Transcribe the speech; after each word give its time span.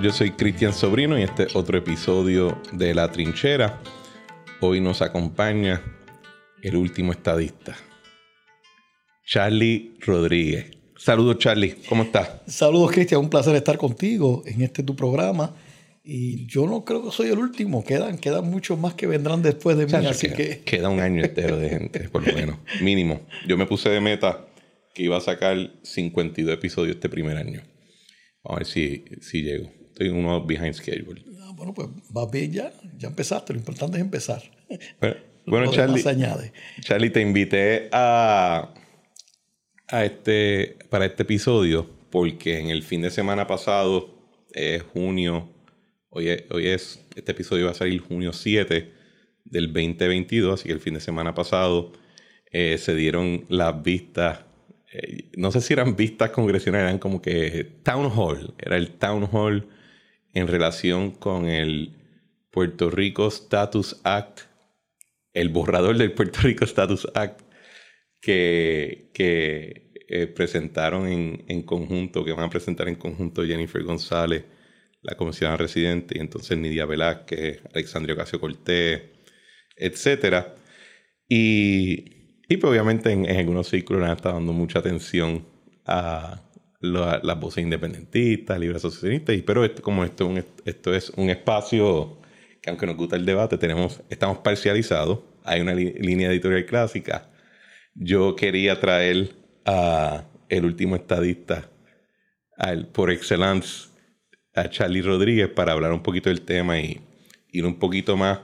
Yo 0.00 0.12
soy 0.12 0.30
Cristian 0.30 0.72
Sobrino 0.72 1.18
y 1.18 1.22
este 1.22 1.44
es 1.44 1.56
otro 1.56 1.76
episodio 1.76 2.60
de 2.72 2.94
La 2.94 3.10
Trinchera. 3.10 3.80
Hoy 4.60 4.80
nos 4.80 5.02
acompaña 5.02 5.82
el 6.62 6.76
último 6.76 7.12
estadista, 7.12 7.76
Charlie 9.26 9.96
Rodríguez. 10.00 10.70
Saludos, 10.96 11.38
Charlie, 11.38 11.76
¿cómo 11.88 12.04
estás? 12.04 12.30
Saludos, 12.46 12.92
Cristian, 12.92 13.20
un 13.20 13.30
placer 13.30 13.54
estar 13.56 13.76
contigo 13.76 14.42
en 14.46 14.62
este 14.62 14.82
tu 14.82 14.96
programa. 14.96 15.54
Y 16.04 16.46
yo 16.46 16.66
no 16.66 16.84
creo 16.84 17.04
que 17.04 17.10
soy 17.10 17.28
el 17.28 17.38
último, 17.38 17.84
quedan, 17.84 18.18
quedan 18.18 18.44
muchos 18.44 18.78
más 18.78 18.94
que 18.94 19.06
vendrán 19.06 19.42
después 19.42 19.76
de 19.76 19.86
mí, 19.86 20.06
así 20.06 20.28
queda, 20.28 20.36
que... 20.36 20.60
Queda 20.60 20.88
un 20.88 21.00
año 21.00 21.24
entero 21.24 21.56
de 21.56 21.68
gente, 21.68 22.08
por 22.08 22.26
lo 22.26 22.32
menos, 22.32 22.56
mínimo. 22.80 23.20
Yo 23.46 23.56
me 23.56 23.66
puse 23.66 23.88
de 23.88 24.00
meta 24.00 24.46
que 24.94 25.02
iba 25.04 25.16
a 25.16 25.20
sacar 25.20 25.72
52 25.82 26.54
episodios 26.54 26.96
este 26.96 27.08
primer 27.08 27.36
año. 27.36 27.62
Vamos 28.42 28.56
a 28.56 28.58
ver 28.60 28.66
si, 28.66 29.04
si 29.20 29.42
llego. 29.42 29.81
Estoy 29.92 30.08
en 30.08 30.16
uno 30.16 30.44
behind 30.44 30.74
schedule. 30.74 31.22
Ah, 31.42 31.52
bueno, 31.54 31.74
pues 31.74 31.88
vas 32.10 32.30
bien 32.30 32.50
ya, 32.50 32.72
ya 32.96 33.08
empezaste, 33.08 33.52
lo 33.52 33.58
importante 33.58 33.98
es 33.98 34.02
empezar. 34.02 34.42
Bueno, 35.00 35.16
bueno 35.46 35.70
Charlie, 35.70 36.02
añade. 36.08 36.52
Charlie, 36.80 37.10
te 37.10 37.20
invité 37.20 37.90
a, 37.92 38.72
a 39.88 40.04
este, 40.04 40.78
para 40.88 41.04
este 41.04 41.24
episodio 41.24 41.90
porque 42.10 42.58
en 42.58 42.70
el 42.70 42.82
fin 42.82 43.02
de 43.02 43.10
semana 43.10 43.46
pasado, 43.46 44.18
es 44.52 44.82
junio, 44.82 45.50
hoy 46.08 46.28
es, 46.28 46.44
hoy 46.50 46.68
es, 46.68 47.04
este 47.14 47.32
episodio 47.32 47.66
va 47.66 47.72
a 47.72 47.74
salir 47.74 48.00
junio 48.00 48.32
7 48.32 48.92
del 49.44 49.66
2022, 49.72 50.60
así 50.60 50.68
que 50.68 50.74
el 50.74 50.80
fin 50.80 50.94
de 50.94 51.00
semana 51.00 51.34
pasado 51.34 51.92
eh, 52.50 52.78
se 52.78 52.94
dieron 52.94 53.44
las 53.48 53.82
vistas 53.82 54.40
eh, 54.92 55.30
no 55.36 55.50
sé 55.50 55.62
si 55.62 55.72
eran 55.72 55.96
vistas 55.96 56.30
congresionales, 56.30 56.84
eran 56.88 56.98
como 56.98 57.22
que 57.22 57.64
town 57.82 58.10
hall, 58.14 58.54
era 58.58 58.76
el 58.76 58.90
town 58.90 59.28
hall 59.32 59.66
en 60.34 60.46
relación 60.46 61.10
con 61.10 61.46
el 61.46 61.96
Puerto 62.50 62.90
Rico 62.90 63.28
Status 63.28 64.00
Act, 64.04 64.40
el 65.32 65.48
borrador 65.48 65.96
del 65.96 66.12
Puerto 66.12 66.40
Rico 66.42 66.64
Status 66.64 67.08
Act 67.14 67.40
que, 68.20 69.10
que 69.14 69.92
eh, 70.08 70.26
presentaron 70.26 71.06
en, 71.08 71.44
en, 71.48 71.62
conjunto, 71.62 72.24
que 72.24 72.32
van 72.32 72.44
a 72.44 72.50
presentar 72.50 72.88
en 72.88 72.96
conjunto 72.96 73.44
Jennifer 73.44 73.82
González, 73.82 74.44
la 75.02 75.16
comisionada 75.16 75.56
residente, 75.56 76.16
y 76.16 76.20
entonces 76.20 76.56
Nidia 76.58 76.86
Velázquez, 76.86 77.62
Alexandria 77.72 78.14
Ocasio 78.14 78.40
Cortés, 78.40 79.02
etcétera. 79.76 80.54
Y 81.28 82.22
y 82.52 82.58
pues 82.58 82.70
obviamente 82.70 83.10
en, 83.10 83.24
en 83.24 83.38
algunos 83.38 83.68
círculos 83.68 84.02
han 84.04 84.14
estado 84.14 84.34
dando 84.34 84.52
mucha 84.52 84.80
atención 84.80 85.46
a 85.86 86.42
las 86.82 87.40
voces 87.40 87.62
independentistas, 87.62 88.58
libre 88.58 88.76
asociacionistas, 88.76 89.36
pero 89.46 89.64
esto, 89.64 89.82
como 89.82 90.04
esto, 90.04 90.26
un, 90.26 90.44
esto 90.64 90.94
es 90.94 91.10
un 91.10 91.30
espacio 91.30 92.18
que 92.60 92.70
aunque 92.70 92.86
nos 92.86 92.96
gusta 92.96 93.16
el 93.16 93.24
debate, 93.24 93.56
tenemos, 93.58 94.00
estamos 94.10 94.38
parcializados, 94.38 95.20
hay 95.44 95.60
una 95.60 95.74
línea 95.74 96.30
editorial 96.30 96.64
clásica. 96.66 97.28
Yo 97.94 98.36
quería 98.36 98.78
traer 98.78 99.32
a 99.64 100.24
el 100.48 100.64
último 100.64 100.96
estadista, 100.96 101.68
por 102.92 103.10
excelencia, 103.10 103.90
a 104.54 104.68
Charlie 104.68 105.02
Rodríguez 105.02 105.48
para 105.48 105.72
hablar 105.72 105.92
un 105.92 106.02
poquito 106.02 106.28
del 106.28 106.42
tema 106.42 106.78
y 106.78 107.00
ir 107.50 107.64
un 107.64 107.78
poquito 107.78 108.16
más 108.16 108.40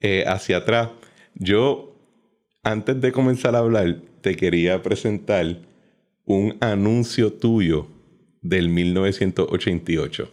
eh, 0.00 0.24
hacia 0.26 0.58
atrás. 0.58 0.90
Yo 1.34 1.96
antes 2.62 3.00
de 3.00 3.12
comenzar 3.12 3.54
a 3.54 3.60
hablar, 3.60 3.96
te 4.20 4.36
quería 4.36 4.82
presentar 4.82 5.56
un 6.36 6.56
anuncio 6.60 7.32
tuyo 7.32 7.86
del 8.42 8.68
1988. 8.68 10.32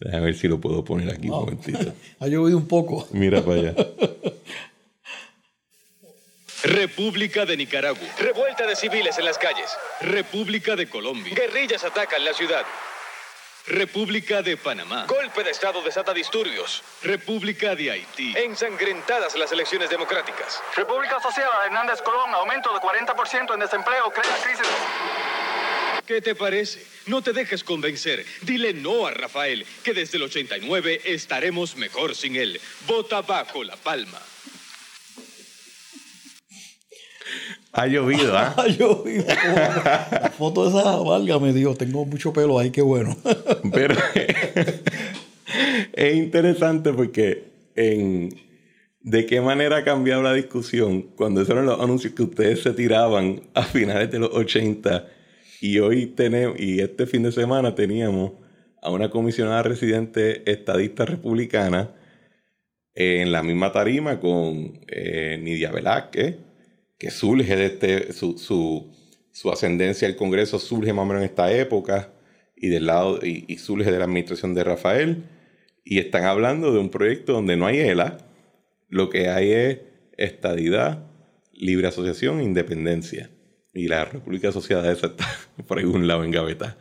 Déjame 0.00 0.26
ver 0.26 0.36
si 0.36 0.48
lo 0.48 0.60
puedo 0.60 0.84
poner 0.84 1.10
aquí 1.10 1.28
un 1.28 1.40
momentito. 1.40 1.94
ha 2.20 2.26
llovido 2.26 2.58
un 2.58 2.68
poco. 2.68 3.08
Mira 3.12 3.42
para 3.42 3.60
allá. 3.60 3.74
República 6.64 7.46
de 7.46 7.56
Nicaragua. 7.56 8.02
Revuelta 8.18 8.66
de 8.66 8.74
civiles 8.76 9.18
en 9.18 9.24
las 9.24 9.38
calles. 9.38 9.70
República 10.00 10.74
de 10.74 10.88
Colombia. 10.88 11.34
Guerrillas 11.34 11.84
atacan 11.84 12.24
la 12.24 12.32
ciudad. 12.32 12.64
República 13.66 14.42
de 14.42 14.56
Panamá. 14.56 15.06
Golpe 15.06 15.42
de 15.42 15.50
Estado 15.50 15.82
desata 15.82 16.14
disturbios. 16.14 16.84
República 17.02 17.74
de 17.74 17.90
Haití. 17.90 18.32
Ensangrentadas 18.36 19.34
las 19.36 19.50
elecciones 19.50 19.90
democráticas. 19.90 20.62
República 20.76 21.16
Asociada 21.16 21.66
Hernández 21.66 22.00
Colón, 22.00 22.32
aumento 22.34 22.72
de 22.72 22.78
40% 22.78 23.54
en 23.54 23.60
desempleo, 23.60 24.12
crea 24.12 24.36
crisis. 24.44 24.68
¿Qué 26.06 26.20
te 26.20 26.36
parece? 26.36 26.86
No 27.06 27.22
te 27.22 27.32
dejes 27.32 27.64
convencer. 27.64 28.24
Dile 28.42 28.72
no 28.72 29.08
a 29.08 29.10
Rafael, 29.10 29.66
que 29.82 29.92
desde 29.92 30.18
el 30.18 30.22
89 30.24 31.00
estaremos 31.04 31.74
mejor 31.74 32.14
sin 32.14 32.36
él. 32.36 32.60
Vota 32.86 33.22
bajo 33.22 33.64
la 33.64 33.74
palma. 33.74 34.22
Ha 37.76 37.86
llovido, 37.86 38.36
¿ah? 38.36 38.54
ha 38.56 38.66
llovido. 38.68 39.26
La 39.26 40.32
foto 40.36 40.64
de 40.64 40.78
esa 40.78 40.96
valga 40.96 41.38
me 41.38 41.52
dijo, 41.52 41.74
tengo 41.74 42.06
mucho 42.06 42.32
pelo 42.32 42.58
ahí, 42.58 42.70
qué 42.70 42.80
bueno. 42.80 43.16
Pero 43.72 43.94
es 45.92 46.16
interesante 46.16 46.92
porque 46.92 47.44
en 47.74 48.30
de 49.00 49.26
qué 49.26 49.40
manera 49.40 49.76
ha 49.76 49.84
cambiado 49.84 50.22
la 50.22 50.32
discusión 50.32 51.02
cuando 51.02 51.40
esos 51.40 51.52
eran 51.52 51.66
los 51.66 51.80
anuncios 51.80 52.14
que 52.14 52.24
ustedes 52.24 52.62
se 52.62 52.72
tiraban 52.72 53.42
a 53.54 53.62
finales 53.62 54.10
de 54.10 54.18
los 54.18 54.30
80 54.32 55.06
y 55.60 55.78
hoy 55.78 56.06
tenemos, 56.06 56.58
y 56.58 56.80
este 56.80 57.06
fin 57.06 57.22
de 57.22 57.30
semana 57.30 57.74
teníamos 57.74 58.32
a 58.82 58.90
una 58.90 59.10
comisionada 59.10 59.62
residente 59.62 60.50
estadista 60.50 61.04
republicana 61.04 61.90
en 62.94 63.30
la 63.30 63.42
misma 63.42 63.70
tarima 63.70 64.18
con 64.18 64.80
eh, 64.88 65.38
Nidia 65.40 65.70
Velázquez, 65.70 66.36
que 66.98 67.10
surge 67.10 67.56
de 67.56 67.66
este, 67.66 68.12
su, 68.12 68.38
su, 68.38 68.92
su, 69.32 69.50
ascendencia 69.50 70.08
al 70.08 70.16
Congreso 70.16 70.58
surge 70.58 70.92
más 70.92 71.02
o 71.02 71.06
menos 71.06 71.22
en 71.22 71.28
esta 71.28 71.52
época 71.52 72.12
y 72.56 72.68
del 72.68 72.86
lado 72.86 73.20
y, 73.24 73.58
surge 73.58 73.90
de 73.90 73.98
la 73.98 74.04
administración 74.04 74.54
de 74.54 74.64
Rafael 74.64 75.24
y 75.84 75.98
están 75.98 76.24
hablando 76.24 76.72
de 76.72 76.78
un 76.78 76.88
proyecto 76.88 77.34
donde 77.34 77.56
no 77.56 77.66
hay 77.66 77.78
ELA, 77.78 78.18
lo 78.88 79.10
que 79.10 79.28
hay 79.28 79.52
es 79.52 79.78
estadidad, 80.16 81.04
libre 81.52 81.88
asociación 81.88 82.40
e 82.40 82.44
independencia. 82.44 83.30
Y 83.72 83.88
la 83.88 84.06
República 84.06 84.48
Asociada 84.48 84.90
esa 84.90 85.08
está 85.08 85.26
por 85.66 85.78
algún 85.78 86.08
lado 86.08 86.24
en 86.24 86.30
gaveta. 86.30 86.78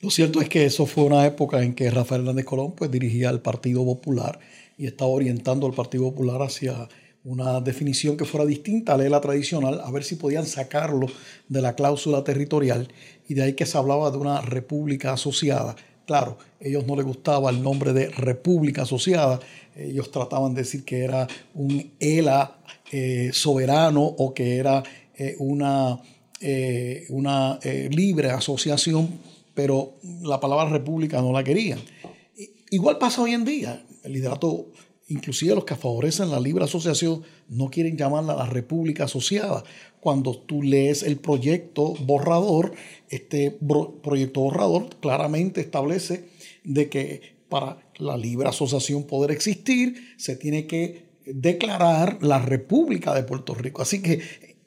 Lo 0.00 0.10
cierto 0.10 0.40
es 0.40 0.48
que 0.48 0.64
eso 0.64 0.84
fue 0.84 1.04
una 1.04 1.26
época 1.26 1.62
en 1.62 1.74
que 1.74 1.90
Rafael 1.90 2.22
Hernández 2.22 2.44
Colón 2.44 2.74
pues, 2.76 2.90
dirigía 2.90 3.30
al 3.30 3.40
Partido 3.40 3.84
Popular 3.84 4.38
y 4.76 4.86
estaba 4.86 5.10
orientando 5.10 5.66
al 5.66 5.74
Partido 5.74 6.04
Popular 6.04 6.42
hacia 6.42 6.88
una 7.28 7.60
definición 7.60 8.16
que 8.16 8.24
fuera 8.24 8.46
distinta 8.46 8.94
a 8.94 8.96
la 8.96 9.20
tradicional, 9.20 9.82
a 9.84 9.90
ver 9.90 10.02
si 10.02 10.16
podían 10.16 10.46
sacarlo 10.46 11.06
de 11.46 11.60
la 11.60 11.74
cláusula 11.74 12.24
territorial 12.24 12.88
y 13.28 13.34
de 13.34 13.42
ahí 13.42 13.52
que 13.52 13.66
se 13.66 13.76
hablaba 13.76 14.10
de 14.10 14.16
una 14.16 14.40
república 14.40 15.12
asociada. 15.12 15.76
Claro, 16.06 16.38
ellos 16.58 16.86
no 16.86 16.96
les 16.96 17.04
gustaba 17.04 17.50
el 17.50 17.62
nombre 17.62 17.92
de 17.92 18.08
república 18.08 18.82
asociada, 18.82 19.40
ellos 19.76 20.10
trataban 20.10 20.54
de 20.54 20.62
decir 20.62 20.84
que 20.86 21.04
era 21.04 21.28
un 21.52 21.92
ELA 22.00 22.60
eh, 22.90 23.28
soberano 23.34 24.02
o 24.02 24.32
que 24.32 24.56
era 24.56 24.82
eh, 25.14 25.36
una, 25.38 26.00
eh, 26.40 27.04
una 27.10 27.58
libre 27.90 28.30
asociación, 28.30 29.20
pero 29.52 29.96
la 30.22 30.40
palabra 30.40 30.70
república 30.70 31.20
no 31.20 31.30
la 31.30 31.44
querían. 31.44 31.80
Igual 32.70 32.96
pasa 32.96 33.20
hoy 33.20 33.34
en 33.34 33.44
día, 33.44 33.84
el 34.02 34.12
liderato 34.14 34.68
inclusive 35.08 35.54
los 35.54 35.64
que 35.64 35.74
favorecen 35.74 36.30
la 36.30 36.40
libre 36.40 36.64
asociación 36.64 37.22
no 37.48 37.70
quieren 37.70 37.96
llamarla 37.96 38.34
la 38.34 38.46
república 38.46 39.04
asociada. 39.04 39.64
Cuando 40.00 40.38
tú 40.38 40.62
lees 40.62 41.02
el 41.02 41.16
proyecto 41.16 41.94
borrador, 42.00 42.72
este 43.08 43.58
proyecto 44.02 44.40
borrador 44.40 44.88
claramente 45.00 45.60
establece 45.60 46.28
de 46.64 46.88
que 46.88 47.38
para 47.48 47.78
la 47.96 48.16
libre 48.16 48.48
asociación 48.48 49.04
poder 49.04 49.30
existir 49.30 50.14
se 50.18 50.36
tiene 50.36 50.66
que 50.66 51.08
declarar 51.24 52.18
la 52.22 52.38
República 52.38 53.14
de 53.14 53.22
Puerto 53.22 53.54
Rico. 53.54 53.82
Así 53.82 54.02
que 54.02 54.20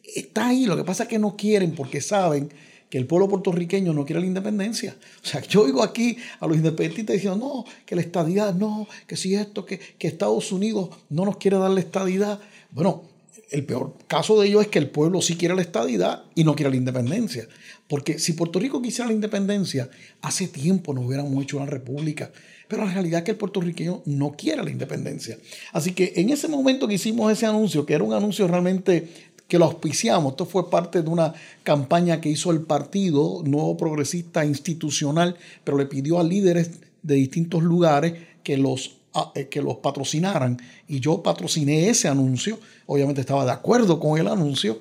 está 0.03 0.49
ahí, 0.49 0.65
lo 0.65 0.75
que 0.75 0.83
pasa 0.83 1.03
es 1.03 1.09
que 1.09 1.19
no 1.19 1.35
quieren 1.35 1.73
porque 1.73 2.01
saben 2.01 2.49
que 2.91 2.97
el 2.97 3.07
pueblo 3.07 3.29
puertorriqueño 3.29 3.93
no 3.93 4.05
quiere 4.05 4.19
la 4.19 4.27
independencia. 4.27 4.97
O 5.23 5.25
sea, 5.25 5.41
yo 5.41 5.61
oigo 5.61 5.81
aquí 5.81 6.17
a 6.41 6.45
los 6.45 6.57
independentistas 6.57 7.15
diciendo, 7.15 7.38
no, 7.38 7.65
que 7.85 7.95
la 7.95 8.01
estadidad, 8.01 8.53
no, 8.53 8.85
que 9.07 9.15
si 9.15 9.33
esto, 9.33 9.65
que, 9.65 9.79
que 9.79 10.09
Estados 10.09 10.51
Unidos 10.51 10.89
no 11.09 11.23
nos 11.23 11.38
quiere 11.38 11.57
dar 11.57 11.71
la 11.71 11.79
estadidad. 11.79 12.41
Bueno, 12.69 13.03
el 13.49 13.65
peor 13.65 13.95
caso 14.07 14.39
de 14.41 14.49
ello 14.49 14.59
es 14.59 14.67
que 14.67 14.79
el 14.79 14.89
pueblo 14.89 15.21
sí 15.21 15.38
quiere 15.38 15.55
la 15.55 15.61
estadidad 15.61 16.23
y 16.35 16.43
no 16.43 16.53
quiere 16.53 16.69
la 16.69 16.75
independencia. 16.75 17.47
Porque 17.88 18.19
si 18.19 18.33
Puerto 18.33 18.59
Rico 18.59 18.81
quisiera 18.81 19.07
la 19.07 19.13
independencia, 19.13 19.89
hace 20.21 20.49
tiempo 20.49 20.93
nos 20.93 21.05
hubiéramos 21.05 21.41
hecho 21.41 21.57
una 21.57 21.67
república. 21.67 22.29
Pero 22.67 22.85
la 22.85 22.93
realidad 22.93 23.19
es 23.19 23.25
que 23.25 23.31
el 23.31 23.38
puertorriqueño 23.38 24.01
no 24.05 24.31
quiere 24.31 24.63
la 24.63 24.69
independencia. 24.69 25.38
Así 25.73 25.91
que 25.91 26.13
en 26.15 26.29
ese 26.29 26.47
momento 26.47 26.88
que 26.88 26.93
hicimos 26.93 27.29
ese 27.29 27.45
anuncio, 27.45 27.85
que 27.85 27.93
era 27.93 28.03
un 28.03 28.13
anuncio 28.13 28.47
realmente 28.47 29.09
que 29.51 29.59
lo 29.59 29.65
auspiciamos. 29.65 30.31
Esto 30.31 30.45
fue 30.45 30.69
parte 30.69 31.01
de 31.01 31.09
una 31.09 31.33
campaña 31.63 32.21
que 32.21 32.30
hizo 32.30 32.51
el 32.51 32.62
partido 32.62 33.42
Nuevo 33.44 33.75
Progresista 33.75 34.45
Institucional, 34.45 35.36
pero 35.65 35.77
le 35.77 35.88
pidió 35.88 36.21
a 36.21 36.24
líderes 36.24 36.80
de 37.03 37.15
distintos 37.15 37.62
lugares 37.62 38.13
que 38.44 38.56
los, 38.56 39.00
ah, 39.13 39.33
eh, 39.36 39.50
que 39.50 39.62
los 39.62 39.75
patrocinaran. 39.75 40.57
Y 40.88 41.01
yo 41.01 41.21
patrociné 41.21 41.89
ese 41.89 42.07
anuncio. 42.07 42.59
Obviamente 42.86 43.19
estaba 43.19 43.44
de 43.44 43.51
acuerdo 43.51 44.00
con 44.00 44.18
el 44.18 44.30
anuncio. 44.30 44.80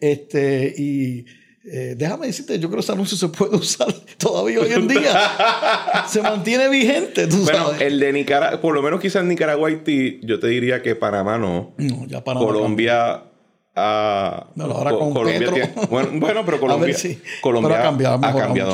Este, 0.00 0.74
y 0.76 1.24
eh, 1.64 1.94
déjame 1.96 2.26
decirte, 2.26 2.58
yo 2.58 2.66
creo 2.70 2.78
que 2.78 2.84
ese 2.86 2.92
anuncio 2.94 3.16
se 3.16 3.28
puede 3.28 3.54
usar 3.56 3.94
todavía 4.16 4.58
hoy 4.58 4.72
en 4.72 4.88
día. 4.88 5.30
se 6.08 6.22
mantiene 6.22 6.68
vigente, 6.68 7.28
tú 7.28 7.36
Bueno, 7.44 7.66
sabes. 7.66 7.82
el 7.82 8.00
de 8.00 8.12
Nicaragua, 8.12 8.60
por 8.60 8.74
lo 8.74 8.82
menos 8.82 9.00
quizás 9.00 9.24
Nicaragua, 9.24 9.68
Haití, 9.68 10.18
yo 10.24 10.40
te 10.40 10.48
diría 10.48 10.82
que 10.82 10.96
Panamá 10.96 11.38
no. 11.38 11.74
No, 11.76 12.04
ya 12.08 12.24
Panamá 12.24 12.44
Colombia. 12.44 13.27
Ah, 13.74 14.46
Bueno, 14.54 14.74
ahora 14.74 14.90
Co- 14.90 14.98
con 14.98 15.12
Colombia 15.12 15.38
Petro. 15.38 15.54
tiene- 15.54 15.72
bueno, 15.90 16.10
bueno, 16.20 16.44
pero 16.44 16.60
Colombia, 16.60 16.86
ver 16.86 16.94
si- 16.96 17.20
Colombia 17.40 17.68
pero 17.70 17.80
ha 17.80 17.84
cambiado, 17.84 18.14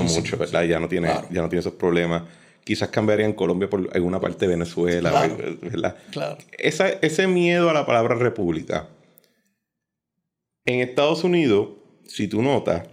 ha 0.00 0.02
mucho, 0.02 0.37
¿verdad? 0.38 0.62
Ya 0.64 0.79
no 0.81 0.88
tiene, 0.88 1.08
Claro. 1.08 1.29
ya 1.31 1.43
no 1.43 1.49
tiene 1.49 1.61
esos 1.61 1.75
problemas. 1.75 2.23
Quizás 2.64 2.88
cambiaría 2.88 3.26
en 3.26 3.35
Colombia 3.35 3.69
por 3.69 3.91
alguna 3.94 4.20
parte 4.20 4.46
de 4.46 4.55
Venezuela, 4.55 5.11
Claro. 5.11 5.37
¿verdad? 5.61 5.96
Claro. 6.11 6.38
Esa- 6.58 6.88
ese 6.88 7.26
miedo 7.26 7.69
a 7.69 7.75
la 7.75 7.85
palabra 7.85 8.14
república. 8.14 8.88
En 10.64 10.81
Estados 10.81 11.25
Unidos, 11.25 11.69
si 12.06 12.26
tú 12.26 12.41
notas, 12.41 12.88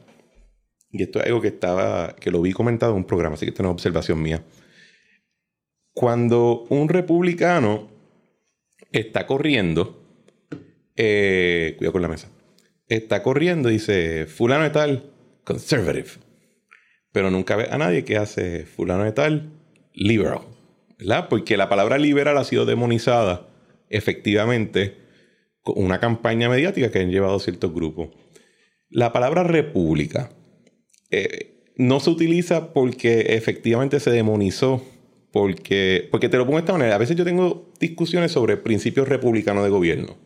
y 0.92 1.04
esto 1.04 1.20
es 1.20 1.28
algo 1.28 1.40
que 1.40 1.48
estaba, 1.48 2.16
que 2.18 2.32
lo 2.32 2.42
vi 2.42 2.52
comentado 2.52 2.92
en 2.92 2.98
un 2.98 3.06
programa, 3.06 3.36
así 3.36 3.46
que 3.46 3.52
esto 3.52 3.64
no 3.64 3.70
es 3.70 3.74
observación 3.74 4.22
mía. 4.22 4.44
Cuando 5.94 6.66
un 6.70 6.90
republicano 6.90 7.88
está 8.92 9.26
corriendo, 9.26 10.01
eh, 10.96 11.76
cuidado 11.78 11.94
con 11.94 12.02
la 12.02 12.08
mesa, 12.08 12.30
está 12.88 13.24
corriendo 13.24 13.70
y 13.70 13.74
dice, 13.74 14.26
fulano 14.26 14.64
de 14.64 14.70
tal, 14.70 15.12
conservative. 15.44 16.10
Pero 17.12 17.30
nunca 17.30 17.56
ve 17.56 17.68
a 17.70 17.78
nadie 17.78 18.06
que 18.06 18.18
hace 18.18 18.66
fulano 18.66 19.04
de 19.04 19.12
tal, 19.12 19.52
liberal. 19.94 20.42
¿Verdad? 20.98 21.28
Porque 21.30 21.58
la 21.58 21.68
palabra 21.68 21.98
liberal 21.98 22.38
ha 22.38 22.44
sido 22.44 22.66
demonizada 22.66 23.48
efectivamente 23.90 24.98
con 25.62 25.84
una 25.84 26.00
campaña 26.00 26.50
mediática 26.50 26.92
que 26.92 27.00
han 27.00 27.12
llevado 27.12 27.40
ciertos 27.40 27.74
grupos. 27.74 28.10
La 28.90 29.12
palabra 29.12 29.44
república 29.44 30.32
eh, 31.10 31.64
no 31.76 32.00
se 32.00 32.10
utiliza 32.10 32.74
porque 32.74 33.36
efectivamente 33.36 34.00
se 34.00 34.12
demonizó. 34.12 34.84
Porque, 35.32 36.10
porque 36.12 36.28
te 36.28 36.36
lo 36.36 36.46
pongo 36.46 36.58
de 36.58 36.64
esta 36.64 36.74
manera. 36.74 36.96
A 36.96 36.98
veces 36.98 37.16
yo 37.16 37.24
tengo 37.24 37.72
discusiones 37.80 38.34
sobre 38.34 38.58
principios 38.58 39.08
republicanos 39.08 39.64
de 39.64 39.70
gobierno. 39.70 40.18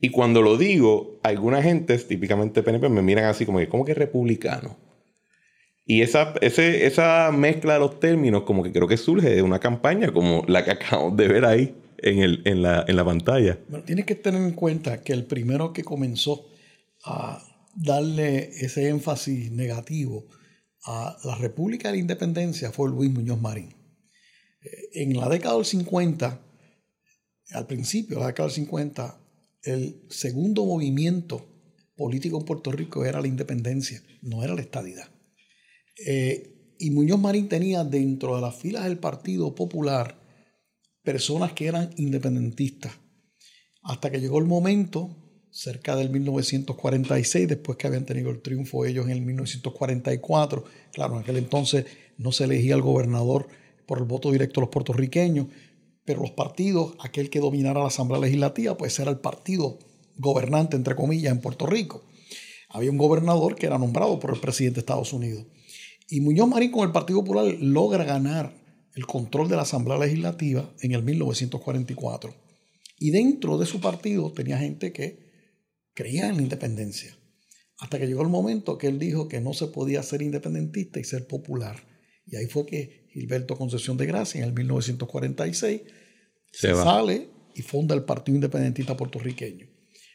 Y 0.00 0.10
cuando 0.10 0.40
lo 0.42 0.56
digo, 0.56 1.20
alguna 1.22 1.62
gente, 1.62 1.96
típicamente 1.98 2.62
PNP, 2.62 2.88
me 2.88 3.02
miran 3.02 3.24
así 3.26 3.44
como 3.44 3.58
que, 3.58 3.68
¿cómo 3.68 3.84
que 3.84 3.94
republicano? 3.94 4.78
Y 5.84 6.02
esa, 6.02 6.34
ese- 6.40 6.86
esa 6.86 7.30
mezcla 7.32 7.74
de 7.74 7.80
los 7.80 8.00
términos 8.00 8.44
como 8.44 8.62
que 8.62 8.72
creo 8.72 8.86
que 8.88 8.96
surge 8.96 9.28
de 9.30 9.42
una 9.42 9.58
campaña 9.58 10.12
como 10.12 10.44
la 10.46 10.64
que 10.64 10.70
acabamos 10.72 11.16
de 11.16 11.28
ver 11.28 11.44
ahí 11.44 11.74
en, 11.98 12.20
el, 12.20 12.42
en, 12.46 12.62
la, 12.62 12.84
en 12.88 12.96
la 12.96 13.04
pantalla. 13.04 13.58
Bueno, 13.68 13.84
tienes 13.84 14.06
que 14.06 14.14
tener 14.14 14.40
en 14.40 14.52
cuenta 14.52 15.02
que 15.02 15.12
el 15.12 15.24
primero 15.26 15.72
que 15.72 15.84
comenzó 15.84 16.46
a 17.04 17.42
darle 17.74 18.48
ese 18.64 18.88
énfasis 18.88 19.50
negativo 19.52 20.26
a 20.86 21.16
la 21.24 21.34
República 21.36 21.88
de 21.88 21.94
la 21.96 22.00
Independencia 22.00 22.70
fue 22.72 22.88
Luis 22.88 23.10
Muñoz 23.10 23.40
Marín. 23.40 23.74
Eh, 24.62 25.02
En 25.02 25.14
la 25.16 25.28
década 25.28 25.56
del 25.56 25.64
50, 25.66 26.40
al 27.52 27.66
principio 27.66 28.16
de 28.16 28.20
la 28.22 28.26
década 28.28 28.46
del 28.48 28.54
50, 28.54 29.19
el 29.62 30.02
segundo 30.08 30.64
movimiento 30.64 31.46
político 31.96 32.38
en 32.38 32.44
Puerto 32.44 32.72
Rico 32.72 33.04
era 33.04 33.20
la 33.20 33.28
independencia, 33.28 34.02
no 34.22 34.42
era 34.42 34.54
la 34.54 34.62
estadidad. 34.62 35.08
Eh, 36.06 36.74
y 36.78 36.90
Muñoz 36.90 37.20
Marín 37.20 37.48
tenía 37.48 37.84
dentro 37.84 38.36
de 38.36 38.42
las 38.42 38.56
filas 38.56 38.84
del 38.84 38.98
Partido 38.98 39.54
Popular 39.54 40.18
personas 41.02 41.52
que 41.52 41.66
eran 41.66 41.90
independentistas. 41.96 42.92
Hasta 43.82 44.10
que 44.10 44.20
llegó 44.20 44.38
el 44.38 44.46
momento, 44.46 45.16
cerca 45.50 45.96
del 45.96 46.10
1946, 46.10 47.48
después 47.48 47.76
que 47.76 47.86
habían 47.86 48.06
tenido 48.06 48.30
el 48.30 48.40
triunfo 48.40 48.84
ellos 48.84 49.06
en 49.06 49.12
el 49.12 49.20
1944, 49.22 50.64
claro, 50.92 51.16
en 51.16 51.22
aquel 51.22 51.36
entonces 51.36 51.86
no 52.16 52.32
se 52.32 52.44
elegía 52.44 52.74
al 52.74 52.82
gobernador 52.82 53.48
por 53.86 53.98
el 53.98 54.04
voto 54.04 54.30
directo 54.30 54.60
de 54.60 54.66
los 54.66 54.70
puertorriqueños, 54.70 55.48
pero 56.10 56.22
los 56.22 56.32
partidos, 56.32 56.94
aquel 56.98 57.30
que 57.30 57.38
dominara 57.38 57.78
la 57.78 57.86
Asamblea 57.86 58.20
Legislativa, 58.20 58.76
pues 58.76 58.98
era 58.98 59.12
el 59.12 59.20
partido 59.20 59.78
gobernante, 60.16 60.74
entre 60.74 60.96
comillas, 60.96 61.30
en 61.30 61.40
Puerto 61.40 61.66
Rico. 61.66 62.02
Había 62.68 62.90
un 62.90 62.98
gobernador 62.98 63.54
que 63.54 63.66
era 63.66 63.78
nombrado 63.78 64.18
por 64.18 64.34
el 64.34 64.40
presidente 64.40 64.74
de 64.74 64.80
Estados 64.80 65.12
Unidos. 65.12 65.46
Y 66.08 66.20
Muñoz 66.20 66.48
Marín 66.48 66.72
con 66.72 66.84
el 66.84 66.90
Partido 66.90 67.20
Popular 67.20 67.46
logra 67.60 68.02
ganar 68.02 68.52
el 68.96 69.06
control 69.06 69.48
de 69.48 69.54
la 69.54 69.62
Asamblea 69.62 69.98
Legislativa 69.98 70.74
en 70.80 70.90
el 70.90 71.04
1944. 71.04 72.34
Y 72.98 73.12
dentro 73.12 73.56
de 73.56 73.66
su 73.66 73.80
partido 73.80 74.32
tenía 74.32 74.58
gente 74.58 74.92
que 74.92 75.30
creía 75.94 76.26
en 76.26 76.38
la 76.38 76.42
independencia. 76.42 77.16
Hasta 77.78 78.00
que 78.00 78.08
llegó 78.08 78.22
el 78.22 78.30
momento 78.30 78.78
que 78.78 78.88
él 78.88 78.98
dijo 78.98 79.28
que 79.28 79.40
no 79.40 79.52
se 79.52 79.68
podía 79.68 80.02
ser 80.02 80.22
independentista 80.22 80.98
y 80.98 81.04
ser 81.04 81.28
popular. 81.28 81.86
Y 82.26 82.34
ahí 82.34 82.46
fue 82.46 82.66
que 82.66 82.99
Gilberto 83.12 83.56
Concepción 83.56 83.96
de 83.96 84.06
Gracia 84.06 84.40
en 84.40 84.48
el 84.48 84.54
1946 84.54 85.82
Se 86.50 86.74
sale 86.74 87.28
y 87.54 87.62
funda 87.62 87.94
el 87.94 88.04
Partido 88.04 88.36
Independentista 88.36 88.96
Puertorriqueño. 88.96 89.66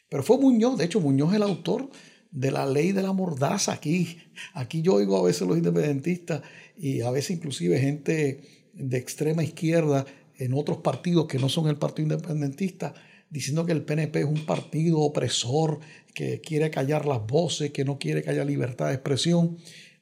Pero 0.08 0.22
fue 0.22 0.38
Muñoz, 0.38 0.78
de 0.78 0.84
hecho 0.84 1.00
Muñoz 1.00 1.30
es 1.30 1.36
el 1.36 1.42
autor 1.42 1.90
de 2.30 2.50
la 2.50 2.66
ley 2.66 2.92
de 2.92 3.02
la 3.02 3.12
mordaza 3.12 3.72
aquí. 3.72 4.18
Aquí 4.54 4.82
yo 4.82 4.94
oigo 4.94 5.18
a 5.18 5.24
veces 5.24 5.46
los 5.46 5.56
independentistas 5.56 6.42
y 6.76 7.00
a 7.00 7.10
veces 7.10 7.36
inclusive 7.36 7.78
gente 7.78 8.68
de 8.72 8.98
extrema 8.98 9.42
izquierda 9.42 10.04
en 10.38 10.52
otros 10.52 10.78
partidos 10.78 11.26
que 11.26 11.38
no 11.38 11.48
son 11.48 11.68
el 11.68 11.76
Partido 11.76 12.14
Independentista 12.14 12.94
diciendo 13.30 13.66
que 13.66 13.72
el 13.72 13.82
PNP 13.82 14.20
es 14.20 14.24
un 14.26 14.46
partido 14.46 15.00
opresor, 15.00 15.80
que 16.14 16.40
quiere 16.40 16.70
callar 16.70 17.06
las 17.06 17.26
voces, 17.26 17.72
que 17.72 17.84
no 17.84 17.98
quiere 17.98 18.22
que 18.22 18.30
haya 18.30 18.44
libertad 18.44 18.88
de 18.88 18.94
expresión. 18.94 19.58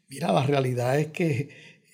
Mira, 0.08 0.32
la 0.32 0.44
realidad 0.44 0.98
es 0.98 1.08
que 1.08 1.48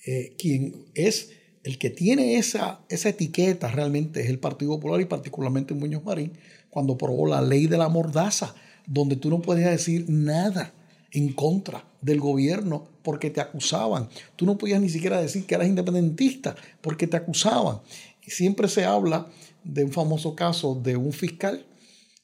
eh, 0.07 0.35
quien 0.39 0.87
es 0.95 1.31
el 1.63 1.79
que 1.79 1.91
tiene 1.91 2.37
esa, 2.37 2.81
esa 2.89 3.11
etiqueta 3.11 3.71
realmente 3.71 4.23
es 4.23 4.31
el 4.31 4.39
Partido 4.39 4.73
Popular 4.73 5.01
y 5.01 5.05
particularmente 5.05 5.75
Muñoz 5.75 6.05
Marín, 6.05 6.33
cuando 6.71 6.95
aprobó 6.95 7.27
la 7.27 7.43
ley 7.43 7.67
de 7.67 7.77
la 7.77 7.89
mordaza, 7.89 8.55
donde 8.87 9.17
tú 9.17 9.29
no 9.29 9.43
podías 9.43 9.71
decir 9.71 10.07
nada 10.09 10.73
en 11.13 11.33
contra 11.33 11.85
del 12.01 12.21
gobierno 12.21 12.89
porque 13.03 13.31
te 13.31 13.41
acusaban. 13.41 14.09
Tú 14.37 14.47
no 14.47 14.57
podías 14.57 14.81
ni 14.81 14.89
siquiera 14.89 15.21
decir 15.21 15.45
que 15.45 15.55
eras 15.55 15.69
independentista 15.69 16.57
porque 16.81 17.07
te 17.07 17.17
acusaban. 17.17 17.81
Siempre 18.27 18.69
se 18.69 18.85
habla 18.85 19.31
de 19.65 19.85
un 19.85 19.93
famoso 19.93 20.35
caso 20.35 20.75
de 20.75 20.97
un 20.97 21.13
fiscal 21.13 21.67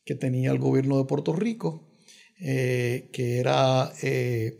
que 0.04 0.14
tenía 0.14 0.52
el 0.52 0.59
gobierno 0.59 0.99
de 0.99 1.04
Puerto 1.04 1.33
Rico, 1.33 1.83
eh, 2.38 3.09
que 3.12 3.38
era 3.38 3.92
eh, 4.02 4.56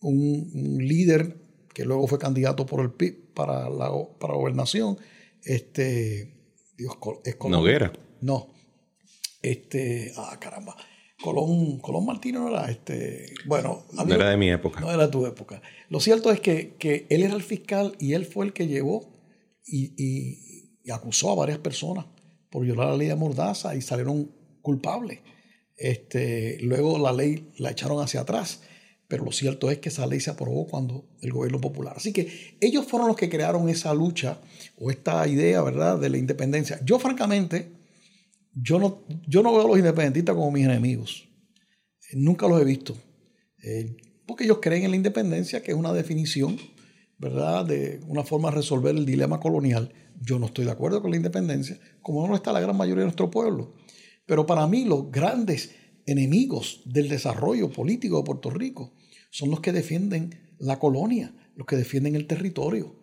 un, 0.00 0.50
un 0.54 0.78
líder 0.78 1.36
que 1.74 1.84
luego 1.84 2.06
fue 2.06 2.18
candidato 2.18 2.66
por 2.66 2.80
el 2.80 2.90
PIB 2.92 3.32
para 3.34 3.68
la 3.70 3.90
para 4.18 4.34
gobernación. 4.34 4.98
Este, 5.42 6.34
Dios, 6.76 6.96
es 7.24 7.36
Colón. 7.36 7.60
Noguera. 7.60 7.92
No. 8.20 8.48
Este, 9.42 10.12
ah, 10.16 10.36
caramba. 10.40 10.76
Colón, 11.22 11.78
Colón 11.80 12.06
Martínez 12.06 12.40
no 12.40 12.48
era 12.48 12.70
este. 12.70 13.26
Bueno, 13.46 13.84
No 13.92 14.14
era 14.14 14.30
de 14.30 14.36
mi 14.36 14.50
época. 14.50 14.80
no 14.80 14.90
era 14.92 15.10
tu 15.10 15.26
época. 15.26 15.60
Lo 15.88 16.00
cierto 16.00 16.30
es 16.30 16.40
que, 16.40 16.74
que 16.78 17.06
él 17.10 17.22
era 17.22 17.34
el 17.34 17.42
fiscal 17.42 17.94
y 17.98 18.12
él 18.12 18.24
fue 18.24 18.46
el 18.46 18.52
que 18.52 18.66
llevó 18.68 19.12
y, 19.66 19.92
y- 19.96 20.38
y 20.84 20.90
acusó 20.90 21.30
a 21.30 21.34
varias 21.34 21.58
personas 21.58 22.06
por 22.50 22.62
violar 22.64 22.88
la 22.88 22.96
ley 22.96 23.08
de 23.08 23.14
Mordaza 23.16 23.74
y 23.76 23.82
salieron 23.82 24.30
culpables. 24.62 25.20
Este, 25.76 26.58
luego 26.62 26.98
la 26.98 27.12
ley 27.12 27.50
la 27.58 27.70
echaron 27.70 28.00
hacia 28.02 28.20
atrás, 28.20 28.62
pero 29.08 29.24
lo 29.24 29.32
cierto 29.32 29.70
es 29.70 29.78
que 29.78 29.88
esa 29.88 30.06
ley 30.06 30.20
se 30.20 30.30
aprobó 30.30 30.66
cuando 30.66 31.06
el 31.22 31.32
gobierno 31.32 31.60
popular. 31.60 31.94
Así 31.96 32.12
que 32.12 32.56
ellos 32.60 32.86
fueron 32.86 33.08
los 33.08 33.16
que 33.16 33.30
crearon 33.30 33.66
esa 33.70 33.94
lucha 33.94 34.38
o 34.76 34.90
esta 34.90 35.26
idea, 35.26 35.62
¿verdad?, 35.62 35.98
de 35.98 36.10
la 36.10 36.18
independencia. 36.18 36.78
Yo, 36.84 36.98
francamente, 36.98 37.72
yo 38.52 38.78
no, 38.78 39.02
yo 39.26 39.42
no 39.42 39.52
veo 39.52 39.62
a 39.62 39.68
los 39.68 39.78
independentistas 39.78 40.34
como 40.34 40.50
mis 40.50 40.66
enemigos. 40.66 41.26
Eh, 42.10 42.16
Nunca 42.16 42.46
los 42.46 42.60
he 42.60 42.64
visto. 42.66 42.94
Eh, 43.62 43.96
porque 44.26 44.44
ellos 44.44 44.58
creen 44.60 44.84
en 44.84 44.90
la 44.90 44.96
independencia, 44.96 45.62
que 45.62 45.70
es 45.70 45.76
una 45.76 45.94
definición, 45.94 46.58
¿verdad?, 47.16 47.64
de 47.64 48.00
una 48.08 48.24
forma 48.24 48.50
de 48.50 48.56
resolver 48.56 48.94
el 48.94 49.06
dilema 49.06 49.40
colonial. 49.40 49.90
Yo 50.20 50.38
no 50.38 50.46
estoy 50.46 50.66
de 50.66 50.72
acuerdo 50.72 51.00
con 51.00 51.12
la 51.12 51.16
independencia, 51.16 51.80
como 52.02 52.28
no 52.28 52.34
está 52.34 52.52
la 52.52 52.60
gran 52.60 52.76
mayoría 52.76 53.00
de 53.00 53.06
nuestro 53.06 53.30
pueblo. 53.30 53.72
Pero 54.26 54.44
para 54.44 54.66
mí 54.66 54.84
los 54.84 55.10
grandes 55.10 55.70
enemigos 56.04 56.82
del 56.84 57.08
desarrollo 57.08 57.70
político 57.70 58.18
de 58.18 58.24
Puerto 58.24 58.50
Rico 58.50 58.92
son 59.30 59.50
los 59.50 59.60
que 59.60 59.72
defienden 59.72 60.54
la 60.58 60.78
colonia, 60.78 61.34
los 61.56 61.66
que 61.66 61.76
defienden 61.76 62.16
el 62.16 62.26
territorio. 62.26 62.96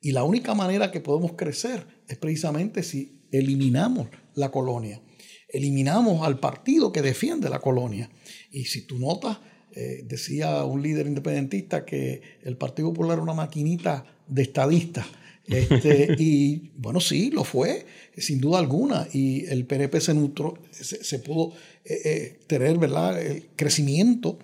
Y 0.00 0.12
la 0.12 0.24
única 0.24 0.54
manera 0.54 0.90
que 0.90 1.00
podemos 1.00 1.32
crecer 1.32 1.86
es 2.08 2.18
precisamente 2.18 2.82
si 2.82 3.22
eliminamos 3.30 4.08
la 4.34 4.50
colonia, 4.50 5.00
eliminamos 5.48 6.26
al 6.26 6.38
partido 6.40 6.92
que 6.92 7.02
defiende 7.02 7.48
la 7.48 7.60
colonia. 7.60 8.10
Y 8.50 8.64
si 8.64 8.86
tú 8.86 8.98
notas, 8.98 9.38
Eh, 9.74 10.02
decía 10.04 10.64
un 10.64 10.82
líder 10.82 11.06
independentista 11.06 11.86
que 11.86 12.20
el 12.42 12.58
Partido 12.58 12.88
Popular 12.92 13.14
era 13.14 13.22
una 13.22 13.32
maquinita 13.32 14.04
de 14.28 14.42
estadistas. 14.42 15.06
Este, 15.46 16.14
y 16.18 16.72
bueno, 16.76 17.00
sí, 17.00 17.30
lo 17.30 17.42
fue, 17.42 17.86
sin 18.18 18.38
duda 18.38 18.58
alguna. 18.58 19.08
Y 19.12 19.46
el 19.46 19.64
PNP 19.64 20.00
se, 20.00 20.12
nutró, 20.12 20.58
se, 20.70 21.18
pudo 21.20 21.54
eh, 21.84 22.00
eh, 22.04 22.40
tener 22.46 22.76
¿verdad? 22.76 23.20
el 23.20 23.46
crecimiento 23.56 24.38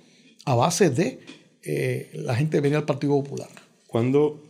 a 0.51 0.55
base 0.55 0.91
de 0.91 1.21
la 2.15 2.35
gente 2.35 2.61
venía 2.61 2.79
al 2.79 2.85
Partido 2.87 3.13
Popular. 3.23 3.49
Cuando, 3.87 4.43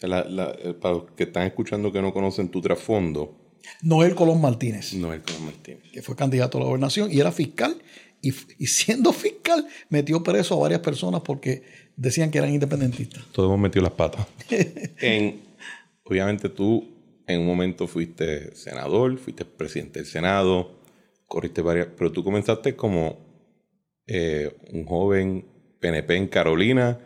para 0.00 0.94
los 0.94 1.10
que 1.16 1.24
están 1.24 1.46
escuchando 1.46 1.92
que 1.92 2.02
no 2.02 2.12
conocen 2.12 2.48
tu 2.48 2.60
trasfondo, 2.60 3.44
Noel 3.82 4.14
Colón 4.14 4.40
Martínez. 4.40 4.94
Noel 4.94 5.22
Colón 5.22 5.46
Martínez. 5.46 5.82
Que 5.92 6.02
fue 6.02 6.16
candidato 6.16 6.58
a 6.58 6.60
la 6.60 6.66
gobernación 6.66 7.10
y 7.12 7.20
era 7.20 7.32
fiscal. 7.32 7.76
Y, 8.20 8.32
siendo 8.66 9.12
fiscal, 9.12 9.66
metió 9.90 10.22
preso 10.22 10.54
a 10.54 10.58
varias 10.58 10.80
personas 10.80 11.20
porque 11.20 11.62
decían 11.94 12.30
que 12.30 12.38
eran 12.38 12.54
independentistas. 12.54 13.22
Todos 13.32 13.48
hemos 13.48 13.60
metido 13.60 13.82
las 13.82 13.92
patas. 13.92 14.26
en, 15.00 15.42
obviamente 16.04 16.48
tú 16.48 16.88
en 17.26 17.40
un 17.40 17.46
momento 17.46 17.86
fuiste 17.86 18.54
senador, 18.56 19.18
fuiste 19.18 19.44
presidente 19.44 20.00
del 20.00 20.08
Senado, 20.08 20.72
corriste 21.26 21.60
varias, 21.60 21.88
pero 21.98 22.12
tú 22.12 22.24
comenzaste 22.24 22.74
como 22.76 23.18
eh, 24.06 24.54
un 24.72 24.84
joven 24.84 25.46
PNP 25.80 26.16
en 26.16 26.28
Carolina 26.28 27.00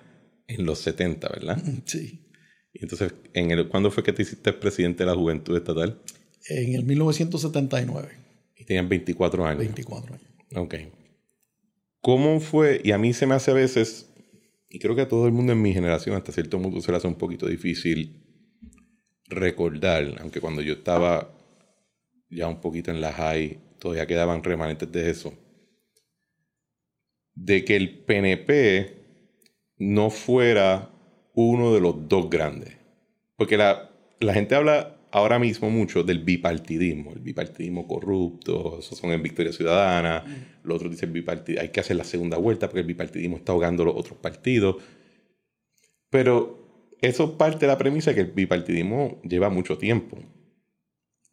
en 0.47 0.64
los 0.64 0.78
70, 0.81 1.28
¿verdad? 1.28 1.62
Sí. 1.85 2.25
Y 2.73 2.83
entonces, 2.83 3.14
en 3.33 3.50
el, 3.50 3.69
¿cuándo 3.69 3.90
fue 3.90 4.02
que 4.02 4.12
te 4.12 4.23
hiciste 4.23 4.52
presidente 4.52 5.05
de 5.05 5.11
la 5.11 5.17
Juventud 5.17 5.57
Estatal? 5.57 6.00
en 6.49 6.75
el 6.75 6.85
1979. 6.85 8.09
Y 8.57 8.64
tenían 8.64 8.88
24 8.88 9.47
años. 9.47 9.59
24 9.59 10.14
años. 10.14 10.26
Ok. 10.57 10.75
¿Cómo 12.00 12.40
fue? 12.40 12.81
Y 12.85 12.93
a 12.93 12.99
mí 12.99 13.12
se 13.12 13.26
me 13.26 13.35
hace 13.35 13.50
a 13.50 13.55
veces, 13.55 14.11
y 14.71 14.78
creo 14.78 14.95
que 14.95 15.02
a 15.02 15.09
todo 15.09 15.26
el 15.26 15.33
mundo 15.33 15.52
en 15.52 15.62
mi 15.62 15.73
generación, 15.73 16.17
hasta 16.17 16.33
cierto 16.33 16.61
punto, 16.61 16.81
se 16.81 16.90
le 16.90 16.97
hace 16.97 17.07
un 17.07 17.17
poquito 17.17 17.47
difícil 17.47 18.25
recordar, 19.26 20.17
aunque 20.21 20.40
cuando 20.40 20.62
yo 20.62 20.75
estaba 20.75 21.35
ya 22.31 22.49
un 22.49 22.61
poquito 22.61 22.90
en 22.90 23.00
la 23.00 23.12
high, 23.12 23.59
todavía 23.78 24.07
quedaban 24.07 24.43
remanentes 24.43 24.90
de 24.90 25.11
eso, 25.11 25.35
de 27.45 27.64
que 27.64 27.76
el 27.76 28.00
PNP 28.00 28.97
no 29.78 30.11
fuera 30.11 30.90
uno 31.35 31.73
de 31.73 31.80
los 31.80 32.09
dos 32.09 32.28
grandes. 32.28 32.76
Porque 33.37 33.57
la, 33.57 33.90
la 34.18 34.35
gente 34.35 34.57
habla 34.57 34.97
ahora 35.12 35.38
mismo 35.38 35.71
mucho 35.71 36.02
del 36.02 36.18
bipartidismo, 36.21 37.12
el 37.12 37.21
bipartidismo 37.21 37.87
corrupto, 37.87 38.78
esos 38.80 38.99
son 38.99 39.12
en 39.12 39.23
Victoria 39.23 39.52
Ciudadana, 39.52 40.25
los 40.64 40.76
otros 40.76 40.90
dicen 40.90 41.12
bipartidismo, 41.12 41.62
hay 41.62 41.71
que 41.71 41.80
hacer 41.80 41.97
la 41.97 42.04
segunda 42.04 42.37
vuelta 42.37 42.66
porque 42.68 42.80
el 42.80 42.87
bipartidismo 42.87 43.37
está 43.37 43.52
ahogando 43.52 43.85
los 43.85 43.95
otros 43.95 44.18
partidos. 44.18 44.76
Pero 46.11 46.97
eso 47.00 47.38
parte 47.38 47.61
de 47.61 47.66
la 47.68 47.78
premisa 47.78 48.14
que 48.14 48.23
el 48.23 48.33
bipartidismo 48.33 49.23
lleva 49.23 49.49
mucho 49.49 49.78
tiempo. 49.78 50.18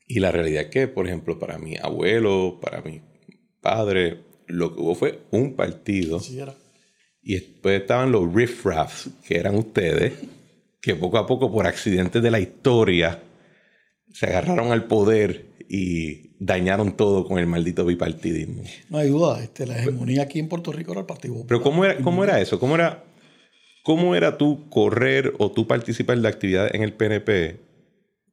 Y 0.07 0.19
la 0.19 0.31
realidad 0.31 0.63
es 0.63 0.69
que, 0.69 0.87
por 0.87 1.07
ejemplo, 1.07 1.39
para 1.39 1.57
mi 1.57 1.77
abuelo, 1.77 2.59
para 2.61 2.81
mi 2.81 3.01
padre, 3.59 4.23
lo 4.47 4.73
que 4.73 4.81
hubo 4.81 4.95
fue 4.95 5.21
un 5.31 5.55
partido. 5.55 6.21
Y 7.21 7.33
después 7.33 7.81
estaban 7.81 8.11
los 8.11 8.31
riffraffs, 8.33 9.09
que 9.27 9.37
eran 9.37 9.55
ustedes, 9.55 10.13
que 10.81 10.95
poco 10.95 11.17
a 11.17 11.25
poco, 11.25 11.51
por 11.51 11.65
accidentes 11.65 12.21
de 12.21 12.31
la 12.31 12.39
historia, 12.39 13.23
se 14.13 14.27
agarraron 14.27 14.71
al 14.71 14.85
poder 14.85 15.47
y 15.67 16.35
dañaron 16.39 16.95
todo 16.95 17.25
con 17.25 17.39
el 17.39 17.47
maldito 17.47 17.85
bipartidismo. 17.85 18.63
No 18.89 18.99
hay 18.99 19.09
duda, 19.09 19.43
este, 19.43 19.65
la 19.65 19.79
hegemonía 19.79 20.23
aquí 20.23 20.39
en 20.39 20.47
Puerto 20.47 20.71
Rico 20.71 20.91
era 20.91 21.01
el 21.01 21.07
Partido 21.07 21.33
Popular. 21.33 21.47
Pero 21.47 21.61
¿cómo 21.61 21.85
era, 21.85 21.97
cómo 21.97 22.23
era 22.23 22.39
eso? 22.39 22.59
¿Cómo 22.59 22.75
era, 22.75 23.03
¿Cómo 23.83 24.15
era 24.15 24.37
tú 24.37 24.69
correr 24.69 25.33
o 25.39 25.51
tú 25.51 25.67
participar 25.67 26.19
de 26.19 26.27
actividad 26.27 26.75
en 26.75 26.83
el 26.83 26.93
PNP 26.93 27.59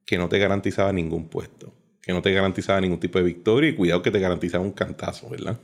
que 0.06 0.18
no 0.18 0.28
te 0.28 0.38
garantizaba 0.38 0.92
ningún 0.92 1.28
puesto? 1.28 1.74
Que 2.02 2.12
no 2.12 2.22
te 2.22 2.32
garantizaba 2.32 2.80
ningún 2.80 3.00
tipo 3.00 3.18
de 3.18 3.24
victoria 3.24 3.70
y 3.70 3.74
cuidado 3.74 4.02
que 4.02 4.10
te 4.10 4.18
garantizaba 4.18 4.64
un 4.64 4.72
cantazo, 4.72 5.28
¿verdad? 5.28 5.58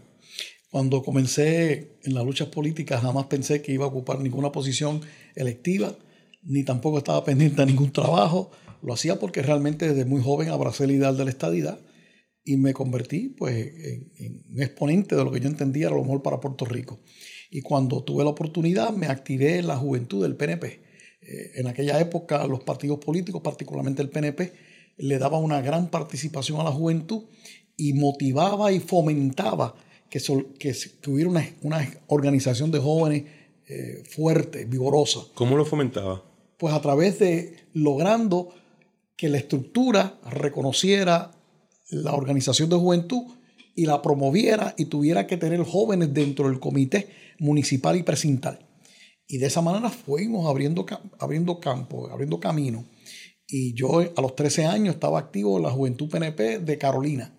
Cuando 0.71 1.03
comencé 1.03 1.99
en 2.03 2.15
las 2.15 2.25
luchas 2.25 2.49
políticas 2.49 3.03
jamás 3.03 3.27
pensé 3.27 3.63
que 3.63 3.73
iba 3.73 3.85
a 3.85 3.89
ocupar 3.89 4.21
ninguna 4.21 4.53
posición 4.53 5.01
electiva, 5.35 5.97
ni 6.43 6.65
tampoco 6.65 6.99
estaba 6.99 7.25
pendiente 7.25 7.63
de 7.63 7.67
ningún 7.67 7.93
trabajo 7.93 8.51
lo 8.83 8.93
hacía 8.93 9.19
porque 9.19 9.43
realmente 9.43 9.89
desde 9.89 10.05
muy 10.05 10.23
joven 10.23 10.51
abracé 10.51 10.85
el 10.85 10.93
ideal 10.93 11.17
de 11.17 11.25
la 11.25 11.31
estadidad 11.31 11.81
y 12.45 12.57
me 12.57 12.73
convertí 12.73 13.29
pues, 13.29 13.57
en, 13.57 14.43
exponente 14.61 15.17
de 15.17 15.25
lo 15.25 15.31
que 15.31 15.41
yo 15.41 15.49
entendía 15.49 15.87
era 15.87 15.97
lo 15.97 16.03
mejor 16.03 16.23
para 16.23 16.41
Puerto 16.41 16.65
Rico. 16.65 17.01
Y 17.51 17.61
cuando 17.63 18.03
tuve 18.05 18.25
la 18.25 18.31
oportunidad 18.31 18.93
me 18.93 19.07
activé 19.07 19.59
en 19.59 19.67
la 19.67 19.77
juventud 19.77 20.23
del 20.23 20.37
PNP. 20.37 20.81
Eh, 21.21 21.51
en 21.57 21.67
aquella 21.67 22.01
época 22.01 22.47
los 22.47 22.63
partidos 22.63 22.99
políticos, 22.99 23.43
particularmente 23.43 24.03
el 24.03 24.11
PNP, 24.11 24.53
le 24.99 25.19
daba 25.19 25.39
una 25.39 25.61
gran 25.61 25.91
participación 25.91 26.61
a 26.61 26.65
la 26.65 26.73
juventud 26.73 27.25
y 27.77 27.93
motivaba 27.93 28.73
y 28.73 28.81
fomentaba 28.81 29.75
que, 30.11 30.21
que, 30.59 31.11
hubiera 31.11 31.31
una, 31.63 31.89
organización 32.07 32.71
de 32.71 32.79
jóvenes 32.79 33.25
eh, 33.67 34.03
fuerte, 34.09 34.65
vigorosa. 34.65 35.21
¿Cómo 35.35 35.57
lo 35.57 35.65
fomentaba? 35.65 36.25
Pues 36.57 36.75
a 36.75 36.81
través 36.81 37.19
de 37.19 37.57
logrando 37.75 38.51
que 39.17 39.29
la 39.29 39.39
estructura 39.39 40.19
reconociera 40.31 41.33
la 41.91 42.15
organización 42.15 42.69
de 42.69 42.77
juventud 42.77 43.25
y 43.75 43.87
la 43.87 44.03
promoviera 44.03 44.75
y 44.77 44.87
tuviera 44.87 45.27
que 45.27 45.37
tener 45.37 45.63
jóvenes 45.63 46.13
dentro 46.13 46.49
del 46.49 46.61
comité 46.61 47.09
municipal 47.39 47.97
y 47.97 48.03
precintal. 48.03 48.67
Y 49.27 49.39
de 49.39 49.47
esa 49.47 49.61
manera 49.61 49.91
fuimos 49.91 50.49
abriendo, 50.49 50.87
abriendo 51.19 51.61
campo, 51.61 52.09
abriendo 52.11 52.41
camino. 52.41 52.85
Y 53.47 53.75
yo 53.75 54.01
a 54.01 54.21
los 54.21 54.35
13 54.35 54.67
años 54.67 54.95
estaba 54.95 55.19
activo 55.19 55.59
en 55.59 55.65
la 55.65 55.71
Juventud 55.71 56.09
PNP 56.09 56.59
de 56.59 56.79
Carolina. 56.79 57.38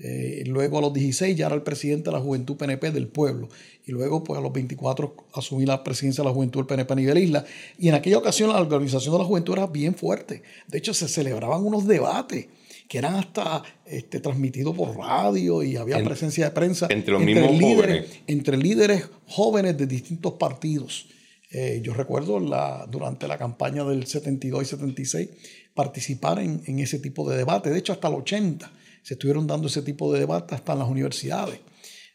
Eh, 0.00 0.44
luego 0.46 0.78
a 0.78 0.80
los 0.80 0.92
16 0.92 1.36
ya 1.36 1.46
era 1.46 1.56
el 1.56 1.62
presidente 1.62 2.10
de 2.10 2.16
la 2.16 2.22
Juventud 2.22 2.56
PNP 2.56 2.92
del 2.92 3.08
pueblo. 3.08 3.48
Y 3.86 3.92
luego 3.92 4.22
pues 4.22 4.38
a 4.38 4.42
los 4.42 4.52
24 4.52 5.16
asumí 5.34 5.66
la 5.66 5.82
presidencia 5.82 6.22
de 6.22 6.28
la 6.28 6.34
Juventud 6.34 6.60
del 6.60 6.66
PNP 6.66 6.92
a 6.92 6.96
nivel 6.96 7.18
isla. 7.18 7.44
Y 7.78 7.88
en 7.88 7.94
aquella 7.94 8.18
ocasión 8.18 8.50
la 8.50 8.60
organización 8.60 9.14
de 9.14 9.18
la 9.18 9.24
Juventud 9.24 9.54
era 9.54 9.66
bien 9.66 9.94
fuerte. 9.94 10.42
De 10.68 10.78
hecho 10.78 10.94
se 10.94 11.08
celebraban 11.08 11.64
unos 11.64 11.86
debates 11.86 12.46
que 12.88 12.98
eran 12.98 13.16
hasta 13.16 13.62
este, 13.84 14.20
transmitidos 14.20 14.74
por 14.74 14.96
radio 14.96 15.62
y 15.62 15.76
había 15.76 16.02
presencia 16.02 16.46
de 16.46 16.50
prensa 16.52 16.86
entre 16.88 17.12
los 17.12 17.22
mismos 17.22 17.50
líderes, 17.52 18.06
jóvenes. 18.06 18.20
entre 18.26 18.56
líderes 18.56 19.10
jóvenes 19.26 19.76
de 19.76 19.86
distintos 19.86 20.34
partidos. 20.34 21.06
Eh, 21.50 21.80
yo 21.82 21.92
recuerdo 21.92 22.40
la, 22.40 22.86
durante 22.90 23.28
la 23.28 23.36
campaña 23.36 23.84
del 23.84 24.06
72 24.06 24.62
y 24.62 24.66
76 24.66 25.28
participar 25.74 26.38
en, 26.38 26.62
en 26.66 26.78
ese 26.78 26.98
tipo 26.98 27.28
de 27.28 27.36
debate, 27.36 27.70
de 27.70 27.78
hecho 27.78 27.92
hasta 27.92 28.08
el 28.08 28.14
80 28.14 28.72
se 29.08 29.14
estuvieron 29.14 29.46
dando 29.46 29.68
ese 29.68 29.80
tipo 29.80 30.12
de 30.12 30.20
debates 30.20 30.52
hasta 30.52 30.74
en 30.74 30.80
las 30.80 30.88
universidades. 30.90 31.58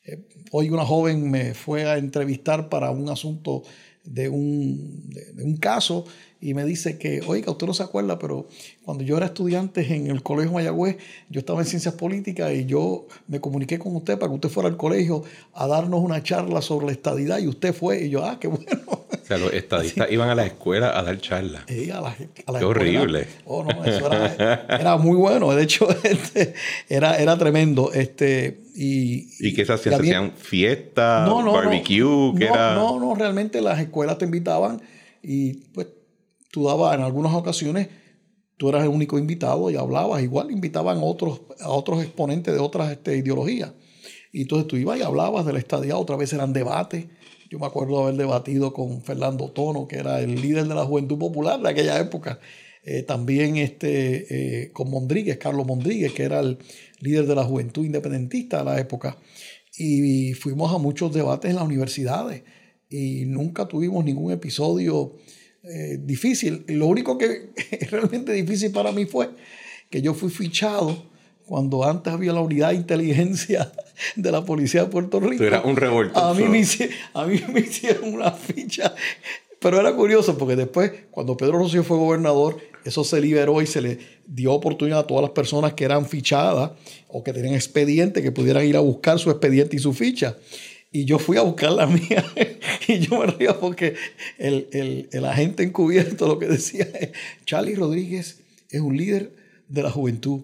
Eh, 0.06 0.28
hoy 0.52 0.70
una 0.70 0.86
joven 0.86 1.32
me 1.32 1.56
fue 1.56 1.90
a 1.90 1.98
entrevistar 1.98 2.70
para 2.70 2.92
un 2.92 3.10
asunto 3.10 3.64
de 4.04 4.30
un, 4.30 5.10
de 5.10 5.44
un 5.44 5.58
caso 5.58 6.06
y 6.40 6.54
me 6.54 6.64
dice 6.66 7.00
que, 7.00 7.22
oiga, 7.26 7.52
usted 7.52 7.66
no 7.66 7.74
se 7.74 7.82
acuerda, 7.82 8.20
pero 8.20 8.48
cuando 8.86 9.04
yo 9.04 9.18
era 9.18 9.26
estudiante 9.26 9.96
en 9.96 10.06
el 10.06 10.22
Colegio 10.22 10.54
Mayagüez, 10.54 10.98
yo 11.32 11.40
estaba 11.40 11.62
en 11.62 11.66
Ciencias 11.66 11.96
Políticas 11.96 12.54
y 12.54 12.66
yo 12.66 13.08
me 13.28 13.42
comuniqué 13.42 13.80
con 13.80 13.96
usted 13.96 14.20
para 14.20 14.30
que 14.30 14.36
usted 14.36 14.50
fuera 14.50 14.70
al 14.70 14.78
colegio 14.78 15.24
a 15.56 15.66
darnos 15.66 16.00
una 16.00 16.22
charla 16.22 16.62
sobre 16.62 16.86
la 16.86 16.92
estadidad 16.92 17.40
y 17.40 17.48
usted 17.48 17.74
fue 17.74 18.04
y 18.04 18.12
yo, 18.12 18.24
ah, 18.24 18.38
qué 18.40 18.48
bueno. 18.50 19.03
O 19.24 19.26
sea, 19.26 19.38
los 19.38 19.54
estadistas 19.54 20.12
iban 20.12 20.30
a 20.30 20.36
la 20.36 20.46
escuela 20.46 21.00
a 21.00 21.02
dar 21.02 21.18
charlas. 21.22 21.64
Sí, 21.70 21.90
a 21.90 22.02
la, 22.02 22.14
qué 22.14 22.66
horrible. 22.66 23.26
Oh, 23.46 23.64
no, 23.64 23.86
eso 23.86 24.12
era, 24.12 24.98
muy 24.98 25.16
bueno. 25.16 25.56
De 25.56 25.64
hecho, 25.64 25.88
este, 26.04 26.54
era, 26.90 27.18
era 27.18 27.38
tremendo. 27.38 27.94
Este, 27.94 28.64
y, 28.76 29.30
¿Y 29.40 29.54
qué 29.54 29.66
se 29.66 29.72
hacían? 29.72 29.96
¿Se 29.96 30.02
hacían 30.02 30.34
fiestas, 30.34 31.30
barbecue? 31.30 32.34
¿qué 32.38 32.46
era? 32.46 32.76
no, 32.76 33.00
no, 33.00 33.16
realmente 33.16 33.62
las 33.62 33.80
escuelas 33.80 34.18
te 34.18 34.26
invitaban 34.26 34.82
y 35.22 35.54
pues 35.74 35.88
tú 36.52 36.66
dabas 36.66 36.94
en 36.96 37.02
algunas 37.02 37.34
ocasiones, 37.34 37.88
tú 38.58 38.68
eras 38.68 38.84
el 38.84 38.90
único 38.90 39.18
invitado 39.18 39.70
y 39.72 39.78
hablabas, 39.78 40.22
igual 40.22 40.52
invitaban 40.52 40.98
a 40.98 41.02
otros, 41.02 41.44
a 41.62 41.70
otros 41.70 42.04
exponentes 42.04 42.54
de 42.54 42.60
otras 42.60 42.92
este, 42.92 43.16
ideologías. 43.16 43.72
Y 44.34 44.42
entonces 44.42 44.68
tú 44.68 44.76
ibas 44.76 45.00
y 45.00 45.02
hablabas 45.02 45.46
de 45.46 45.54
la 45.54 45.60
estadía, 45.60 45.96
otra 45.96 46.18
vez 46.18 46.34
eran 46.34 46.52
debates. 46.52 47.06
Yo 47.54 47.60
me 47.60 47.68
acuerdo 47.68 48.02
haber 48.02 48.16
debatido 48.16 48.74
con 48.74 49.04
Fernando 49.04 49.52
Tono, 49.52 49.88
que 49.88 49.98
era 49.98 50.20
el 50.20 50.42
líder 50.42 50.68
de 50.68 50.74
la 50.74 50.86
Juventud 50.86 51.20
Popular 51.20 51.62
de 51.62 51.70
aquella 51.70 52.00
época. 52.00 52.40
Eh, 52.84 53.04
también 53.04 53.58
este, 53.58 54.64
eh, 54.64 54.72
con 54.72 54.90
Mondríguez, 54.90 55.38
Carlos 55.38 55.68
Mondríguez, 55.68 56.14
que 56.14 56.24
era 56.24 56.40
el 56.40 56.58
líder 57.00 57.28
de 57.28 57.36
la 57.36 57.44
Juventud 57.44 57.86
Independentista 57.86 58.58
de 58.58 58.66
la 58.66 58.80
época. 58.80 59.20
Y 59.78 60.34
fuimos 60.34 60.74
a 60.74 60.80
muchos 60.80 61.14
debates 61.14 61.52
en 61.52 61.58
las 61.58 61.66
universidades 61.66 62.42
y 62.90 63.26
nunca 63.26 63.68
tuvimos 63.68 64.04
ningún 64.04 64.32
episodio 64.32 65.14
eh, 65.62 66.00
difícil. 66.02 66.66
Lo 66.70 66.88
único 66.88 67.20
que 67.20 67.52
realmente 67.92 68.34
difícil 68.34 68.72
para 68.72 68.92
mí 68.92 69.06
fue 69.06 69.30
que 69.92 70.02
yo 70.02 70.16
fui 70.16 70.32
fichado 70.32 71.13
cuando 71.46 71.84
antes 71.84 72.14
había 72.14 72.34
la 72.34 72.42
unidad 72.42 72.70
de 72.70 72.76
inteligencia 72.76 73.72
de 74.16 74.32
la 74.32 74.44
policía 74.44 74.84
de 74.84 74.90
Puerto 74.90 75.20
Rico. 75.20 75.38
Tú 75.38 75.44
eras 75.44 75.66
un 75.66 75.76
revoltoso. 75.76 76.26
A 76.26 76.34
mí, 76.34 76.46
me 76.46 76.60
hicieron, 76.60 76.96
a 77.14 77.26
mí 77.26 77.42
me 77.52 77.60
hicieron 77.62 78.14
una 78.14 78.32
ficha. 78.32 78.94
Pero 79.60 79.80
era 79.80 79.96
curioso 79.96 80.38
porque 80.38 80.56
después, 80.56 80.92
cuando 81.12 81.38
Pedro 81.38 81.60
Rosselló 81.60 81.84
fue 81.84 81.98
gobernador, 81.98 82.58
eso 82.84 83.04
se 83.04 83.22
liberó 83.22 83.62
y 83.62 83.68
se 83.68 83.82
le 83.82 84.00
dio 84.26 84.54
oportunidad 84.54 85.00
a 85.00 85.08
todas 85.08 85.22
las 85.22 85.32
personas 85.32 85.74
que 85.74 85.86
eran 85.86 86.06
fichadas 86.06 86.72
o 87.08 87.24
que 87.24 87.32
tenían 87.32 87.56
expediente 87.56 88.22
que 88.22 88.32
pudieran 88.32 88.66
ir 88.66 88.76
a 88.76 88.82
buscar 88.82 89.20
su 89.20 89.30
expediente 89.30 89.78
y 89.78 89.80
su 89.80 89.94
ficha. 89.94 90.36
Y 90.92 91.06
yo 91.06 91.18
fui 91.18 91.38
a 91.38 91.42
buscar 91.42 91.72
la 91.72 91.88
mía 91.88 92.26
y 92.88 93.00
yo 93.00 93.20
me 93.20 93.28
río 93.28 93.60
porque 93.60 93.96
el, 94.38 94.68
el, 94.72 95.10
el 95.12 95.26
agente 95.26 95.64
encubierto 95.64 96.28
lo 96.28 96.40
que 96.40 96.48
decía 96.48 96.88
es, 97.00 97.12
Charlie 97.46 97.76
Rodríguez 97.76 98.42
es 98.70 98.82
un 98.82 98.98
líder 98.98 99.32
de 99.70 99.82
la 99.82 99.90
juventud 99.92 100.42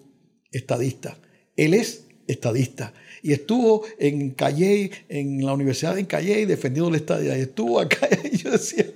estadista. 0.52 1.16
Él 1.56 1.74
es 1.74 2.04
estadista. 2.26 2.92
Y 3.22 3.32
estuvo 3.32 3.84
en 3.98 4.30
Calle, 4.30 4.90
en 5.08 5.44
la 5.44 5.52
Universidad 5.52 5.94
de 5.94 6.06
Calle, 6.06 6.46
defendiendo 6.46 6.90
la 6.90 6.96
estadía. 6.96 7.36
Y 7.36 7.42
estuvo 7.42 7.78
acá 7.78 8.08
y 8.32 8.38
yo 8.38 8.50
decía, 8.50 8.86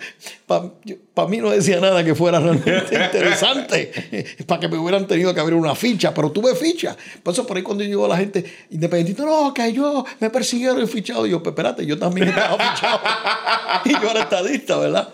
para 0.46 1.28
mí 1.28 1.38
no 1.38 1.50
decía 1.50 1.78
nada 1.78 2.02
que 2.02 2.14
fuera 2.14 2.40
realmente 2.40 2.94
interesante, 3.04 4.26
para 4.46 4.60
que 4.60 4.68
me 4.68 4.78
hubieran 4.78 5.06
tenido 5.06 5.34
que 5.34 5.40
abrir 5.40 5.58
una 5.58 5.74
ficha, 5.74 6.14
pero 6.14 6.30
tuve 6.30 6.54
ficha. 6.54 6.96
Por 7.22 7.34
eso 7.34 7.46
por 7.46 7.56
ahí 7.56 7.62
cuando 7.62 7.84
llegó 7.84 8.08
la 8.08 8.16
gente 8.16 8.44
independiente, 8.70 9.22
no, 9.22 9.52
que 9.52 9.72
yo 9.72 10.04
me 10.20 10.30
persiguieron 10.30 10.82
y 10.82 10.86
fichado. 10.86 11.26
Y 11.26 11.30
yo, 11.30 11.42
espérate, 11.44 11.84
yo 11.84 11.98
también 11.98 12.28
estaba 12.28 12.56
fichado. 12.56 13.00
y 13.84 13.92
yo 13.92 14.10
era 14.10 14.22
estadista, 14.22 14.78
¿verdad? 14.78 15.08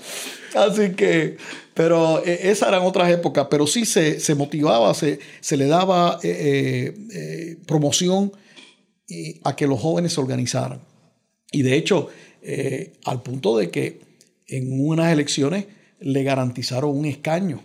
Así 0.55 0.91
que, 0.91 1.37
pero 1.75 2.25
eh, 2.25 2.51
esas 2.51 2.69
eran 2.69 2.83
otras 2.83 3.11
épocas, 3.11 3.47
pero 3.51 3.67
sí 3.67 3.85
se, 3.85 4.21
se 4.21 4.35
motivaba, 4.35 4.93
se, 4.95 5.19
se, 5.41 5.57
le 5.57 5.67
daba 5.67 6.19
eh, 6.23 6.95
eh, 7.13 7.57
promoción 7.67 8.33
a 9.43 9.57
que 9.57 9.67
los 9.67 9.81
jóvenes 9.81 10.13
se 10.13 10.21
organizaran. 10.21 10.81
Y 11.51 11.63
de 11.63 11.75
hecho, 11.75 12.09
al 13.05 13.23
punto 13.23 13.59
de 13.59 13.69
que 13.69 14.01
en 14.47 14.87
unas 14.87 15.13
elecciones 15.13 15.67
le 15.99 16.23
garantizaron 16.23 16.97
un 16.97 17.07
escaño 17.07 17.61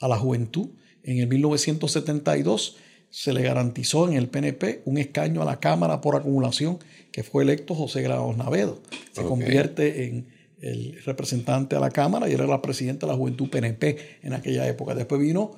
a 0.00 0.08
la 0.08 0.16
juventud. 0.16 0.70
En 1.02 1.18
el 1.18 1.28
1972 1.28 2.76
se 3.10 3.32
le 3.32 3.42
garantizó 3.42 4.08
en 4.08 4.14
el 4.14 4.28
PNP 4.28 4.82
un 4.84 4.98
escaño 4.98 5.42
a 5.42 5.44
la 5.44 5.60
Cámara 5.60 6.00
por 6.00 6.16
acumulación, 6.16 6.78
que 7.12 7.22
fue 7.22 7.44
electo 7.44 7.74
José 7.74 8.02
Grados 8.02 8.36
Navedo. 8.36 8.80
Se 9.12 9.22
convierte 9.22 10.06
en 10.06 10.28
el 10.66 11.00
representante 11.04 11.76
a 11.76 11.80
la 11.80 11.90
Cámara 11.90 12.28
y 12.28 12.32
era 12.32 12.46
la 12.46 12.60
presidenta 12.60 13.06
de 13.06 13.12
la 13.12 13.18
Juventud 13.18 13.48
PNP 13.48 14.18
en 14.22 14.32
aquella 14.32 14.66
época. 14.66 14.94
Después 14.94 15.20
vino 15.20 15.52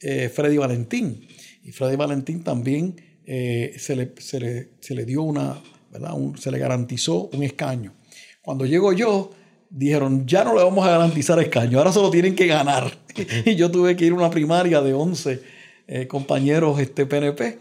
eh, 0.00 0.28
Freddy 0.28 0.56
Valentín 0.56 1.26
y 1.64 1.72
Freddy 1.72 1.96
Valentín 1.96 2.42
también 2.44 2.96
eh, 3.24 3.74
se, 3.78 3.96
le, 3.96 4.12
se, 4.18 4.40
le, 4.40 4.68
se, 4.80 4.94
le, 4.94 5.04
dio 5.04 5.22
una, 5.22 5.60
¿verdad? 5.90 6.14
se 6.36 6.50
le 6.50 6.58
garantizó 6.58 7.28
un 7.32 7.42
escaño. 7.42 7.94
Cuando 8.40 8.66
llego 8.66 8.92
yo, 8.92 9.30
dijeron, 9.70 10.26
ya 10.26 10.44
no 10.44 10.56
le 10.56 10.62
vamos 10.62 10.86
a 10.86 10.90
garantizar 10.90 11.40
escaño, 11.40 11.78
ahora 11.78 11.92
solo 11.92 12.10
tienen 12.10 12.34
que 12.34 12.46
ganar. 12.46 12.98
y 13.44 13.54
yo 13.56 13.70
tuve 13.70 13.96
que 13.96 14.06
ir 14.06 14.12
a 14.12 14.16
una 14.16 14.30
primaria 14.30 14.80
de 14.80 14.92
11 14.92 15.42
eh, 15.88 16.06
compañeros 16.06 16.80
este, 16.80 17.06
PNP 17.06 17.58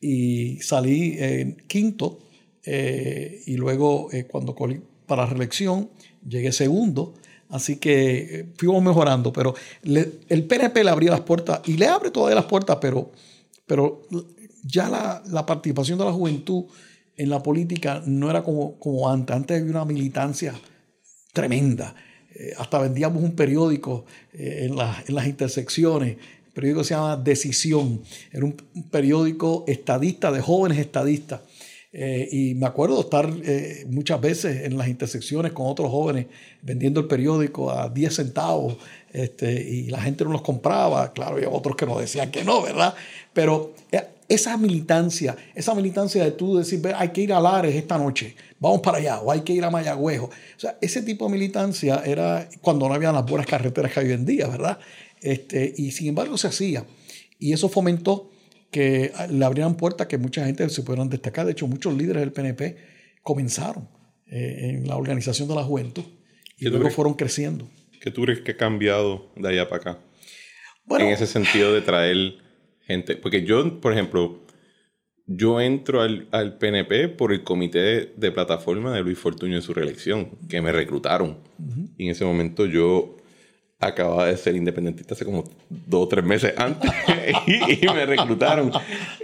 y 0.00 0.58
salí 0.60 1.16
en 1.18 1.56
quinto 1.66 2.20
y 2.68 3.56
luego 3.56 4.08
cuando 4.28 4.56
para 5.06 5.24
reelección 5.24 5.88
llegué 6.28 6.52
segundo, 6.52 7.14
así 7.48 7.76
que 7.76 8.40
eh, 8.40 8.46
fuimos 8.56 8.82
mejorando, 8.82 9.32
pero 9.32 9.54
el 9.82 10.44
PNP 10.46 10.84
le 10.84 10.90
abrió 10.90 11.10
las 11.10 11.20
puertas 11.20 11.60
y 11.66 11.76
le 11.76 11.86
abre 11.86 12.10
todavía 12.10 12.34
las 12.34 12.46
puertas, 12.46 12.78
pero, 12.80 13.12
pero 13.66 14.02
ya 14.62 14.88
la, 15.24 15.46
participación 15.46 15.98
de 15.98 16.04
la 16.04 16.12
juventud 16.12 16.64
en 17.16 17.30
la 17.30 17.42
política 17.42 18.02
no 18.06 18.28
era 18.30 18.42
como, 18.42 18.78
como 18.78 19.08
antes, 19.08 19.34
antes 19.34 19.60
había 19.60 19.70
una 19.70 19.84
militancia 19.84 20.54
tremenda. 21.32 21.94
Eh, 22.34 22.52
hasta 22.58 22.78
vendíamos 22.78 23.22
un 23.22 23.34
periódico 23.34 24.04
eh, 24.32 24.68
en, 24.68 24.72
en, 24.72 25.14
las 25.14 25.26
intersecciones, 25.26 26.16
el 26.46 26.52
periódico 26.52 26.84
se 26.84 26.94
llama 26.94 27.16
Decisión, 27.16 28.02
era 28.32 28.44
un 28.44 28.56
periódico 28.90 29.64
estadista, 29.66 30.30
de 30.32 30.40
jóvenes 30.40 30.78
estadistas. 30.78 31.40
Eh, 31.98 32.28
y 32.30 32.54
me 32.56 32.66
acuerdo 32.66 33.00
estar 33.00 33.26
eh, 33.42 33.86
muchas 33.88 34.20
veces 34.20 34.66
en 34.66 34.76
las 34.76 34.86
intersecciones 34.86 35.52
con 35.52 35.66
otros 35.66 35.90
jóvenes 35.90 36.26
vendiendo 36.60 37.00
el 37.00 37.06
periódico 37.06 37.70
a 37.70 37.88
10 37.88 38.14
centavos 38.14 38.76
este, 39.14 39.50
y 39.50 39.86
la 39.86 40.02
gente 40.02 40.22
no 40.24 40.32
los 40.32 40.42
compraba. 40.42 41.10
Claro, 41.14 41.36
había 41.36 41.48
otros 41.48 41.74
que 41.74 41.86
nos 41.86 41.98
decían 41.98 42.30
que 42.30 42.44
no, 42.44 42.60
¿verdad? 42.60 42.94
Pero 43.32 43.72
eh, 43.90 44.02
esa 44.28 44.58
militancia, 44.58 45.36
esa 45.54 45.74
militancia 45.74 46.22
de 46.22 46.32
tú 46.32 46.58
decir, 46.58 46.82
hay 46.94 47.08
que 47.08 47.22
ir 47.22 47.32
a 47.32 47.40
Lares 47.40 47.74
esta 47.74 47.96
noche, 47.96 48.36
vamos 48.60 48.82
para 48.82 48.98
allá, 48.98 49.20
o 49.20 49.32
hay 49.32 49.40
que 49.40 49.54
ir 49.54 49.64
a 49.64 49.70
Mayagüejo. 49.70 50.26
O 50.26 50.60
sea, 50.60 50.76
ese 50.82 51.00
tipo 51.00 51.24
de 51.24 51.32
militancia 51.32 52.02
era 52.04 52.46
cuando 52.60 52.90
no 52.90 52.94
había 52.94 53.10
las 53.10 53.24
buenas 53.24 53.46
carreteras 53.46 53.90
que 53.90 54.00
hay 54.00 54.06
hoy 54.08 54.12
en 54.12 54.26
día, 54.26 54.48
¿verdad? 54.48 54.78
Este, 55.22 55.72
y 55.74 55.92
sin 55.92 56.08
embargo 56.08 56.36
se 56.36 56.48
hacía. 56.48 56.84
Y 57.38 57.54
eso 57.54 57.70
fomentó 57.70 58.28
que 58.76 59.10
le 59.30 59.42
abrieran 59.42 59.74
puertas 59.78 60.06
que 60.06 60.18
mucha 60.18 60.44
gente 60.44 60.68
se 60.68 60.82
pudieran 60.82 61.08
destacar. 61.08 61.46
De 61.46 61.52
hecho, 61.52 61.66
muchos 61.66 61.94
líderes 61.94 62.20
del 62.20 62.30
PNP 62.30 62.76
comenzaron 63.22 63.88
eh, 64.26 64.68
en 64.68 64.86
la 64.86 64.96
organización 64.96 65.48
de 65.48 65.54
la 65.54 65.64
juventud 65.64 66.04
y 66.58 66.68
luego 66.68 66.90
fueron 66.90 67.14
creciendo. 67.14 67.66
¿Qué 68.02 68.10
tú 68.10 68.24
crees 68.24 68.42
que 68.42 68.50
ha 68.50 68.56
cambiado 68.58 69.32
de 69.34 69.48
allá 69.48 69.66
para 69.70 69.80
acá? 69.80 69.98
Bueno, 70.84 71.06
en 71.06 71.12
ese 71.12 71.26
sentido 71.26 71.72
de 71.72 71.80
traer 71.80 72.34
gente. 72.82 73.16
Porque 73.16 73.46
yo, 73.46 73.80
por 73.80 73.94
ejemplo, 73.94 74.44
yo 75.24 75.58
entro 75.58 76.02
al, 76.02 76.28
al 76.30 76.58
PNP 76.58 77.08
por 77.08 77.32
el 77.32 77.44
comité 77.44 78.12
de, 78.14 78.30
plataforma 78.30 78.94
de 78.94 79.00
Luis 79.02 79.18
Fortuño 79.18 79.56
en 79.56 79.62
su 79.62 79.72
reelección, 79.72 80.32
que 80.50 80.60
me 80.60 80.70
reclutaron. 80.70 81.38
Y 81.96 82.04
en 82.04 82.10
ese 82.10 82.26
momento 82.26 82.66
yo 82.66 83.16
acababa 83.78 84.26
de 84.26 84.36
ser 84.36 84.56
independentista 84.56 85.14
hace 85.14 85.24
como 85.24 85.44
dos 85.68 86.04
o 86.04 86.08
tres 86.08 86.24
meses 86.24 86.54
antes 86.56 86.90
y, 87.46 87.86
me 87.86 88.06
reclutaron. 88.06 88.72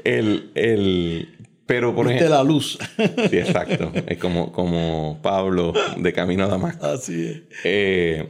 El, 0.05 0.51
el, 0.55 1.29
pero 1.67 1.95
por 1.95 2.07
ejemplo. 2.07 2.29
la 2.29 2.43
luz. 2.43 2.79
sí, 3.31 3.38
exacto. 3.38 3.93
Es 4.07 4.19
como, 4.19 4.53
como 4.53 5.21
Pablo 5.23 5.73
de 5.97 6.12
Camino 6.12 6.45
a 6.45 6.49
Damasco. 6.49 6.85
Así 6.85 7.27
es. 7.27 7.43
Eh, 7.65 8.29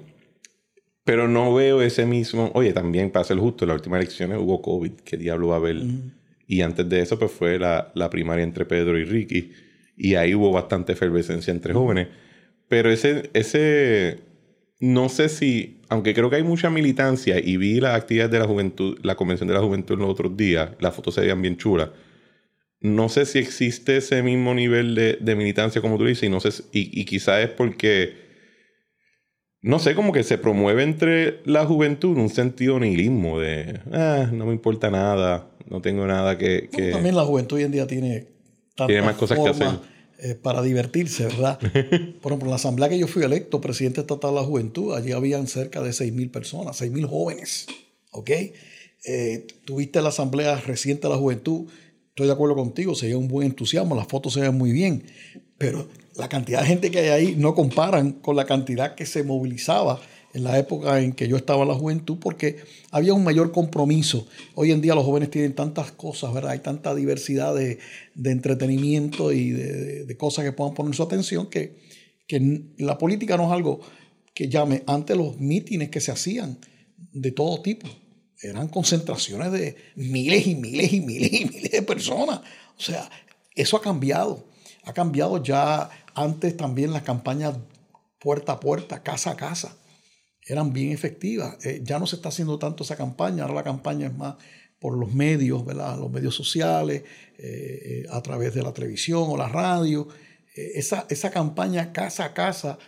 pero 1.05 1.27
no 1.27 1.53
veo 1.53 1.83
ese 1.83 2.07
mismo. 2.07 2.53
Oye, 2.55 2.73
también 2.73 3.11
para 3.11 3.25
ser 3.25 3.39
justo, 3.39 3.65
en 3.65 3.71
las 3.71 3.79
últimas 3.79 4.01
elecciones 4.01 4.39
hubo 4.39 4.63
COVID. 4.63 4.93
¿Qué 5.05 5.17
diablo 5.17 5.49
va 5.49 5.57
a 5.57 5.59
haber? 5.59 5.83
Y 6.47 6.61
antes 6.61 6.89
de 6.89 7.01
eso, 7.01 7.19
pues 7.19 7.33
fue 7.33 7.59
la, 7.59 7.91
la 7.95 8.11
primaria 8.11 8.45
entre 8.45 8.65
Pedro 8.65 8.99
y 8.99 9.05
Ricky. 9.05 9.53
Y 9.97 10.15
ahí 10.15 10.35
hubo 10.35 10.53
bastante 10.53 10.93
efervescencia 10.93 11.51
entre 11.51 11.75
jóvenes. 11.75 12.09
Pero 12.69 12.91
ese, 12.91 13.31
ese 13.35 14.21
no 14.83 15.09
sé 15.09 15.29
si, 15.29 15.81
aunque 15.93 16.15
creo 16.15 16.31
que 16.31 16.37
hay 16.37 16.43
mucha 16.43 16.71
militancia 16.71 17.39
y 17.39 17.59
vi 17.59 17.79
las 17.79 17.95
actividades 17.95 18.33
de 18.33 18.39
la 18.39 18.47
juventud, 18.47 18.99
la 19.03 19.15
convención 19.15 19.47
de 19.47 19.53
la 19.53 19.61
juventud 19.61 19.93
en 19.93 20.01
los 20.01 20.09
otros 20.09 20.35
días, 20.39 20.71
las 20.81 20.95
fotos 20.95 21.15
se 21.15 21.21
veían 21.21 21.43
bien 21.43 21.59
chulas. 21.59 21.91
No 22.81 23.11
sé 23.11 23.27
si 23.27 23.39
existe 23.39 23.99
ese 23.99 24.23
mismo 24.23 24.55
nivel 24.55 24.95
de, 24.95 25.37
militancia 25.37 25.83
como 25.83 25.99
tú 25.99 26.07
dices, 26.07 26.23
y 26.23 26.31
no 26.31 26.41
sé, 26.41 26.49
y, 26.73 26.99
y 26.99 27.05
quizás 27.05 27.45
es 27.45 27.51
porque, 27.51 28.15
no 29.61 29.79
sé, 29.79 29.95
como 29.95 30.15
que 30.15 30.23
se 30.23 30.39
promueve 30.39 30.83
entre 30.83 31.43
la 31.45 31.67
juventud 31.67 32.17
un 32.17 32.31
sentido 32.31 32.81
nihilismo 32.81 33.39
de, 33.39 33.81
ah, 33.93 34.31
no 34.33 34.47
me 34.47 34.53
importa 34.53 34.91
nada, 34.91 35.51
no 35.69 35.83
tengo 35.83 36.07
nada 36.07 36.39
que... 36.39 36.71
también 36.91 37.17
la 37.17 37.25
juventud 37.25 37.59
hoy 37.59 37.65
en 37.65 37.73
día 37.73 37.87
tiene, 37.87 38.29
tiene 38.87 39.03
más 39.03 39.17
cosas 39.17 39.39
que 39.39 39.49
hacer 39.51 39.92
eh, 40.25 40.37
para 40.37 40.63
divertirse, 40.63 41.25
¿verdad? 41.25 41.59
Por 42.23 42.31
ejemplo, 42.31 42.47
en 42.47 42.51
la 42.51 42.55
asamblea 42.55 42.89
que 42.89 42.97
yo 42.97 43.09
fui 43.09 43.25
electo, 43.25 43.61
presidente 43.61 44.03
estatal 44.03 44.31
de 44.31 44.37
la 44.37 44.47
juventud, 44.47 44.95
allí 44.95 45.11
habían 45.11 45.49
cerca 45.49 45.83
de 45.83 45.91
6.000 45.91 46.31
personas, 46.31 46.81
6.000 46.81 47.09
jóvenes, 47.09 47.67
¿ok? 48.13 48.31
Eh, 49.05 49.49
tuviste 49.65 50.01
la 50.01 50.11
asamblea 50.11 50.61
reciente 50.61 51.09
de 51.09 51.15
la 51.15 51.19
juventud, 51.19 51.67
estoy 52.11 52.29
de 52.29 52.33
acuerdo 52.33 52.55
contigo, 52.55 52.95
se 52.95 53.07
veía 53.07 53.19
un 53.19 53.27
buen 53.27 53.49
entusiasmo, 53.49 53.97
las 53.97 54.07
fotos 54.07 54.35
se 54.35 54.43
ven 54.43 54.57
muy 54.57 54.71
bien, 54.71 55.03
pero 55.59 55.89
la 56.15 56.29
cantidad 56.29 56.61
de 56.61 56.69
gente 56.69 56.93
que 56.93 57.01
hay 57.01 57.09
ahí 57.09 57.35
no 57.37 57.57
comparan 57.57 58.13
con 58.13 58.37
la 58.37 58.45
cantidad 58.45 58.95
que 58.95 59.07
se 59.07 59.25
movilizaba 59.25 60.01
en 60.35 60.45
la 60.45 60.59
época 60.59 61.01
en 61.01 61.13
que 61.13 61.29
yo 61.29 61.37
estaba 61.37 61.63
en 61.63 61.69
la 61.69 61.75
juventud, 61.75 62.19
porque 62.19 62.57
había 62.91 63.13
un 63.13 63.25
mayor 63.25 63.53
compromiso. 63.53 64.27
Hoy 64.55 64.73
en 64.73 64.81
día 64.81 64.95
los 64.95 65.05
jóvenes 65.05 65.31
tienen 65.31 65.55
tantas 65.55 65.93
cosas, 65.93 66.33
¿verdad? 66.33 66.53
Hay 66.53 66.61
tanta 66.61 66.95
diversidad 66.95 67.55
de, 67.55 67.79
entretenimiento 68.25 69.33
y 69.33 69.51
de, 69.51 70.17
cosas 70.17 70.45
que 70.45 70.53
puedan 70.53 70.75
poner 70.75 70.95
su 70.95 71.03
atención 71.03 71.49
que, 71.49 71.77
que 72.27 72.63
la 72.79 72.99
política 72.99 73.37
no 73.37 73.47
es 73.47 73.53
algo 73.53 73.81
que 74.35 74.49
llame. 74.49 74.83
Antes 74.87 75.17
los 75.17 75.39
mítines 75.39 75.91
que 75.91 76.01
se 76.01 76.13
hacían 76.13 76.59
de 77.13 77.33
todo 77.33 77.61
tipo 77.61 77.89
eran 78.41 78.69
concentraciones 78.69 79.53
de 79.53 79.77
miles 79.97 80.47
y 80.47 80.55
miles 80.55 80.93
y 80.93 81.01
miles 81.01 81.33
y 81.33 81.45
miles 81.45 81.71
de 81.71 81.83
personas. 81.83 82.41
O 82.79 82.81
sea, 82.81 83.09
eso 83.55 83.77
ha 83.77 83.83
cambiado. 83.83 84.47
Ha 84.85 84.93
cambiado 84.93 85.43
ya 85.43 85.91
antes 86.15 86.57
también 86.57 86.93
las 86.93 87.03
campañas 87.03 87.55
puerta 88.19 88.53
a 88.53 88.61
puerta, 88.61 89.03
casa 89.03 89.33
a 89.33 89.37
casa 89.37 89.77
eran 90.47 90.73
bien 90.73 90.93
efectivas. 90.93 91.65
Eh, 91.65 91.81
ya 91.85 91.99
no 91.99 92.07
se 92.07 92.17
está 92.17 92.29
haciendo 92.29 92.59
tanto 92.59 92.85
esa 92.85 92.97
campaña, 92.97 93.43
ahora 93.43 93.55
la 93.55 93.63
campaña 93.63 94.09
es 94.09 94.17
más 94.17 94.37
por 94.81 94.99
los 94.99 95.15
medios, 95.15 95.65
los 95.65 96.11
medios 96.11 96.35
sociales, 96.35 97.05
eh, 97.39 98.05
a 98.11 98.21
través 98.21 98.53
de 98.53 98.63
la 98.63 98.73
televisión 98.73 99.25
o 99.29 99.37
la 99.37 99.49
radio. 99.49 100.09
esa, 100.55 101.07
esa 101.09 101.31
campaña 101.31 101.93
casa 101.93 102.25
a 102.25 102.35
casa 102.35 102.79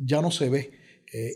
ya 0.00 0.22
no 0.22 0.30
se 0.30 0.48
ve. 0.48 0.70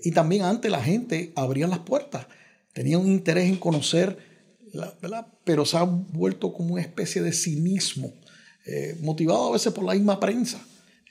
y 0.02 0.10
también 0.12 0.42
antes 0.42 0.70
la 0.70 0.82
gente 0.82 1.32
abría 1.36 1.66
las 1.66 1.80
puertas, 1.80 2.26
tenía 2.72 2.98
un 2.98 3.06
interés 3.06 3.48
en 3.48 3.56
conocer, 3.56 4.16
pero 5.44 5.66
se 5.66 5.76
ha 5.76 5.82
vuelto 5.82 6.52
como 6.54 6.74
una 6.74 6.82
especie 6.82 7.20
de 7.20 7.32
cinismo, 7.32 8.14
motivado 9.00 9.48
a 9.48 9.52
veces 9.52 9.72
por 9.72 9.84
la 9.84 9.92
misma 9.92 10.18
prensa. 10.18 10.62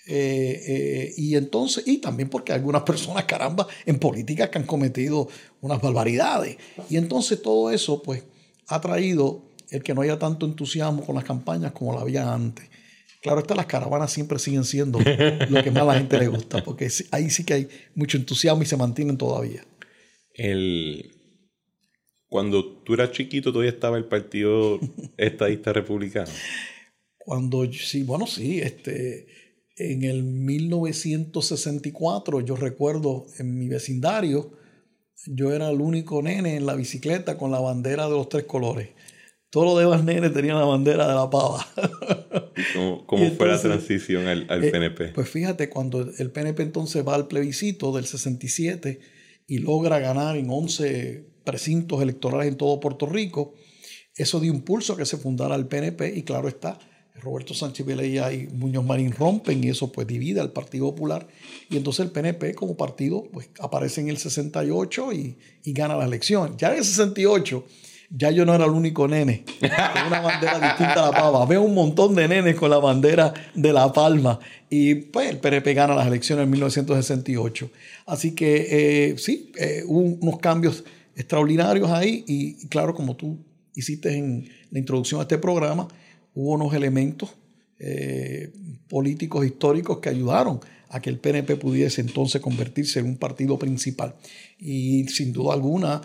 Eh, 0.07 0.63
eh, 0.67 1.13
y 1.17 1.35
entonces, 1.35 1.87
y 1.87 1.99
también 1.99 2.29
porque 2.29 2.51
hay 2.51 2.59
algunas 2.59 2.83
personas, 2.83 3.25
caramba, 3.25 3.67
en 3.85 3.99
política 3.99 4.49
que 4.49 4.57
han 4.57 4.65
cometido 4.65 5.27
unas 5.61 5.81
barbaridades. 5.81 6.57
Y 6.89 6.97
entonces 6.97 7.41
todo 7.41 7.71
eso, 7.71 8.01
pues, 8.01 8.23
ha 8.67 8.81
traído 8.81 9.43
el 9.69 9.83
que 9.83 9.93
no 9.93 10.01
haya 10.01 10.19
tanto 10.19 10.45
entusiasmo 10.45 11.05
con 11.05 11.15
las 11.15 11.23
campañas 11.23 11.71
como 11.71 11.93
la 11.93 12.01
había 12.01 12.33
antes. 12.33 12.69
Claro 13.21 13.39
está, 13.39 13.53
las 13.53 13.67
caravanas 13.67 14.11
siempre 14.11 14.39
siguen 14.39 14.63
siendo 14.63 14.99
lo 14.99 15.63
que 15.63 15.71
más 15.71 15.83
a 15.83 15.85
la 15.85 15.93
gente 15.93 16.17
le 16.17 16.27
gusta, 16.27 16.63
porque 16.63 16.89
ahí 17.11 17.29
sí 17.29 17.43
que 17.43 17.53
hay 17.53 17.69
mucho 17.93 18.17
entusiasmo 18.17 18.63
y 18.63 18.65
se 18.65 18.77
mantienen 18.77 19.17
todavía. 19.17 19.63
El... 20.33 21.11
Cuando 22.27 22.65
tú 22.65 22.93
eras 22.93 23.11
chiquito, 23.11 23.51
todavía 23.51 23.71
estaba 23.71 23.97
el 23.97 24.05
Partido 24.05 24.79
Estadista 25.17 25.73
Republicano. 25.73 26.31
Cuando, 27.17 27.71
sí, 27.71 28.03
bueno, 28.03 28.25
sí, 28.25 28.59
este, 28.59 29.27
en 29.81 30.03
el 30.03 30.23
1964, 30.23 32.41
yo 32.41 32.55
recuerdo 32.55 33.25
en 33.39 33.57
mi 33.57 33.67
vecindario, 33.67 34.51
yo 35.27 35.51
era 35.51 35.69
el 35.69 35.81
único 35.81 36.21
nene 36.21 36.55
en 36.55 36.65
la 36.65 36.75
bicicleta 36.75 37.37
con 37.37 37.51
la 37.51 37.59
bandera 37.59 38.05
de 38.05 38.11
los 38.11 38.29
tres 38.29 38.45
colores. 38.45 38.89
Todos 39.49 39.67
los 39.67 39.79
demás 39.79 40.03
nenes 40.03 40.33
tenían 40.33 40.57
la 40.57 40.65
bandera 40.65 41.07
de 41.07 41.13
la 41.13 41.29
pava. 41.29 41.67
¿Cómo, 43.05 43.31
fue 43.31 43.47
la 43.47 43.59
transición 43.59 44.27
al, 44.27 44.45
PNP? 44.45 45.05
Eh, 45.05 45.11
pues 45.13 45.29
fíjate, 45.29 45.69
cuando 45.69 46.09
el 46.17 46.31
PNP 46.31 46.63
entonces 46.63 47.05
va 47.05 47.15
al 47.15 47.27
plebiscito 47.27 47.91
del 47.91 48.05
67 48.05 48.99
y 49.47 49.57
logra 49.57 49.99
ganar 49.99 50.37
en 50.37 50.49
11 50.49 51.27
precintos 51.43 52.01
electorales 52.01 52.47
en 52.47 52.55
todo 52.55 52.79
Puerto 52.79 53.07
Rico, 53.07 53.55
eso 54.15 54.39
dio 54.39 54.53
impulso 54.53 54.93
a 54.93 54.97
que 54.97 55.05
se 55.05 55.17
fundara 55.17 55.55
el 55.55 55.67
PNP 55.67 56.15
y 56.15 56.23
claro 56.23 56.47
está, 56.47 56.79
Roberto 57.21 57.53
Sánchez 57.53 57.85
Vilella 57.85 58.31
y 58.33 58.47
Muñoz 58.47 58.83
Marín 58.83 59.11
rompen 59.11 59.63
y 59.63 59.69
eso 59.69 59.91
pues 59.91 60.07
divide 60.07 60.41
al 60.41 60.51
Partido 60.51 60.89
Popular 60.91 61.27
y 61.69 61.77
entonces 61.77 62.05
el 62.05 62.11
PNP 62.11 62.55
como 62.55 62.75
partido 62.75 63.23
pues 63.31 63.49
aparece 63.59 64.01
en 64.01 64.09
el 64.09 64.17
68 64.17 65.13
y, 65.13 65.37
y 65.63 65.73
gana 65.73 65.95
la 65.95 66.05
elección. 66.05 66.57
Ya 66.57 66.71
en 66.71 66.79
el 66.79 66.83
68 66.83 67.65
ya 68.13 68.29
yo 68.31 68.45
no 68.45 68.53
era 68.53 68.65
el 68.65 68.71
único 68.71 69.07
nene 69.07 69.45
con 69.59 70.07
una 70.07 70.19
bandera 70.19 70.59
distinta 70.59 70.93
a 71.07 71.11
la 71.11 71.11
pava. 71.11 71.45
Veo 71.45 71.61
un 71.61 71.73
montón 71.73 72.13
de 72.13 72.27
nenes 72.27 72.55
con 72.55 72.69
la 72.69 72.77
bandera 72.77 73.33
de 73.53 73.71
La 73.71 73.91
Palma 73.93 74.39
y 74.69 74.95
pues 74.95 75.29
el 75.29 75.37
PNP 75.37 75.73
gana 75.73 75.95
las 75.95 76.07
elecciones 76.07 76.43
en 76.43 76.49
1968. 76.49 77.69
Así 78.05 78.35
que 78.35 79.11
eh, 79.11 79.17
sí, 79.17 79.51
eh, 79.57 79.83
hubo 79.85 79.99
unos 79.99 80.39
cambios 80.39 80.83
extraordinarios 81.15 81.89
ahí 81.89 82.25
y 82.27 82.67
claro, 82.67 82.93
como 82.93 83.15
tú 83.15 83.37
hiciste 83.75 84.17
en 84.17 84.49
la 84.71 84.79
introducción 84.79 85.21
a 85.21 85.23
este 85.23 85.37
programa, 85.37 85.87
hubo 86.33 86.53
unos 86.53 86.73
elementos 86.73 87.29
eh, 87.79 88.53
políticos 88.87 89.45
históricos 89.45 89.99
que 89.99 90.09
ayudaron 90.09 90.59
a 90.89 91.01
que 91.01 91.09
el 91.09 91.19
PNP 91.19 91.55
pudiese 91.55 92.01
entonces 92.01 92.41
convertirse 92.41 92.99
en 92.99 93.05
un 93.05 93.17
partido 93.17 93.57
principal. 93.57 94.15
Y 94.59 95.07
sin 95.07 95.31
duda 95.31 95.53
alguna, 95.53 96.01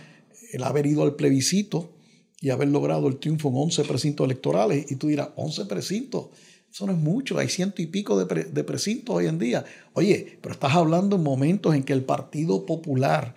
el 0.52 0.62
haber 0.62 0.86
ido 0.86 1.02
al 1.02 1.16
plebiscito 1.16 1.92
y 2.40 2.50
haber 2.50 2.68
logrado 2.68 3.08
el 3.08 3.18
triunfo 3.18 3.48
en 3.48 3.56
11 3.56 3.84
precintos 3.84 4.24
electorales, 4.24 4.90
y 4.90 4.96
tú 4.96 5.08
dirás, 5.08 5.30
11 5.36 5.66
precintos, 5.66 6.28
eso 6.70 6.86
no 6.86 6.92
es 6.92 6.98
mucho, 6.98 7.38
hay 7.38 7.48
ciento 7.48 7.80
y 7.80 7.86
pico 7.86 8.22
de, 8.22 8.64
precintos 8.64 9.16
hoy 9.16 9.26
en 9.26 9.38
día. 9.38 9.64
Oye, 9.94 10.38
pero 10.40 10.52
estás 10.54 10.74
hablando 10.74 11.16
en 11.16 11.22
momentos 11.22 11.74
en 11.74 11.82
que 11.82 11.92
el 11.92 12.04
Partido 12.04 12.66
Popular 12.66 13.34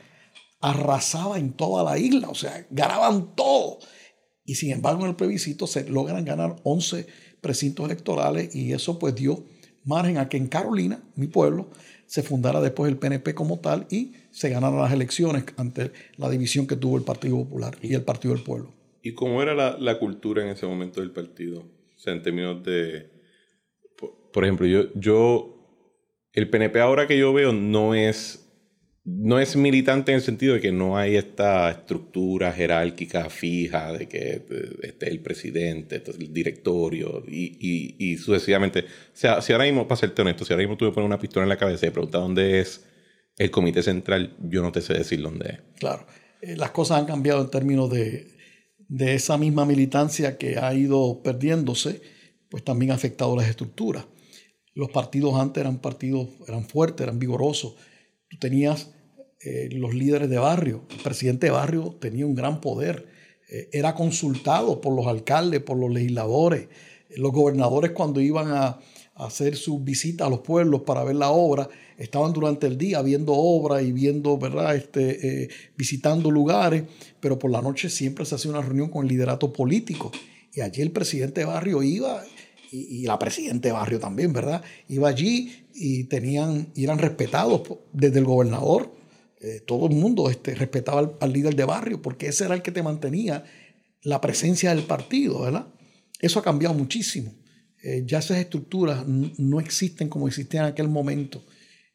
arrasaba 0.62 1.39
en 1.39 1.54
toda 1.54 1.84
la 1.84 1.97
isla, 1.97 2.30
o 2.30 2.36
sea, 2.36 2.67
ganaban 2.69 3.34
todo. 3.36 3.80
Y 4.49 4.55
sin 4.55 4.71
embargo, 4.71 5.03
en 5.03 5.12
el 5.12 5.15
plebiscito 5.15 5.67
se 5.67 5.88
logran 5.88 6.25
ganar 6.25 6.55
11 6.63 7.05
precintos 7.39 7.85
electorales 7.85 8.55
y 8.55 8.73
eso 8.73 8.97
pues 8.97 9.13
dio 9.13 9.43
margen 9.85 10.17
a 10.17 10.27
que 10.27 10.38
en 10.38 10.47
Carolina, 10.47 11.03
mi 11.15 11.27
pueblo, 11.27 11.69
se 12.07 12.23
fundara 12.23 12.59
después 12.59 12.91
el 12.91 12.97
PNP 12.97 13.35
como 13.35 13.59
tal 13.59 13.85
y 13.91 14.13
se 14.31 14.49
ganaran 14.49 14.79
las 14.79 14.91
elecciones 14.91 15.43
ante 15.57 15.91
la 16.17 16.31
división 16.31 16.65
que 16.65 16.75
tuvo 16.75 16.97
el 16.97 17.03
Partido 17.03 17.38
Popular 17.38 17.77
y 17.83 17.93
el 17.93 18.01
Partido 18.01 18.33
del 18.33 18.43
Pueblo. 18.43 18.73
¿Y 19.03 19.13
cómo 19.13 19.43
era 19.43 19.53
la, 19.53 19.99
cultura 19.99 20.41
en 20.41 20.49
ese 20.49 20.65
momento 20.65 20.99
del 20.99 21.12
partido? 21.12 21.59
O 21.59 21.99
sea, 21.99 22.13
en 22.13 22.23
términos 22.23 22.63
de... 22.63 23.07
Por, 24.33 24.45
ejemplo, 24.45 24.65
yo, 24.65 24.91
yo... 24.95 25.57
El 26.33 26.49
PNP 26.49 26.79
ahora 26.79 27.05
que 27.05 27.19
yo 27.19 27.33
veo 27.33 27.53
no 27.53 27.93
es 27.93 28.48
no 29.17 29.39
es 29.39 29.56
militante 29.56 30.12
en 30.12 30.17
el 30.17 30.22
sentido 30.22 30.54
de 30.54 30.62
que 30.62 30.72
no 30.72 30.98
hay 30.98 31.15
esta 31.15 31.72
estructura 31.72 32.52
jerárquica 32.52 33.30
fija 33.30 33.91
de 33.93 34.08
que 34.08 34.45
esté 34.84 35.10
el 35.10 35.19
presidente, 35.22 36.04
el 36.06 36.34
directorio 36.34 37.24
y, 37.28 38.17
sucesivamente. 38.17 38.82
O 38.82 38.86
sea, 39.13 39.41
si 39.41 39.52
ahora 39.52 39.65
mismo, 39.65 39.88
para 39.88 40.00
serte 40.00 40.22
honesto, 40.22 40.45
si 40.45 40.54
ahora 40.54 40.63
mismo 40.63 40.78
tú 40.78 40.86
me 40.86 40.91
pones 40.91 41.08
una 41.08 41.19
pistola 41.19 41.43
en 41.43 41.50
la 41.50 41.58
cabeza 41.58 41.88
y 41.88 41.89
preguntas 41.89 42.22
dónde 42.22 42.60
es 42.60 42.86
el 43.38 43.50
comité 43.52 43.82
central, 43.82 44.36
yo 44.41 44.62
no 44.62 44.72
te 44.72 44.82
sé 44.82 44.93
decir 44.93 45.22
dónde 45.22 45.50
es. 45.50 45.60
Claro, 45.80 46.06
eh, 46.41 46.56
las 46.56 46.72
cosas 46.72 47.00
han 47.00 47.06
cambiado 47.06 47.41
en 47.41 47.50
términos 47.50 47.89
de, 47.89 48.28
de 48.78 49.15
esa 49.15 49.38
misma 49.38 49.65
militancia 49.65 50.38
que 50.38 50.58
ha 50.58 50.74
ido 50.74 51.22
perdiéndose, 51.24 52.02
pues 52.50 52.63
también 52.63 52.91
ha 52.91 52.95
afectado 52.95 53.36
las 53.36 53.48
estructuras. 53.48 54.06
Los 54.76 54.91
partidos 54.91 55.36
antes 55.36 55.62
eran 55.62 55.80
partidos, 55.80 56.30
eran 56.48 56.65
fuertes, 56.65 57.04
eran 57.04 57.17
vigorosos. 57.17 57.76
Tú 58.30 58.38
tenías 58.38 58.91
eh, 59.41 59.69
los 59.71 59.93
líderes 59.93 60.30
de 60.30 60.38
barrio. 60.38 60.84
El 60.89 61.02
presidente 61.02 61.47
de 61.47 61.52
barrio 61.52 61.95
tenía 61.99 62.25
un 62.25 62.36
gran 62.36 62.60
poder. 62.60 63.08
Eh, 63.49 63.69
era 63.71 63.95
consultado 63.95 64.82
por 64.82 64.93
los 64.95 65.08
alcaldes, 65.08 65.62
por 65.62 65.78
los 65.78 65.91
legisladores. 65.91 66.67
Los 67.15 67.32
gobernadores 67.32 67.91
cuando 67.91 68.19
iban 68.19 68.52
a, 68.52 68.80
hacer 69.15 69.58
sus 69.58 69.84
visitas 69.84 70.25
a 70.28 70.30
los 70.30 70.39
pueblos 70.39 70.84
para 70.84 71.04
ver 71.04 71.17
la 71.17 71.30
obra, 71.30 71.67
estaban 71.97 72.32
durante 72.32 72.67
el 72.67 72.78
día 72.78 73.02
viendo 73.02 73.34
obra 73.34 73.82
y 73.82 73.91
viendo, 73.91 74.38
¿verdad? 74.38 74.78
Este, 74.78 75.43
eh, 75.43 75.49
visitando 75.75 76.32
lugares, 76.32 76.84
pero 77.19 77.38
por 77.38 77.52
la 77.52 77.62
noche 77.62 77.89
siempre 77.89 78.23
se 78.25 78.36
hacía 78.36 78.52
una 78.52 78.62
reunión 78.62 78.88
con 78.88 79.06
el 79.06 79.12
liderato 79.12 79.52
político. 79.52 80.10
Y 80.54 80.62
allí 80.62 80.82
el 80.82 80.91
presidente 80.91 81.41
de 81.41 81.47
barrio 81.47 81.84
iba, 81.84 82.23
y, 82.71 83.06
la 83.06 83.19
presidenta 83.19 83.67
de 83.67 83.73
barrio 83.73 83.99
también, 83.99 84.32
¿verdad? 84.32 84.63
Iba 84.88 85.10
allí 85.10 85.65
y 85.75 86.06
tenían, 86.06 86.69
y 86.73 86.86
eran 86.86 86.99
respetados 86.99 87.63
desde 87.91 88.19
el 88.19 88.25
gobernador 88.25 88.98
eh, 89.41 89.62
todo 89.65 89.88
el 89.88 89.95
mundo 89.95 90.30
este, 90.30 90.54
respetaba 90.54 91.13
al, 91.19 91.34
líder 91.34 91.56
de 91.56 91.63
barrio 91.63 92.02
porque 92.02 92.28
ese 92.28 92.45
era 92.45 92.56
el 92.56 92.62
que 92.62 92.71
te 92.71 92.84
mantenía 92.84 93.45
la 94.02 94.19
presencia 94.19 94.73
del 94.75 94.84
partido, 94.84 95.41
¿verdad? 95.41 95.67
Eso 96.19 96.39
ha 96.39 96.43
cambiado 96.43 96.75
muchísimo. 96.75 97.34
Eh, 97.82 98.04
ya 98.06 98.19
esas 98.19 98.38
estructuras 98.38 99.06
no 99.08 99.60
existen 99.62 100.10
como 100.10 100.28
existían 100.28 100.65
en 100.65 100.71
aquel 100.71 100.89
momento. 100.89 101.41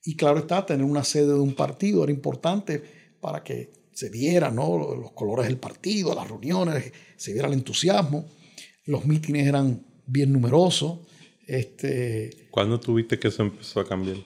Y 0.03 0.17
claro 0.17 0.39
está, 0.39 0.65
tener 0.65 0.85
una 0.85 1.05
sede 1.05 1.29
de 1.29 1.35
un 1.35 1.55
partido 1.55 2.03
era 2.03 2.13
importante 2.13 2.83
para 3.21 3.43
que 3.43 3.73
se 3.93 4.11
viera 4.11 4.51
¿no? 4.51 4.97
los 4.97 5.13
colores 5.13 5.47
del 5.47 5.59
partido, 5.59 6.15
las 6.15 6.29
reuniones, 6.29 6.93
se 7.17 7.33
viera 7.33 7.49
el 7.49 7.55
entusiasmo. 7.55 8.27
Los 8.87 9.05
mítines 9.05 9.47
eran 9.47 9.85
bien 10.07 10.33
numerosos. 10.33 11.01
Este, 11.47 12.49
¿Cuándo 12.51 12.81
tuviste 12.81 13.19
que 13.19 13.29
eso 13.29 13.43
empezó 13.43 13.81
a 13.81 13.87
cambiar? 13.87 14.17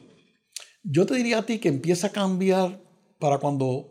Yo 0.82 1.04
te 1.06 1.14
diría 1.14 1.38
a 1.38 1.46
ti 1.46 1.58
que 1.58 1.68
empieza 1.68 2.08
a 2.08 2.12
cambiar 2.12 2.80
para 3.18 3.38
cuando, 3.38 3.90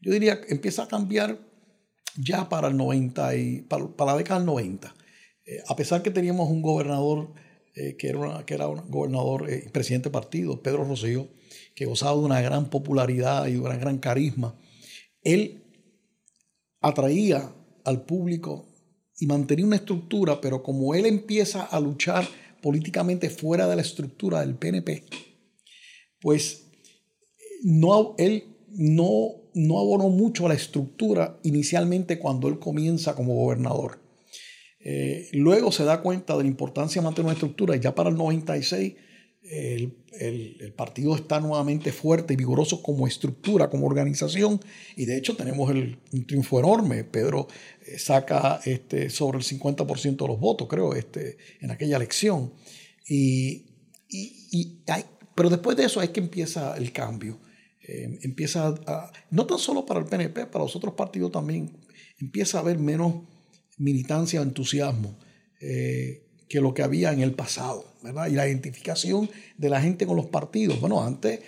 yo 0.00 0.12
diría, 0.12 0.40
empieza 0.48 0.84
a 0.84 0.88
cambiar 0.88 1.38
ya 2.16 2.48
para 2.48 2.68
el 2.68 2.76
90 2.76 3.36
y 3.36 3.62
para, 3.62 3.84
la 4.06 4.16
década 4.16 4.40
del 4.40 4.46
90. 4.46 4.94
Eh, 5.44 5.62
a 5.66 5.76
pesar 5.76 6.02
que 6.02 6.10
teníamos 6.10 6.50
un 6.50 6.62
gobernador 6.62 7.32
eh, 7.74 7.96
que, 7.96 8.08
era 8.08 8.44
que 8.44 8.54
era 8.54 8.68
un 8.68 8.90
gobernador 8.90 9.50
eh, 9.50 9.68
presidente 9.72 10.08
de 10.08 10.12
partido, 10.12 10.62
Pedro 10.62 10.84
Rosselló, 10.84 11.28
que 11.74 11.86
gozaba 11.86 12.18
de 12.18 12.24
una 12.24 12.40
gran 12.40 12.70
popularidad 12.70 13.46
y 13.46 13.52
de 13.52 13.60
una 13.60 13.76
gran 13.76 13.98
carisma, 13.98 14.58
él 15.22 15.62
atraía 16.80 17.52
al 17.84 18.04
público 18.04 18.66
y 19.20 19.26
mantenía 19.26 19.66
una 19.66 19.76
estructura, 19.76 20.40
pero 20.40 20.62
como 20.62 20.94
él 20.94 21.06
empieza 21.06 21.62
a 21.62 21.80
luchar 21.80 22.26
políticamente 22.62 23.30
fuera 23.30 23.66
de 23.68 23.76
la 23.76 23.82
estructura 23.82 24.40
del 24.40 24.56
PNP, 24.56 25.04
pues 26.20 26.67
no, 27.62 28.14
él 28.18 28.44
no, 28.70 29.30
no 29.54 29.78
abonó 29.78 30.08
mucho 30.08 30.46
a 30.46 30.48
la 30.48 30.54
estructura 30.54 31.38
inicialmente 31.42 32.18
cuando 32.18 32.48
él 32.48 32.58
comienza 32.58 33.14
como 33.14 33.34
gobernador. 33.34 34.00
Eh, 34.80 35.28
luego 35.32 35.72
se 35.72 35.84
da 35.84 36.02
cuenta 36.02 36.36
de 36.36 36.44
la 36.44 36.48
importancia 36.48 37.00
de 37.00 37.04
mantener 37.04 37.26
una 37.26 37.34
estructura 37.34 37.76
y 37.76 37.80
ya 37.80 37.94
para 37.94 38.10
el 38.10 38.16
96 38.16 38.94
el, 39.50 40.72
partido 40.76 41.14
está 41.14 41.40
nuevamente 41.40 41.92
fuerte 41.92 42.34
y 42.34 42.36
vigoroso 42.36 42.82
como 42.82 43.06
estructura, 43.06 43.70
como 43.70 43.86
organización, 43.86 44.60
y 44.96 45.06
de 45.06 45.16
hecho 45.16 45.36
tenemos 45.36 45.70
el, 45.70 45.98
un 46.12 46.26
triunfo 46.26 46.58
enorme. 46.58 47.04
Pedro 47.04 47.48
eh, 47.86 47.98
saca 47.98 48.60
este, 48.64 49.10
sobre 49.10 49.38
el 49.38 49.44
50% 49.44 50.16
de 50.16 50.28
los 50.28 50.38
votos, 50.38 50.68
creo, 50.68 50.94
este, 50.94 51.38
en 51.60 51.70
aquella 51.70 51.96
elección. 51.96 52.52
Y, 53.08 53.64
pero 55.34 55.50
después 55.50 55.76
de 55.76 55.84
eso 55.84 56.02
es 56.02 56.10
que 56.10 56.20
empieza 56.20 56.76
el 56.76 56.92
cambio. 56.92 57.38
Eh, 57.88 58.18
empieza 58.22 58.68
a, 58.86 59.10
no 59.30 59.46
tan 59.46 59.58
solo 59.58 59.86
para 59.86 59.98
el 59.98 60.06
PNP, 60.06 60.46
para 60.46 60.64
los 60.64 60.76
otros 60.76 60.92
partidos 60.92 61.32
también, 61.32 61.72
empieza 62.20 62.58
a 62.58 62.60
haber 62.60 62.78
menos 62.78 63.14
militancia 63.78 64.40
o 64.40 64.42
entusiasmo. 64.42 65.16
Eh, 65.60 66.24
que 66.48 66.60
lo 66.60 66.74
que 66.74 66.82
había 66.82 67.12
en 67.12 67.20
el 67.20 67.32
pasado, 67.32 67.84
¿verdad? 68.02 68.28
Y 68.28 68.32
la 68.32 68.46
identificación 68.46 69.28
de 69.56 69.68
la 69.68 69.80
gente 69.80 70.06
con 70.06 70.16
los 70.16 70.26
partidos. 70.26 70.80
Bueno, 70.80 71.04
antes 71.04 71.40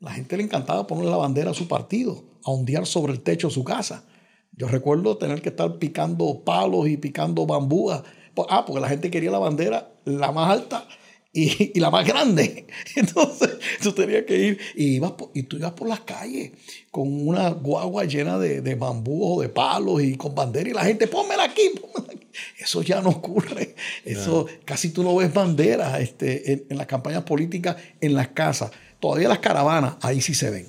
la 0.00 0.12
gente 0.12 0.36
le 0.36 0.44
encantaba 0.44 0.86
poner 0.86 1.06
la 1.06 1.16
bandera 1.16 1.50
a 1.50 1.54
su 1.54 1.66
partido, 1.66 2.24
a 2.44 2.50
ondear 2.50 2.86
sobre 2.86 3.12
el 3.12 3.20
techo 3.20 3.48
de 3.48 3.54
su 3.54 3.64
casa. 3.64 4.04
Yo 4.52 4.68
recuerdo 4.68 5.16
tener 5.16 5.42
que 5.42 5.48
estar 5.48 5.78
picando 5.78 6.44
palos 6.44 6.88
y 6.88 6.96
picando 6.96 7.46
bambúas. 7.46 8.04
Ah, 8.48 8.64
porque 8.64 8.80
la 8.80 8.88
gente 8.88 9.10
quería 9.10 9.30
la 9.30 9.38
bandera 9.38 9.92
la 10.04 10.30
más 10.30 10.50
alta 10.50 10.86
y, 11.34 11.78
la 11.80 11.90
más 11.90 12.06
grande. 12.06 12.66
Entonces, 12.96 13.58
tú 13.82 13.92
tenías 13.92 14.24
que 14.24 14.38
ir 14.38 14.58
y, 14.76 14.96
ibas 14.96 15.12
y 15.34 15.42
tú 15.42 15.56
ibas 15.56 15.72
por 15.72 15.88
las 15.88 16.00
calles 16.00 16.52
con 16.90 17.26
una 17.26 17.50
guagua 17.50 18.04
llena 18.04 18.38
de, 18.38 18.60
de 18.60 18.74
bambú 18.76 19.34
o 19.34 19.42
de 19.42 19.48
palos 19.48 20.02
y 20.02 20.16
con 20.16 20.34
bandera 20.34 20.70
y 20.70 20.72
la 20.72 20.84
gente, 20.84 21.08
pónmela 21.08 21.44
aquí, 21.44 21.70
pónmela 21.80 22.14
aquí. 22.14 22.26
Eso 22.58 22.82
ya 22.82 23.00
no 23.00 23.10
ocurre. 23.10 23.74
Eso 24.04 24.46
casi 24.64 24.90
tú 24.90 25.02
no 25.02 25.16
ves 25.16 25.32
banderas 25.34 26.00
este, 26.00 26.52
en, 26.52 26.64
en, 26.70 26.78
las 26.78 26.86
campañas 26.86 27.24
políticas 27.24 27.76
en 28.00 28.14
las 28.14 28.28
casas. 28.28 28.70
Todavía 29.00 29.28
las 29.28 29.40
caravanas, 29.40 29.96
ahí 30.02 30.20
sí 30.20 30.34
se 30.34 30.50
ven. 30.50 30.66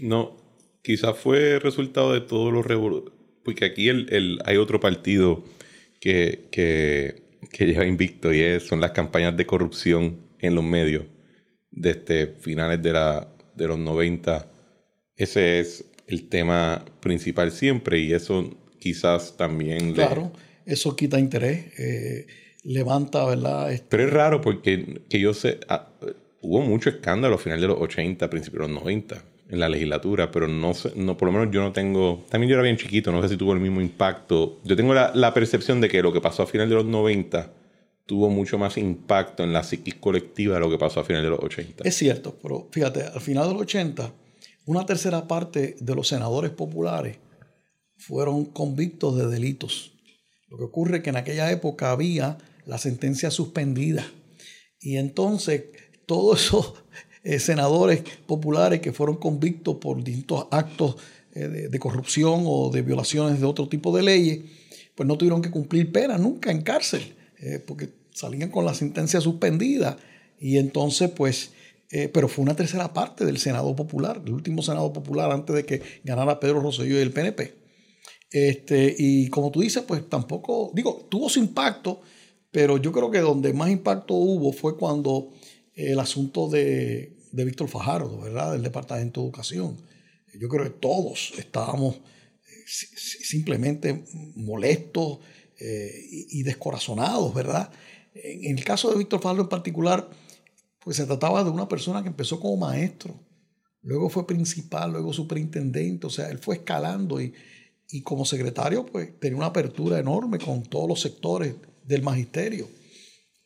No, 0.00 0.36
quizás 0.82 1.16
fue 1.16 1.58
resultado 1.58 2.12
de 2.12 2.20
todos 2.20 2.52
los 2.52 2.66
revolucionarios. 2.66 3.22
Porque 3.44 3.64
aquí 3.64 3.88
el, 3.88 4.12
el, 4.12 4.38
hay 4.44 4.56
otro 4.56 4.80
partido 4.80 5.42
que, 6.00 6.48
que, 6.50 7.21
que 7.50 7.66
lleva 7.66 7.86
invicto 7.86 8.32
y 8.32 8.40
es, 8.40 8.64
son 8.64 8.80
las 8.80 8.92
campañas 8.92 9.36
de 9.36 9.46
corrupción 9.46 10.18
en 10.38 10.54
los 10.54 10.64
medios 10.64 11.04
desde 11.70 12.26
finales 12.26 12.82
de, 12.82 12.92
la, 12.92 13.28
de 13.54 13.68
los 13.68 13.78
90. 13.78 14.50
Ese 15.16 15.60
es 15.60 15.84
el 16.06 16.28
tema 16.28 16.84
principal 17.00 17.50
siempre 17.50 17.98
y 17.98 18.12
eso 18.12 18.50
quizás 18.78 19.36
también... 19.36 19.94
Claro 19.94 20.32
eso 20.64 20.96
quita 20.96 21.18
interés, 21.18 21.78
eh, 21.78 22.26
levanta, 22.64 23.24
¿verdad? 23.24 23.72
Este 23.72 23.86
Pero 23.88 24.04
es 24.04 24.12
raro 24.12 24.40
porque 24.40 25.02
que 25.08 25.20
yo 25.20 25.34
sé, 25.34 25.60
ah, 25.68 25.88
hubo 26.40 26.60
mucho 26.60 26.90
escándalo 26.90 27.36
a 27.36 27.38
final 27.38 27.60
de 27.60 27.68
los 27.68 27.80
80, 27.80 28.28
principios 28.30 28.66
de 28.66 28.72
los 28.72 28.82
90 28.82 29.31
en 29.52 29.60
la 29.60 29.68
legislatura, 29.68 30.32
pero 30.32 30.48
no 30.48 30.72
no, 30.96 31.16
por 31.16 31.26
lo 31.28 31.32
menos 31.32 31.54
yo 31.54 31.60
no 31.60 31.70
tengo, 31.70 32.24
también 32.28 32.50
yo 32.50 32.54
era 32.54 32.64
bien 32.64 32.76
chiquito, 32.76 33.12
no 33.12 33.22
sé 33.22 33.28
si 33.28 33.36
tuvo 33.36 33.52
el 33.52 33.60
mismo 33.60 33.80
impacto. 33.80 34.58
Yo 34.64 34.74
tengo 34.74 34.92
la, 34.92 35.12
la 35.14 35.32
percepción 35.32 35.80
de 35.80 35.88
que 35.88 36.02
lo 36.02 36.12
que 36.12 36.20
pasó 36.20 36.42
a 36.42 36.46
final 36.46 36.68
de 36.68 36.74
los 36.74 36.86
90 36.86 37.52
tuvo 38.04 38.28
mucho 38.28 38.58
más 38.58 38.76
impacto 38.78 39.44
en 39.44 39.52
la 39.52 39.62
psiquis 39.62 39.94
colectiva 39.94 40.54
de 40.54 40.60
lo 40.60 40.68
que 40.68 40.78
pasó 40.78 40.98
a 40.98 41.04
final 41.04 41.22
de 41.22 41.30
los 41.30 41.38
80. 41.38 41.84
Es 41.86 41.96
cierto, 41.96 42.36
pero 42.42 42.68
fíjate, 42.72 43.04
al 43.04 43.20
final 43.20 43.46
de 43.46 43.52
los 43.52 43.62
80, 43.62 44.12
una 44.66 44.84
tercera 44.84 45.28
parte 45.28 45.76
de 45.78 45.94
los 45.94 46.08
senadores 46.08 46.50
populares 46.50 47.18
fueron 47.96 48.46
convictos 48.46 49.16
de 49.16 49.28
delitos 49.28 49.92
lo 50.52 50.58
que 50.58 50.64
ocurre 50.64 50.98
es 50.98 51.02
que 51.02 51.08
en 51.08 51.16
aquella 51.16 51.50
época 51.50 51.92
había 51.92 52.36
la 52.66 52.76
sentencia 52.76 53.30
suspendida. 53.30 54.04
Y 54.78 54.98
entonces 54.98 55.64
todos 56.04 56.44
esos 56.44 56.81
eh, 57.24 57.38
senadores 57.38 58.02
populares 58.26 58.80
que 58.80 58.92
fueron 58.92 59.16
convictos 59.16 59.76
por 59.76 60.02
distintos 60.02 60.46
actos 60.50 60.96
eh, 61.34 61.68
de, 61.70 61.78
corrupción 61.78 62.42
o 62.46 62.70
de 62.70 62.82
violaciones 62.82 63.38
de 63.38 63.46
otro 63.46 63.68
tipo 63.68 63.96
de 63.96 64.02
leyes, 64.02 64.40
pues 64.96 65.06
no 65.06 65.16
tuvieron 65.16 65.40
que 65.40 65.50
cumplir 65.50 65.92
pena 65.92 66.18
nunca 66.18 66.50
en 66.50 66.62
cárcel, 66.62 67.14
eh, 67.38 67.62
porque 67.64 67.90
salían 68.12 68.50
con 68.50 68.64
la 68.64 68.74
sentencia 68.74 69.20
suspendida. 69.20 69.96
Y 70.38 70.58
entonces, 70.58 71.10
pues, 71.10 71.52
pero 72.12 72.26
fue 72.26 72.42
una 72.42 72.56
tercera 72.56 72.92
parte 72.92 73.24
del 73.24 73.38
Senado 73.38 73.76
Popular, 73.76 74.20
el 74.24 74.32
último 74.32 74.62
Senado 74.62 74.92
Popular 74.92 75.30
antes 75.30 75.54
de 75.54 75.64
que 75.64 75.82
ganara 76.02 76.40
Pedro 76.40 76.60
Rosselló 76.60 76.98
y 76.98 77.02
el 77.02 77.12
PNP. 77.12 77.54
Este, 78.32 78.96
y 78.98 79.28
como 79.28 79.50
tú 79.50 79.60
dices, 79.60 79.84
pues 79.86 80.08
tampoco, 80.08 80.72
digo, 80.74 81.06
tuvo 81.08 81.28
su 81.28 81.38
impacto, 81.38 82.00
pero 82.50 82.78
yo 82.78 82.90
creo 82.90 83.10
que 83.10 83.20
donde 83.20 83.52
más 83.52 83.70
impacto 83.70 84.14
hubo 84.14 84.52
fue 84.52 84.76
cuando 84.76 85.30
el 85.74 85.98
asunto 85.98 86.48
de, 86.48 87.16
Víctor 87.32 87.68
Fajardo, 87.68 88.20
¿verdad? 88.20 88.52
Del 88.52 88.62
Departamento 88.62 89.20
de 89.20 89.26
Educación. 89.26 89.76
Yo 90.38 90.48
creo 90.48 90.64
que 90.64 90.78
todos 90.78 91.32
estábamos 91.38 91.96
eh, 91.96 92.64
simplemente 92.66 94.04
molestos 94.34 95.18
eh, 95.58 95.90
y, 96.10 96.42
descorazonados, 96.42 97.32
¿verdad? 97.34 97.70
En, 98.14 98.58
el 98.58 98.64
caso 98.64 98.90
de 98.90 98.98
Víctor 98.98 99.20
Fajardo 99.20 99.42
en 99.42 99.48
particular, 99.48 100.08
pues 100.80 100.96
se 100.96 101.06
trataba 101.06 101.44
de 101.44 101.50
una 101.50 101.68
persona 101.68 102.02
que 102.02 102.08
empezó 102.08 102.40
como 102.40 102.56
maestro, 102.56 103.18
luego 103.82 104.08
fue 104.08 104.26
principal, 104.26 104.92
luego 104.92 105.12
superintendente, 105.12 106.06
o 106.06 106.10
sea, 106.10 106.28
él 106.28 106.38
fue 106.38 106.56
escalando 106.56 107.20
y, 107.20 107.32
y 107.88 108.02
como 108.02 108.24
secretario, 108.24 108.84
pues 108.84 109.18
tenía 109.20 109.36
una 109.36 109.46
apertura 109.46 109.98
enorme 109.98 110.38
con 110.38 110.62
todos 110.62 110.88
los 110.88 111.00
sectores 111.00 111.54
del 111.84 112.02
magisterio. 112.02 112.68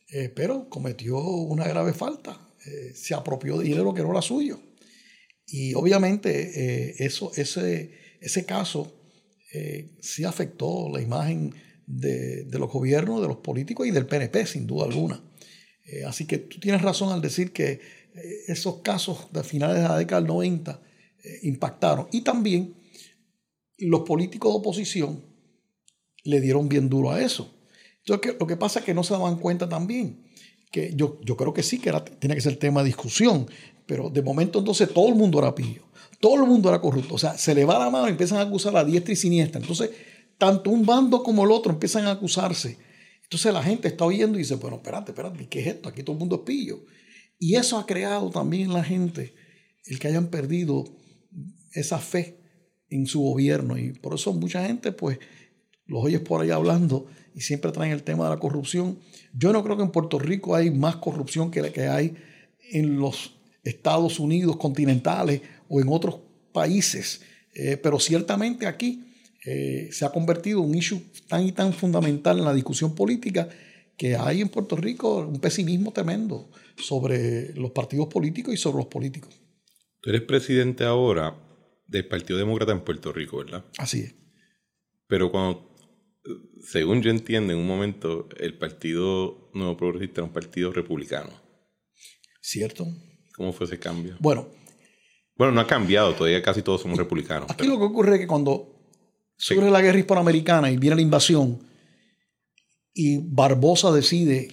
Eh, 0.09 0.29
pero 0.29 0.69
cometió 0.69 1.19
una 1.19 1.67
grave 1.67 1.93
falta. 1.93 2.39
Eh, 2.65 2.93
se 2.95 3.13
apropió 3.13 3.57
de 3.57 3.65
dinero 3.65 3.93
que 3.93 4.01
no 4.01 4.11
era 4.11 4.21
suyo. 4.21 4.59
Y 5.45 5.73
obviamente 5.73 6.89
eh, 6.89 6.95
eso, 6.99 7.31
ese, 7.35 7.91
ese 8.21 8.45
caso 8.45 8.93
sí 10.01 10.23
afectó 10.23 10.87
la 10.89 11.01
imagen 11.01 11.51
de, 11.87 12.43
de, 12.43 12.59
los 12.59 12.71
gobiernos, 12.71 13.21
de 13.21 13.27
los 13.27 13.37
políticos 13.37 13.87
y 13.87 13.91
del 13.91 14.05
PNP, 14.05 14.45
sin 14.45 14.67
duda 14.67 14.85
alguna. 14.85 15.23
así 16.05 16.27
que 16.27 16.37
tú 16.37 16.59
tienes 16.59 16.83
razón 16.83 17.11
al 17.11 17.21
decir 17.21 17.53
que 17.53 17.79
esos 18.47 18.81
casos 18.81 19.29
de 19.33 19.43
finales 19.43 19.81
de 19.81 19.87
la 19.87 19.97
década 19.97 20.21
del 20.21 20.27
90 20.27 20.79
impactaron. 21.41 22.07
Y 22.11 22.21
también 22.21 22.75
los 23.79 24.01
políticos 24.01 24.53
de 24.53 24.59
oposición 24.59 25.25
le 26.23 26.39
dieron 26.39 26.69
bien 26.69 26.87
duro 26.87 27.09
a 27.09 27.23
eso. 27.23 27.56
Entonces, 28.07 28.35
lo 28.39 28.47
que 28.47 28.55
pasa 28.55 28.79
es 28.79 28.85
que 28.85 28.93
no 28.93 29.03
se 29.03 29.13
daban 29.13 29.37
cuenta 29.37 29.67
también, 29.67 30.23
que 30.71 30.93
yo, 30.95 31.19
yo 31.23 31.35
creo 31.35 31.53
que 31.53 31.63
sí 31.63 31.79
que 31.79 31.89
era, 31.89 32.05
tiene 32.05 32.35
que 32.35 32.41
ser 32.41 32.55
tema 32.55 32.81
de 32.81 32.87
discusión, 32.87 33.47
pero 33.85 34.09
de 34.09 34.21
momento 34.21 34.59
entonces 34.59 34.93
todo 34.93 35.09
el 35.09 35.15
mundo 35.15 35.39
era 35.39 35.53
pillo, 35.53 35.83
todo 36.21 36.35
el 36.35 36.43
mundo 36.43 36.69
era 36.69 36.79
corrupto, 36.79 37.15
o 37.15 37.17
sea, 37.17 37.37
se 37.37 37.53
le 37.53 37.65
va 37.65 37.77
la 37.77 37.89
mano 37.89 38.07
y 38.07 38.11
empiezan 38.11 38.37
a 38.39 38.43
acusar 38.43 38.75
a 38.77 38.85
diestra 38.85 39.11
y 39.11 39.17
siniestra. 39.17 39.59
Entonces, 39.59 39.91
tanto 40.37 40.69
un 40.69 40.85
bando 40.85 41.21
como 41.21 41.43
el 41.43 41.51
otro 41.51 41.71
empiezan 41.71 42.05
a 42.05 42.11
acusarse. 42.11 42.77
Entonces 43.23 43.51
la 43.53 43.61
gente 43.61 43.89
está 43.89 44.05
oyendo 44.05 44.37
y 44.37 44.43
dice, 44.43 44.55
bueno, 44.55 44.77
espérate, 44.77 45.11
espérate, 45.11 45.47
¿qué 45.49 45.59
es 45.59 45.67
esto? 45.67 45.89
Aquí 45.89 46.01
todo 46.01 46.13
el 46.13 46.19
mundo 46.19 46.37
es 46.37 46.41
pillo. 46.43 46.85
Y 47.39 47.55
eso 47.55 47.77
ha 47.77 47.85
creado 47.85 48.29
también 48.29 48.71
la 48.71 48.83
gente 48.83 49.35
el 49.85 49.99
que 49.99 50.07
hayan 50.07 50.27
perdido 50.27 50.85
esa 51.73 51.99
fe 51.99 52.39
en 52.89 53.05
su 53.05 53.21
gobierno. 53.21 53.77
Y 53.77 53.91
por 53.91 54.13
eso 54.15 54.31
mucha 54.33 54.65
gente, 54.65 54.93
pues, 54.93 55.19
los 55.87 56.03
oyes 56.03 56.21
por 56.21 56.41
ahí 56.41 56.51
hablando 56.51 57.07
y 57.33 57.41
siempre 57.41 57.71
traen 57.71 57.91
el 57.91 58.03
tema 58.03 58.25
de 58.25 58.31
la 58.31 58.39
corrupción. 58.39 58.99
Yo 59.33 59.53
no 59.53 59.63
creo 59.63 59.77
que 59.77 59.83
en 59.83 59.91
Puerto 59.91 60.19
Rico 60.19 60.55
hay 60.55 60.71
más 60.71 60.97
corrupción 60.97 61.51
que 61.51 61.61
la 61.61 61.71
que 61.71 61.87
hay 61.87 62.15
en 62.71 62.97
los 62.97 63.35
Estados 63.63 64.19
Unidos 64.19 64.57
continentales 64.57 65.41
o 65.69 65.81
en 65.81 65.87
otros 65.89 66.19
países. 66.51 67.21
Eh, 67.53 67.77
pero 67.77 67.99
ciertamente 67.99 68.67
aquí 68.67 69.05
eh, 69.45 69.89
se 69.91 70.05
ha 70.05 70.09
convertido 70.09 70.63
en 70.63 70.69
un 70.69 70.75
issue 70.75 71.01
tan 71.27 71.43
y 71.43 71.51
tan 71.51 71.73
fundamental 71.73 72.37
en 72.37 72.45
la 72.45 72.53
discusión 72.53 72.95
política 72.95 73.49
que 73.97 74.15
hay 74.15 74.41
en 74.41 74.49
Puerto 74.49 74.75
Rico 74.75 75.19
un 75.19 75.39
pesimismo 75.39 75.91
tremendo 75.91 76.49
sobre 76.77 77.53
los 77.55 77.71
partidos 77.71 78.07
políticos 78.07 78.53
y 78.53 78.57
sobre 78.57 78.77
los 78.77 78.87
políticos. 78.87 79.33
Tú 80.01 80.11
eres 80.11 80.21
presidente 80.21 80.83
ahora, 80.83 81.35
del 81.87 82.07
Partido 82.07 82.37
Demócrata 82.37 82.71
en 82.71 82.81
Puerto 82.81 83.11
Rico, 83.11 83.37
¿verdad? 83.37 83.65
Así 83.77 84.01
es. 84.01 84.15
Pero 85.07 85.31
cuando, 85.31 85.66
según 86.67 87.01
yo 87.01 87.11
entiendo, 87.11 87.53
en 87.53 87.59
un 87.59 87.67
momento 87.67 88.27
el 88.37 88.57
Partido 88.57 89.49
Nuevo 89.53 89.77
Progresista 89.77 90.21
era 90.21 90.27
un 90.27 90.33
partido 90.33 90.71
republicano. 90.73 91.29
¿Cierto? 92.41 92.85
¿Cómo 93.35 93.53
fue 93.53 93.67
ese 93.67 93.79
cambio? 93.79 94.17
Bueno. 94.19 94.49
Bueno, 95.37 95.53
no 95.53 95.61
ha 95.61 95.67
cambiado, 95.67 96.13
todavía 96.13 96.41
casi 96.41 96.61
todos 96.61 96.81
somos 96.81 96.97
republicanos. 96.97 97.49
Aquí 97.49 97.67
lo 97.67 97.77
que 97.77 97.85
ocurre 97.85 98.15
es 98.15 98.21
que 98.21 98.27
cuando 98.27 98.75
surge 99.37 99.69
la 99.69 99.81
guerra 99.81 99.99
hispanoamericana 99.99 100.71
y 100.71 100.77
viene 100.77 100.95
la 100.95 101.01
invasión 101.01 101.59
y 102.93 103.19
Barbosa 103.19 103.91
decide 103.91 104.49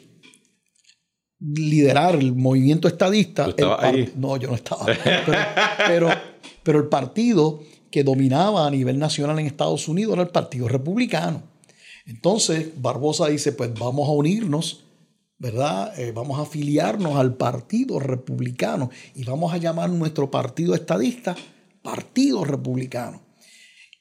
liderar 1.40 2.14
el 2.16 2.34
movimiento 2.34 2.86
estadista. 2.86 3.48
ahí? 3.78 4.12
No, 4.16 4.36
yo 4.36 4.48
no 4.48 4.54
estaba. 4.54 4.86
pero 5.88 6.10
pero 6.64 6.80
el 6.80 6.88
partido 6.88 7.60
que 7.90 8.02
dominaba 8.02 8.66
a 8.66 8.70
nivel 8.70 8.98
nacional 8.98 9.38
en 9.38 9.46
Estados 9.46 9.86
Unidos 9.86 10.14
era 10.14 10.22
el 10.22 10.30
Partido 10.30 10.66
Republicano. 10.66 11.53
Entonces 12.06 12.80
Barbosa 12.80 13.28
dice, 13.28 13.52
pues 13.52 13.72
vamos 13.74 14.08
a 14.08 14.12
unirnos 14.12 14.84
¿verdad? 15.38 15.98
Eh, 15.98 16.12
vamos 16.12 16.38
a 16.38 16.42
afiliarnos 16.42 17.16
al 17.16 17.34
Partido 17.34 17.98
Republicano 17.98 18.90
y 19.14 19.24
vamos 19.24 19.52
a 19.52 19.58
llamar 19.58 19.90
nuestro 19.90 20.30
partido 20.30 20.74
estadista 20.74 21.36
Partido 21.82 22.44
Republicano. 22.44 23.20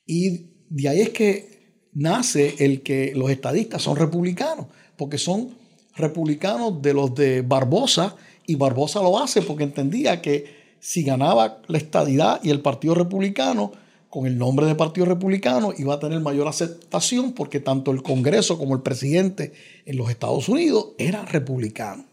Y 0.05 0.51
de 0.69 0.87
ahí 0.87 1.01
es 1.01 1.09
que 1.09 1.89
nace 1.91 2.55
el 2.59 2.81
que 2.81 3.13
los 3.13 3.29
estadistas 3.29 3.81
son 3.81 3.97
republicanos, 3.97 4.67
porque 4.95 5.17
son 5.17 5.57
republicanos 5.95 6.81
de 6.81 6.93
los 6.93 7.13
de 7.13 7.41
Barbosa, 7.41 8.15
y 8.45 8.55
Barbosa 8.55 9.01
lo 9.01 9.19
hace 9.19 9.41
porque 9.41 9.63
entendía 9.63 10.21
que 10.21 10.77
si 10.79 11.03
ganaba 11.03 11.61
la 11.67 11.77
estadidad 11.77 12.41
y 12.41 12.51
el 12.51 12.61
Partido 12.61 12.95
Republicano, 12.95 13.71
con 14.13 14.27
el 14.27 14.37
nombre 14.37 14.67
de 14.67 14.75
Partido 14.75 15.07
Republicano, 15.07 15.73
iba 15.75 15.95
a 15.95 15.99
tener 15.99 16.19
mayor 16.19 16.47
aceptación 16.47 17.33
porque 17.33 17.59
tanto 17.59 17.89
el 17.89 18.03
Congreso 18.03 18.59
como 18.59 18.75
el 18.75 18.83
presidente 18.83 19.53
en 19.87 19.97
los 19.97 20.07
Estados 20.11 20.47
Unidos 20.49 20.89
era 20.99 21.25
republicano. 21.25 22.05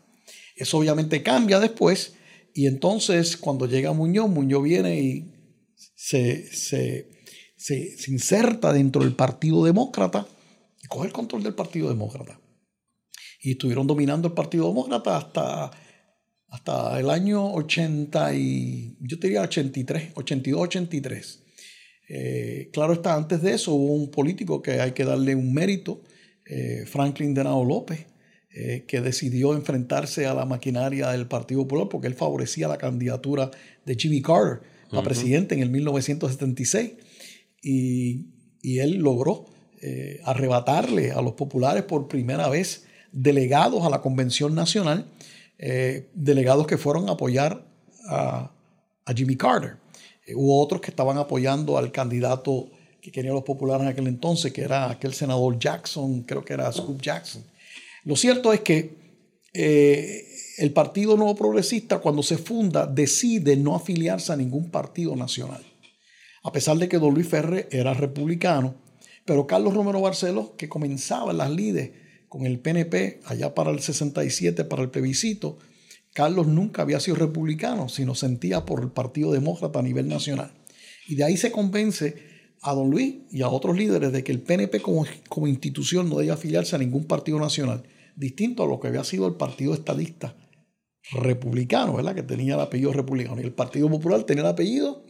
Eso 0.56 0.78
obviamente 0.78 1.22
cambia 1.22 1.60
después 1.60 2.14
y 2.54 2.68
entonces 2.68 3.36
cuando 3.36 3.66
llega 3.66 3.92
Muñoz, 3.92 4.30
Muñoz 4.30 4.62
viene 4.62 4.98
y 4.98 5.30
se, 5.94 6.50
se, 6.50 7.10
se, 7.58 7.98
se 7.98 8.10
inserta 8.10 8.72
dentro 8.72 9.02
del 9.02 9.14
Partido 9.14 9.62
Demócrata 9.62 10.26
y 10.82 10.86
coge 10.86 11.08
el 11.08 11.12
control 11.12 11.42
del 11.42 11.54
Partido 11.54 11.90
Demócrata 11.90 12.40
y 13.42 13.50
estuvieron 13.50 13.86
dominando 13.86 14.28
el 14.28 14.32
Partido 14.32 14.68
Demócrata 14.68 15.18
hasta, 15.18 15.70
hasta 16.48 16.98
el 16.98 17.10
año 17.10 17.52
80 17.52 18.34
y 18.36 18.96
yo 19.00 19.18
te 19.18 19.26
diría 19.26 19.42
83, 19.42 20.12
82, 20.14 20.62
83. 20.62 21.40
Claro 22.72 22.92
está, 22.92 23.14
antes 23.14 23.42
de 23.42 23.54
eso 23.54 23.72
hubo 23.72 23.94
un 23.94 24.10
político 24.10 24.62
que 24.62 24.80
hay 24.80 24.92
que 24.92 25.04
darle 25.04 25.34
un 25.34 25.52
mérito, 25.52 26.02
eh, 26.44 26.84
Franklin 26.86 27.34
Denao 27.34 27.64
López, 27.64 28.06
eh, 28.52 28.84
que 28.88 29.00
decidió 29.00 29.54
enfrentarse 29.54 30.26
a 30.26 30.34
la 30.34 30.44
maquinaria 30.44 31.10
del 31.10 31.28
Partido 31.28 31.62
Popular 31.62 31.88
porque 31.88 32.08
él 32.08 32.14
favorecía 32.14 32.66
la 32.66 32.78
candidatura 32.78 33.50
de 33.86 33.94
Jimmy 33.94 34.22
Carter 34.22 34.66
a 34.90 35.02
presidente 35.02 35.54
en 35.54 35.62
el 35.62 35.70
1976 35.70 36.92
y, 37.62 38.26
y 38.60 38.78
él 38.80 38.96
logró 38.96 39.46
eh, 39.82 40.20
arrebatarle 40.24 41.10
a 41.12 41.22
los 41.22 41.32
populares 41.32 41.84
por 41.84 42.06
primera 42.06 42.50
vez 42.50 42.84
delegados 43.12 43.82
a 43.86 43.88
la 43.88 44.02
Convención 44.02 44.54
Nacional, 44.54 45.06
eh, 45.58 46.10
delegados 46.12 46.66
que 46.66 46.76
fueron 46.76 47.08
a 47.08 47.12
apoyar 47.12 47.64
a, 48.06 48.52
Jimmy 49.16 49.36
Carter. 49.36 49.76
Eh, 50.30 50.34
hubo 50.34 50.60
otros 50.62 50.80
que 50.80 50.90
estaban 50.90 51.18
apoyando 51.18 51.76
al 51.76 51.92
candidato 51.92 52.68
que 53.00 53.10
querían 53.10 53.34
los 53.34 53.44
populares 53.44 53.82
en 53.82 53.88
aquel 53.88 54.06
entonces, 54.06 54.52
que 54.52 54.62
era 54.62 54.90
aquel 54.90 55.14
senador 55.14 55.58
Jackson, 55.58 56.22
creo 56.22 56.44
que 56.44 56.52
era 56.52 56.70
Scoop 56.70 57.00
Jackson. 57.00 57.42
Lo 58.04 58.14
cierto 58.16 58.52
es 58.52 58.60
que 58.60 58.94
eh, 59.52 60.26
el 60.58 60.72
Partido 60.72 61.16
Nuevo 61.16 61.34
Progresista, 61.34 61.98
cuando 61.98 62.22
se 62.22 62.36
funda, 62.36 62.86
decide 62.86 63.56
no 63.56 63.74
afiliarse 63.74 64.32
a 64.32 64.36
ningún 64.36 64.70
partido 64.70 65.16
nacional. 65.16 65.64
A 66.42 66.52
pesar 66.52 66.76
de 66.76 66.88
que 66.88 66.98
Don 66.98 67.14
Luis 67.14 67.28
Ferre 67.28 67.68
era 67.70 67.94
republicano, 67.94 68.74
pero 69.24 69.46
Carlos 69.46 69.74
Romero 69.74 70.00
Barceló, 70.00 70.56
que 70.56 70.68
comenzaba 70.68 71.32
en 71.32 71.38
las 71.38 71.50
lides 71.50 71.90
con 72.28 72.46
el 72.46 72.58
PNP 72.58 73.20
allá 73.24 73.54
para 73.54 73.70
el 73.70 73.80
67, 73.80 74.64
para 74.64 74.82
el 74.82 74.90
plebiscito, 74.90 75.58
Carlos 76.12 76.46
nunca 76.46 76.82
había 76.82 77.00
sido 77.00 77.16
republicano, 77.16 77.88
sino 77.88 78.14
sentía 78.14 78.64
por 78.64 78.82
el 78.82 78.90
Partido 78.90 79.32
Demócrata 79.32 79.78
a 79.78 79.82
nivel 79.82 80.08
nacional. 80.08 80.52
Y 81.08 81.14
de 81.14 81.24
ahí 81.24 81.36
se 81.36 81.52
convence 81.52 82.30
a 82.62 82.74
don 82.74 82.90
Luis 82.90 83.16
y 83.30 83.42
a 83.42 83.48
otros 83.48 83.76
líderes 83.76 84.12
de 84.12 84.22
que 84.22 84.32
el 84.32 84.40
PNP 84.40 84.80
como, 84.80 85.06
como 85.28 85.46
institución 85.46 86.08
no 86.08 86.18
debía 86.18 86.34
afiliarse 86.34 86.76
a 86.76 86.78
ningún 86.78 87.04
partido 87.04 87.38
nacional, 87.38 87.84
distinto 88.16 88.64
a 88.64 88.66
lo 88.66 88.80
que 88.80 88.88
había 88.88 89.04
sido 89.04 89.26
el 89.26 89.34
Partido 89.34 89.72
Estadista 89.72 90.36
republicano, 91.12 91.94
¿verdad? 91.94 92.14
que 92.14 92.22
tenía 92.22 92.54
el 92.54 92.60
apellido 92.60 92.92
republicano. 92.92 93.40
Y 93.40 93.44
el 93.44 93.52
Partido 93.52 93.88
Popular 93.88 94.22
tenía 94.24 94.42
el 94.42 94.50
apellido 94.50 95.04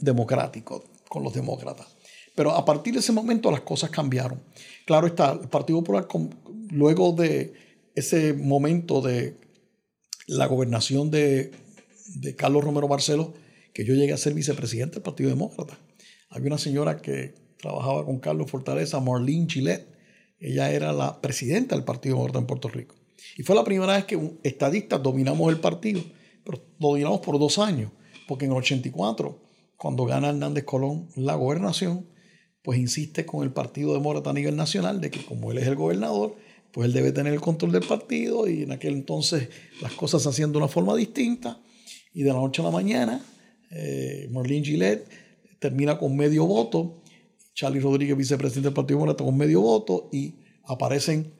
democrático 0.00 0.84
con 1.08 1.22
los 1.22 1.34
demócratas. 1.34 1.96
Pero 2.34 2.52
a 2.52 2.64
partir 2.64 2.94
de 2.94 3.00
ese 3.00 3.12
momento 3.12 3.50
las 3.50 3.60
cosas 3.60 3.90
cambiaron. 3.90 4.42
Claro 4.86 5.06
está, 5.06 5.32
el 5.32 5.48
Partido 5.48 5.80
Popular, 5.80 6.08
luego 6.70 7.12
de 7.12 7.52
ese 7.94 8.32
momento 8.32 9.00
de 9.00 9.36
la 10.26 10.46
gobernación 10.46 11.10
de, 11.10 11.52
Carlos 12.36 12.64
Romero 12.64 12.88
Barceló, 12.88 13.34
que 13.72 13.84
yo 13.84 13.94
llegué 13.94 14.12
a 14.12 14.18
ser 14.18 14.34
vicepresidente 14.34 14.94
del 14.94 15.02
Partido 15.02 15.30
Demócrata. 15.30 15.78
Había 16.30 16.48
una 16.48 16.58
señora 16.58 16.98
que 16.98 17.34
trabajaba 17.58 18.04
con 18.04 18.18
Carlos 18.20 18.50
Fortaleza, 18.50 19.00
Marlene 19.00 19.46
Gillette. 19.48 19.88
Ella 20.38 20.70
era 20.70 20.92
la 20.92 21.20
presidenta 21.20 21.74
del 21.74 21.84
Partido 21.84 22.16
Demócrata 22.16 22.38
en 22.38 22.46
Puerto 22.46 22.68
Rico. 22.68 22.94
Y 23.36 23.42
fue 23.42 23.56
la 23.56 23.64
primera 23.64 23.94
vez 23.94 24.04
que 24.04 24.38
estadistas 24.42 25.02
dominamos 25.02 25.50
el 25.50 25.60
partido, 25.60 26.02
pero 26.44 26.62
lo 26.78 26.88
dominamos 26.88 27.20
por 27.20 27.38
dos 27.38 27.58
años, 27.58 27.90
porque 28.28 28.44
en 28.44 28.52
el 28.52 28.58
84, 28.58 29.40
cuando 29.76 30.04
gana 30.04 30.28
Hernández 30.28 30.64
Colón 30.64 31.08
la 31.16 31.34
gobernación, 31.34 32.06
pues 32.62 32.78
insiste 32.78 33.26
con 33.26 33.42
el 33.42 33.52
Partido 33.52 33.92
Demócrata 33.92 34.30
a 34.30 34.32
nivel 34.32 34.56
nacional 34.56 35.00
de 35.00 35.10
que 35.10 35.24
como 35.24 35.52
él 35.52 35.58
es 35.58 35.66
el 35.66 35.74
gobernador, 35.74 36.36
pues 36.74 36.88
él 36.88 36.92
debe 36.92 37.12
tener 37.12 37.32
el 37.32 37.40
control 37.40 37.70
del 37.70 37.86
partido 37.86 38.48
y 38.48 38.64
en 38.64 38.72
aquel 38.72 38.94
entonces 38.94 39.48
las 39.80 39.92
cosas 39.92 40.24
se 40.24 40.28
hacían 40.28 40.50
de 40.50 40.58
una 40.58 40.66
forma 40.66 40.96
distinta 40.96 41.62
y 42.12 42.24
de 42.24 42.30
la 42.30 42.34
noche 42.40 42.62
a 42.62 42.64
la 42.64 42.72
mañana 42.72 43.24
eh, 43.70 44.28
Marlene 44.32 44.64
Gillette 44.64 45.08
termina 45.60 45.96
con 45.96 46.16
medio 46.16 46.46
voto, 46.46 47.02
Charlie 47.54 47.80
Rodríguez, 47.80 48.16
vicepresidente 48.16 48.68
del 48.68 48.74
Partido 48.74 48.98
Demócrata, 48.98 49.24
con 49.24 49.36
medio 49.36 49.60
voto 49.60 50.10
y 50.12 50.34
aparecen 50.64 51.34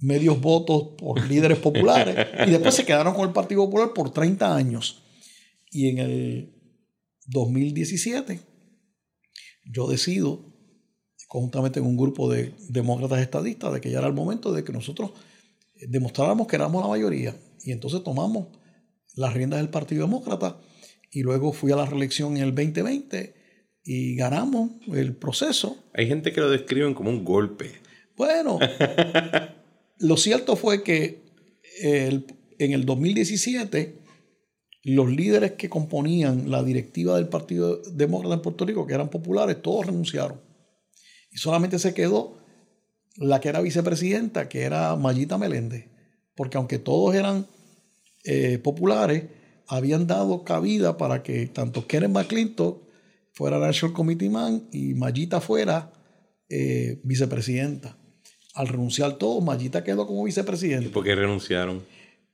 medios 0.00 0.40
votos 0.40 0.94
por 0.98 1.24
líderes 1.28 1.58
populares 1.58 2.26
y 2.46 2.50
después 2.50 2.74
se 2.74 2.84
quedaron 2.84 3.14
con 3.14 3.28
el 3.28 3.32
Partido 3.32 3.64
Popular 3.64 3.92
por 3.94 4.12
30 4.12 4.56
años. 4.56 5.04
Y 5.70 5.88
en 5.88 5.98
el 5.98 6.52
2017 7.26 8.40
yo 9.72 9.88
decido 9.88 10.53
conjuntamente 11.34 11.80
con 11.80 11.88
un 11.88 11.96
grupo 11.96 12.30
de 12.30 12.54
demócratas 12.68 13.20
estadistas 13.20 13.72
de 13.72 13.80
que 13.80 13.90
ya 13.90 13.98
era 13.98 14.06
el 14.06 14.12
momento 14.12 14.52
de 14.52 14.62
que 14.62 14.72
nosotros 14.72 15.10
eh, 15.74 15.86
demostráramos 15.88 16.46
que 16.46 16.54
éramos 16.54 16.80
la 16.80 16.88
mayoría. 16.88 17.34
Y 17.64 17.72
entonces 17.72 18.04
tomamos 18.04 18.56
las 19.16 19.34
riendas 19.34 19.58
del 19.58 19.68
Partido 19.68 20.04
Demócrata 20.04 20.60
y 21.10 21.22
luego 21.22 21.52
fui 21.52 21.72
a 21.72 21.76
la 21.76 21.86
reelección 21.86 22.36
en 22.36 22.44
el 22.44 22.54
2020 22.54 23.34
y 23.82 24.14
ganamos 24.14 24.70
el 24.94 25.16
proceso. 25.16 25.76
Hay 25.92 26.06
gente 26.06 26.32
que 26.32 26.40
lo 26.40 26.48
describen 26.48 26.94
como 26.94 27.10
un 27.10 27.24
golpe. 27.24 27.72
Bueno, 28.16 28.60
lo 29.98 30.16
cierto 30.16 30.54
fue 30.54 30.84
que 30.84 31.24
en 31.82 32.72
el 32.72 32.86
2017 32.86 33.98
los 34.84 35.10
líderes 35.10 35.54
que 35.54 35.68
componían 35.68 36.48
la 36.48 36.62
directiva 36.62 37.16
del 37.16 37.26
Partido 37.26 37.82
Demócrata 37.92 38.36
en 38.36 38.42
Puerto 38.42 38.64
Rico, 38.64 38.86
que 38.86 38.94
eran 38.94 39.10
populares, 39.10 39.60
todos 39.60 39.86
renunciaron. 39.86 40.43
Y 41.34 41.38
solamente 41.38 41.80
se 41.80 41.92
quedó 41.94 42.38
la 43.16 43.40
que 43.40 43.48
era 43.48 43.60
vicepresidenta, 43.60 44.48
que 44.48 44.62
era 44.62 44.94
Mayita 44.94 45.36
Meléndez. 45.36 45.88
Porque 46.36 46.56
aunque 46.56 46.78
todos 46.78 47.14
eran 47.16 47.46
eh, 48.24 48.58
populares, 48.58 49.24
habían 49.66 50.06
dado 50.06 50.44
cabida 50.44 50.96
para 50.96 51.24
que 51.24 51.46
tanto 51.46 51.88
Kenneth 51.88 52.10
McClintock 52.10 52.84
fuera 53.32 53.58
National 53.58 53.94
Committee 53.94 54.30
Man 54.30 54.68
y 54.70 54.94
Mayita 54.94 55.40
fuera 55.40 55.92
eh, 56.48 57.00
vicepresidenta. 57.02 57.98
Al 58.54 58.68
renunciar 58.68 59.14
todos, 59.14 59.42
Mayita 59.42 59.82
quedó 59.82 60.06
como 60.06 60.22
vicepresidenta. 60.22 60.86
¿Y 60.86 60.92
por 60.92 61.02
qué 61.02 61.16
renunciaron? 61.16 61.82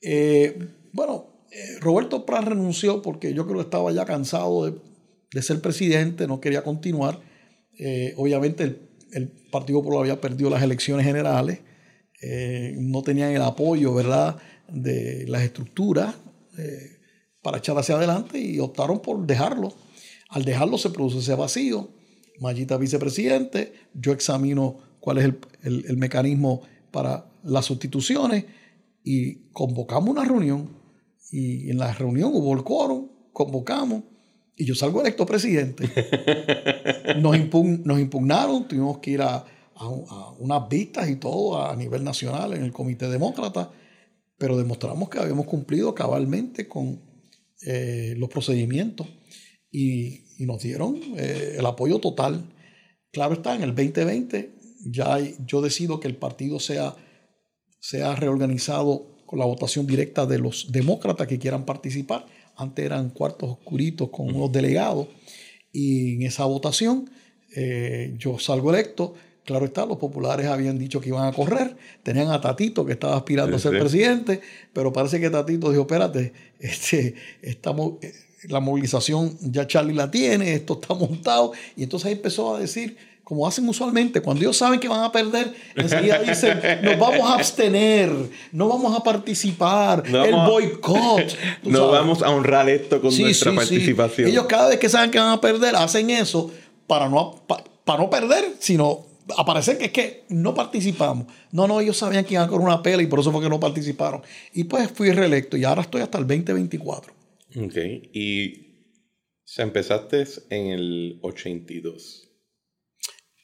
Eh, 0.03 0.59
bueno, 0.93 1.47
Roberto 1.81 2.27
Prat 2.27 2.45
renunció 2.45 3.01
porque 3.01 3.33
yo 3.33 3.47
creo 3.47 3.57
que 3.57 3.65
estaba 3.65 3.91
ya 3.93 4.05
cansado 4.05 4.67
de, 4.67 4.79
de 5.33 5.43
ser 5.43 5.63
presidente, 5.63 6.27
no 6.27 6.39
quería 6.39 6.63
continuar. 6.63 7.19
obviamente 8.17 8.65
el 8.65 8.90
el 9.13 9.29
Partido 9.29 9.81
Popular 9.81 10.01
había 10.03 10.21
perdido 10.21 10.51
las 10.51 10.63
elecciones 10.63 11.07
generales, 11.07 11.61
eh, 12.23 12.75
no 12.79 13.03
tenían 13.03 13.31
el 13.33 13.43
apoyo, 13.43 13.95
¿verdad?, 13.95 14.37
de 14.69 15.27
las 15.27 15.43
estructuras 15.43 16.15
eh, 16.59 16.99
para 17.43 17.59
echar 17.59 17.77
hacia 17.79 17.97
adelante 17.97 18.39
y 18.39 18.59
optaron 18.61 19.01
por 19.01 19.27
dejarlo. 19.27 19.73
Al 20.29 20.45
dejarlo 20.45 20.79
se 20.79 20.91
produce 20.91 21.19
ese 21.19 21.35
vacío. 21.35 21.89
Mayita 22.39 22.77
vicepresidente, 22.77 23.73
yo 23.95 24.13
examino 24.13 24.79
cuál 25.01 25.19
es 25.19 25.25
el, 25.63 25.85
el 25.89 25.97
mecanismo 25.97 26.63
para 26.91 27.27
las 27.43 27.67
sustituciones 27.67 28.45
y 29.03 29.51
convocamos 29.53 30.11
una 30.11 30.25
reunión. 30.25 30.71
Y 31.33 31.71
en 31.71 31.79
la 31.79 31.93
reunión 31.93 32.31
hubo 32.35 32.55
el 32.55 32.65
quórum, 32.65 33.09
convocamos 33.33 34.05
y 34.61 34.67
yo 34.67 34.75
salgo 34.75 35.01
electo 35.01 35.25
presidente. 35.25 35.91
Nos, 37.19 37.35
impugnaron, 37.37 38.69
tuvimos 38.69 38.99
que 38.99 39.13
ir 39.13 39.23
a, 39.23 39.45
unas 40.39 40.69
vistas 40.69 41.09
y 41.09 41.17
todo 41.17 41.65
a 41.65 41.75
nivel 41.75 42.05
nacional 42.05 42.53
en 42.53 42.65
el 42.65 42.71
Comité 42.71 43.09
Demócrata, 43.09 43.73
pero 44.37 44.59
demostramos 44.59 45.09
que 45.09 45.19
habíamos 45.19 45.47
cumplido 45.47 45.95
cabalmente 45.95 46.69
con 46.69 47.01
eh, 47.63 48.15
los 48.19 48.29
procedimientos 48.29 49.07
y, 49.73 50.27
nos 50.41 50.63
dieron 50.63 50.99
eh, 51.19 51.57
el 51.59 51.67
apoyo 51.67 51.99
total. 51.99 52.43
Claro 53.13 53.35
está, 53.35 53.55
en 53.55 53.63
el 53.63 53.75
2020 53.75 54.55
ya 54.87 55.19
yo 55.47 55.61
decido 55.61 56.01
que 56.01 56.09
el 56.09 56.17
partido 56.17 56.59
sea 56.61 56.97
se 57.79 58.03
ha 58.03 58.15
reorganizado 58.15 59.07
con 59.27 59.39
la 59.39 59.45
votación 59.45 59.87
directa 59.87 60.27
de 60.27 60.39
los 60.39 60.73
demócratas 60.73 61.27
que 61.27 61.39
quieran 61.39 61.65
participar. 61.65 62.27
Antes 62.61 62.85
eran 62.85 63.11
cuartos 63.11 63.51
oscuritos 63.51 64.11
con 64.11 64.35
unos 64.35 64.53
delegados 64.53 65.09
y 65.73 66.17
en 66.17 66.23
esa 66.23 66.45
votación 66.45 67.11
eh, 67.57 68.15
yo 68.19 68.39
salgo 68.39 68.71
electo. 68.71 69.15
Claro 69.45 69.65
está, 69.65 69.87
los 69.87 69.97
populares 69.97 70.47
habían 70.47 70.79
dicho 70.79 71.01
que 71.01 71.09
iban 71.09 71.27
a 71.27 71.33
correr, 71.33 71.77
tenían 72.03 72.31
a 72.31 72.41
Tatito 72.41 72.85
que 72.85 72.93
estaba 72.93 73.17
aspirando 73.17 73.57
a 73.57 73.59
ser 73.59 73.79
presidente, 73.79 74.41
pero 74.73 74.93
parece 74.93 75.19
que 75.19 75.31
Tatito 75.31 75.71
dijo, 75.71 75.83
espérate, 75.83 76.33
este, 76.61 77.15
estamos, 77.43 77.95
eh, 78.03 78.13
la 78.49 78.61
movilización 78.61 79.37
ya 79.41 79.67
Charlie 79.67 79.95
la 79.95 80.11
tiene, 80.11 80.55
esto 80.55 80.79
está 80.81 80.95
montado, 80.95 81.53
y 81.75 81.83
entonces 81.83 82.07
ahí 82.09 82.13
empezó 82.13 82.55
a 82.55 82.61
decir, 82.61 82.97
como 83.31 83.47
hacen 83.47 83.69
usualmente, 83.69 84.21
cuando 84.21 84.43
ellos 84.43 84.57
saben 84.57 84.81
que 84.81 84.89
van 84.89 85.05
a 85.05 85.13
perder, 85.13 85.55
enseguida 85.77 86.19
dicen, 86.19 86.61
nos 86.83 86.99
vamos 86.99 87.31
a 87.31 87.35
abstener, 87.35 88.11
no 88.51 88.67
vamos 88.67 88.99
a 88.99 89.05
participar, 89.05 90.03
el 90.05 90.35
boicot. 90.35 91.37
No 91.63 91.93
vamos 91.93 92.23
a 92.23 92.31
honrar 92.31 92.69
esto 92.69 93.01
con 93.01 93.17
nuestra 93.17 93.55
participación. 93.55 94.29
Ellos 94.31 94.47
cada 94.49 94.71
vez 94.71 94.81
que 94.81 94.89
saben 94.89 95.13
que 95.13 95.21
van 95.21 95.29
a 95.29 95.41
perder, 95.41 95.77
hacen 95.77 96.11
eso 96.11 96.51
para 96.89 97.09
no, 97.09 97.41
para 97.47 98.03
no 98.03 98.11
perder, 98.11 98.57
sino 98.59 99.07
aparecer 99.39 99.79
que 99.79 99.85
es 99.85 99.93
que 99.93 100.25
no 100.29 100.53
participamos. 100.53 101.27
No, 101.53 101.69
no, 101.69 101.81
ellos 101.81 101.99
sabían 101.99 102.25
que 102.25 102.35
iban 102.35 102.49
con 102.49 102.61
una 102.61 102.83
pela 102.83 103.01
y 103.01 103.07
por 103.07 103.21
eso 103.21 103.31
fue 103.31 103.43
que 103.43 103.49
no 103.49 103.61
participaron. 103.61 104.23
Y 104.53 104.65
pues 104.65 104.91
fui 104.91 105.13
reelecto 105.13 105.57
y 105.57 105.63
ahora 105.63 105.83
estoy 105.83 106.01
hasta 106.01 106.19
el 106.19 106.27
2024. 106.27 107.13
Ok, 107.65 107.77
y 108.13 108.71
se 109.45 109.63
empezaste 109.63 110.25
en 110.51 110.67
el 110.67 111.19
82. 111.23 112.20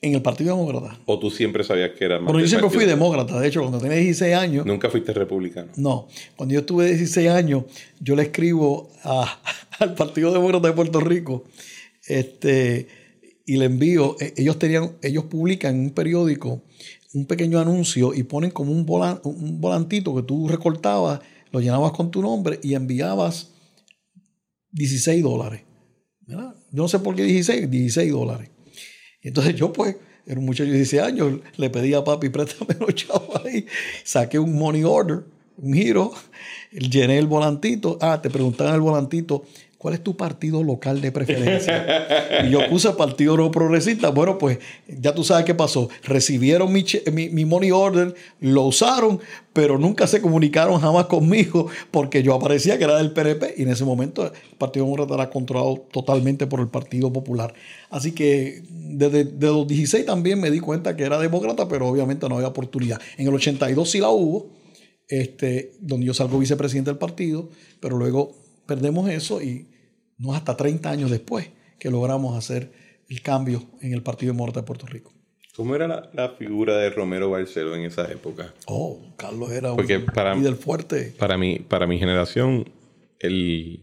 En 0.03 0.15
el 0.15 0.23
Partido 0.23 0.57
Demócrata. 0.57 1.01
¿O 1.07 1.19
tú 1.19 1.31
siempre 1.31 1.65
sabías 1.65 1.91
que 1.99 2.05
era 2.05 2.17
más 2.17 2.27
Bueno, 2.27 2.41
yo 2.41 2.49
siempre 2.49 2.69
fui 2.71 2.85
demócrata. 2.85 3.41
De 3.41 3.49
hecho, 3.49 3.61
cuando 3.61 3.79
tenía 3.79 3.97
16 3.97 4.35
años. 4.35 4.67
¿Nunca 4.67 4.91
fuiste 4.91 5.13
republicano? 5.13 5.73
No. 5.77 6.09
Cuando 6.37 6.55
yo 6.55 6.65
tuve 6.65 6.87
16 6.87 7.29
años, 7.31 7.65
yo 8.01 8.15
le 8.15 8.25
escribo 8.25 8.91
al 9.79 9.95
Partido 9.95 10.33
Demócrata 10.33 10.69
de 10.69 10.75
Puerto 10.75 11.01
Rico. 11.01 11.45
Este 12.07 12.89
y 13.49 13.57
le 13.57 13.67
envío, 13.67 14.17
e, 14.21 14.35
ellos 14.37 14.59
tenían, 14.59 14.97
ellos 15.03 15.25
publican 15.25 15.77
en 15.77 15.81
un 15.83 15.91
periódico 15.91 16.63
un 17.15 17.25
pequeño 17.25 17.59
anuncio 17.59 18.13
y 18.13 18.25
ponen 18.25 18.51
como 18.51 18.73
un, 18.73 18.87
un 19.25 19.61
volantito 19.61 20.15
que 20.15 20.23
tú 20.23 20.49
recortabas, 20.49 21.21
lo 21.51 21.61
llenabas 21.61 21.93
con 21.93 22.11
tu 22.11 22.21
nombre 22.21 22.61
y 22.63 22.75
enviabas 22.75 23.53
16 24.73 25.23
dólares. 25.23 25.63
Yo 26.27 26.55
no 26.73 26.89
sé 26.89 26.99
por 26.99 27.15
qué 27.15 27.23
16, 27.23 27.71
16 27.71 28.13
dólares. 28.13 28.51
Entonces 29.27 29.57
yo 29.57 29.73
pues, 29.73 29.97
era 30.25 30.39
un 30.39 30.47
muchacho 30.47 30.71
de 30.71 30.77
16 30.77 31.03
años, 31.03 31.41
le 31.57 31.69
pedí 31.69 31.95
a 31.95 32.05
papi, 32.05 32.29
préstame 32.29 32.77
los 32.79 32.95
chavos 32.95 33.45
ahí, 33.45 33.67
saqué 34.05 34.39
un 34.39 34.57
money 34.57 34.85
order, 34.85 35.25
un 35.59 35.75
giro, 35.75 36.13
llené 36.71 37.19
el 37.19 37.27
volantito, 37.27 37.99
ah, 38.01 38.23
te 38.23 38.31
preguntaban 38.31 38.75
el 38.75 38.81
volantito, 38.81 39.45
¿cuál 39.79 39.95
es 39.95 40.03
tu 40.03 40.17
partido 40.17 40.63
local 40.63 41.01
de 41.01 41.13
preferencia? 41.13 42.45
y 42.45 42.51
yo 42.51 42.69
puse 42.69 42.91
Partido 42.93 43.37
No 43.37 43.51
Progresista. 43.51 44.11
Bueno, 44.11 44.39
pues 44.39 44.59
ya 44.89 45.15
tú 45.15 45.25
sabes 45.25 45.45
qué 45.45 45.55
pasó. 45.55 45.89
Recibieron 46.03 46.73
mi, 46.73 47.45
money 47.45 47.71
order, 47.71 48.15
lo 48.41 48.63
usaron, 48.63 49.21
pero 49.53 49.79
nunca 49.79 50.07
se 50.07 50.21
comunicaron 50.21 50.81
jamás 50.81 51.07
conmigo 51.07 51.69
porque 51.91 52.23
yo 52.23 52.35
aparecía 52.35 52.79
que 52.79 52.85
era 52.85 52.99
del 52.99 53.13
PNP 53.13 53.55
y 53.59 53.63
en 53.63 53.71
ese 53.71 53.85
momento 53.85 54.25
el 54.25 54.33
Partido 54.59 54.85
Demócrata 54.85 55.15
era 55.15 55.31
controlado 55.31 55.87
totalmente 55.91 56.47
por 56.47 56.61
el 56.61 56.69
Partido 56.69 57.13
Popular. 57.13 57.55
Así 57.91 58.13
que 58.13 58.63
desde, 58.71 59.25
desde 59.25 59.55
los 59.55 59.67
16 59.67 60.07
también 60.07 60.41
me 60.41 60.51
di 60.51 60.61
cuenta 60.61 60.97
que 60.97 61.05
era 61.05 61.19
demócrata, 61.19 61.69
pero 61.69 61.89
obviamente 61.89 62.29
no 62.29 62.37
había 62.37 62.49
oportunidad. 62.49 63.01
En 63.17 63.29
el 63.29 63.35
82 63.35 63.91
sí 63.91 64.01
la 64.01 64.11
hubo, 64.11 64.51
este, 65.09 65.73
donde 65.81 66.07
yo 66.07 66.15
salgo 66.15 66.39
vicepresidente 66.39 66.91
del 66.91 66.99
partido, 66.99 67.49
pero 67.81 67.97
luego 67.97 68.46
perdemos 68.67 69.09
eso 69.09 69.41
y 69.43 69.69
no 70.19 70.35
hasta 70.35 70.57
30 70.57 70.91
años 70.91 71.11
después 71.11 71.51
que 71.79 71.91
logramos 71.91 72.37
hacer 72.37 72.73
el 73.09 73.23
cambio 73.23 73.63
en 73.81 73.93
el 73.93 74.03
Partido 74.03 74.33
de 74.33 74.39
Morta 74.39 74.61
de 74.61 74.67
Puerto 74.67 74.87
Rico. 74.87 75.13
¿Cómo 75.55 75.75
era 75.75 76.11
la, 76.13 76.29
figura 76.31 76.77
de 76.77 76.91
Romero 76.91 77.31
Barceló 77.31 77.75
en 77.75 77.85
esa 77.85 78.11
época? 78.13 78.53
Oh, 78.67 79.15
Carlos 79.17 79.51
era 79.51 79.73
un 79.73 79.87
para, 80.15 80.35
líder 80.35 80.55
fuerte. 80.55 81.15
Para 81.19 81.39
mi, 81.39 81.61
para 81.61 81.87
mi 81.87 81.99
generación, 81.99 82.69
el, 83.21 83.83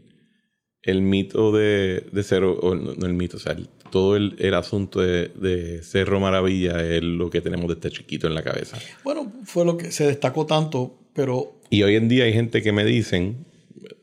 el 0.83 1.01
mito 1.01 1.51
de, 1.51 2.05
de 2.11 2.23
Cerro, 2.23 2.59
no, 2.75 3.05
el 3.07 3.13
mito, 3.13 3.37
o 3.37 3.39
sea, 3.39 3.57
todo 3.89 4.15
el, 4.15 4.35
el 4.37 4.53
asunto 4.53 5.01
de, 5.01 5.29
de, 5.29 5.81
Cerro 5.81 6.19
Maravilla 6.19 6.83
es 6.83 7.01
lo 7.01 7.31
que 7.31 7.41
tenemos 7.41 7.67
de 7.67 7.73
este 7.73 7.89
chiquito 7.89 8.27
en 8.27 8.35
la 8.35 8.43
cabeza. 8.43 8.77
Bueno, 9.03 9.31
fue 9.43 9.65
lo 9.65 9.75
que 9.75 9.91
se 9.91 10.05
destacó 10.05 10.45
tanto, 10.45 10.99
pero... 11.15 11.59
Y 11.71 11.81
hoy 11.81 11.95
en 11.95 12.07
día 12.07 12.25
hay 12.25 12.33
gente 12.33 12.61
que 12.61 12.71
me 12.71 12.85
dicen, 12.85 13.47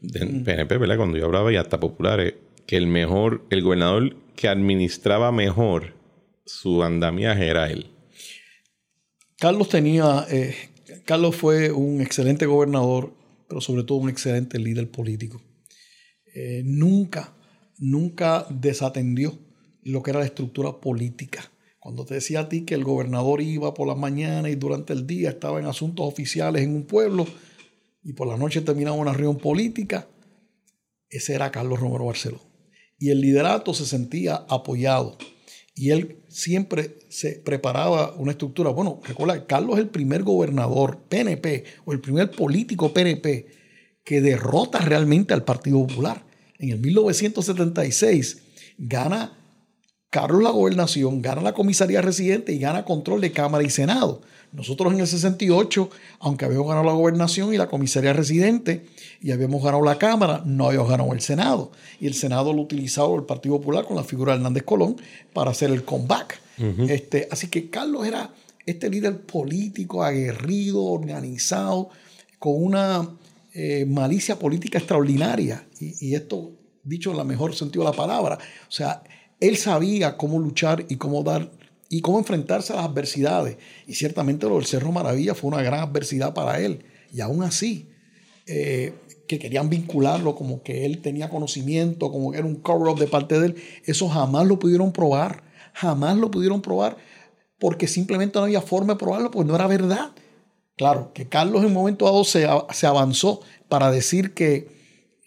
de 0.00 0.26
PNP, 0.26 0.78
¿verdad? 0.78 0.96
Cuando 0.96 1.18
yo 1.18 1.26
hablaba 1.26 1.52
y 1.52 1.56
hasta 1.56 1.80
populares, 1.80 2.34
que 2.66 2.76
el 2.76 2.86
mejor, 2.86 3.44
el 3.50 3.62
gobernador 3.62 4.16
que 4.36 4.48
administraba 4.48 5.32
mejor 5.32 5.94
su 6.44 6.82
andamiaje 6.82 7.48
era 7.48 7.70
él. 7.70 7.90
Carlos 9.38 9.68
tenía, 9.68 10.26
eh, 10.30 10.54
Carlos 11.04 11.36
fue 11.36 11.72
un 11.72 12.00
excelente 12.00 12.46
gobernador, 12.46 13.14
pero 13.48 13.60
sobre 13.60 13.84
todo 13.84 13.98
un 13.98 14.08
excelente 14.08 14.58
líder 14.58 14.90
político. 14.90 15.40
Eh, 16.34 16.62
nunca, 16.64 17.34
nunca 17.78 18.46
desatendió 18.50 19.38
lo 19.82 20.02
que 20.02 20.10
era 20.10 20.20
la 20.20 20.26
estructura 20.26 20.80
política. 20.80 21.50
Cuando 21.78 22.04
te 22.04 22.14
decía 22.14 22.40
a 22.40 22.48
ti 22.48 22.62
que 22.66 22.74
el 22.74 22.84
gobernador 22.84 23.40
iba 23.40 23.72
por 23.72 23.88
la 23.88 23.94
mañana 23.94 24.50
y 24.50 24.54
durante 24.54 24.92
el 24.92 25.06
día 25.06 25.30
estaba 25.30 25.58
en 25.58 25.66
asuntos 25.66 26.06
oficiales 26.06 26.62
en 26.62 26.74
un 26.74 26.84
pueblo, 26.84 27.26
y 28.02 28.12
por 28.14 28.28
la 28.28 28.36
noche 28.36 28.60
terminaba 28.60 28.96
una 28.96 29.12
reunión 29.12 29.38
política, 29.38 30.08
ese 31.08 31.34
era 31.34 31.50
Carlos 31.50 31.80
Romero 31.80 32.06
Barceló. 32.06 32.40
Y 32.98 33.10
el 33.10 33.20
liderato 33.20 33.74
se 33.74 33.86
sentía 33.86 34.44
apoyado. 34.48 35.16
Y 35.74 35.90
él 35.90 36.22
siempre 36.28 36.98
se 37.08 37.32
preparaba 37.32 38.14
una 38.16 38.32
estructura. 38.32 38.70
Bueno, 38.70 39.00
recuerda, 39.04 39.46
Carlos 39.46 39.76
es 39.76 39.84
el 39.84 39.90
primer 39.90 40.22
gobernador 40.22 41.04
PNP 41.08 41.64
o 41.84 41.92
el 41.92 42.00
primer 42.00 42.30
político 42.30 42.92
PNP 42.92 43.46
que 44.04 44.20
derrota 44.20 44.78
realmente 44.78 45.34
al 45.34 45.44
Partido 45.44 45.86
Popular. 45.86 46.24
En 46.58 46.70
el 46.70 46.78
1976 46.78 48.42
gana 48.78 49.39
Carlos 50.10 50.42
la 50.42 50.50
gobernación, 50.50 51.22
gana 51.22 51.40
la 51.40 51.52
comisaría 51.52 52.02
residente 52.02 52.52
y 52.52 52.58
gana 52.58 52.84
control 52.84 53.20
de 53.20 53.30
Cámara 53.30 53.62
y 53.62 53.70
Senado. 53.70 54.20
Nosotros 54.52 54.92
en 54.92 54.98
el 54.98 55.06
68, 55.06 55.88
aunque 56.18 56.44
habíamos 56.44 56.66
ganado 56.66 56.84
la 56.84 56.92
gobernación 56.92 57.54
y 57.54 57.56
la 57.56 57.68
comisaría 57.68 58.12
residente 58.12 58.86
y 59.22 59.30
habíamos 59.30 59.62
ganado 59.62 59.84
la 59.84 59.98
Cámara, 59.98 60.42
no 60.44 60.66
habíamos 60.66 60.90
ganado 60.90 61.12
el 61.12 61.20
Senado. 61.20 61.70
Y 62.00 62.08
el 62.08 62.14
Senado 62.14 62.52
lo 62.52 62.62
utilizaba 62.62 63.14
el 63.14 63.22
Partido 63.22 63.58
Popular 63.58 63.84
con 63.84 63.96
la 63.96 64.02
figura 64.02 64.32
de 64.32 64.38
Hernández 64.38 64.64
Colón 64.64 64.96
para 65.32 65.52
hacer 65.52 65.70
el 65.70 65.84
comeback. 65.84 66.40
este, 66.88 67.28
así 67.30 67.46
que 67.46 67.70
Carlos 67.70 68.04
era 68.06 68.34
este 68.66 68.90
líder 68.90 69.20
político, 69.20 70.02
aguerrido, 70.02 70.82
organizado, 70.82 71.88
con 72.40 72.54
una 72.56 73.08
eh, 73.54 73.86
malicia 73.86 74.36
política 74.36 74.78
extraordinaria. 74.78 75.64
Y, 75.78 76.08
y 76.08 76.14
esto 76.16 76.50
dicho 76.82 77.12
en 77.12 77.20
el 77.20 77.24
mejor 77.24 77.54
sentido 77.54 77.84
de 77.84 77.90
la 77.92 77.96
palabra. 77.96 78.38
O 78.68 78.72
sea, 78.72 79.02
él 79.40 79.56
sabía 79.56 80.16
cómo 80.16 80.38
luchar 80.38 80.84
y 80.88 80.96
cómo 80.96 81.22
dar 81.22 81.50
y 81.88 82.02
cómo 82.02 82.18
enfrentarse 82.18 82.72
a 82.72 82.76
las 82.76 82.84
adversidades. 82.84 83.56
Y 83.86 83.94
ciertamente 83.94 84.46
lo 84.46 84.56
del 84.56 84.66
Cerro 84.66 84.92
Maravilla 84.92 85.34
fue 85.34 85.48
una 85.48 85.62
gran 85.62 85.80
adversidad 85.80 86.32
para 86.34 86.60
él. 86.60 86.84
Y 87.12 87.20
aún 87.20 87.42
así, 87.42 87.88
eh, 88.46 88.94
que 89.26 89.40
querían 89.40 89.68
vincularlo 89.68 90.36
como 90.36 90.62
que 90.62 90.86
él 90.86 91.02
tenía 91.02 91.28
conocimiento, 91.28 92.12
como 92.12 92.30
que 92.30 92.38
era 92.38 92.46
un 92.46 92.56
cover-up 92.56 92.98
de 92.98 93.08
parte 93.08 93.40
de 93.40 93.46
él, 93.46 93.54
eso 93.84 94.08
jamás 94.08 94.46
lo 94.46 94.58
pudieron 94.58 94.92
probar. 94.92 95.42
Jamás 95.72 96.16
lo 96.16 96.30
pudieron 96.30 96.62
probar 96.62 96.96
porque 97.58 97.88
simplemente 97.88 98.38
no 98.38 98.44
había 98.44 98.60
forma 98.60 98.94
de 98.94 98.98
probarlo, 98.98 99.30
porque 99.30 99.48
no 99.48 99.54
era 99.54 99.66
verdad. 99.66 100.12
Claro, 100.76 101.12
que 101.12 101.28
Carlos 101.28 101.60
en 101.62 101.68
un 101.68 101.74
momento 101.74 102.06
dado 102.06 102.24
se 102.24 102.86
avanzó 102.86 103.40
para 103.68 103.90
decir 103.90 104.32
que 104.32 104.79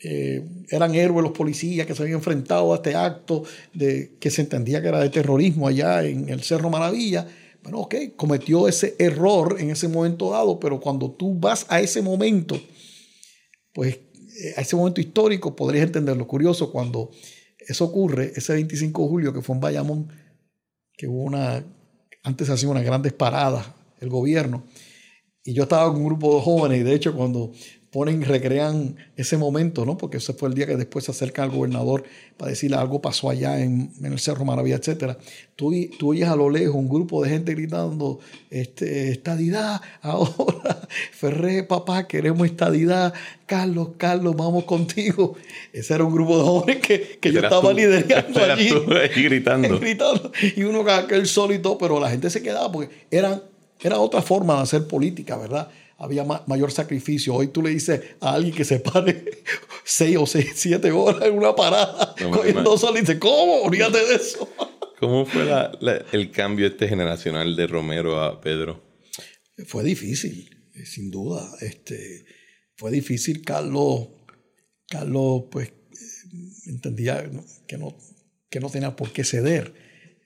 eh, 0.03 0.43
eran 0.69 0.93
héroes 0.95 1.23
los 1.23 1.31
policías 1.31 1.87
que 1.87 1.95
se 1.95 2.01
habían 2.01 2.17
enfrentado 2.17 2.73
a 2.73 2.75
este 2.75 2.93
acto 2.93 3.43
de, 3.73 4.17
que 4.19 4.29
se 4.29 4.41
entendía 4.41 4.81
que 4.81 4.89
era 4.89 4.99
de 4.99 5.09
terrorismo 5.09 5.67
allá 5.67 6.03
en 6.03 6.27
el 6.27 6.43
Cerro 6.43 6.69
Maravilla. 6.69 7.25
Bueno, 7.63 7.79
ok, 7.79 7.95
cometió 8.17 8.67
ese 8.67 8.95
error 8.99 9.55
en 9.59 9.69
ese 9.69 9.87
momento 9.87 10.31
dado, 10.31 10.59
pero 10.59 10.81
cuando 10.81 11.11
tú 11.11 11.39
vas 11.39 11.65
a 11.69 11.79
ese 11.79 12.01
momento, 12.01 12.61
pues 13.71 13.95
eh, 13.95 14.53
a 14.57 14.61
ese 14.61 14.75
momento 14.75 14.99
histórico 14.99 15.55
podrías 15.55 15.85
entender 15.85 16.17
lo 16.17 16.27
curioso 16.27 16.69
cuando 16.69 17.09
eso 17.65 17.85
ocurre, 17.85 18.33
ese 18.35 18.53
25 18.53 19.03
de 19.03 19.07
julio 19.07 19.33
que 19.33 19.41
fue 19.41 19.55
en 19.55 19.61
Bayamón, 19.61 20.09
que 20.97 21.07
hubo 21.07 21.23
una, 21.23 21.63
antes 22.23 22.49
hacía 22.49 22.67
unas 22.67 22.83
grandes 22.83 23.13
paradas 23.13 23.67
el 24.01 24.09
gobierno, 24.09 24.65
y 25.45 25.53
yo 25.53 25.63
estaba 25.63 25.87
con 25.87 26.01
un 26.01 26.07
grupo 26.07 26.35
de 26.35 26.41
jóvenes 26.41 26.81
y 26.81 26.83
de 26.83 26.93
hecho 26.93 27.15
cuando 27.15 27.53
ponen, 27.93 28.23
recrean 28.23 28.95
ese 29.15 29.37
momento, 29.37 29.85
¿no? 29.85 29.97
Porque 29.97 30.17
ese 30.17 30.33
fue 30.33 30.49
el 30.49 30.55
día 30.55 30.65
que 30.65 30.75
después 30.75 31.05
se 31.05 31.11
acerca 31.11 31.43
al 31.43 31.51
gobernador 31.51 32.03
para 32.37 32.49
decirle 32.49 32.75
algo 32.75 33.03
pasó 33.03 33.29
allá 33.29 33.61
en, 33.61 33.91
el 34.03 34.19
Cerro 34.19 34.45
Maravilla, 34.45 34.77
etcétera. 34.77 35.15
Tú, 35.55 35.71
tú 35.99 36.09
oyes 36.09 36.27
a 36.27 36.35
lo 36.35 36.49
lejos 36.49 36.75
un 36.75 36.89
grupo 36.89 37.23
de 37.23 37.29
gente 37.29 37.53
gritando, 37.53 38.19
este, 38.49 39.11
estadidad, 39.11 39.79
ahora, 40.01 40.87
Ferré, 41.11 41.61
papá, 41.61 42.07
queremos 42.07 42.47
estadidad, 42.47 43.13
Carlos, 43.45 43.89
Carlos, 43.97 44.35
vamos 44.35 44.63
contigo. 44.63 45.35
Ese 45.71 45.93
era 45.93 46.03
un 46.03 46.15
grupo 46.15 46.39
de 46.39 46.43
jóvenes 46.43 46.81
que, 46.81 47.19
que 47.21 47.31
yo 47.31 47.41
estaba 47.41 47.71
liderando 47.71 48.39
allí. 48.51 48.71
gritando. 49.23 49.79
gritando. 49.79 50.31
Y 50.55 50.63
uno 50.63 50.83
aquel 50.89 51.27
solito, 51.27 51.77
pero 51.77 51.99
la 51.99 52.09
gente 52.09 52.31
se 52.31 52.41
quedaba 52.41 52.71
porque 52.71 52.89
eran, 53.11 53.43
era 53.81 53.99
otra 53.99 54.23
forma 54.23 54.55
de 54.55 54.61
hacer 54.63 54.87
política, 54.87 55.37
¿verdad? 55.37 55.69
Había 55.97 56.23
mayor 56.23 56.71
sacrificio. 56.71 57.35
Hoy 57.35 57.47
tú 57.47 57.61
le 57.61 57.69
dices 57.69 58.01
a 58.19 58.33
alguien 58.33 58.53
que 58.53 58.65
se 58.65 58.79
pare 58.79 59.43
seis 59.83 60.17
o 60.17 60.25
seis, 60.25 60.51
siete 60.55 60.91
horas 60.91 61.23
en 61.23 61.37
una 61.37 61.55
parada 61.55 62.15
cogiendo 62.31 62.77
sol 62.77 62.95
y 62.97 63.01
dice, 63.01 63.19
¿cómo? 63.19 63.61
Olvídate 63.63 63.99
de 64.05 64.15
eso. 64.15 64.49
¿Cómo 64.99 65.25
fue 65.25 65.45
el 66.13 66.31
cambio 66.31 66.65
este 66.65 66.87
generacional 66.87 67.57
de 67.57 67.67
Romero 67.67 68.21
a 68.21 68.39
Pedro? 68.39 68.81
Fue 69.67 69.83
difícil, 69.83 70.49
eh, 70.75 70.85
sin 70.85 71.11
duda. 71.11 71.45
Este, 71.59 72.25
fue 72.77 72.89
difícil. 72.89 73.43
Carlos, 73.43 74.07
Carlos 74.87 75.43
pues, 75.51 75.67
eh, 75.69 75.73
entendía 76.67 77.29
que 77.67 77.77
no, 77.77 77.97
que 78.49 78.61
no 78.61 78.69
tenía 78.69 78.95
por 78.95 79.11
qué 79.11 79.25
ceder. 79.25 79.73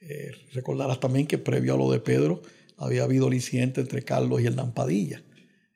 Eh, 0.00 0.30
recordarás 0.52 1.00
también 1.00 1.26
que 1.26 1.38
previo 1.38 1.74
a 1.74 1.76
lo 1.76 1.90
de 1.90 1.98
Pedro 1.98 2.40
había 2.76 3.02
habido 3.02 3.26
el 3.28 3.34
incidente 3.34 3.80
entre 3.80 4.02
Carlos 4.02 4.40
y 4.40 4.46
el 4.46 4.54
Padilla. 4.72 5.22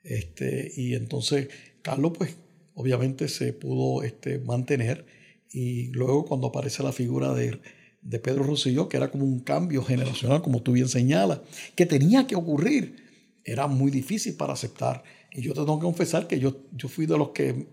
Este, 0.04 0.72
y 0.76 0.94
entonces 0.94 1.48
Carlos, 1.82 2.12
pues, 2.16 2.36
obviamente 2.74 3.28
se 3.28 3.52
pudo 3.52 4.02
este, 4.02 4.38
mantener. 4.38 5.06
Y 5.50 5.88
luego 5.88 6.24
cuando 6.24 6.48
aparece 6.48 6.82
la 6.82 6.92
figura 6.92 7.34
de, 7.34 7.60
de 8.00 8.18
Pedro 8.18 8.44
Rosselló, 8.44 8.88
que 8.88 8.96
era 8.96 9.10
como 9.10 9.24
un 9.24 9.40
cambio 9.40 9.82
generacional, 9.82 10.42
como 10.42 10.62
tú 10.62 10.72
bien 10.72 10.88
señalas, 10.88 11.40
que 11.74 11.86
tenía 11.86 12.26
que 12.26 12.36
ocurrir, 12.36 12.96
era 13.44 13.66
muy 13.66 13.90
difícil 13.90 14.34
para 14.36 14.54
aceptar. 14.54 15.02
Y 15.32 15.42
yo 15.42 15.52
te 15.52 15.60
tengo 15.60 15.78
que 15.78 15.84
confesar 15.84 16.26
que 16.26 16.38
yo, 16.38 16.64
yo 16.72 16.88
fui 16.88 17.06
de 17.06 17.18
los 17.18 17.30
que 17.30 17.66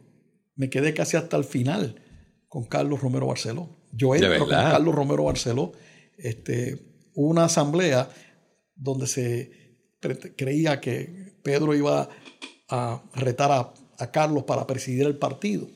me 0.56 0.70
quedé 0.70 0.94
casi 0.94 1.18
hasta 1.18 1.38
el 1.38 1.44
final 1.44 2.02
con 2.48 2.66
Carlos 2.66 3.02
Romero 3.02 3.28
Barceló. 3.28 3.70
Yo 3.92 4.16
entro 4.16 4.40
con 4.40 4.50
Carlos 4.50 4.94
Romero 4.96 5.24
Barceló. 5.24 5.72
Este, 6.18 6.78
una 7.14 7.46
asamblea 7.46 8.10
donde 8.76 9.08
se 9.08 9.52
creía 10.36 10.80
que 10.80 11.19
Pedro 11.44 11.76
iba 11.76 12.10
a 12.70 13.04
retar 13.16 13.52
a, 13.52 13.74
Carlos 14.12 14.46
para 14.46 14.66
presidir 14.66 15.06
el 15.06 15.18
partido. 15.18 15.68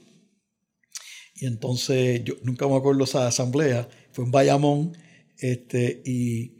Y 1.35 1.45
entonces, 1.45 2.23
yo 2.23 2.35
nunca 2.43 2.67
me 2.69 2.77
acuerdo 2.77 3.03
esa 3.03 3.27
asamblea, 3.27 3.89
fue 4.13 4.23
en 4.23 4.31
Bayamón, 4.31 4.97
este, 5.37 6.01
y 6.05 6.59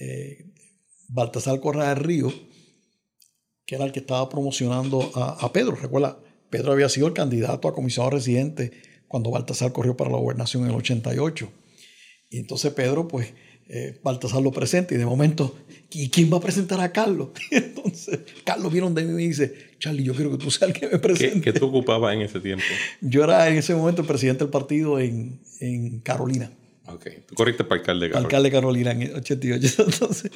eh, 0.00 0.50
Baltasar 1.08 1.60
Correa 1.60 1.90
del 1.90 2.02
Río, 2.02 2.32
que 3.64 3.76
era 3.76 3.84
el 3.84 3.92
que 3.92 4.00
estaba 4.00 4.28
promocionando 4.28 5.12
a, 5.14 5.52
Pedro. 5.52 5.76
Recuerda, 5.76 6.18
Pedro 6.50 6.72
había 6.72 6.88
sido 6.88 7.06
el 7.06 7.12
candidato 7.12 7.68
a 7.68 7.74
comisionado 7.74 8.10
residente 8.16 8.72
cuando 9.06 9.30
Baltasar 9.30 9.72
corrió 9.72 9.96
para 9.96 10.10
la 10.10 10.16
gobernación 10.16 10.64
en 10.64 10.70
el 10.70 10.76
88. 10.76 11.48
Y 12.30 12.38
entonces 12.38 12.72
Pedro, 12.72 13.06
pues, 13.06 13.32
eh, 13.68 13.98
Baltasar 14.02 14.42
lo 14.42 14.52
presenta 14.52 14.94
y 14.94 14.98
de 14.98 15.06
momento, 15.06 15.56
¿y 15.90 16.10
quién 16.10 16.30
va 16.32 16.36
a 16.36 16.40
presentar 16.40 16.80
a 16.80 16.92
Carlos? 16.92 17.30
entonces, 17.50 18.20
Carlos 18.44 18.72
vieron 18.72 18.94
de 18.94 19.04
mí 19.04 19.12
y 19.12 19.14
me 19.14 19.22
dice, 19.22 19.70
Charlie, 19.78 20.04
yo 20.04 20.14
quiero 20.14 20.30
que 20.30 20.38
tú 20.38 20.50
seas 20.50 20.70
el 20.70 20.78
que 20.78 20.88
me 20.88 20.98
presente. 20.98 21.40
¿Qué, 21.40 21.58
tú 21.58 21.66
ocupabas 21.66 22.14
en 22.14 22.22
ese 22.22 22.40
tiempo? 22.40 22.64
Yo 23.00 23.24
era 23.24 23.48
en 23.48 23.56
ese 23.56 23.74
momento 23.74 24.02
el 24.02 24.08
presidente 24.08 24.44
del 24.44 24.50
partido 24.50 24.98
en, 25.00 25.40
Carolina. 26.02 26.52
Ok, 26.86 27.06
tú 27.26 27.34
corriste 27.34 27.64
para 27.64 27.80
alcalde 27.80 28.06
de 28.06 28.12
Carolina. 28.12 28.26
Alcalde 28.26 28.48
de 28.50 28.52
Carolina 28.52 28.90
en 28.90 29.02
el 29.02 29.14
88. 29.14 29.84
Entonces, 29.86 30.30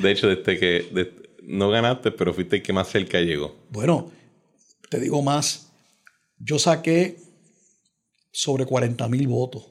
de 0.00 0.10
hecho, 0.10 0.26
desde 0.26 0.58
que 0.58 1.12
no 1.44 1.70
ganaste, 1.70 2.10
pero 2.10 2.34
fuiste 2.34 2.56
el 2.56 2.62
que 2.62 2.72
más 2.72 2.88
cerca 2.88 3.20
llegó. 3.20 3.54
Bueno, 3.70 4.10
te 4.90 4.98
digo 4.98 5.22
más, 5.22 5.70
yo 6.38 6.58
saqué 6.58 7.16
sobre 8.32 8.66
40 8.66 9.06
mil 9.08 9.28
votos. 9.28 9.68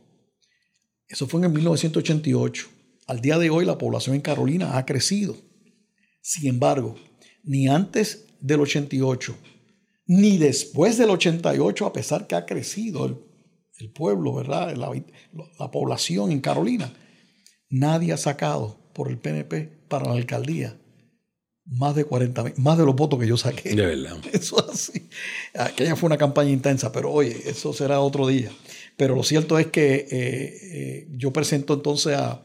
Eso 1.09 1.27
fue 1.27 1.41
en 1.41 1.45
el 1.47 1.51
1988. 1.51 2.69
Al 3.07 3.21
día 3.21 3.37
de 3.37 3.49
hoy 3.49 3.65
la 3.65 3.77
población 3.77 4.15
en 4.15 4.21
Carolina 4.21 4.77
ha 4.77 4.85
crecido. 4.85 5.35
Sin 6.21 6.47
embargo, 6.47 6.95
ni 7.43 7.67
antes 7.67 8.27
del 8.39 8.61
88, 8.61 9.35
ni 10.05 10.37
después 10.37 10.97
del 10.97 11.09
88, 11.09 11.85
a 11.85 11.93
pesar 11.93 12.27
que 12.27 12.35
ha 12.35 12.45
crecido 12.45 13.05
el, 13.05 13.91
pueblo, 13.93 14.35
¿verdad? 14.35 14.75
La, 14.75 15.71
población 15.71 16.31
en 16.31 16.39
Carolina, 16.39 16.93
nadie 17.69 18.13
ha 18.13 18.17
sacado 18.17 18.77
por 18.93 19.09
el 19.09 19.17
PNP 19.17 19.69
para 19.87 20.05
la 20.05 20.13
alcaldía 20.13 20.77
más 21.65 21.95
de 21.95 22.03
40 22.03 22.53
más 22.57 22.77
de 22.77 22.85
los 22.85 22.95
votos 22.95 23.19
que 23.19 23.27
yo 23.27 23.37
saqué. 23.37 23.75
De 23.75 23.85
verdad. 23.85 24.17
Eso 24.33 24.63
así. 24.69 25.09
Aquella 25.53 25.95
fue 25.95 26.07
una 26.07 26.17
campaña 26.17 26.51
intensa, 26.51 26.91
pero 26.91 27.11
oye, 27.11 27.35
eso 27.45 27.71
será 27.73 28.01
otro 28.01 28.27
día. 28.27 28.51
Pero 28.97 29.15
lo 29.15 29.23
cierto 29.23 29.57
es 29.57 29.67
que 29.67 29.95
eh, 29.95 30.07
eh, 30.11 31.07
yo 31.11 31.31
presento 31.31 31.73
entonces 31.73 32.17
a, 32.17 32.43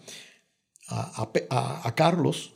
a, 0.89 1.95
Carlos. 1.97 2.53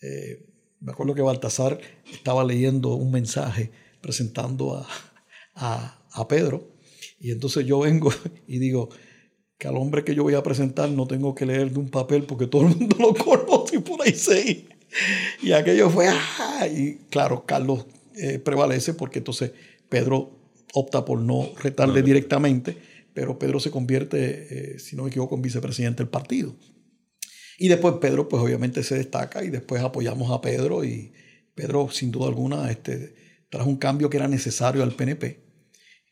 Eh, 0.00 0.46
me 0.80 0.92
acuerdo 0.92 1.14
que 1.14 1.22
Baltasar 1.22 1.80
estaba 2.12 2.44
leyendo 2.44 2.94
un 2.94 3.10
mensaje 3.10 3.70
presentando 4.00 4.84
a, 5.54 6.28
Pedro. 6.28 6.68
Y 7.20 7.30
entonces 7.30 7.64
yo 7.64 7.80
vengo 7.80 8.12
y 8.46 8.58
digo 8.58 8.88
que 9.58 9.68
al 9.68 9.76
hombre 9.76 10.04
que 10.04 10.14
yo 10.14 10.24
voy 10.24 10.34
a 10.34 10.42
presentar 10.42 10.90
no 10.90 11.06
tengo 11.06 11.34
que 11.34 11.46
leer 11.46 11.70
de 11.70 11.78
un 11.78 11.88
papel 11.88 12.24
porque 12.24 12.46
todo 12.46 12.62
el 12.62 12.76
mundo 12.76 12.96
lo 12.98 13.14
conoce 13.14 13.76
y 13.76 13.78
por 13.78 14.02
ahí 14.02 14.12
se 14.12 14.66
Y 15.40 15.52
aquello 15.52 15.88
fue, 15.88 16.08
¡ah! 16.08 16.66
y 16.66 16.96
claro, 17.10 17.44
Carlos 17.46 17.86
eh, 18.16 18.38
prevalece 18.38 18.94
porque 18.94 19.18
entonces 19.18 19.52
Pedro 19.88 20.32
opta 20.74 21.04
por 21.04 21.20
no 21.20 21.50
retarle 21.62 22.02
directamente, 22.02 22.76
pero 23.14 23.38
Pedro 23.38 23.60
se 23.60 23.70
convierte, 23.70 24.74
eh, 24.74 24.78
si 24.78 24.96
no 24.96 25.04
me 25.04 25.10
equivoco, 25.10 25.34
en 25.34 25.42
vicepresidente 25.42 26.02
del 26.02 26.10
partido. 26.10 26.54
Y 27.58 27.68
después 27.68 27.96
Pedro, 28.00 28.28
pues 28.28 28.42
obviamente 28.42 28.82
se 28.82 28.96
destaca 28.96 29.44
y 29.44 29.50
después 29.50 29.82
apoyamos 29.82 30.30
a 30.30 30.40
Pedro 30.40 30.84
y 30.84 31.12
Pedro, 31.54 31.90
sin 31.90 32.10
duda 32.10 32.28
alguna, 32.28 32.70
este, 32.70 33.14
trajo 33.50 33.68
un 33.68 33.76
cambio 33.76 34.08
que 34.08 34.16
era 34.16 34.28
necesario 34.28 34.82
al 34.82 34.94
PNP 34.94 35.40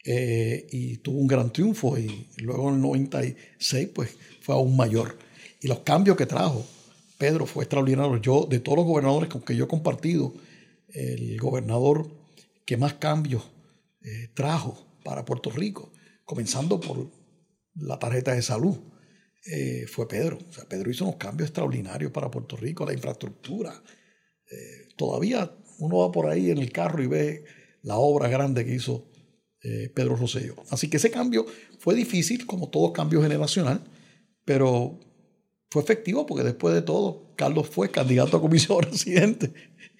eh, 0.04 0.66
y 0.70 0.98
tuvo 0.98 1.18
un 1.18 1.26
gran 1.26 1.52
triunfo 1.52 1.98
y 1.98 2.28
luego 2.38 2.68
en 2.68 2.76
el 2.76 2.80
96 2.82 3.88
pues 3.94 4.10
fue 4.40 4.54
aún 4.54 4.76
mayor. 4.76 5.18
Y 5.60 5.68
los 5.68 5.80
cambios 5.80 6.16
que 6.16 6.26
trajo 6.26 6.64
Pedro 7.20 7.44
fue 7.44 7.64
extraordinario. 7.64 8.16
Yo, 8.16 8.46
de 8.48 8.60
todos 8.60 8.78
los 8.78 8.86
gobernadores 8.86 9.28
con 9.28 9.42
que 9.42 9.54
yo 9.54 9.64
he 9.66 9.68
compartido, 9.68 10.32
el 10.88 11.38
gobernador 11.38 12.10
que 12.64 12.78
más 12.78 12.94
cambios 12.94 13.42
eh, 14.02 14.30
trajo 14.32 14.86
para 15.04 15.26
Puerto 15.26 15.50
Rico, 15.50 15.92
comenzando 16.24 16.80
por 16.80 17.10
la 17.74 17.98
tarjeta 17.98 18.32
de 18.32 18.40
salud. 18.40 18.78
Eh, 19.46 19.86
fue 19.86 20.06
Pedro. 20.06 20.38
O 20.48 20.52
sea, 20.52 20.64
Pedro 20.68 20.90
hizo 20.90 21.04
unos 21.04 21.16
cambios 21.16 21.48
extraordinarios 21.48 22.12
para 22.12 22.30
Puerto 22.30 22.56
Rico, 22.56 22.84
la 22.84 22.92
infraestructura. 22.92 23.82
Eh, 24.50 24.88
todavía 24.96 25.50
uno 25.78 25.98
va 25.98 26.12
por 26.12 26.28
ahí 26.28 26.50
en 26.50 26.58
el 26.58 26.72
carro 26.72 27.02
y 27.02 27.06
ve 27.06 27.44
la 27.82 27.96
obra 27.96 28.28
grande 28.28 28.64
que 28.64 28.74
hizo 28.74 29.06
eh, 29.62 29.90
Pedro 29.94 30.16
Rosselló. 30.16 30.56
Así 30.70 30.88
que 30.88 30.98
ese 30.98 31.10
cambio 31.10 31.46
fue 31.78 31.94
difícil, 31.94 32.46
como 32.46 32.68
todo 32.68 32.92
cambio 32.92 33.22
generacional, 33.22 33.82
pero 34.44 34.98
fue 35.70 35.82
efectivo 35.82 36.26
porque 36.26 36.44
después 36.44 36.74
de 36.74 36.82
todo, 36.82 37.34
Carlos 37.36 37.68
fue 37.68 37.90
candidato 37.90 38.36
a 38.36 38.40
comisión 38.40 38.82
residente 38.82 39.52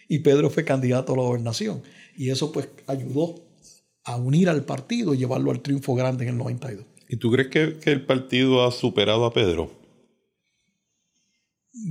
y 0.08 0.18
Pedro 0.18 0.50
fue 0.50 0.64
candidato 0.64 1.14
a 1.14 1.16
la 1.16 1.22
gobernación. 1.22 1.82
Y 2.16 2.30
eso 2.30 2.52
pues 2.52 2.68
ayudó 2.86 3.46
a 4.04 4.16
unir 4.16 4.48
al 4.48 4.64
partido 4.64 5.14
y 5.14 5.18
llevarlo 5.18 5.50
al 5.50 5.62
triunfo 5.62 5.94
grande 5.94 6.24
en 6.24 6.30
el 6.30 6.38
92. 6.38 6.84
¿Y 7.12 7.16
tú 7.16 7.32
crees 7.32 7.48
que, 7.48 7.90
el 7.90 8.06
partido 8.06 8.64
ha 8.64 8.70
superado 8.70 9.24
a 9.24 9.32
Pedro? 9.32 9.68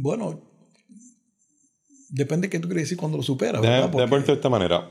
Bueno, 0.01 0.41
depende 2.07 2.47
de 2.47 2.51
qué 2.51 2.59
tú 2.59 2.69
quieres 2.69 2.85
decir 2.85 2.97
cuando 2.97 3.17
lo 3.17 3.23
supera. 3.23 3.59
De, 3.59 3.67
de 3.67 4.33
esta 4.33 4.47
manera. 4.47 4.89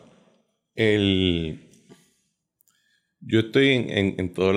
El, 0.74 1.58
yo 3.20 3.40
estoy 3.40 3.68
en, 3.70 3.88
en, 3.88 4.14
en 4.18 4.34
todos 4.34 4.54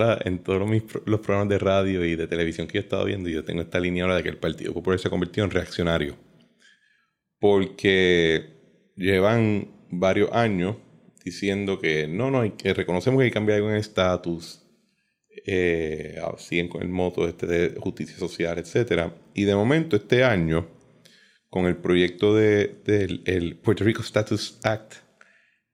los 1.05 1.19
programas 1.21 1.47
de 1.47 1.57
radio 1.57 2.03
y 2.03 2.17
de 2.17 2.27
televisión 2.27 2.67
que 2.67 2.73
yo 2.73 2.79
he 2.81 2.83
estado 2.83 3.05
viendo 3.05 3.29
y 3.29 3.33
yo 3.33 3.45
tengo 3.45 3.61
esta 3.61 3.79
línea 3.79 4.03
ahora 4.03 4.17
de 4.17 4.23
que 4.23 4.29
el 4.29 4.39
Partido 4.39 4.73
Popular 4.73 4.99
se 4.99 5.07
ha 5.07 5.11
convertido 5.11 5.45
en 5.45 5.51
reaccionario. 5.51 6.17
Porque 7.39 8.91
llevan 8.97 9.69
varios 9.89 10.33
años 10.33 10.75
diciendo 11.23 11.79
que 11.79 12.09
no, 12.09 12.29
no, 12.29 12.57
que 12.57 12.73
reconocemos 12.73 13.19
que 13.19 13.23
hay 13.23 13.29
que 13.29 13.35
cambiar 13.35 13.55
algo 13.55 13.69
en 13.69 13.75
el 13.75 13.79
estatus, 13.79 14.61
eh, 15.45 16.21
siguen 16.37 16.67
con 16.67 16.81
el 16.81 16.89
moto 16.89 17.27
este 17.27 17.47
de 17.47 17.79
justicia 17.79 18.17
social, 18.17 18.57
etc. 18.57 19.11
Y 19.33 19.43
de 19.43 19.55
momento 19.55 19.95
este 19.95 20.23
año, 20.23 20.67
con 21.49 21.65
el 21.65 21.77
proyecto 21.77 22.35
del 22.35 22.83
de, 22.83 23.21
el 23.25 23.57
Puerto 23.57 23.83
Rico 23.83 24.01
Status 24.01 24.59
Act, 24.63 24.95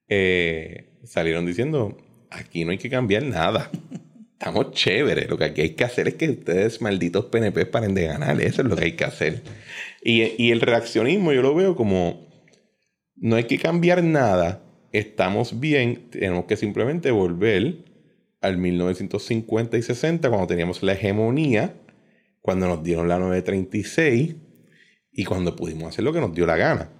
eh, 0.08 1.00
salieron 1.04 1.46
diciendo, 1.46 1.98
aquí 2.30 2.66
no 2.66 2.72
hay 2.72 2.78
que 2.78 2.90
cambiar 2.90 3.24
nada. 3.24 3.70
Estamos 4.40 4.72
chéveres. 4.72 5.30
Lo 5.30 5.38
que 5.38 5.46
aquí 5.46 5.62
hay 5.62 5.70
que 5.72 5.84
hacer 5.84 6.08
es 6.08 6.14
que 6.14 6.30
ustedes, 6.30 6.82
malditos 6.82 7.26
PNP, 7.26 7.66
paren 7.66 7.96
de 7.96 8.06
ganar. 8.06 8.40
Eso 8.40 8.62
es 8.62 8.68
lo 8.68 8.76
que 8.76 8.86
hay 8.86 8.92
que 8.94 9.06
hacer. 9.06 9.42
Y, 10.04 10.32
y 10.42 10.52
el 10.52 10.62
reaccionismo 10.62 11.34
yo 11.34 11.42
lo 11.42 11.56
veo 11.56 11.76
como, 11.76 12.28
no 13.16 13.36
hay 13.36 13.46
que 13.46 13.58
cambiar 13.58 14.04
nada. 14.04 14.62
Estamos 14.92 15.60
bien. 15.60 16.10
Tenemos 16.12 16.46
que 16.46 16.56
simplemente 16.56 17.10
volver 17.10 17.87
al 18.42 18.58
1950 18.58 19.78
y 19.78 19.82
60, 19.82 20.30
cuando 20.30 20.48
teníamos 20.48 20.84
la 20.84 20.94
hegemonía, 20.94 21.76
cuando 22.42 22.68
nos 22.68 22.84
dieron 22.84 23.08
la 23.08 23.20
936 23.20 24.36
y 25.12 25.26
cuando 25.26 25.56
pudimos 25.56 25.90
hacer 25.90 26.04
lo 26.04 26.14
que 26.14 26.22
nos 26.22 26.34
dio 26.34 26.46
la 26.46 26.58
gana. 26.58 26.92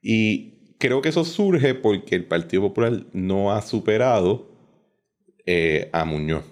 Y 0.00 0.74
creo 0.78 1.02
que 1.02 1.08
eso 1.10 1.24
surge 1.24 1.74
porque 1.74 2.14
el 2.14 2.24
Partido 2.24 2.62
Popular 2.62 3.04
no 3.12 3.52
ha 3.52 3.62
superado 3.62 4.50
eh, 5.44 5.90
a 5.92 6.04
Muñoz. 6.04 6.44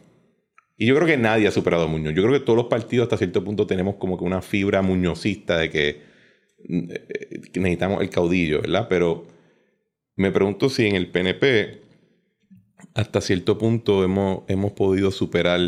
Y 0.76 0.86
yo 0.86 0.94
creo 0.94 1.06
que 1.06 1.16
nadie 1.16 1.46
ha 1.46 1.50
superado 1.50 1.84
a 1.84 1.86
Muñoz. 1.86 2.14
Yo 2.14 2.22
creo 2.22 2.34
que 2.34 2.44
todos 2.44 2.56
los 2.56 2.66
partidos 2.66 3.04
hasta 3.04 3.16
cierto 3.16 3.42
punto 3.42 3.66
tenemos 3.66 3.94
como 3.96 4.18
que 4.18 4.24
una 4.24 4.42
fibra 4.42 4.82
muñozista 4.82 5.56
de 5.56 5.70
que, 5.70 6.02
eh, 6.68 7.40
que 7.52 7.60
necesitamos 7.60 8.02
el 8.02 8.10
caudillo, 8.10 8.60
¿verdad? 8.60 8.86
Pero 8.88 9.26
me 10.16 10.30
pregunto 10.30 10.68
si 10.68 10.86
en 10.86 10.96
el 10.96 11.08
PNP 11.10 11.85
hasta 12.96 13.20
cierto 13.20 13.58
punto 13.58 14.02
hemos, 14.02 14.44
hemos 14.48 14.72
podido 14.72 15.10
superar 15.10 15.60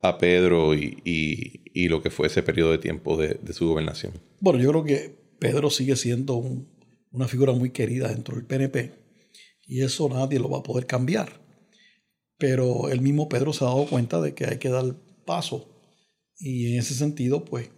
a 0.00 0.16
Pedro 0.16 0.74
y, 0.74 1.02
y, 1.04 1.88
lo 1.88 2.02
que 2.02 2.10
fue 2.10 2.28
ese 2.28 2.42
periodo 2.42 2.72
de 2.72 2.78
tiempo 2.78 3.18
de, 3.18 3.38
su 3.52 3.68
gobernación. 3.68 4.14
Bueno, 4.40 4.58
yo 4.58 4.70
creo 4.70 4.84
que 4.84 5.14
Pedro 5.38 5.68
sigue 5.68 5.94
siendo 5.94 6.36
un, 6.36 6.68
una 7.10 7.28
figura 7.28 7.52
muy 7.52 7.70
querida 7.70 8.08
dentro 8.08 8.34
del 8.34 8.46
PNP 8.46 8.92
y 9.66 9.82
eso 9.82 10.08
nadie 10.08 10.38
lo 10.38 10.48
va 10.48 10.58
a 10.58 10.62
poder 10.62 10.86
cambiar. 10.86 11.40
Pero 12.38 12.88
el 12.88 13.02
mismo 13.02 13.28
Pedro 13.28 13.52
se 13.52 13.64
ha 13.64 13.68
dado 13.68 13.86
cuenta 13.86 14.20
de 14.20 14.34
que 14.34 14.46
hay 14.46 14.58
que 14.58 14.70
dar 14.70 14.94
paso 15.26 15.68
y 16.38 16.72
en 16.72 16.78
ese 16.78 16.94
sentido, 16.94 17.44
pues 17.44 17.70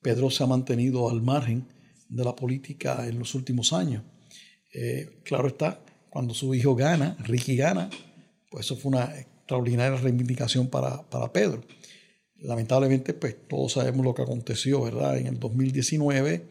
Pedro 0.00 0.30
se 0.30 0.44
ha 0.44 0.46
mantenido 0.46 1.10
al 1.10 1.22
margen 1.22 1.66
de 2.08 2.24
la 2.24 2.36
política 2.36 3.08
en 3.08 3.18
los 3.18 3.34
últimos 3.34 3.72
años. 3.72 4.04
Eh, 4.72 5.20
claro 5.24 5.48
está, 5.48 5.82
cuando 6.10 6.34
su 6.34 6.54
hijo 6.54 6.74
gana, 6.74 7.16
Ricky 7.20 7.56
gana, 7.56 7.88
pues 8.50 8.66
eso 8.66 8.76
fue 8.76 8.90
una 8.90 9.18
extraordinaria 9.18 9.98
reivindicación 9.98 10.68
para, 10.68 11.08
para 11.08 11.32
Pedro. 11.32 11.62
Lamentablemente, 12.36 13.14
pues 13.14 13.36
todos 13.48 13.72
sabemos 13.72 14.04
lo 14.04 14.14
que 14.14 14.22
aconteció, 14.22 14.82
¿verdad? 14.82 15.18
En 15.18 15.26
el 15.26 15.38
2019 15.38 16.42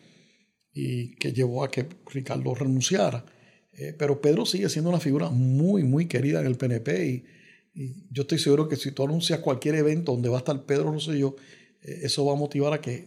y 0.74 1.16
que 1.16 1.34
llevó 1.34 1.64
a 1.64 1.72
que 1.72 1.88
Ricardo 2.07 2.53
renunciara. 2.55 3.26
Eh, 3.74 3.93
pero 3.97 4.22
Pedro 4.22 4.45
sigue 4.45 4.70
siendo 4.70 4.89
una 4.89 4.99
figura 4.99 5.30
muy, 5.30 5.84
muy 5.84 6.05
querida 6.05 6.41
en 6.41 6.45
el 6.47 6.57
PNP 6.57 7.07
y, 7.07 7.26
yo 8.12 8.24
estoy 8.24 8.39
seguro 8.39 8.68
que 8.68 8.76
si 8.76 8.91
tú 8.91 9.03
anuncias 9.03 9.39
cualquier 9.39 9.76
evento 9.76 10.12
donde 10.12 10.28
va 10.28 10.38
a 10.38 10.39
estar 10.39 10.66
Pedro 10.66 10.91
Rosselló, 10.91 11.38
eh, 11.82 11.99
eso 12.01 12.26
va 12.26 12.34
a 12.34 12.36
motivar 12.36 12.74
a 12.74 12.82
que 12.82 13.05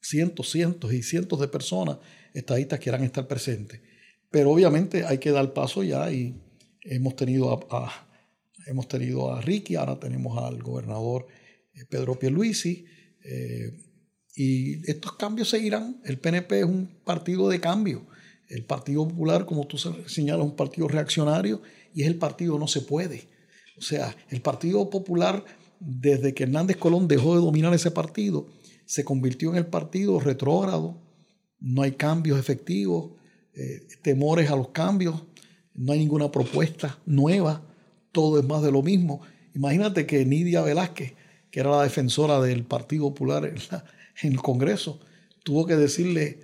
cientos, 0.00 0.50
cientos 0.50 0.92
y 0.92 1.02
cientos 1.04 1.38
de 1.38 1.46
personas, 1.46 1.98
estadistas, 2.32 2.80
quieran 2.80 3.04
estar 3.04 3.28
presentes. 3.28 3.80
Pero 4.34 4.50
obviamente 4.50 5.04
hay 5.06 5.18
que 5.18 5.30
dar 5.30 5.52
paso 5.52 5.84
ya 5.84 6.10
y 6.10 6.34
hemos 6.82 7.14
tenido 7.14 7.52
a, 7.70 8.08
hemos 8.66 8.88
tenido 8.88 9.32
a 9.32 9.40
Ricky, 9.40 9.76
ahora 9.76 10.00
tenemos 10.00 10.36
al 10.42 10.60
gobernador 10.60 11.28
eh, 11.72 11.84
Pedro 11.88 12.18
Pierluisi. 12.18 12.84
Eh, 13.22 13.70
y 14.34 14.90
estos 14.90 15.12
cambios 15.12 15.50
seguirán. 15.50 16.00
El 16.04 16.18
PNP 16.18 16.58
es 16.58 16.64
un 16.64 16.98
partido 17.04 17.48
de 17.48 17.60
cambio. 17.60 18.08
El 18.48 18.64
Partido 18.64 19.06
Popular, 19.06 19.46
como 19.46 19.68
tú 19.68 19.78
señalas, 19.78 20.44
es 20.44 20.50
un 20.50 20.56
partido 20.56 20.88
reaccionario 20.88 21.62
y 21.94 22.02
es 22.02 22.08
el 22.08 22.16
partido 22.16 22.58
no 22.58 22.66
se 22.66 22.80
puede. 22.80 23.28
O 23.78 23.82
sea, 23.82 24.16
el 24.30 24.40
Partido 24.40 24.90
Popular, 24.90 25.44
desde 25.78 26.34
que 26.34 26.42
Hernández 26.42 26.78
Colón 26.78 27.06
dejó 27.06 27.36
de 27.36 27.40
dominar 27.40 27.72
ese 27.72 27.92
partido, 27.92 28.48
se 28.84 29.04
convirtió 29.04 29.50
en 29.50 29.58
el 29.58 29.66
partido 29.66 30.18
retrógrado. 30.18 31.00
No 31.60 31.82
hay 31.82 31.92
cambios 31.92 32.36
efectivos 32.40 33.12
eh, 33.56 33.86
temores 34.02 34.50
a 34.50 34.56
los 34.56 34.68
cambios, 34.68 35.22
no 35.74 35.92
hay 35.92 36.00
ninguna 36.00 36.30
propuesta 36.30 36.98
nueva, 37.06 37.62
todo 38.10 38.38
es 38.38 38.44
más 38.44 38.62
de 38.62 38.72
lo 38.72 38.82
mismo. 38.82 39.20
Imagínate 39.54 40.06
que 40.06 40.24
Nidia 40.24 40.62
Velázquez, 40.62 41.14
que 41.50 41.60
era 41.60 41.70
la 41.70 41.82
defensora 41.82 42.40
del 42.40 42.64
Partido 42.64 43.04
Popular 43.10 43.44
en, 43.44 44.32
el 44.32 44.42
Congreso, 44.42 44.98
tuvo 45.44 45.66
que 45.66 45.76
decirle 45.76 46.40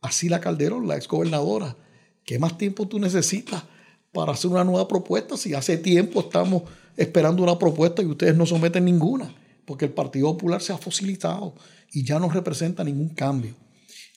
a 0.00 0.10
Sila 0.10 0.40
Calderón, 0.40 0.88
la 0.88 0.96
exgobernadora, 0.96 1.76
¿qué 2.24 2.38
más 2.38 2.56
tiempo 2.56 2.88
tú 2.88 2.98
necesitas 2.98 3.64
para 4.12 4.32
hacer 4.32 4.50
una 4.50 4.64
nueva 4.64 4.86
propuesta 4.88 5.36
si 5.36 5.54
hace 5.54 5.76
tiempo 5.76 6.20
estamos 6.20 6.62
esperando 6.96 7.42
una 7.42 7.58
propuesta 7.58 8.02
y 8.02 8.06
ustedes 8.06 8.36
no 8.36 8.46
someten 8.46 8.84
ninguna? 8.84 9.34
Porque 9.66 9.86
el 9.86 9.92
Partido 9.92 10.32
Popular 10.32 10.62
se 10.62 10.72
ha 10.72 10.78
fosilizado 10.78 11.54
y 11.92 12.04
ya 12.04 12.18
no 12.18 12.30
representa 12.30 12.84
ningún 12.84 13.10
cambio. 13.10 13.54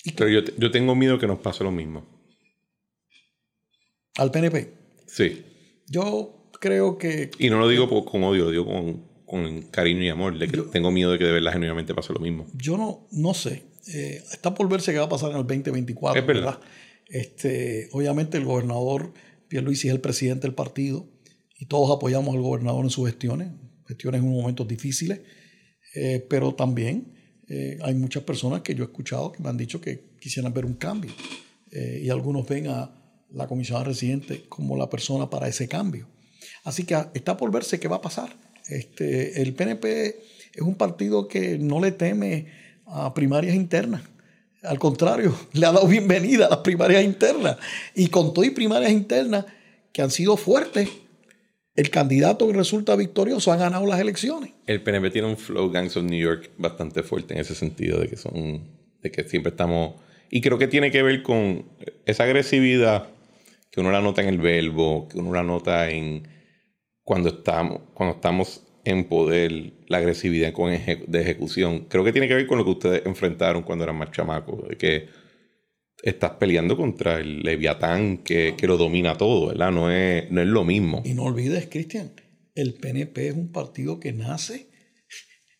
Y 0.03 0.11
Pero 0.11 0.29
yo, 0.29 0.41
yo 0.57 0.71
tengo 0.71 0.95
miedo 0.95 1.19
que 1.19 1.27
nos 1.27 1.39
pase 1.39 1.63
lo 1.63 1.71
mismo. 1.71 2.16
¿Al 4.18 4.32
PNP? 4.32 4.74
Sí. 5.05 5.43
Yo 5.88 6.49
creo 6.59 6.97
que... 6.97 7.32
Y 7.39 7.49
no 7.49 7.59
lo 7.59 7.70
digo 7.70 8.05
con 8.05 8.24
odio, 8.24 8.45
lo 8.45 8.51
digo 8.51 8.65
con, 8.65 9.03
con 9.26 9.61
cariño 9.63 10.03
y 10.03 10.09
amor. 10.09 10.38
De 10.38 10.47
que 10.47 10.57
yo, 10.57 10.65
tengo 10.65 10.91
miedo 10.91 11.11
de 11.11 11.18
que 11.18 11.26
de 11.26 11.32
verdad 11.32 11.53
genuinamente 11.53 11.93
pase 11.93 12.13
lo 12.13 12.20
mismo. 12.20 12.45
Yo 12.53 12.78
no, 12.78 13.07
no 13.11 13.34
sé. 13.34 13.63
Eh, 13.93 14.22
está 14.32 14.53
por 14.53 14.68
verse 14.68 14.91
qué 14.91 14.99
va 14.99 15.05
a 15.05 15.09
pasar 15.09 15.32
en 15.32 15.38
el 15.38 15.43
2024. 15.43 16.20
Es 16.20 16.28
verdad. 16.28 16.43
¿verdad? 16.43 16.59
Este, 17.09 17.88
obviamente 17.93 18.38
el 18.38 18.45
gobernador 18.45 19.13
Pierluisi 19.47 19.88
es 19.88 19.93
el 19.93 20.01
presidente 20.01 20.47
del 20.47 20.55
partido 20.55 21.07
y 21.57 21.65
todos 21.65 21.95
apoyamos 21.95 22.36
al 22.36 22.41
gobernador 22.41 22.84
en 22.84 22.89
sus 22.89 23.07
gestiones, 23.07 23.49
gestiones 23.88 24.22
en 24.22 24.30
momentos 24.30 24.68
difíciles, 24.68 25.22
eh, 25.95 26.26
pero 26.30 26.53
también 26.53 27.13
eh, 27.47 27.78
hay 27.82 27.95
muchas 27.95 28.24
personas 28.24 28.61
que 28.61 28.76
yo 28.76 28.84
he 28.84 28.88
escuchado 28.88 29.32
que 29.32 29.41
me 29.41 29.49
han 29.49 29.57
dicho 29.57 29.80
que 29.80 30.15
quisieran 30.20 30.53
ver 30.53 30.65
un 30.65 30.74
cambio 30.74 31.11
eh, 31.72 32.01
y 32.03 32.09
algunos 32.09 32.47
ven 32.47 32.68
a 32.68 32.93
la 33.32 33.47
comisionada 33.47 33.86
residente 33.86 34.45
como 34.49 34.78
la 34.78 34.89
persona 34.89 35.30
para 35.30 35.47
ese 35.47 35.67
cambio. 35.67 36.07
Así 36.63 36.84
que 36.84 36.97
está 37.13 37.38
por 37.38 37.51
verse 37.51 37.80
qué 37.80 37.88
va 37.88 37.97
a 37.97 38.01
pasar. 38.01 38.36
Este, 38.67 39.41
el 39.41 39.53
PNP 39.53 40.21
es 40.53 40.61
un 40.61 40.75
partido 40.75 41.28
que 41.28 41.57
no 41.57 41.80
le 41.80 41.91
teme 41.91 42.47
a 42.86 43.13
primarias 43.13 43.55
internas. 43.55 44.01
Al 44.63 44.80
contrario, 44.80 45.38
le 45.53 45.65
ha 45.65 45.71
dado 45.71 45.88
bienvenida 45.88 46.47
a 46.47 46.49
las 46.49 46.59
primarias 46.59 47.03
internas. 47.03 47.57
Y 47.95 48.07
con 48.07 48.34
todo 48.34 48.45
y 48.45 48.49
primarias 48.49 48.91
internas 48.91 49.45
que 49.91 50.01
han 50.01 50.11
sido 50.11 50.38
fuertes, 50.38 50.89
el 51.75 51.89
candidato 51.89 52.47
que 52.47 52.53
resulta 52.53 52.95
victorioso 52.95 53.51
ha 53.51 53.55
ganado 53.55 53.86
las 53.86 53.99
elecciones. 53.99 54.51
El 54.65 54.82
PNP 54.82 55.11
tiene 55.11 55.28
un 55.28 55.38
flow 55.38 55.69
Gangs 55.69 55.95
of 55.95 56.03
New 56.03 56.19
York 56.19 56.49
bastante 56.57 57.03
fuerte 57.03 57.36
en 57.36 57.39
ese 57.39 57.55
sentido, 57.55 57.99
de 57.99 58.07
que 58.07 58.17
son, 58.17 58.63
de 59.01 59.11
que 59.11 59.23
siempre 59.25 59.51
estamos. 59.51 59.95
Y 60.30 60.41
creo 60.41 60.57
que 60.57 60.67
tiene 60.67 60.91
que 60.91 61.03
ver 61.03 61.21
con 61.21 61.65
esa 62.05 62.23
agresividad 62.23 63.07
que 63.72 63.82
uno 63.82 63.91
la 63.91 64.01
nota 64.01 64.22
en 64.22 64.30
el 64.30 64.39
verbo, 64.39 65.07
que 65.07 65.20
uno 65.20 65.34
la 65.34 65.43
nota 65.43 65.89
en 65.89 66.28
cuando 67.03 67.30
estamos, 67.30 67.82
cuando 67.93 68.15
estamos 68.15 68.63
en 68.84 69.03
poder, 69.05 69.74
la 69.88 69.97
agresividad 69.97 70.53
con 70.53 70.72
de 70.72 71.22
ejecución. 71.22 71.86
Creo 71.89 72.03
que 72.03 72.11
tiene 72.11 72.28
que 72.28 72.36
ver 72.36 72.47
con 72.47 72.57
lo 72.57 72.63
que 72.63 72.72
ustedes 72.72 73.05
enfrentaron 73.05 73.63
cuando 73.63 73.84
eran 73.84 73.97
más 73.97 74.11
chamacos, 74.11 74.68
de 74.70 74.78
que 74.78 75.09
estás 76.01 76.32
peleando 76.32 76.78
contra 76.78 77.20
el 77.20 77.41
leviatán 77.41 78.20
que, 78.20 78.55
que, 78.57 78.68
lo 78.68 78.78
domina 78.78 79.18
todo, 79.18 79.47
¿verdad? 79.47 79.72
No 79.72 79.91
es, 79.91 80.32
no 80.32 80.41
es 80.41 80.47
lo 80.47 80.63
mismo. 80.63 81.01
Y 81.05 81.13
no 81.13 81.24
olvides, 81.24 81.68
Cristian, 81.68 82.13
el 82.55 82.76
PNP 82.76 83.28
es 83.28 83.36
un 83.36 83.51
partido 83.51 83.99
que 83.99 84.13
nace 84.13 84.68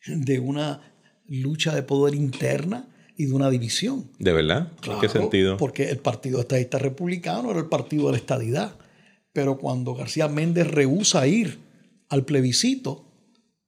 de 0.05 0.39
una 0.39 0.93
lucha 1.28 1.76
de 1.76 1.84
poder 1.84 2.16
interna 2.16 2.88
y 3.18 3.26
de 3.26 3.34
una 3.34 3.49
división. 3.49 4.09
¿De 4.20 4.32
verdad? 4.32 4.72
Claro, 4.80 4.99
¿En 4.99 5.01
qué 5.01 5.09
sentido? 5.09 5.57
Porque 5.57 5.89
el 5.89 5.97
Partido 5.97 6.39
Estadista 6.39 6.78
Republicano 6.78 7.49
era 7.49 7.59
el 7.59 7.65
partido 7.65 8.05
de 8.05 8.11
la 8.11 8.18
estadidad. 8.18 8.76
Pero 9.34 9.57
cuando 9.57 9.95
García 9.95 10.28
Méndez 10.28 10.68
rehúsa 10.68 11.28
ir 11.28 11.59
al 12.09 12.26
plebiscito, 12.26 13.05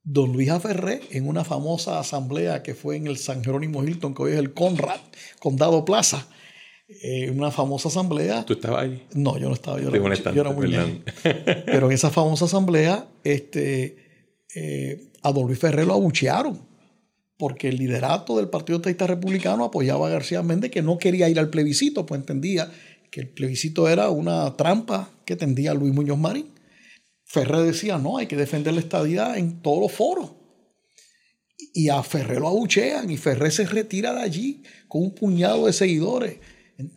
don 0.04 0.34
Luis 0.34 0.50
Aferré, 0.50 1.02
en 1.12 1.28
una 1.28 1.44
famosa 1.44 2.00
asamblea 2.00 2.62
que 2.62 2.76
fue 2.76 2.96
en 2.96 3.08
el 3.08 3.18
San 3.18 3.44
Jerónimo 3.44 3.84
Hilton, 3.84 4.14
que 4.14 4.22
hoy 4.22 4.32
es 4.34 4.38
el 4.38 4.54
Conrad, 4.54 5.00
Condado 5.40 5.84
Plaza, 5.84 6.28
en 6.88 7.38
una 7.38 7.50
famosa 7.50 7.90
asamblea. 7.90 8.46
¿Tú 8.46 8.54
estabas 8.54 8.84
ahí? 8.84 9.04
No, 9.14 9.38
yo 9.40 9.48
no 9.48 9.56
estaba, 9.56 9.80
yo, 9.80 9.90
era, 9.90 10.32
yo 10.32 10.42
era, 10.42 10.52
muy 10.52 10.68
bien. 10.68 11.04
Pero 11.24 11.88
en 11.88 11.94
esa 11.94 12.12
famosa 12.12 12.46
asamblea, 12.46 13.08
este, 13.24 13.98
eh, 14.56 15.12
a 15.24 15.32
don 15.32 15.48
Luis 15.48 15.60
Ferrer 15.60 15.86
lo 15.86 15.94
abuchearon 15.94 16.69
porque 17.40 17.70
el 17.70 17.78
liderato 17.78 18.36
del 18.36 18.50
Partido 18.50 18.80
Estadista 18.80 19.08
Republicano 19.08 19.64
apoyaba 19.64 20.08
a 20.08 20.10
García 20.10 20.44
Méndez, 20.44 20.72
que 20.72 20.82
no 20.82 20.98
quería 20.98 21.30
ir 21.30 21.40
al 21.40 21.50
plebiscito, 21.50 22.06
pues 22.06 22.20
entendía 22.20 22.70
que 23.10 23.22
el 23.22 23.30
plebiscito 23.30 23.88
era 23.88 24.10
una 24.10 24.58
trampa 24.58 25.10
que 25.24 25.38
tendía 25.38 25.74
Luis 25.74 25.94
Muñoz 25.94 26.20
Marín. 26.20 26.48
Ferrer 27.24 27.62
decía, 27.62 27.98
no, 27.98 28.18
hay 28.18 28.28
que 28.28 28.36
defender 28.36 28.74
la 28.74 28.82
estadidad 28.82 29.38
en 29.38 29.62
todos 29.62 29.80
los 29.80 29.92
foros. 29.94 30.32
Y 31.74 31.88
a 31.88 32.04
Ferrer 32.04 32.42
lo 32.42 32.50
abuchean 32.50 33.10
y 33.10 33.16
Ferrer 33.16 33.54
se 33.54 33.66
retira 33.66 34.14
de 34.14 34.22
allí 34.22 34.62
con 34.90 35.04
un 35.04 35.16
puñado 35.16 35.68
de 35.68 35.72
seguidores. 35.72 36.40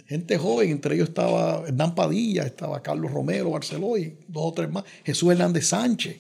gente 0.08 0.38
joven, 0.38 0.70
entre 0.70 0.96
ellos 0.96 1.10
estaba 1.10 1.62
Hernán 1.68 1.94
Padilla, 1.94 2.42
estaba 2.42 2.82
Carlos 2.82 3.12
Romero, 3.12 3.50
Barceló 3.50 3.96
y 3.96 4.18
dos 4.26 4.42
o 4.46 4.52
tres 4.52 4.70
más, 4.70 4.82
Jesús 5.04 5.30
Hernández 5.30 5.68
Sánchez. 5.68 6.16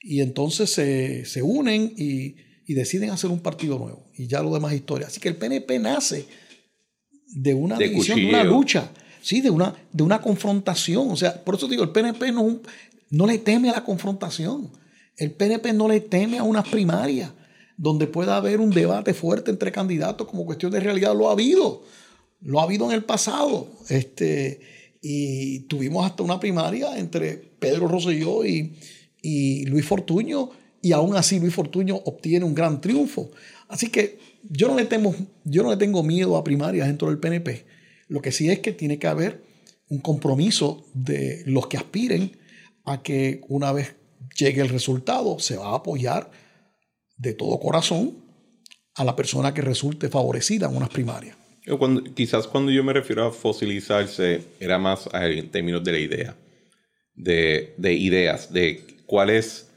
Y 0.00 0.22
entonces 0.22 0.72
se, 0.72 1.26
se 1.26 1.42
unen 1.42 1.92
y, 1.98 2.34
y, 2.66 2.74
deciden 2.74 3.10
hacer 3.10 3.30
un 3.30 3.40
partido 3.40 3.78
nuevo. 3.78 4.04
Y 4.16 4.26
ya 4.26 4.42
lo 4.42 4.52
demás 4.52 4.72
historia. 4.72 5.06
Así 5.06 5.20
que 5.20 5.28
el 5.28 5.36
PNP 5.36 5.78
nace 5.78 6.26
de 7.34 7.54
una 7.54 7.76
división, 7.76 8.18
de 8.18 8.28
una 8.28 8.44
lucha, 8.44 8.90
sí, 9.22 9.40
de 9.40 9.50
una, 9.50 9.74
de 9.92 10.02
una 10.02 10.20
confrontación. 10.20 11.10
O 11.10 11.16
sea, 11.16 11.42
por 11.42 11.54
eso 11.54 11.68
digo, 11.68 11.82
el 11.82 11.90
PNP 11.90 12.32
no, 12.32 12.60
no 13.10 13.26
le 13.26 13.38
teme 13.38 13.70
a 13.70 13.72
la 13.72 13.84
confrontación. 13.84 14.70
El 15.16 15.32
PNP 15.32 15.72
no 15.72 15.88
le 15.88 16.00
teme 16.00 16.38
a 16.38 16.42
unas 16.42 16.68
primarias 16.68 17.30
donde 17.76 18.06
pueda 18.06 18.36
haber 18.36 18.60
un 18.60 18.70
debate 18.70 19.14
fuerte 19.14 19.50
entre 19.50 19.72
candidatos 19.72 20.26
como 20.26 20.44
cuestión 20.46 20.72
de 20.72 20.80
realidad. 20.80 21.16
Lo 21.16 21.28
ha 21.28 21.32
habido. 21.32 21.82
Lo 22.40 22.60
ha 22.60 22.64
habido 22.64 22.86
en 22.86 22.92
el 22.92 23.04
pasado. 23.04 23.68
Este, 23.88 24.60
y 25.00 25.60
tuvimos 25.60 26.06
hasta 26.06 26.22
una 26.22 26.38
primaria 26.38 26.96
entre 26.96 27.36
Pedro 27.58 27.88
Rosselló 27.88 28.44
y, 28.44 28.76
y 29.20 29.64
Luis 29.66 29.84
Fortuño. 29.84 30.50
Y 30.82 30.92
aún 30.92 31.16
así 31.16 31.38
Luis 31.38 31.54
Fortuño 31.54 31.96
obtiene 32.04 32.44
un 32.44 32.54
gran 32.54 32.80
triunfo. 32.80 33.30
Así 33.68 33.88
que 33.88 34.18
yo 34.42 34.68
no 34.68 34.76
le, 34.76 34.84
temo, 34.84 35.14
yo 35.44 35.62
no 35.62 35.70
le 35.70 35.76
tengo 35.76 36.02
miedo 36.02 36.36
a 36.36 36.44
primarias 36.44 36.88
dentro 36.88 37.08
del 37.08 37.18
PNP. 37.18 37.64
Lo 38.08 38.20
que 38.20 38.32
sí 38.32 38.50
es 38.50 38.58
que 38.58 38.72
tiene 38.72 38.98
que 38.98 39.06
haber 39.06 39.42
un 39.88 40.00
compromiso 40.00 40.84
de 40.92 41.42
los 41.46 41.68
que 41.68 41.76
aspiren 41.76 42.36
a 42.84 43.02
que 43.02 43.40
una 43.48 43.72
vez 43.72 43.94
llegue 44.36 44.60
el 44.60 44.68
resultado 44.68 45.38
se 45.38 45.56
va 45.56 45.70
a 45.70 45.76
apoyar 45.76 46.30
de 47.16 47.34
todo 47.34 47.60
corazón 47.60 48.16
a 48.94 49.04
la 49.04 49.14
persona 49.14 49.54
que 49.54 49.62
resulte 49.62 50.08
favorecida 50.08 50.68
en 50.68 50.76
unas 50.76 50.88
primarias. 50.88 51.36
Cuando, 51.78 52.02
quizás 52.02 52.48
cuando 52.48 52.72
yo 52.72 52.82
me 52.82 52.92
refiero 52.92 53.24
a 53.24 53.32
fosilizarse, 53.32 54.42
era 54.58 54.78
más 54.78 55.08
en 55.12 55.48
términos 55.50 55.84
de 55.84 55.92
la 55.92 55.98
idea, 55.98 56.36
de, 57.14 57.74
de 57.76 57.94
ideas, 57.94 58.52
de 58.52 58.84
cuál 59.06 59.30
es, 59.30 59.70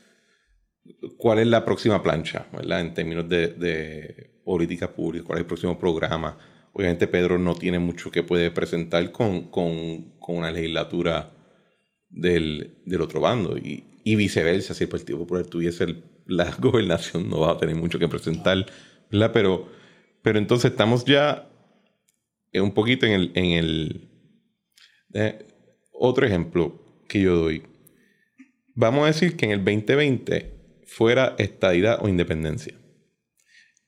cuál 1.18 1.40
es 1.40 1.48
la 1.48 1.66
próxima 1.66 2.02
plancha. 2.02 2.48
En 2.62 2.94
términos 2.94 3.28
de, 3.30 4.32
política 4.44 4.94
pública, 4.94 5.26
cuál 5.26 5.40
es 5.40 5.42
el 5.42 5.48
próximo 5.48 5.80
programa. 5.80 6.38
Obviamente 6.72 7.08
Pedro 7.08 7.40
no 7.40 7.56
tiene 7.56 7.80
mucho 7.80 8.12
que 8.12 8.22
puede 8.22 8.52
presentar 8.52 9.12
con, 9.12 9.50
con, 9.50 10.20
con 10.20 10.38
una 10.38 10.52
legislatura 10.52 11.32
del, 12.10 12.78
del 12.86 13.02
otro 13.02 13.22
bando 13.22 13.58
y, 13.58 13.84
y, 14.04 14.16
viceversa, 14.16 14.76
si 14.76 14.84
el 14.84 14.90
Partido 14.90 15.18
Popular 15.18 15.46
tuviese 15.46 15.96
la 16.28 16.52
gobernación 16.60 17.30
no 17.30 17.40
va 17.40 17.54
a 17.54 17.58
tener 17.58 17.76
mucho 17.76 17.98
que 17.98 18.08
presentar, 18.08 18.66
¿verdad? 19.12 19.32
Pero, 19.34 19.68
pero 20.22 20.38
entonces 20.38 20.72
estamos 20.72 21.06
ya 21.06 21.50
un 22.54 22.72
poquito 22.72 23.06
en 23.06 23.14
el... 23.14 23.32
En 23.36 23.46
el 23.46 24.10
eh, 25.14 25.46
otro 25.98 26.26
ejemplo 26.26 26.78
que 27.08 27.22
yo 27.22 27.36
doy. 27.38 27.64
Vamos 28.74 29.04
a 29.04 29.08
decir 29.08 29.38
que 29.38 29.46
en 29.46 29.52
el 29.52 29.64
2020 29.64 30.55
fuera 30.86 31.36
estadidad 31.38 32.00
o 32.02 32.08
independencia. 32.08 32.76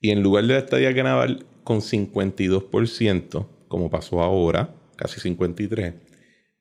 Y 0.00 0.10
en 0.10 0.22
lugar 0.22 0.46
de 0.46 0.54
la 0.54 0.60
estadía 0.60 0.92
ganaba 0.92 1.26
con 1.64 1.80
52%, 1.80 3.46
como 3.68 3.90
pasó 3.90 4.22
ahora, 4.22 4.74
casi 4.96 5.20
53%, 5.20 5.94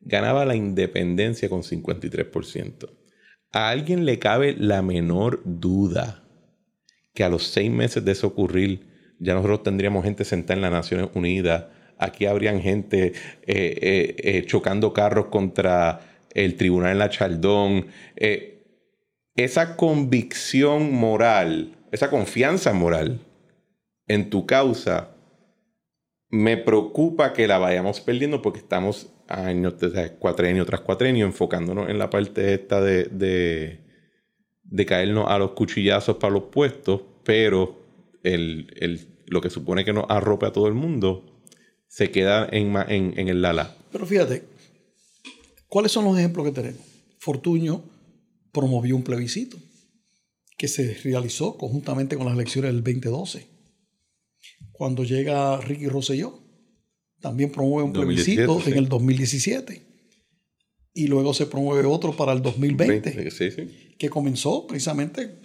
ganaba 0.02 0.46
la 0.46 0.56
independencia 0.56 1.50
con 1.50 1.62
53%. 1.62 2.90
A 3.52 3.70
alguien 3.70 4.06
le 4.06 4.20
cabe 4.20 4.56
la 4.58 4.82
menor 4.82 5.42
duda 5.46 6.24
que 7.14 7.24
a 7.24 7.30
los 7.30 7.48
seis 7.48 7.72
meses 7.72 8.06
de 8.06 8.12
eso 8.12 8.28
ocurrir, 8.28 8.86
ya 9.20 9.34
nosotros 9.34 9.64
tendríamos 9.64 10.04
gente 10.04 10.24
sentada 10.24 10.56
en 10.56 10.62
las 10.62 10.72
Naciones 10.72 11.10
Unidas, 11.16 11.66
aquí 11.98 12.26
habrían 12.26 12.62
gente 12.62 13.08
eh, 13.08 13.14
eh, 13.48 14.16
eh, 14.20 14.46
chocando 14.46 14.94
carros 14.94 15.28
contra 15.28 16.02
el 16.34 16.56
tribunal 16.56 16.92
en 16.92 17.00
la 17.00 17.10
Chaldón. 17.10 17.88
Esa 19.38 19.78
convicción 19.78 20.92
moral, 20.94 21.78
esa 21.92 22.10
confianza 22.10 22.74
moral 22.74 23.20
en 24.08 24.30
tu 24.30 24.46
causa, 24.48 25.12
me 26.30 26.58
preocupa 26.58 27.34
que 27.34 27.48
la 27.48 27.60
vayamos 27.60 28.02
perdiendo 28.02 28.42
porque 28.42 28.60
estamos 28.60 29.14
años, 29.28 29.76
cuatrenio 30.20 30.66
tras 30.66 30.82
cuatrenio, 30.82 31.26
enfocándonos 31.26 31.90
en 31.90 32.00
la 32.00 32.10
parte 32.10 32.54
esta 32.54 32.82
de, 32.82 33.80
de, 34.64 34.86
caernos 34.86 35.26
a 35.30 35.38
los 35.38 35.52
cuchillazos 35.52 36.18
para 36.18 36.34
los 36.34 36.44
puestos, 36.44 37.02
pero 37.24 37.80
el, 38.24 38.74
el, 38.78 39.08
lo 39.28 39.40
que 39.40 39.50
supone 39.50 39.86
que 39.86 39.94
nos 39.94 40.06
arrope 40.10 40.48
a 40.48 40.52
todo 40.52 40.68
el 40.68 40.74
mundo 40.74 41.24
se 41.88 42.10
queda 42.10 42.48
en, 42.52 42.76
en, 42.90 43.14
en 43.18 43.28
el 43.28 43.42
Lala. 43.42 43.76
Pero 43.92 44.06
fíjate, 44.06 44.44
¿cuáles 45.68 45.92
son 45.92 46.06
los 46.06 46.18
ejemplos 46.18 46.48
que 46.48 46.52
tenemos? 46.54 46.82
Fortuño 47.20 47.97
promovió 48.58 48.96
un 48.96 49.04
plebiscito 49.04 49.56
que 50.58 50.68
se 50.68 50.96
realizó 51.04 51.58
conjuntamente 51.58 52.18
con 52.18 52.26
las 52.26 52.34
elecciones 52.34 52.74
del 52.74 52.84
2012 52.84 53.46
cuando 54.72 55.04
llega 55.04 55.62
Ricky 55.62 55.88
Rosselló. 55.88 56.40
También 57.22 57.52
promueve 57.52 57.84
un 57.84 57.94
plebiscito 57.94 58.60
en 58.66 58.78
el 58.78 58.90
2017. 58.90 59.86
Y 60.96 61.06
luego 61.06 61.36
se 61.36 61.46
promueve 61.46 61.86
otro 61.88 62.18
para 62.18 62.34
el 62.34 62.42
2020, 62.42 63.96
que 64.00 64.10
comenzó 64.10 64.66
precisamente 64.66 65.40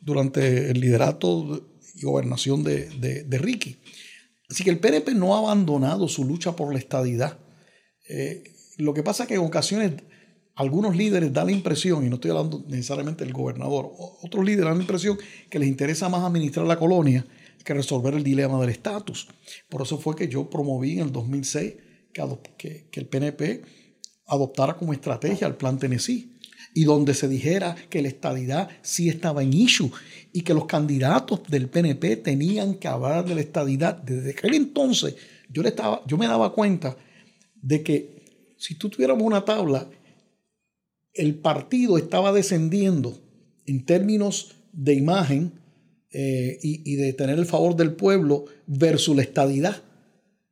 durante 0.00 0.70
el 0.70 0.80
liderato 0.80 1.68
y 1.94 2.00
gobernación 2.02 2.64
de, 2.64 2.88
de, 3.26 3.38
Ricky. 3.38 3.76
Así 4.48 4.64
que 4.64 4.70
el 4.70 4.78
PNP 4.78 5.14
no 5.14 5.34
ha 5.34 5.40
abandonado 5.40 6.08
su 6.08 6.24
lucha 6.24 6.56
por 6.56 6.72
la 6.72 6.78
estadidad. 6.78 7.38
Eh, 8.08 8.44
lo 8.78 8.94
que 8.94 9.02
pasa 9.02 9.24
es 9.24 9.28
que 9.28 9.34
en 9.34 9.40
ocasiones 9.40 9.92
algunos 10.56 10.96
líderes 10.96 11.32
dan 11.32 11.46
la 11.46 11.52
impresión, 11.52 12.06
y 12.06 12.08
no 12.08 12.16
estoy 12.16 12.30
hablando 12.30 12.64
necesariamente 12.68 13.24
del 13.24 13.32
gobernador, 13.32 13.90
otros 14.22 14.44
líderes 14.44 14.66
dan 14.66 14.78
la 14.78 14.84
impresión 14.84 15.18
que 15.50 15.58
les 15.58 15.68
interesa 15.68 16.08
más 16.08 16.22
administrar 16.22 16.66
la 16.66 16.78
colonia 16.78 17.26
que 17.64 17.74
resolver 17.74 18.14
el 18.14 18.22
dilema 18.22 18.60
del 18.60 18.70
estatus. 18.70 19.26
Por 19.68 19.82
eso 19.82 19.98
fue 19.98 20.14
que 20.14 20.28
yo 20.28 20.48
promoví 20.48 20.92
en 20.92 21.06
el 21.06 21.12
2006 21.12 21.74
que, 22.12 22.86
que, 22.90 23.00
el 23.00 23.06
PNP 23.06 23.62
adoptara 24.26 24.76
como 24.76 24.92
estrategia 24.92 25.46
el 25.46 25.56
Plan 25.56 25.78
Tennessee 25.78 26.38
y 26.74 26.84
donde 26.84 27.14
se 27.14 27.26
dijera 27.26 27.74
que 27.88 28.02
la 28.02 28.08
estadidad 28.08 28.68
sí 28.82 29.08
estaba 29.08 29.42
en 29.42 29.52
issue 29.52 29.90
y 30.32 30.42
que 30.42 30.54
los 30.54 30.66
candidatos 30.66 31.42
del 31.48 31.68
PNP 31.68 32.16
tenían 32.16 32.74
que 32.74 32.88
hablar 32.88 33.24
de 33.24 33.34
la 33.34 33.40
estadidad. 33.40 33.96
Desde 33.96 34.30
aquel 34.30 34.54
entonces 34.54 35.16
yo, 35.48 35.62
le 35.62 35.70
estaba, 35.70 36.02
yo 36.06 36.18
me 36.18 36.26
daba 36.26 36.52
cuenta 36.52 36.96
de 37.54 37.82
que 37.82 38.54
si 38.58 38.74
tú 38.76 38.88
tuviéramos 38.88 39.22
una 39.22 39.44
tabla, 39.44 39.88
el 41.14 41.36
partido 41.36 41.96
estaba 41.96 42.32
descendiendo 42.32 43.18
en 43.66 43.84
términos 43.84 44.56
de 44.72 44.94
imagen 44.94 45.52
eh, 46.10 46.58
y, 46.62 46.96
de 46.96 47.12
tener 47.12 47.38
el 47.38 47.46
favor 47.46 47.76
del 47.76 47.92
pueblo 47.92 48.44
versus 48.66 49.16
la 49.16 49.22
estadidad. 49.22 49.82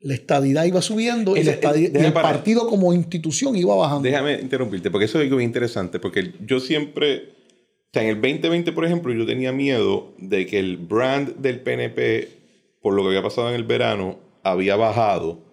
La 0.01 0.15
estadidad 0.15 0.65
iba 0.65 0.83
subiendo 0.83 1.37
y, 1.37 1.41
el 1.41 2.13
partido 2.13 2.67
como 2.67 2.93
institución 2.93 3.55
iba 3.55 3.75
bajando. 3.77 4.03
Déjame 4.03 4.41
interrumpirte, 4.41 4.91
porque 4.91 5.05
eso 5.05 5.21
es 5.21 5.25
algo 5.25 5.41
interesante, 5.41 6.01
porque 6.01 6.33
yo 6.45 6.59
siempre, 6.59 7.17
o 7.19 7.91
sea, 7.93 8.03
en 8.03 8.09
el 8.09 8.21
2020, 8.21 8.73
por 8.73 8.85
ejemplo, 8.85 9.13
yo 9.13 9.25
tenía 9.25 9.53
miedo 9.53 10.15
de 10.19 10.47
que 10.47 10.59
el 10.59 10.79
brand 10.79 11.37
del 11.37 11.61
PNP, 11.61 12.29
por 12.81 12.95
lo 12.95 13.03
que 13.03 13.11
había 13.11 13.23
pasado 13.23 13.49
en 13.51 13.55
el 13.55 13.65
verano, 13.65 14.19
había 14.43 14.75
bajado 14.75 15.45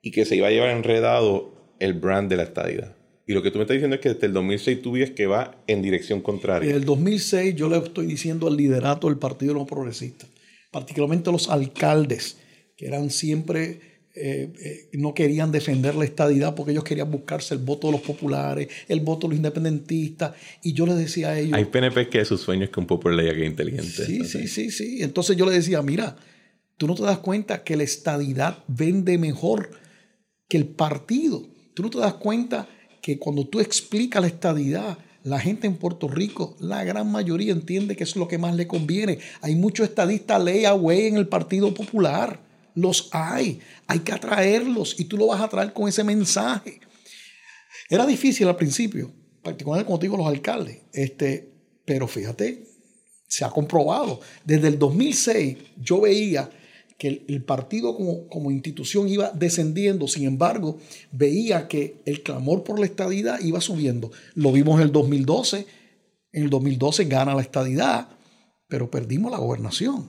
y 0.00 0.10
que 0.10 0.24
se 0.24 0.36
iba 0.36 0.46
a 0.46 0.50
llevar 0.50 0.70
enredado 0.70 1.52
el 1.78 1.92
brand 1.92 2.30
de 2.30 2.36
la 2.36 2.44
estadidad. 2.44 2.97
Y 3.28 3.34
lo 3.34 3.42
que 3.42 3.50
tú 3.50 3.58
me 3.58 3.64
estás 3.64 3.74
diciendo 3.74 3.96
es 3.96 4.00
que 4.00 4.08
desde 4.08 4.26
el 4.26 4.32
2006 4.32 4.80
tú 4.80 4.92
ves 4.92 5.10
que 5.10 5.26
va 5.26 5.62
en 5.66 5.82
dirección 5.82 6.22
contraria. 6.22 6.70
En 6.70 6.76
el 6.76 6.86
2006 6.86 7.54
yo 7.54 7.68
le 7.68 7.76
estoy 7.76 8.06
diciendo 8.06 8.48
al 8.48 8.56
liderato 8.56 9.06
del 9.06 9.18
Partido 9.18 9.52
No 9.52 9.66
Progresista, 9.66 10.26
particularmente 10.70 11.30
los 11.30 11.50
alcaldes, 11.50 12.38
que 12.74 12.86
eran 12.86 13.10
siempre, 13.10 13.80
eh, 14.14 14.50
eh, 14.64 14.88
no 14.94 15.12
querían 15.12 15.52
defender 15.52 15.94
la 15.94 16.06
estadidad 16.06 16.54
porque 16.54 16.72
ellos 16.72 16.84
querían 16.84 17.10
buscarse 17.10 17.52
el 17.52 17.60
voto 17.60 17.88
de 17.88 17.92
los 17.92 18.00
populares, 18.00 18.68
el 18.88 19.00
voto 19.00 19.26
de 19.26 19.32
los 19.32 19.36
independentistas. 19.36 20.32
Y 20.62 20.72
yo 20.72 20.86
les 20.86 20.96
decía 20.96 21.28
a 21.28 21.38
ellos... 21.38 21.52
Hay 21.52 21.66
PNP 21.66 22.08
que 22.08 22.24
su 22.24 22.38
sueño 22.38 22.64
es 22.64 22.70
que 22.70 22.80
un 22.80 22.86
popular 22.86 23.18
ley 23.18 23.34
que 23.34 23.44
inteligente. 23.44 24.06
Sí, 24.06 24.24
sí, 24.24 24.48
sí, 24.48 24.70
sí. 24.70 25.02
Entonces 25.02 25.36
yo 25.36 25.44
les 25.44 25.54
decía, 25.54 25.82
mira, 25.82 26.16
tú 26.78 26.86
no 26.86 26.94
te 26.94 27.02
das 27.02 27.18
cuenta 27.18 27.62
que 27.62 27.76
la 27.76 27.82
estadidad 27.82 28.64
vende 28.68 29.18
mejor 29.18 29.68
que 30.48 30.56
el 30.56 30.64
partido. 30.64 31.46
Tú 31.74 31.82
no 31.82 31.90
te 31.90 31.98
das 31.98 32.14
cuenta 32.14 32.66
que 33.08 33.18
cuando 33.18 33.46
tú 33.46 33.58
explicas 33.58 34.20
la 34.20 34.28
estadidad, 34.28 34.98
la 35.24 35.40
gente 35.40 35.66
en 35.66 35.76
Puerto 35.76 36.08
Rico, 36.08 36.54
la 36.60 36.84
gran 36.84 37.10
mayoría 37.10 37.52
entiende 37.52 37.96
que 37.96 38.04
es 38.04 38.16
lo 38.16 38.28
que 38.28 38.36
más 38.36 38.54
le 38.54 38.66
conviene. 38.66 39.18
Hay 39.40 39.54
muchos 39.54 39.88
estadistas 39.88 40.44
ley 40.44 40.66
away 40.66 41.06
en 41.06 41.16
el 41.16 41.26
Partido 41.26 41.72
Popular. 41.72 42.38
Los 42.74 43.08
hay. 43.12 43.60
Hay 43.86 44.00
que 44.00 44.12
atraerlos 44.12 45.00
y 45.00 45.06
tú 45.06 45.16
lo 45.16 45.28
vas 45.28 45.40
a 45.40 45.48
traer 45.48 45.72
con 45.72 45.88
ese 45.88 46.04
mensaje. 46.04 46.80
Era 47.88 48.04
difícil 48.04 48.46
al 48.46 48.56
principio, 48.56 49.10
particularmente 49.42 49.86
como 49.86 49.98
te 49.98 50.04
digo, 50.04 50.18
los 50.18 50.26
alcaldes. 50.26 50.80
Este, 50.92 51.50
pero 51.86 52.06
fíjate, 52.06 52.66
se 53.26 53.42
ha 53.42 53.48
comprobado. 53.48 54.20
Desde 54.44 54.68
el 54.68 54.78
2006 54.78 55.56
yo 55.80 56.02
veía 56.02 56.50
que 56.98 57.08
el, 57.08 57.24
el 57.28 57.44
partido 57.44 57.96
como, 57.96 58.28
como, 58.28 58.50
institución 58.50 59.08
iba 59.08 59.30
descendiendo, 59.30 60.08
sin 60.08 60.24
embargo, 60.24 60.78
veía 61.12 61.68
que 61.68 62.02
el 62.04 62.22
clamor 62.22 62.64
por 62.64 62.80
la 62.80 62.86
estadidad 62.86 63.40
iba 63.40 63.60
subiendo. 63.60 64.10
Lo 64.34 64.52
vimos 64.52 64.80
en 64.80 64.86
el 64.86 64.92
2012, 64.92 65.66
en 66.32 66.42
el 66.42 66.50
2012 66.50 67.04
gana 67.04 67.34
la 67.34 67.42
estadidad, 67.42 68.08
pero 68.66 68.90
perdimos 68.90 69.30
la 69.30 69.38
gobernación. 69.38 70.08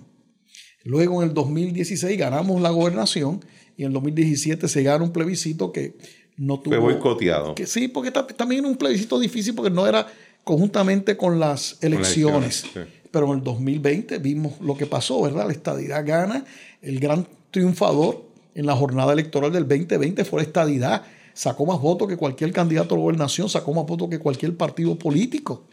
Luego 0.83 1.21
en 1.21 1.29
el 1.29 1.33
2016 1.33 2.17
ganamos 2.17 2.61
la 2.61 2.69
gobernación 2.69 3.43
y 3.77 3.83
en 3.83 3.87
el 3.87 3.93
2017 3.93 4.67
se 4.67 4.83
gana 4.83 5.03
un 5.03 5.11
plebiscito 5.11 5.71
que 5.71 5.97
no 6.37 6.59
tuvo... 6.59 6.75
Fue 6.75 6.79
boicoteado. 6.79 7.53
Que 7.55 7.67
sí, 7.67 7.87
porque 7.87 8.11
también 8.11 8.65
un 8.65 8.75
plebiscito 8.75 9.19
difícil 9.19 9.53
porque 9.53 9.69
no 9.69 9.85
era 9.87 10.07
conjuntamente 10.43 11.17
con 11.17 11.39
las 11.39 11.77
elecciones. 11.81 12.65
Pero 13.11 13.27
en 13.27 13.39
el 13.39 13.43
2020 13.43 14.19
vimos 14.19 14.59
lo 14.61 14.77
que 14.77 14.85
pasó, 14.85 15.21
¿verdad? 15.21 15.47
La 15.47 15.53
estadidad 15.53 16.05
gana. 16.05 16.45
El 16.81 16.99
gran 16.99 17.27
triunfador 17.51 18.29
en 18.55 18.65
la 18.65 18.75
jornada 18.75 19.13
electoral 19.13 19.51
del 19.51 19.67
2020 19.67 20.23
fue 20.25 20.41
la 20.41 20.47
estadidad. 20.47 21.03
Sacó 21.33 21.65
más 21.65 21.79
votos 21.79 22.07
que 22.07 22.17
cualquier 22.17 22.51
candidato 22.51 22.95
a 22.95 22.97
la 22.97 23.03
gobernación, 23.03 23.49
sacó 23.49 23.73
más 23.73 23.85
votos 23.85 24.09
que 24.09 24.19
cualquier 24.19 24.55
partido 24.57 24.97
político. 24.97 25.67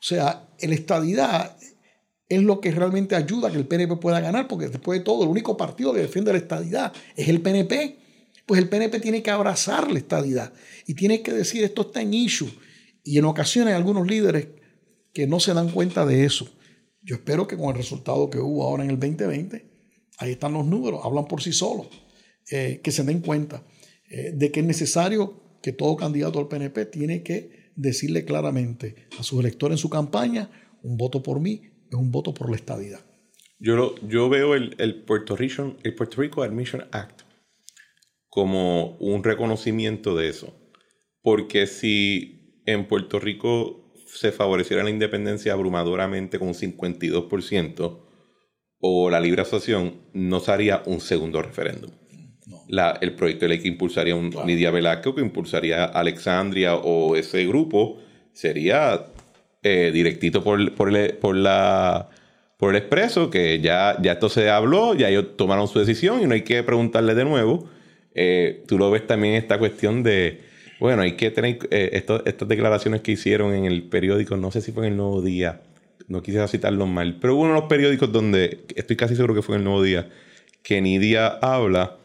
O 0.00 0.02
sea, 0.02 0.48
la 0.60 0.74
estadidad 0.74 1.56
es 2.28 2.42
lo 2.42 2.60
que 2.60 2.70
realmente 2.70 3.16
ayuda 3.16 3.48
a 3.48 3.50
que 3.50 3.58
el 3.58 3.66
PNP 3.66 3.96
pueda 3.96 4.20
ganar, 4.20 4.48
porque 4.48 4.68
después 4.68 4.98
de 4.98 5.04
todo, 5.04 5.24
el 5.24 5.30
único 5.30 5.56
partido 5.56 5.92
que 5.92 6.00
defiende 6.00 6.32
la 6.32 6.38
estadidad 6.38 6.92
es 7.16 7.28
el 7.28 7.40
PNP. 7.40 7.96
Pues 8.46 8.60
el 8.60 8.68
PNP 8.68 9.00
tiene 9.00 9.22
que 9.22 9.30
abrazar 9.30 9.90
la 9.90 9.98
estadidad 9.98 10.52
y 10.86 10.94
tiene 10.94 11.22
que 11.22 11.32
decir 11.32 11.64
esto 11.64 11.82
está 11.82 12.00
en 12.00 12.14
issue. 12.14 12.48
Y 13.02 13.18
en 13.18 13.24
ocasiones 13.24 13.72
hay 13.72 13.76
algunos 13.76 14.06
líderes 14.06 14.48
que 15.12 15.26
no 15.26 15.40
se 15.40 15.54
dan 15.54 15.70
cuenta 15.70 16.06
de 16.06 16.24
eso. 16.24 16.48
Yo 17.02 17.16
espero 17.16 17.46
que 17.46 17.56
con 17.56 17.70
el 17.70 17.76
resultado 17.76 18.30
que 18.30 18.38
hubo 18.38 18.64
ahora 18.64 18.84
en 18.84 18.90
el 18.90 18.98
2020, 18.98 19.67
ahí 20.18 20.32
están 20.32 20.52
los 20.52 20.66
números, 20.66 21.00
hablan 21.04 21.26
por 21.26 21.42
sí 21.42 21.52
solos, 21.52 21.88
eh, 22.50 22.80
que 22.82 22.92
se 22.92 23.04
den 23.04 23.20
cuenta 23.20 23.62
eh, 24.08 24.32
de 24.34 24.50
que 24.50 24.60
es 24.60 24.66
necesario 24.66 25.40
que 25.62 25.72
todo 25.72 25.96
candidato 25.96 26.38
al 26.38 26.48
PNP 26.48 26.86
tiene 26.86 27.22
que 27.22 27.72
decirle 27.76 28.24
claramente 28.24 29.08
a 29.18 29.22
sus 29.22 29.40
electores 29.40 29.74
en 29.74 29.78
su 29.78 29.90
campaña, 29.90 30.50
un 30.82 30.96
voto 30.96 31.22
por 31.22 31.40
mí 31.40 31.62
es 31.90 31.94
un 31.94 32.10
voto 32.10 32.34
por 32.34 32.50
la 32.50 32.56
estadidad. 32.56 33.00
Yo, 33.58 33.76
lo, 33.76 33.94
yo 34.06 34.28
veo 34.28 34.54
el, 34.54 34.74
el, 34.78 35.02
Puerto 35.02 35.36
Rico, 35.36 35.76
el 35.82 35.94
Puerto 35.94 36.20
Rico 36.20 36.42
Admission 36.42 36.84
Act 36.92 37.22
como 38.28 38.96
un 38.98 39.24
reconocimiento 39.24 40.14
de 40.14 40.28
eso. 40.28 40.54
Porque 41.22 41.66
si 41.66 42.62
en 42.66 42.86
Puerto 42.86 43.18
Rico 43.18 43.92
se 44.06 44.32
favoreciera 44.32 44.84
la 44.84 44.90
independencia 44.90 45.52
abrumadoramente 45.52 46.38
con 46.38 46.48
un 46.48 46.54
52% 46.54 48.07
o 48.80 49.10
la 49.10 49.20
libre 49.20 49.42
asociación, 49.42 49.94
no 50.12 50.40
se 50.40 50.52
haría 50.52 50.82
un 50.86 51.00
segundo 51.00 51.42
referéndum. 51.42 51.90
La, 52.68 52.98
el 53.00 53.14
proyecto 53.14 53.44
de 53.44 53.48
ley 53.50 53.58
que 53.60 53.68
impulsaría 53.68 54.14
un 54.14 54.30
claro. 54.30 54.46
Lidia 54.46 54.70
Velázquez, 54.70 55.14
que 55.14 55.20
impulsaría 55.20 55.84
Alexandria 55.84 56.76
o 56.76 57.16
ese 57.16 57.46
grupo, 57.46 57.98
sería 58.32 59.06
eh, 59.62 59.90
directito 59.92 60.44
por, 60.44 60.74
por, 60.74 60.94
el, 60.94 61.14
por, 61.14 61.34
la, 61.34 62.08
por 62.56 62.70
el 62.70 62.76
expreso, 62.76 63.30
que 63.30 63.60
ya, 63.60 63.96
ya 64.00 64.12
esto 64.12 64.28
se 64.28 64.50
habló, 64.50 64.94
ya 64.94 65.08
ellos 65.08 65.36
tomaron 65.36 65.66
su 65.66 65.78
decisión 65.78 66.22
y 66.22 66.26
no 66.26 66.34
hay 66.34 66.42
que 66.42 66.62
preguntarle 66.62 67.14
de 67.14 67.24
nuevo. 67.24 67.68
Eh, 68.14 68.64
tú 68.66 68.78
lo 68.78 68.90
ves 68.90 69.06
también 69.06 69.34
esta 69.34 69.58
cuestión 69.58 70.02
de, 70.02 70.40
bueno, 70.80 71.02
hay 71.02 71.12
que 71.12 71.30
tener 71.30 71.58
eh, 71.70 71.90
esto, 71.92 72.24
estas 72.24 72.48
declaraciones 72.48 73.00
que 73.00 73.12
hicieron 73.12 73.54
en 73.54 73.64
el 73.64 73.84
periódico, 73.84 74.36
no 74.36 74.50
sé 74.50 74.60
si 74.60 74.72
fue 74.72 74.86
en 74.86 74.92
el 74.92 74.96
Nuevo 74.96 75.22
Día, 75.22 75.62
no 76.06 76.22
quisiera 76.22 76.48
citarlo 76.48 76.86
mal, 76.86 77.18
pero 77.20 77.34
hubo 77.34 77.42
uno 77.42 77.54
de 77.54 77.60
los 77.60 77.68
periódicos 77.68 78.12
donde, 78.12 78.64
estoy 78.76 78.96
casi 78.96 79.16
seguro 79.16 79.34
que 79.34 79.42
fue 79.42 79.56
en 79.56 79.60
el 79.60 79.64
Nuevo 79.64 79.82
Día, 79.82 80.08
que 80.62 80.80
Nidia 80.80 81.26
habla 81.26 81.96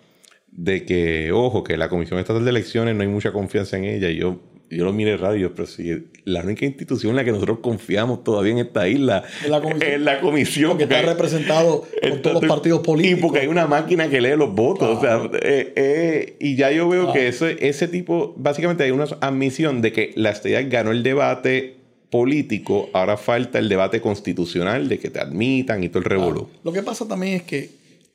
de 0.56 0.86
que, 0.86 1.32
ojo, 1.32 1.64
que 1.64 1.78
la 1.78 1.90
Comisión 1.90 2.20
Estatal 2.20 2.44
de 2.44 2.52
Elecciones 2.52 2.96
no 2.96 3.02
hay 3.02 3.08
mucha 3.08 3.32
confianza 3.32 3.78
en 3.78 3.86
ella. 3.86 4.10
Y 4.10 4.18
yo, 4.18 4.40
yo 4.70 4.86
lo 4.86 4.94
miré 4.94 5.18
radio, 5.18 5.54
pero 5.56 5.68
si 5.68 6.08
la 6.26 6.42
única 6.42 6.66
institución 6.66 7.12
en 7.12 7.16
la 7.18 7.24
que 7.24 7.32
nosotros 7.32 7.60
confiamos 7.60 8.24
todavía 8.24 8.54
en 8.54 8.60
esta 8.60 8.88
isla 8.88 9.24
es 9.44 9.50
la 9.50 9.62
comisión. 9.62 9.92
Es 9.92 10.02
la 10.02 10.20
comisión 10.20 10.70
porque 10.72 10.84
está 10.84 11.02
representado 11.02 11.86
por 12.02 12.22
todos 12.22 12.42
los 12.42 12.46
partidos 12.46 12.82
políticos. 12.82 13.20
Y 13.20 13.22
porque 13.22 13.40
hay 13.40 13.48
una 13.48 13.68
máquina 13.68 14.10
que 14.10 14.22
lee 14.22 14.36
los 14.38 14.54
votos. 14.54 15.00
Claro. 15.00 15.26
O 15.26 15.32
sea, 15.32 15.40
eh, 15.42 15.74
eh, 15.76 16.38
y 16.40 16.56
ya 16.56 16.72
yo 16.72 16.88
veo 16.88 17.06
claro. 17.06 17.20
que 17.20 17.28
ese, 17.28 17.58
ese 17.68 17.88
tipo, 17.88 18.34
básicamente 18.38 18.84
hay 18.84 18.92
una 18.92 19.06
admisión 19.22 19.82
de 19.82 19.92
que 19.92 20.14
la 20.16 20.30
estadía 20.30 20.62
ganó 20.64 20.92
el 20.92 21.04
debate 21.04 21.83
político, 22.14 22.92
ahora 22.94 23.18
falta 23.18 23.58
el 23.58 23.68
debate 23.68 24.00
constitucional 24.00 24.88
de 24.88 25.00
que 25.00 25.10
te 25.10 25.20
admitan 25.20 25.84
y 25.84 25.90
todo 25.90 25.98
el 25.98 26.06
revolú. 26.06 26.48
Lo 26.64 26.72
que 26.72 26.84
pasa 26.84 27.08
también 27.08 27.34
es 27.34 27.42
que 27.42 27.72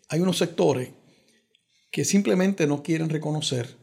hay 0.08 0.20
unos 0.20 0.38
sectores 0.38 0.90
que 1.90 2.04
simplemente 2.04 2.68
no 2.68 2.80
quieren 2.80 3.08
reconocer 3.08 3.74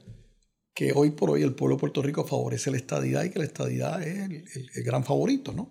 que 0.73 0.93
hoy 0.93 1.11
por 1.11 1.31
hoy 1.31 1.43
el 1.43 1.53
pueblo 1.53 1.75
de 1.75 1.81
Puerto 1.81 2.01
Rico 2.01 2.23
favorece 2.23 2.71
la 2.71 2.77
estadidad 2.77 3.25
y 3.25 3.29
que 3.29 3.39
la 3.39 3.45
estadidad 3.45 4.01
es 4.03 4.19
el, 4.19 4.31
el, 4.31 4.69
el 4.75 4.83
gran 4.85 5.03
favorito, 5.03 5.51
¿no? 5.51 5.69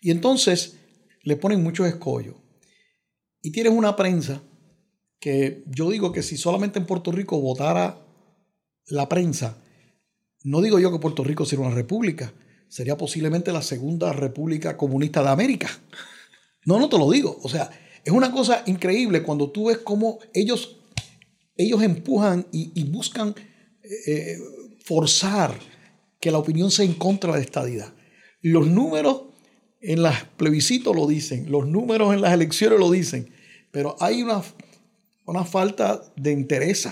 Y 0.00 0.10
entonces 0.10 0.78
le 1.22 1.36
ponen 1.36 1.62
muchos 1.62 1.86
escollos. 1.86 2.36
Y 3.42 3.52
tienes 3.52 3.74
una 3.74 3.96
prensa 3.96 4.40
que 5.20 5.62
yo 5.66 5.90
digo 5.90 6.10
que 6.10 6.22
si 6.22 6.38
solamente 6.38 6.78
en 6.78 6.86
Puerto 6.86 7.12
Rico 7.12 7.38
votara 7.38 7.98
la 8.86 9.10
prensa, 9.10 9.58
no 10.42 10.62
digo 10.62 10.78
yo 10.78 10.90
que 10.90 10.98
Puerto 10.98 11.22
Rico 11.22 11.44
sería 11.44 11.66
una 11.66 11.74
república, 11.74 12.32
sería 12.74 12.98
posiblemente 12.98 13.52
la 13.52 13.62
segunda 13.62 14.12
república 14.12 14.76
comunista 14.76 15.22
de 15.22 15.28
América. 15.28 15.70
No, 16.64 16.80
no 16.80 16.88
te 16.88 16.98
lo 16.98 17.08
digo. 17.08 17.38
O 17.44 17.48
sea, 17.48 17.70
es 18.04 18.12
una 18.12 18.32
cosa 18.32 18.64
increíble 18.66 19.22
cuando 19.22 19.48
tú 19.48 19.66
ves 19.66 19.78
cómo 19.78 20.18
ellos 20.32 20.80
ellos 21.56 21.84
empujan 21.84 22.48
y, 22.50 22.82
buscan 22.90 23.32
eh, 23.84 24.38
forzar 24.82 25.56
que 26.18 26.32
la 26.32 26.38
opinión 26.38 26.72
sea 26.72 26.84
en 26.84 26.94
contra 26.94 27.36
de 27.36 27.42
estadidad. 27.42 27.94
Los 28.42 28.66
números 28.66 29.22
en 29.80 30.02
los 30.02 30.16
plebiscitos 30.36 30.96
lo 30.96 31.06
dicen, 31.06 31.52
los 31.52 31.68
números 31.68 32.12
en 32.12 32.22
las 32.22 32.32
elecciones 32.32 32.80
lo 32.80 32.90
dicen, 32.90 33.32
pero 33.70 33.94
hay 34.00 34.24
una, 34.24 34.42
una 35.26 35.44
falta 35.44 36.02
de 36.16 36.32
interés, 36.32 36.88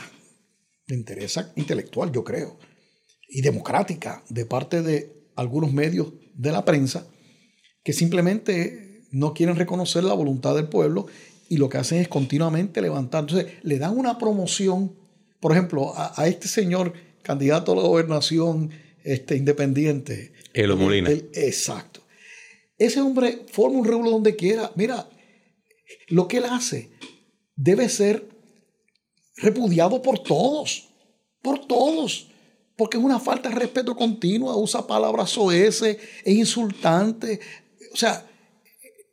de 0.86 0.94
interés 0.94 1.40
intelectual, 1.56 2.12
yo 2.12 2.22
creo, 2.22 2.56
y 3.28 3.40
democrática 3.40 4.22
de 4.28 4.46
parte 4.46 4.82
de 4.82 5.21
algunos 5.36 5.72
medios 5.72 6.12
de 6.34 6.52
la 6.52 6.64
prensa 6.64 7.06
que 7.84 7.92
simplemente 7.92 9.02
no 9.10 9.34
quieren 9.34 9.56
reconocer 9.56 10.04
la 10.04 10.14
voluntad 10.14 10.54
del 10.54 10.68
pueblo 10.68 11.06
y 11.48 11.58
lo 11.58 11.68
que 11.68 11.78
hacen 11.78 11.98
es 11.98 12.08
continuamente 12.08 12.80
levantar. 12.80 13.22
Entonces, 13.24 13.52
le 13.62 13.78
dan 13.78 13.96
una 13.98 14.18
promoción, 14.18 14.96
por 15.40 15.52
ejemplo, 15.52 15.94
a, 15.94 16.20
a 16.20 16.28
este 16.28 16.48
señor 16.48 16.94
candidato 17.22 17.72
a 17.72 17.76
la 17.76 17.82
gobernación 17.82 18.70
este, 19.04 19.36
independiente. 19.36 20.32
Elo 20.54 20.76
Molina. 20.76 21.10
El, 21.10 21.30
el, 21.34 21.44
exacto. 21.44 22.00
Ese 22.78 23.00
hombre 23.00 23.44
forma 23.48 23.78
un 23.78 23.84
revuelo 23.84 24.10
donde 24.10 24.34
quiera. 24.34 24.72
Mira, 24.74 25.08
lo 26.08 26.26
que 26.28 26.38
él 26.38 26.44
hace 26.44 26.90
debe 27.54 27.88
ser 27.88 28.28
repudiado 29.36 30.02
por 30.02 30.22
todos, 30.22 30.88
por 31.42 31.66
todos, 31.66 32.31
porque 32.76 32.98
es 32.98 33.04
una 33.04 33.20
falta 33.20 33.48
de 33.48 33.54
respeto 33.54 33.94
continua, 33.94 34.56
usa 34.56 34.86
palabras 34.86 35.36
OS, 35.36 35.82
es 35.82 35.98
insultante. 36.24 37.40
O 37.92 37.96
sea, 37.96 38.26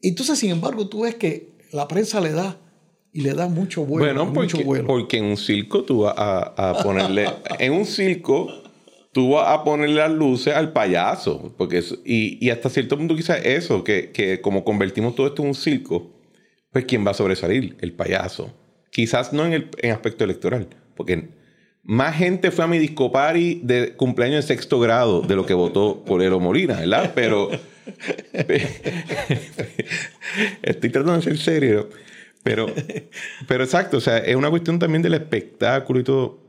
entonces, 0.01 0.39
sin 0.39 0.51
embargo, 0.51 0.88
tú 0.88 1.01
ves 1.01 1.16
que 1.16 1.49
la 1.72 1.88
prensa 1.88 2.22
le 2.22 2.32
da 2.32 2.57
y 3.12 3.22
le 3.22 3.34
da 3.34 3.47
mucho 3.47 3.84
vuelo. 3.84 4.05
Bueno, 4.05 4.34
porque, 4.34 4.53
mucho 4.55 4.66
vuelo. 4.66 4.88
porque 4.88 5.18
en 5.18 5.26
un 5.26 5.38
circo 5.38 5.84
tú 5.84 6.01
vas 6.01 6.16
a, 6.18 6.70
a 6.70 6.84
ponerle. 6.84 7.28
en 7.60 7.74
un 7.74 7.86
circo 7.86 8.47
tú 9.12 9.32
vas 9.32 9.47
a 9.49 9.64
ponerle 9.64 9.95
las 9.95 10.12
luces 10.12 10.53
al 10.53 10.72
payaso. 10.72 11.53
Porque 11.57 11.80
eso, 11.80 11.97
y, 12.05 12.43
y, 12.45 12.49
hasta 12.51 12.70
cierto 12.70 12.97
punto, 12.97 13.16
quizás 13.16 13.41
eso, 13.43 13.84
que, 13.84 14.12
que, 14.12 14.41
como 14.41 14.64
convertimos 14.64 15.16
todo 15.16 15.28
esto 15.28 15.41
en 15.41 15.49
un 15.49 15.55
circo, 15.55 16.12
pues 16.72 16.86
¿quién 16.86 17.05
va 17.05 17.12
a 17.12 17.16
sobresalir? 17.16 17.76
El 17.82 17.93
payaso. 17.93 18.53
Quizás 18.91 19.34
no 19.34 19.45
en 19.45 19.53
el 19.53 19.70
en 19.80 19.91
aspecto 19.91 20.24
electoral, 20.24 20.68
porque 20.95 21.30
más 21.84 22.15
gente 22.15 22.51
fue 22.51 22.65
a 22.65 22.67
mi 22.67 22.77
disco 22.77 23.11
party 23.11 23.61
de 23.63 23.95
cumpleaños 23.95 24.47
de 24.47 24.55
sexto 24.55 24.80
grado 24.80 25.21
de 25.21 25.36
lo 25.36 25.45
que 25.45 25.53
votó 25.53 26.03
por 26.05 26.21
Ero 26.21 26.39
Molina, 26.39 26.80
¿verdad? 26.80 27.13
Pero. 27.15 27.49
estoy 30.61 30.89
tratando 30.89 31.15
de 31.15 31.21
ser 31.21 31.38
serio. 31.38 31.89
Pero, 32.43 32.67
pero 33.47 33.63
exacto, 33.63 33.97
o 33.97 34.01
sea, 34.01 34.19
es 34.19 34.36
una 34.36 34.49
cuestión 34.49 34.80
también 34.80 35.01
del 35.01 35.13
espectáculo 35.13 35.99
y 35.99 36.03
todo. 36.03 36.39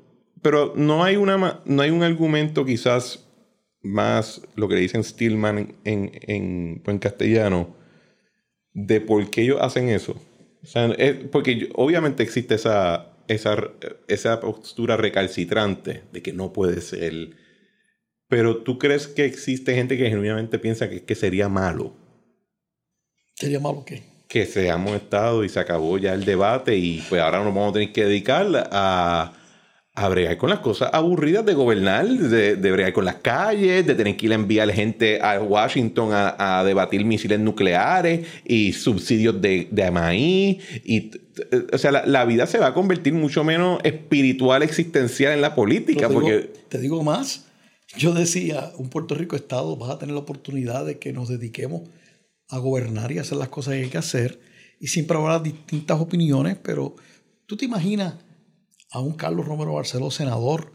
Pero 0.43 0.73
no 0.77 1.05
hay, 1.05 1.17
una, 1.17 1.61
no 1.65 1.83
hay 1.83 1.91
un 1.91 2.03
argumento 2.03 2.65
quizás 2.65 3.27
más, 3.83 4.43
lo 4.55 4.69
que 4.69 4.77
dicen 4.77 5.05
Stillman 5.05 5.75
en, 5.85 6.11
en, 6.23 6.83
en 6.87 6.99
castellano, 6.99 7.75
de 8.73 9.01
por 9.01 9.29
qué 9.31 9.43
ellos 9.43 9.59
hacen 9.61 9.89
eso. 9.89 10.21
O 10.63 10.67
sea, 10.67 10.87
es 10.99 11.15
porque 11.31 11.71
obviamente 11.75 12.23
existe 12.23 12.55
esa, 12.55 13.10
esa, 13.35 13.57
esa 14.09 14.41
postura 14.41 14.97
recalcitrante 14.97 16.03
de 16.13 16.23
que 16.23 16.33
no 16.33 16.53
puede 16.53 16.81
ser. 16.81 17.31
Pero 18.29 18.59
tú 18.59 18.79
crees 18.79 19.07
que 19.07 19.25
existe 19.25 19.75
gente 19.75 19.97
que 19.97 20.09
genuinamente 20.09 20.59
piensa 20.59 20.89
que, 20.89 21.05
que 21.05 21.15
sería 21.15 21.49
malo. 21.49 21.95
¿Sería 23.35 23.61
malo 23.61 23.85
qué? 23.85 24.11
que 24.31 24.47
se 24.47 24.71
ha 24.71 24.77
estado 24.95 25.43
y 25.43 25.49
se 25.49 25.59
acabó 25.59 25.99
ya 25.99 26.15
el 26.15 26.25
debate 26.25 26.77
y 26.77 27.05
pues 27.09 27.21
ahora 27.21 27.43
nos 27.43 27.53
vamos 27.53 27.71
a 27.71 27.73
tener 27.73 27.93
que 27.93 28.05
dedicar 28.05 28.47
a, 28.71 29.33
a 30.03 30.09
bregar 30.09 30.37
con 30.37 30.51
las 30.51 30.61
cosas 30.61 30.91
aburridas 30.93 31.45
de 31.45 31.55
gobernar, 31.55 32.07
de, 32.09 32.57
de 32.57 32.73
bregar 32.73 32.93
con 32.93 33.05
las 33.05 33.17
calles, 33.17 33.87
de 33.87 33.95
tener 33.95 34.17
que 34.17 34.27
ir 34.27 34.33
a 34.33 34.35
enviar 34.35 34.71
gente 34.73 35.21
a 35.21 35.41
Washington 35.41 36.13
a, 36.13 36.59
a 36.61 36.65
debatir 36.65 37.05
misiles 37.05 37.39
nucleares 37.41 38.27
y 38.45 38.73
subsidios 38.73 39.41
de, 39.41 39.69
de 39.71 39.91
maíz. 39.91 40.63
Y, 40.85 41.11
o 41.73 41.79
sea, 41.79 41.93
la, 41.93 42.07
la, 42.07 42.25
vida 42.25 42.47
se 42.47 42.59
va 42.59 42.69
a 42.69 42.75
convertir 42.75 43.13
mucho 43.13 43.45
menos 43.45 43.81
espiritual, 43.85 44.63
existencial 44.63 45.33
en 45.33 45.41
la 45.41 45.55
política. 45.55 46.09
Te 46.09 46.15
digo, 46.15 46.21
porque... 46.21 46.53
te 46.69 46.79
digo 46.79 47.03
más, 47.03 47.47
yo 47.97 48.15
decía, 48.15 48.73
un 48.77 48.89
Puerto 48.89 49.15
Rico 49.15 49.37
Estado, 49.37 49.77
vas 49.77 49.91
a 49.91 49.99
tener 49.99 50.15
la 50.15 50.21
oportunidad 50.21 50.87
de 50.87 50.99
que 50.99 51.13
nos 51.13 51.29
dediquemos 51.29 51.83
a 52.49 52.59
gobernar 52.59 53.13
y 53.13 53.19
hacer 53.19 53.39
las 53.39 53.49
cosas 53.49 53.75
que 53.75 53.83
hay 53.83 53.89
que 53.89 53.99
hacer. 53.99 54.41
Y 54.81 54.89
siempre 54.89 55.17
habrá 55.17 55.39
distintas 55.39 56.01
opiniones, 56.01 56.57
pero 56.63 56.97
tú 57.47 57.57
te 57.57 57.65
imaginas 57.65 58.15
a 58.91 59.01
un 59.01 59.13
Carlos 59.13 59.47
Romero 59.47 59.75
Barceló, 59.75 60.11
senador, 60.11 60.73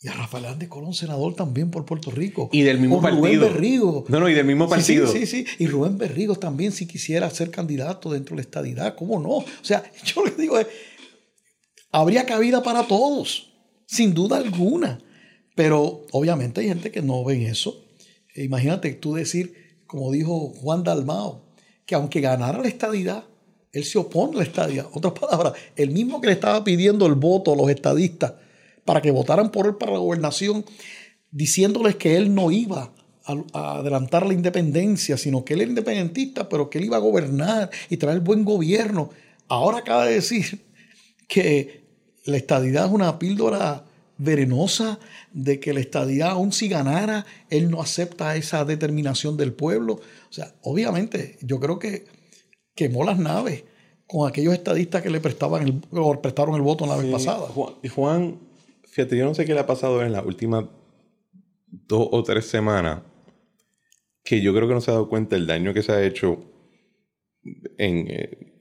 y 0.00 0.08
a 0.08 0.12
Rafael 0.12 0.44
Hernández 0.44 0.68
Colón, 0.68 0.94
senador 0.94 1.34
también 1.34 1.70
por 1.70 1.84
Puerto 1.84 2.10
Rico. 2.12 2.48
Y 2.52 2.62
del 2.62 2.78
mismo 2.78 3.02
partido. 3.02 3.20
Rubén 3.22 3.40
Berrigo. 3.40 4.04
No, 4.08 4.20
no, 4.20 4.28
y 4.28 4.34
del 4.34 4.46
mismo 4.46 4.68
partido. 4.68 5.08
Sí, 5.08 5.26
sí, 5.26 5.26
sí, 5.26 5.44
sí. 5.44 5.64
Y 5.64 5.66
Rubén 5.66 5.98
Berrigo 5.98 6.36
también, 6.36 6.70
si 6.70 6.86
quisiera 6.86 7.28
ser 7.30 7.50
candidato 7.50 8.12
dentro 8.12 8.36
de 8.36 8.42
la 8.42 8.42
estadidad, 8.42 8.94
¿cómo 8.94 9.18
no? 9.18 9.30
O 9.30 9.44
sea, 9.62 9.82
yo 10.04 10.24
lo 10.24 10.34
que 10.34 10.42
digo 10.42 10.58
es, 10.58 10.68
habría 11.90 12.26
cabida 12.26 12.62
para 12.62 12.86
todos, 12.86 13.52
sin 13.86 14.14
duda 14.14 14.36
alguna. 14.36 15.00
Pero 15.56 16.06
obviamente 16.12 16.60
hay 16.60 16.68
gente 16.68 16.92
que 16.92 17.02
no 17.02 17.24
ven 17.24 17.42
eso. 17.42 17.84
E 18.36 18.44
imagínate 18.44 18.92
tú 18.92 19.14
decir, 19.14 19.82
como 19.88 20.12
dijo 20.12 20.52
Juan 20.60 20.84
Dalmao, 20.84 21.48
que 21.84 21.96
aunque 21.96 22.20
ganara 22.20 22.60
la 22.60 22.68
estadidad, 22.68 23.24
él 23.72 23.84
se 23.84 23.98
opone 23.98 24.34
a 24.34 24.38
la 24.38 24.44
estadidad. 24.44 24.86
Otras 24.92 25.14
palabras, 25.14 25.54
el 25.76 25.90
mismo 25.90 26.20
que 26.20 26.28
le 26.28 26.32
estaba 26.34 26.64
pidiendo 26.64 27.06
el 27.06 27.14
voto 27.14 27.52
a 27.52 27.56
los 27.56 27.70
estadistas 27.70 28.34
para 28.84 29.02
que 29.02 29.10
votaran 29.10 29.50
por 29.50 29.66
él 29.66 29.76
para 29.76 29.92
la 29.92 29.98
gobernación, 29.98 30.64
diciéndoles 31.30 31.96
que 31.96 32.16
él 32.16 32.34
no 32.34 32.50
iba 32.50 32.90
a, 33.24 33.78
adelantar 33.78 34.26
la 34.26 34.32
independencia, 34.32 35.18
sino 35.18 35.44
que 35.44 35.54
él 35.54 35.60
era 35.60 35.70
independentista, 35.70 36.48
pero 36.48 36.70
que 36.70 36.78
él 36.78 36.86
iba 36.86 36.96
a 36.96 37.00
gobernar 37.00 37.70
y 37.90 37.98
traer 37.98 38.20
buen 38.20 38.44
gobierno. 38.44 39.10
Ahora 39.48 39.78
acaba 39.78 40.06
de 40.06 40.14
decir 40.14 40.64
que 41.28 41.84
la 42.24 42.38
estadidad 42.38 42.86
es 42.86 42.92
una 42.92 43.18
píldora 43.18 43.84
venenosa, 44.16 44.98
de 45.32 45.60
que 45.60 45.72
la 45.72 45.80
estadidad, 45.80 46.30
aun 46.30 46.52
si 46.52 46.68
ganara, 46.68 47.26
él 47.50 47.70
no 47.70 47.80
acepta 47.80 48.36
esa 48.36 48.64
determinación 48.64 49.36
del 49.36 49.52
pueblo. 49.52 49.94
O 49.94 50.32
sea, 50.32 50.54
obviamente, 50.62 51.38
yo 51.42 51.60
creo 51.60 51.78
que 51.78 52.06
quemó 52.78 53.02
las 53.02 53.18
naves 53.18 53.64
con 54.06 54.28
aquellos 54.28 54.54
estadistas 54.54 55.02
que 55.02 55.10
le 55.10 55.20
prestaban 55.20 55.66
el, 55.66 55.82
o 55.90 56.22
prestaron 56.22 56.54
el 56.54 56.62
voto 56.62 56.86
la 56.86 56.96
vez 56.96 57.10
pasada. 57.10 57.48
Juan, 57.48 57.74
Juan, 57.92 58.38
fíjate, 58.88 59.16
yo 59.16 59.24
no 59.24 59.34
sé 59.34 59.44
qué 59.44 59.52
le 59.52 59.60
ha 59.60 59.66
pasado 59.66 60.00
en 60.02 60.12
las 60.12 60.24
últimas 60.24 60.64
dos 61.66 62.08
o 62.12 62.22
tres 62.22 62.46
semanas, 62.46 63.02
que 64.22 64.40
yo 64.40 64.54
creo 64.54 64.68
que 64.68 64.74
no 64.74 64.80
se 64.80 64.92
ha 64.92 64.94
dado 64.94 65.08
cuenta 65.08 65.34
del 65.34 65.48
daño 65.48 65.74
que 65.74 65.82
se 65.82 65.90
ha 65.90 66.04
hecho 66.04 66.44
en, 67.76 68.06
eh, 68.08 68.54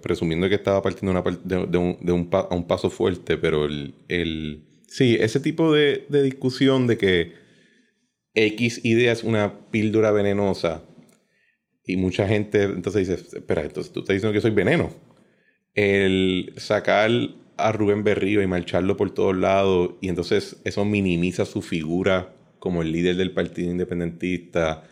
presumiendo 0.00 0.48
que 0.48 0.54
estaba 0.54 0.80
partiendo 0.80 1.10
una, 1.10 1.22
de, 1.42 1.66
de, 1.66 1.78
un, 1.78 1.98
de 2.00 2.12
un, 2.12 2.30
a 2.30 2.54
un 2.54 2.66
paso 2.66 2.90
fuerte, 2.90 3.36
pero 3.36 3.64
el, 3.64 3.96
el 4.06 4.84
Sí, 4.86 5.16
ese 5.18 5.40
tipo 5.40 5.72
de, 5.72 6.06
de, 6.08 6.22
discusión 6.22 6.86
de 6.86 6.96
que 6.96 7.32
X 8.34 8.84
idea 8.84 9.10
es 9.10 9.24
una 9.24 9.68
píldora 9.72 10.12
venenosa 10.12 10.84
y 11.86 11.96
mucha 11.96 12.26
gente 12.26 12.64
entonces 12.64 13.08
dice, 13.08 13.38
espera, 13.38 13.62
entonces 13.62 13.92
tú 13.92 14.00
estás 14.00 14.14
diciendo 14.14 14.32
que 14.32 14.40
soy 14.40 14.52
veneno. 14.52 14.90
El 15.74 16.54
sacar 16.56 17.10
a 17.56 17.72
Rubén 17.72 18.04
Berrío 18.04 18.42
y 18.42 18.46
marcharlo 18.46 18.96
por 18.96 19.12
todos 19.12 19.36
lados 19.36 19.94
y 20.00 20.08
entonces 20.08 20.60
eso 20.64 20.84
minimiza 20.84 21.44
su 21.44 21.62
figura 21.62 22.34
como 22.58 22.82
el 22.82 22.92
líder 22.92 23.16
del 23.16 23.32
Partido 23.32 23.70
Independentista. 23.70 24.84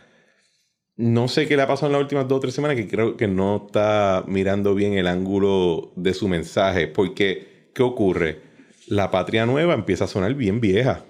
No 0.95 1.27
sé 1.27 1.47
qué 1.47 1.55
le 1.55 1.63
ha 1.63 1.67
pasado 1.67 1.87
en 1.87 1.93
las 1.93 2.01
últimas 2.01 2.27
dos 2.27 2.37
o 2.37 2.41
tres 2.41 2.53
semanas 2.53 2.77
que 2.77 2.87
creo 2.87 3.17
que 3.17 3.27
no 3.27 3.65
está 3.65 4.23
mirando 4.27 4.75
bien 4.75 4.93
el 4.93 5.07
ángulo 5.07 5.91
de 5.95 6.13
su 6.13 6.27
mensaje 6.27 6.87
porque, 6.87 7.69
¿qué 7.73 7.81
ocurre? 7.81 8.53
la 8.87 9.11
patria 9.11 9.45
nueva 9.45 9.73
empieza 9.73 10.05
a 10.05 10.07
sonar 10.07 10.33
bien 10.33 10.59
vieja. 10.59 11.05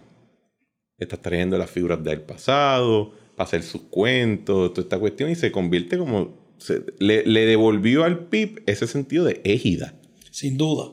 Está 0.97 1.17
trayendo 1.17 1.57
las 1.57 1.69
figuras 1.69 2.03
del 2.03 2.21
pasado, 2.21 3.13
hacer 3.43 3.63
sus 3.63 3.81
cuentos, 3.83 4.73
toda 4.73 4.83
esta 4.83 4.99
cuestión, 4.99 5.29
y 5.29 5.35
se 5.35 5.51
convierte 5.51 5.97
como. 5.97 6.41
Se, 6.57 6.81
le, 6.99 7.25
le, 7.25 7.45
devolvió 7.45 8.03
al 8.05 8.27
PIB 8.27 8.63
ese 8.67 8.87
sentido 8.87 9.25
de 9.25 9.41
égida. 9.43 9.99
Sin 10.31 10.57
duda. 10.57 10.91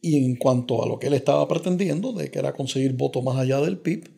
Y 0.00 0.24
en 0.24 0.36
cuanto 0.36 0.82
a 0.82 0.88
lo 0.88 0.98
que 0.98 1.06
él 1.06 1.14
estaba 1.14 1.46
pretendiendo, 1.46 2.12
de 2.12 2.30
que 2.30 2.38
era 2.38 2.52
conseguir 2.52 2.92
votos 2.94 3.22
más 3.22 3.36
allá 3.36 3.60
del 3.60 3.78
PIB, 3.78 4.10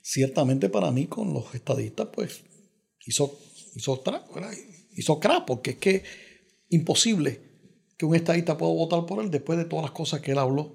ciertamente 0.00 0.68
para 0.68 0.90
mí, 0.90 1.06
con 1.06 1.34
los 1.34 1.54
estadistas, 1.54 2.08
pues 2.12 2.44
hizo, 3.04 3.38
hizo, 3.74 4.02
hizo 4.96 5.20
crack, 5.20 5.44
porque 5.44 5.72
es 5.72 5.76
que 5.76 6.02
imposible 6.68 7.40
que 7.96 8.06
un 8.06 8.14
estadista 8.14 8.56
pueda 8.56 8.72
votar 8.72 9.06
por 9.06 9.22
él 9.22 9.30
después 9.30 9.58
de 9.58 9.64
todas 9.64 9.84
las 9.84 9.92
cosas 9.92 10.20
que 10.20 10.32
él 10.32 10.38
habló 10.38 10.72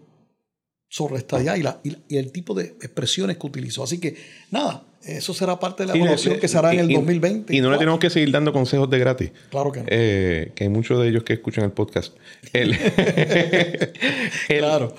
sobre 0.89 1.17
esta 1.17 1.39
y, 1.57 1.61
la, 1.61 1.79
y, 1.83 1.95
y, 2.07 2.17
el 2.17 2.31
tipo 2.31 2.53
de 2.53 2.65
expresiones 2.81 3.37
que 3.37 3.47
utilizó. 3.47 3.83
Así 3.83 3.99
que, 3.99 4.15
nada, 4.49 4.88
eso 5.03 5.33
será 5.33 5.59
parte 5.59 5.83
de 5.83 5.87
la 5.87 5.95
evaluación 5.95 6.35
sí, 6.35 6.39
que 6.39 6.47
se 6.47 6.57
hará 6.57 6.73
en 6.73 6.79
el 6.79 6.91
y, 6.91 6.95
2020. 6.95 7.55
Y 7.55 7.61
no 7.61 7.71
le 7.71 7.77
tenemos 7.77 7.99
que 7.99 8.09
seguir 8.09 8.31
dando 8.31 8.51
consejos 8.51 8.89
de 8.89 8.99
gratis. 8.99 9.31
Claro 9.49 9.71
que 9.71 9.79
no. 9.79 9.85
Eh, 9.89 10.51
que 10.55 10.65
hay 10.65 10.69
muchos 10.69 11.01
de 11.01 11.07
ellos 11.07 11.23
que 11.23 11.33
escuchan 11.33 11.63
el 11.63 11.71
podcast. 11.71 12.15
El, 12.53 12.73
el, 14.49 14.59
claro. 14.59 14.93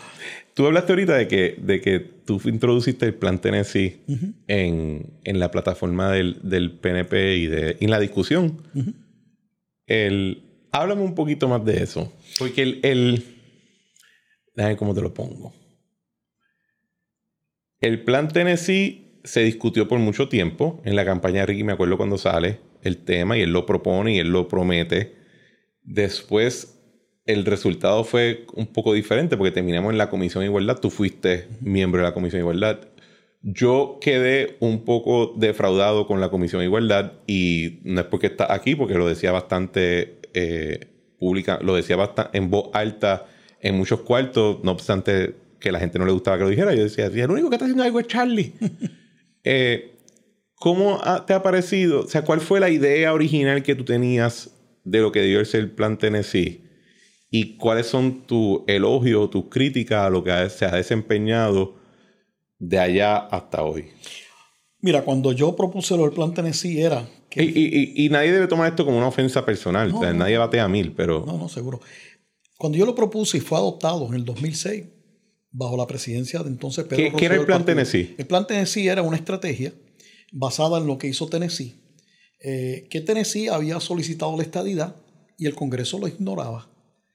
Tú 0.55 0.67
hablaste 0.67 0.93
ahorita 0.93 1.17
de 1.17 1.29
que, 1.29 1.57
de 1.61 1.81
que 1.81 2.01
tú 2.01 2.41
introduciste 2.45 3.07
el 3.07 3.15
plan 3.15 3.41
Tennessee 3.41 4.01
uh 4.09 4.13
-huh. 4.13 4.35
en, 4.49 5.07
en, 5.25 5.39
la 5.39 5.51
plataforma 5.51 6.11
del, 6.11 6.39
del, 6.43 6.73
PNP 6.73 7.37
y 7.37 7.47
de, 7.47 7.77
en 7.81 7.91
la 7.91 8.01
discusión. 8.01 8.63
Uh 8.75 8.81
-huh. 8.81 8.95
el, 9.87 10.43
háblame 10.73 11.03
un 11.03 11.15
poquito 11.15 11.49
más 11.49 11.65
de 11.65 11.83
eso. 11.83 12.13
Porque 12.39 12.63
el... 12.63 12.81
el 12.83 13.25
déjame 14.55 14.77
cómo 14.77 14.95
te 14.95 15.01
lo 15.03 15.15
pongo. 15.15 15.53
El 17.81 18.03
plan 18.03 18.29
Tennessee 18.29 19.10
se 19.25 19.43
discutió 19.43 19.89
por 19.89 19.99
mucho 19.99 20.29
tiempo. 20.29 20.81
En 20.85 20.97
la 20.97 21.05
campaña 21.05 21.41
de 21.41 21.47
Ricky 21.47 21.65
me 21.65 21.73
acuerdo 21.73 21.97
cuando 21.97 22.19
sale 22.19 22.61
el 22.83 22.99
tema 22.99 23.37
y 23.37 23.43
él 23.43 23.53
lo 23.53 23.67
propone 23.67 24.15
y 24.15 24.19
él 24.19 24.29
lo 24.29 24.49
promete. 24.49 25.15
Después 25.83 26.79
el 27.27 27.45
resultado 27.45 28.05
fue 28.05 28.47
un 28.55 28.67
poco 28.67 28.93
diferente 28.93 29.37
porque 29.37 29.53
terminamos 29.53 29.93
en 29.93 29.99
la 29.99 30.11
Comisión 30.11 30.43
de 30.43 30.47
Igualdad. 30.47 30.79
Tú 30.81 30.91
fuiste 30.91 31.49
miembro 31.61 32.01
de 32.01 32.09
la 32.09 32.15
Comisión 32.15 32.39
de 32.39 32.45
Igualdad. 32.45 32.81
Yo 33.43 33.99
quedé 34.01 34.57
un 34.61 34.85
poco 34.85 35.35
defraudado 35.37 36.07
con 36.07 36.21
la 36.21 36.31
Comisión 36.31 36.61
de 36.61 36.67
Igualdad 36.67 37.13
y 37.27 37.81
no 37.85 38.01
es 38.01 38.07
porque 38.07 38.27
está 38.27 38.53
aquí, 38.53 38.75
porque 38.75 38.95
lo 38.95 39.09
decía 39.09 39.33
bastante 39.33 40.19
eh, 40.35 40.89
pública, 41.19 41.59
lo 41.63 41.75
decía 41.75 41.97
en 42.33 42.51
voz 42.51 42.71
alta 42.75 43.27
en 43.61 43.77
muchos 43.77 44.01
cuartos, 44.01 44.59
no 44.63 44.73
obstante 44.73 45.35
que 45.59 45.71
la 45.71 45.79
gente 45.79 45.99
no 45.99 46.07
le 46.07 46.13
gustaba 46.13 46.39
que 46.39 46.45
lo 46.45 46.51
dijera. 46.51 46.75
Yo 46.75 46.83
decía, 46.83 47.07
el 47.07 47.31
único 47.31 47.51
que 47.51 47.57
está 47.57 47.67
haciendo 47.67 47.85
algo 47.85 48.01
es 48.01 48.07
Charlie. 48.07 48.55
Eh, 49.45 49.97
¿Cómo 50.61 51.01
te 51.27 51.33
ha 51.33 51.43
parecido? 51.43 52.01
O 52.01 52.07
sea, 52.07 52.23
¿cuál 52.23 52.43
fue 52.43 52.61
la 52.61 52.69
idea 52.69 53.15
original 53.15 53.63
que 53.63 53.75
tú 53.75 53.83
tenías 53.83 54.51
de 54.85 54.99
lo 54.99 55.11
que 55.11 55.21
debió 55.21 55.43
ser 55.47 55.61
el 55.61 55.71
plan 55.71 55.97
Tennessee? 55.97 56.63
¿Y 57.31 57.57
cuáles 57.57 57.87
son 57.87 58.27
tus 58.27 58.61
elogios, 58.67 59.31
tus 59.31 59.47
críticas 59.49 60.07
a 60.07 60.11
lo 60.11 60.23
que 60.23 60.51
se 60.51 60.67
ha 60.67 60.73
desempeñado 60.73 61.77
de 62.59 62.79
allá 62.79 63.17
hasta 63.17 63.63
hoy? 63.63 63.87
Mira, 64.81 65.03
cuando 65.03 65.33
yo 65.33 65.57
propuse 65.57 65.97
lo 65.97 66.03
del 66.03 66.13
plan 66.13 66.35
Tennessee 66.35 66.79
era... 66.79 67.09
Que... 67.31 67.43
Y, 67.43 67.49
y, 67.49 68.05
y, 68.05 68.09
nadie 68.11 68.31
debe 68.31 68.47
tomar 68.47 68.69
esto 68.69 68.85
como 68.85 68.99
una 68.99 69.09
ofensa 69.09 69.47
personal. 69.47 69.91
No, 69.91 69.99
o 69.99 70.03
sea, 70.03 70.13
no, 70.13 70.19
nadie 70.19 70.37
batea 70.37 70.65
a 70.65 70.69
mil, 70.69 70.93
pero... 70.93 71.25
No, 71.27 71.39
no, 71.39 71.49
seguro. 71.49 71.81
Cuando 72.59 72.77
yo 72.77 72.85
lo 72.85 72.95
propuse 72.95 73.39
y 73.39 73.41
fue 73.41 73.57
adoptado 73.57 74.07
en 74.09 74.15
el 74.15 74.27
2006, 74.27 74.85
bajo 75.53 75.77
la 75.77 75.87
presidencia 75.87 76.41
de 76.43 76.49
entonces 76.49 76.85
Pedro 76.85 77.11
¿Qué, 77.11 77.17
¿qué 77.17 77.25
era 77.27 77.35
el 77.35 77.47
plan 77.47 77.65
Tennessee? 77.65 78.15
El 78.19 78.27
plan 78.27 78.47
Tennessee 78.47 78.89
era 78.89 79.03
una 79.03 79.17
estrategia 79.17 79.73
basada 80.33 80.79
en 80.79 80.87
lo 80.87 80.99
que 80.99 81.09
hizo 81.09 81.29
Tennessee, 81.29 81.81
eh, 82.41 82.87
que 82.91 83.01
Tennessee 83.01 83.49
había 83.49 83.81
solicitado 83.81 84.37
la 84.37 84.43
estadidad 84.43 84.97
y 85.37 85.47
el 85.47 85.55
Congreso 85.55 85.99
lo 85.99 86.09
ignoraba. 86.09 86.69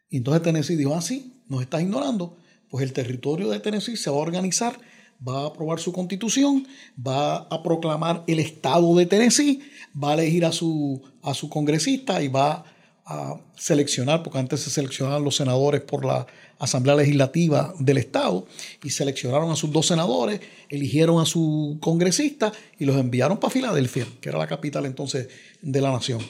Y 0.09 0.17
entonces 0.17 0.43
Tennessee 0.43 0.75
dijo, 0.75 0.95
ah, 0.95 1.01
sí, 1.01 1.43
nos 1.47 1.61
estás 1.61 1.81
ignorando, 1.81 2.38
pues 2.69 2.83
el 2.83 2.93
territorio 2.93 3.49
de 3.49 3.59
Tennessee 3.59 3.95
se 3.95 4.09
va 4.09 4.17
a 4.17 4.19
organizar, 4.19 4.77
va 5.25 5.43
a 5.43 5.47
aprobar 5.47 5.79
su 5.79 5.93
constitución, 5.93 6.67
va 6.95 7.38
a 7.38 7.63
proclamar 7.63 8.23
el 8.27 8.39
estado 8.39 8.95
de 8.95 9.05
Tennessee, 9.05 9.61
va 10.01 10.11
a 10.11 10.13
elegir 10.15 10.45
a 10.45 10.51
su, 10.51 11.01
a 11.21 11.33
su 11.33 11.49
congresista 11.49 12.21
y 12.21 12.27
va 12.27 12.65
a 13.05 13.39
seleccionar, 13.55 14.23
porque 14.23 14.39
antes 14.39 14.61
se 14.61 14.69
seleccionaban 14.69 15.23
los 15.23 15.35
senadores 15.35 15.81
por 15.81 16.03
la 16.03 16.25
Asamblea 16.57 16.95
Legislativa 16.95 17.73
del 17.79 17.97
Estado 17.97 18.47
y 18.83 18.89
seleccionaron 18.89 19.51
a 19.51 19.55
sus 19.55 19.71
dos 19.71 19.87
senadores, 19.87 20.39
eligieron 20.69 21.21
a 21.21 21.25
su 21.25 21.77
congresista 21.81 22.51
y 22.79 22.85
los 22.85 22.97
enviaron 22.97 23.37
para 23.37 23.51
Filadelfia, 23.51 24.07
que 24.19 24.29
era 24.29 24.39
la 24.39 24.47
capital 24.47 24.85
entonces 24.85 25.27
de 25.61 25.81
la 25.81 25.91
nación. 25.91 26.21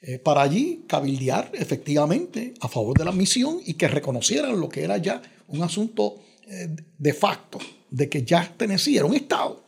eh, 0.00 0.18
para 0.18 0.42
allí 0.42 0.84
cabildear 0.86 1.50
efectivamente 1.54 2.54
a 2.60 2.68
favor 2.68 2.96
de 2.96 3.04
la 3.04 3.12
misión 3.12 3.60
y 3.64 3.74
que 3.74 3.88
reconocieran 3.88 4.60
lo 4.60 4.68
que 4.68 4.84
era 4.84 4.96
ya 4.98 5.20
un 5.48 5.62
asunto 5.62 6.20
eh, 6.46 6.68
de 6.96 7.12
facto, 7.12 7.58
de 7.90 8.08
que 8.08 8.22
ya 8.22 8.54
Tennessee 8.56 8.96
era 8.96 9.06
un 9.06 9.14
Estado. 9.14 9.64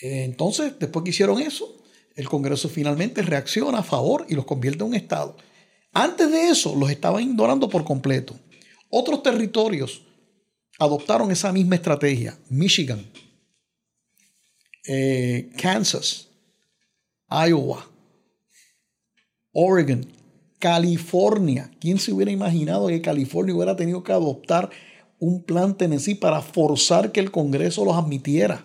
Eh, 0.00 0.22
entonces, 0.24 0.74
después 0.78 1.02
que 1.02 1.10
hicieron 1.10 1.40
eso, 1.40 1.76
el 2.14 2.28
Congreso 2.28 2.68
finalmente 2.68 3.22
reacciona 3.22 3.78
a 3.78 3.82
favor 3.82 4.26
y 4.28 4.34
los 4.34 4.44
convierte 4.44 4.84
en 4.84 4.90
un 4.90 4.94
Estado. 4.94 5.36
Antes 6.00 6.30
de 6.30 6.48
eso, 6.48 6.76
los 6.76 6.92
estaban 6.92 7.24
ignorando 7.24 7.68
por 7.68 7.82
completo. 7.82 8.38
Otros 8.88 9.20
territorios 9.20 10.00
adoptaron 10.78 11.32
esa 11.32 11.50
misma 11.50 11.74
estrategia. 11.74 12.38
Michigan, 12.48 13.04
Kansas, 15.60 16.28
Iowa, 17.28 17.84
Oregon, 19.50 20.06
California. 20.60 21.68
¿Quién 21.80 21.98
se 21.98 22.12
hubiera 22.12 22.30
imaginado 22.30 22.86
que 22.86 23.02
California 23.02 23.56
hubiera 23.56 23.74
tenido 23.74 24.04
que 24.04 24.12
adoptar 24.12 24.70
un 25.18 25.42
plan 25.42 25.76
Tennessee 25.76 26.14
para 26.14 26.40
forzar 26.42 27.10
que 27.10 27.18
el 27.18 27.32
Congreso 27.32 27.84
los 27.84 27.96
admitiera? 27.96 28.64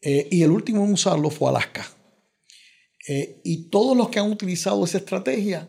Eh, 0.00 0.28
y 0.30 0.42
el 0.42 0.52
último 0.52 0.84
en 0.84 0.92
usarlo 0.92 1.30
fue 1.30 1.48
Alaska. 1.48 1.84
Eh, 3.08 3.40
y 3.42 3.70
todos 3.70 3.96
los 3.96 4.08
que 4.08 4.20
han 4.20 4.30
utilizado 4.30 4.84
esa 4.84 4.98
estrategia 4.98 5.68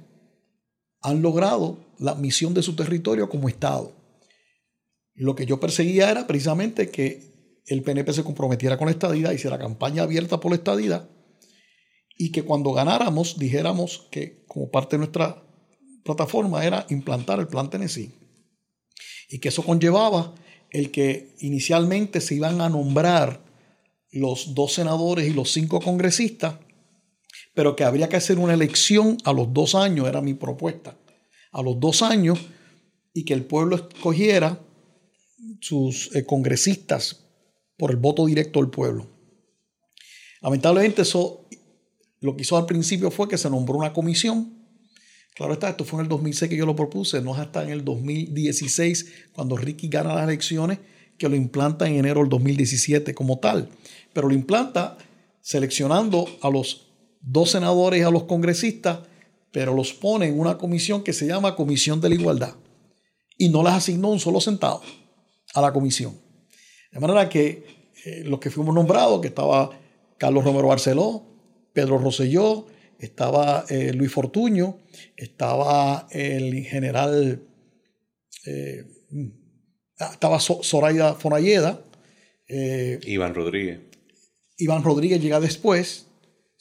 han 1.03 1.21
logrado 1.21 1.77
la 1.99 2.11
admisión 2.11 2.53
de 2.53 2.63
su 2.63 2.75
territorio 2.75 3.29
como 3.29 3.49
Estado. 3.49 3.93
Lo 5.13 5.35
que 5.35 5.45
yo 5.45 5.59
perseguía 5.59 6.09
era 6.09 6.25
precisamente 6.25 6.89
que 6.89 7.31
el 7.67 7.83
PNP 7.83 8.11
se 8.13 8.23
comprometiera 8.23 8.77
con 8.77 8.87
la 8.87 8.91
estadidad, 8.91 9.31
hiciera 9.31 9.59
campaña 9.59 10.03
abierta 10.03 10.39
por 10.39 10.51
la 10.51 10.57
estadidad 10.57 11.09
y 12.17 12.31
que 12.31 12.43
cuando 12.43 12.71
ganáramos 12.71 13.37
dijéramos 13.37 14.07
que 14.11 14.43
como 14.47 14.69
parte 14.69 14.95
de 14.95 14.99
nuestra 14.99 15.43
plataforma 16.03 16.65
era 16.65 16.85
implantar 16.89 17.39
el 17.39 17.47
plan 17.47 17.69
Tennessee 17.69 18.13
y 19.29 19.39
que 19.39 19.49
eso 19.49 19.63
conllevaba 19.63 20.35
el 20.69 20.91
que 20.91 21.35
inicialmente 21.39 22.19
se 22.21 22.35
iban 22.35 22.61
a 22.61 22.69
nombrar 22.69 23.43
los 24.11 24.53
dos 24.53 24.73
senadores 24.73 25.27
y 25.27 25.33
los 25.33 25.51
cinco 25.51 25.79
congresistas, 25.79 26.55
pero 27.53 27.75
que 27.75 27.83
habría 27.83 28.09
que 28.09 28.15
hacer 28.15 28.39
una 28.39 28.53
elección 28.53 29.17
a 29.23 29.33
los 29.33 29.53
dos 29.53 29.75
años, 29.75 30.07
era 30.07 30.21
mi 30.21 30.33
propuesta, 30.33 30.97
a 31.51 31.61
los 31.61 31.79
dos 31.79 32.01
años 32.01 32.39
y 33.13 33.25
que 33.25 33.33
el 33.33 33.45
pueblo 33.45 33.75
escogiera 33.75 34.59
sus 35.61 36.13
eh, 36.15 36.25
congresistas 36.25 37.25
por 37.77 37.91
el 37.91 37.97
voto 37.97 38.25
directo 38.25 38.59
del 38.59 38.69
pueblo. 38.69 39.07
Lamentablemente 40.41 41.03
eso 41.03 41.47
lo 42.19 42.35
que 42.35 42.43
hizo 42.43 42.57
al 42.57 42.65
principio 42.65 43.11
fue 43.11 43.27
que 43.27 43.37
se 43.37 43.49
nombró 43.49 43.77
una 43.77 43.93
comisión. 43.93 44.53
Claro 45.35 45.53
está, 45.53 45.69
esto 45.69 45.83
fue 45.83 45.99
en 45.99 46.05
el 46.05 46.09
2006 46.09 46.49
que 46.49 46.57
yo 46.57 46.65
lo 46.65 46.75
propuse, 46.75 47.21
no 47.21 47.33
es 47.33 47.39
hasta 47.39 47.63
en 47.63 47.69
el 47.69 47.83
2016 47.83 49.13
cuando 49.33 49.57
Ricky 49.57 49.87
gana 49.87 50.15
las 50.15 50.23
elecciones 50.23 50.79
que 51.17 51.29
lo 51.29 51.35
implanta 51.35 51.87
en 51.87 51.95
enero 51.95 52.21
del 52.21 52.29
2017 52.29 53.13
como 53.13 53.39
tal. 53.39 53.69
Pero 54.13 54.27
lo 54.27 54.33
implanta 54.33 54.97
seleccionando 55.41 56.27
a 56.41 56.49
los 56.49 56.92
dos 57.23 57.51
senadores 57.51 58.01
y 58.01 58.03
a 58.03 58.11
los 58.11 58.25
congresistas, 58.25 58.99
pero 59.51 59.73
los 59.73 59.93
pone 59.93 60.27
en 60.27 60.39
una 60.39 60.57
comisión 60.57 61.03
que 61.03 61.13
se 61.13 61.25
llama 61.25 61.55
Comisión 61.55 61.99
de 62.01 62.09
la 62.09 62.15
Igualdad. 62.15 62.55
Y 63.37 63.49
no 63.49 63.63
les 63.63 63.73
asignó 63.73 64.09
un 64.09 64.19
solo 64.19 64.39
centavo 64.39 64.81
a 65.55 65.61
la 65.61 65.73
comisión. 65.73 66.15
De 66.91 66.99
manera 66.99 67.27
que 67.29 67.65
eh, 68.05 68.23
los 68.25 68.39
que 68.39 68.51
fuimos 68.51 68.75
nombrados, 68.75 69.21
que 69.21 69.29
estaba 69.29 69.71
Carlos 70.17 70.43
Romero 70.43 70.67
Barceló, 70.67 71.25
Pedro 71.73 71.97
Rosselló, 71.97 72.67
estaba 72.99 73.65
eh, 73.69 73.91
Luis 73.93 74.11
Fortuño, 74.11 74.77
estaba 75.17 76.07
el 76.11 76.63
general, 76.63 77.43
eh, 78.45 78.85
estaba 79.97 80.39
Soraya 80.39 81.13
Fonayeda. 81.15 81.83
Eh, 82.47 82.99
Iván 83.05 83.33
Rodríguez. 83.33 83.79
Iván 84.57 84.83
Rodríguez 84.83 85.21
llega 85.21 85.39
después, 85.39 86.07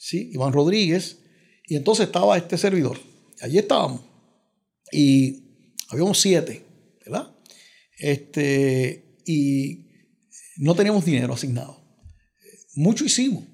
¿sí? 0.03 0.31
Iván 0.33 0.51
Rodríguez. 0.51 1.19
Y 1.65 1.75
entonces 1.77 2.07
estaba 2.07 2.37
este 2.37 2.57
servidor. 2.57 2.99
Allí 3.41 3.57
estábamos. 3.57 4.01
Y 4.91 5.43
habíamos 5.89 6.19
siete, 6.19 6.65
¿verdad? 7.05 7.33
Este, 7.97 9.17
y 9.25 9.85
no 10.57 10.75
teníamos 10.75 11.05
dinero 11.05 11.33
asignado. 11.33 11.81
Mucho 12.75 13.05
hicimos. 13.05 13.45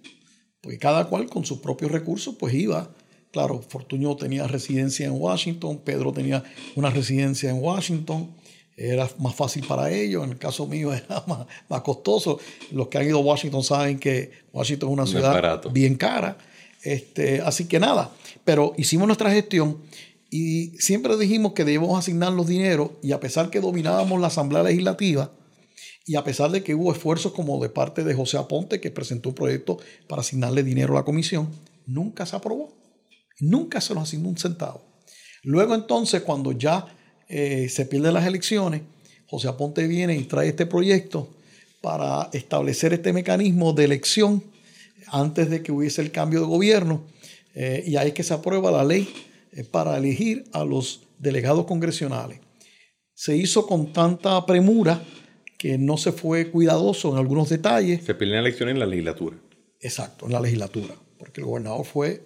Porque 0.62 0.80
cada 0.80 1.08
cual 1.08 1.30
con 1.30 1.46
sus 1.46 1.60
propios 1.60 1.92
recursos 1.92 2.36
pues 2.38 2.54
iba. 2.56 2.96
Claro, 3.32 3.62
Fortuño 3.62 4.16
tenía 4.16 4.48
residencia 4.48 5.06
en 5.06 5.12
Washington, 5.12 5.84
Pedro 5.86 6.12
tenía 6.12 6.44
una 6.76 6.90
residencia 6.90 7.52
en 7.52 7.62
Washington, 7.62 8.36
era 8.80 9.10
más 9.20 9.36
fácil 9.36 9.66
para 9.68 9.92
ellos, 9.92 10.24
en 10.24 10.32
el 10.32 10.38
caso 10.38 10.66
mío 10.66 10.94
era 10.94 11.24
más, 11.68 11.82
costoso. 11.82 12.40
Los 12.72 12.88
que 12.88 12.98
han 12.98 13.08
ido 13.08 13.18
a 13.20 13.22
Washington 13.22 13.64
saben 13.64 14.00
que 14.00 14.32
Washington 14.54 14.90
es 14.90 14.94
una 14.94 15.06
ciudad 15.06 15.62
bien 15.72 15.96
cara. 15.96 16.38
Este, 16.82 17.42
así 17.42 17.68
que 17.68 17.80
nada, 17.80 18.12
pero 18.46 18.74
hicimos 18.78 19.06
nuestra 19.06 19.30
gestión 19.32 19.80
y 20.30 20.68
siempre 20.80 21.18
dijimos 21.18 21.52
que 21.52 21.66
debíamos 21.66 22.00
asignar 22.00 22.32
los 22.32 22.48
dineros 22.48 22.92
y 23.04 23.12
a 23.12 23.20
pesar 23.20 23.50
que 23.50 23.60
dominábamos 23.60 24.22
la 24.22 24.28
Asamblea 24.28 24.64
Legislativa, 24.64 25.30
y 26.10 26.16
a 26.16 26.24
pesar 26.24 26.50
de 26.50 26.64
que 26.64 26.74
hubo 26.74 26.92
esfuerzos 26.92 27.34
como 27.34 27.62
de 27.62 27.70
parte 27.70 28.04
de 28.04 28.16
José 28.16 28.38
Aponte, 28.40 28.82
que 28.82 28.90
presentó 28.90 29.30
un 29.30 29.36
proyecto 29.36 29.78
para 30.08 30.22
asignarle 30.22 30.64
dinero 30.64 30.94
a 30.94 31.02
la 31.02 31.06
comisión, 31.06 31.50
nunca 31.86 32.26
se 32.26 32.36
aprobó. 32.36 32.74
Nunca 33.40 33.80
se 33.80 33.94
nos 33.94 34.06
asignó 34.06 34.30
un 34.30 34.38
centavo. 34.38 34.82
Luego 35.44 35.76
entonces, 35.76 36.24
cuando 36.24 36.52
ya 36.52 36.88
eh, 37.30 37.70
se 37.70 37.86
pierden 37.86 38.16
las 38.16 38.26
elecciones, 38.26 38.82
José 39.28 39.48
Aponte 39.48 39.88
viene 39.88 40.16
y 40.16 40.24
trae 40.24 40.50
este 40.50 40.66
proyecto 40.66 41.30
para 41.82 42.30
establecer 42.34 42.94
este 42.94 43.14
mecanismo 43.14 43.74
de 43.74 43.86
elección 43.86 44.44
antes 45.08 45.50
de 45.50 45.62
que 45.62 45.72
hubiese 45.72 46.02
el 46.02 46.12
cambio 46.12 46.40
de 46.42 46.48
gobierno. 46.48 47.04
Eh, 47.54 47.84
y 47.86 47.96
ahí 47.96 48.10
es 48.10 48.14
que 48.14 48.24
se 48.24 48.34
aprueba 48.34 48.72
la 48.72 48.84
ley 48.84 49.08
eh, 49.52 49.64
para 49.64 49.98
elegir 49.98 50.46
a 50.52 50.66
los 50.66 51.02
delegados 51.20 51.66
congresionales. 51.66 52.40
Se 53.14 53.38
hizo 53.38 53.68
con 53.68 53.94
tanta 53.94 54.44
premura 54.46 55.04
que 55.58 55.78
no 55.78 55.98
se 55.98 56.12
fue 56.12 56.50
cuidadoso 56.50 57.12
en 57.12 57.18
algunos 57.18 57.50
detalles. 57.50 58.04
Se 58.04 58.16
pierden 58.16 58.40
elecciones 58.40 58.74
en 58.74 58.80
la 58.80 58.86
legislatura. 58.86 59.38
Exacto, 59.80 60.26
en 60.26 60.32
la 60.32 60.42
legislatura, 60.42 60.96
porque 61.18 61.42
el 61.42 61.48
gobernador 61.48 61.86
fue 61.86 62.24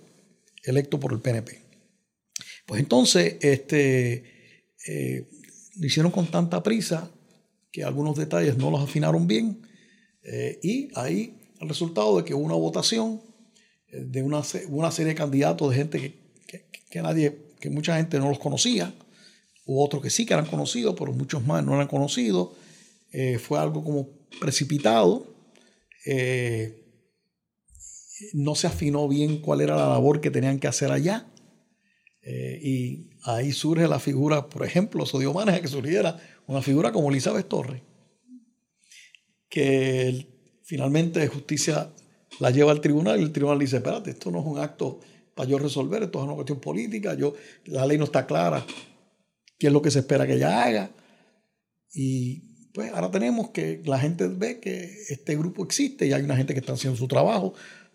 electo 0.63 0.99
por 0.99 1.11
el 1.11 1.19
PNP. 1.19 1.59
Pues 2.65 2.79
entonces, 2.79 3.37
este, 3.41 4.32
eh, 4.88 5.29
lo 5.75 5.88
hicieron 5.88 6.11
con 6.11 6.27
tanta 6.27 6.61
prisa 6.61 7.11
que 7.71 7.84
algunos 7.84 8.17
detalles 8.17 8.57
no 8.57 8.69
los 8.69 8.81
afinaron 8.81 9.27
bien 9.27 9.61
eh, 10.23 10.59
y 10.61 10.89
ahí 10.95 11.39
el 11.59 11.67
resultado 11.67 12.17
de 12.17 12.25
que 12.25 12.34
hubo 12.34 12.43
una 12.43 12.55
votación 12.55 13.21
eh, 13.88 14.03
de 14.05 14.21
una, 14.21 14.41
una, 14.69 14.91
serie 14.91 15.13
de 15.13 15.15
candidatos 15.15 15.69
de 15.69 15.75
gente 15.75 15.99
que, 16.47 16.65
que, 16.89 17.01
nadie, 17.01 17.38
que 17.60 17.69
mucha 17.69 17.97
gente 17.97 18.19
no 18.19 18.30
los 18.30 18.39
conocía, 18.39 18.93
hubo 19.65 19.84
otros 19.84 20.03
que 20.03 20.10
sí 20.10 20.26
que 20.26 20.34
eran 20.34 20.45
conocidos, 20.45 20.95
pero 20.97 21.14
muchos 21.14 21.45
más 21.45 21.64
no 21.65 21.73
eran 21.73 21.88
conocidos 21.88 22.49
eh, 23.14 23.38
fue 23.38 23.60
algo 23.60 23.84
como 23.84 24.10
precipitado. 24.41 25.27
Eh, 26.05 26.80
no 28.34 28.55
se 28.55 28.68
afinó 28.68 29.07
bien 29.07 29.39
cuál 29.39 29.61
era 29.61 29.76
la 29.76 29.88
labor 29.89 30.19
que 30.19 30.31
tenían 30.31 30.60
que 30.60 30.68
hacer 30.68 30.91
allá. 30.91 31.27
Eh, 32.25 32.59
y 32.63 33.09
ahí 33.23 33.51
surge 33.51 33.87
la 33.87 33.99
figura, 33.99 34.47
por 34.47 34.65
ejemplo, 34.65 35.03
eso 35.03 35.19
dio 35.19 35.33
que 35.33 35.67
surgiera 35.67 36.17
una 36.47 36.61
figura 36.61 36.91
como 36.91 37.09
Elizabeth 37.09 37.47
Torres, 37.47 37.81
que 39.49 40.27
finalmente 40.63 41.27
justicia 41.27 41.91
la 42.39 42.49
lleva 42.49 42.71
al 42.71 42.81
tribunal 42.81 43.19
y 43.19 43.23
el 43.23 43.31
tribunal 43.31 43.59
dice, 43.59 43.77
espérate, 43.77 44.11
esto 44.11 44.31
no 44.31 44.39
es 44.39 44.45
un 44.45 44.59
acto 44.59 44.99
para 45.35 45.49
yo 45.49 45.57
resolver, 45.59 46.03
esto 46.03 46.19
es 46.19 46.25
una 46.25 46.35
cuestión 46.35 46.59
política, 46.59 47.13
yo, 47.13 47.33
la 47.65 47.85
ley 47.85 47.97
no 47.97 48.05
está 48.05 48.25
clara, 48.25 48.65
qué 49.59 49.67
es 49.67 49.73
lo 49.73 49.81
que 49.81 49.91
se 49.91 49.99
espera 49.99 50.25
que 50.25 50.33
ella 50.33 50.63
haga. 50.63 50.91
Y 51.93 52.69
pues 52.73 52.91
ahora 52.91 53.11
tenemos 53.11 53.49
que 53.49 53.81
la 53.85 53.99
gente 53.99 54.27
ve 54.27 54.59
que 54.59 54.83
este 55.09 55.35
grupo 55.35 55.63
existe 55.63 56.07
y 56.07 56.13
hay 56.13 56.23
una 56.23 56.35
gente 56.35 56.53
que 56.53 56.59
está 56.59 56.73
haciendo 56.73 56.97
su 56.97 57.07
trabajo. 57.07 57.53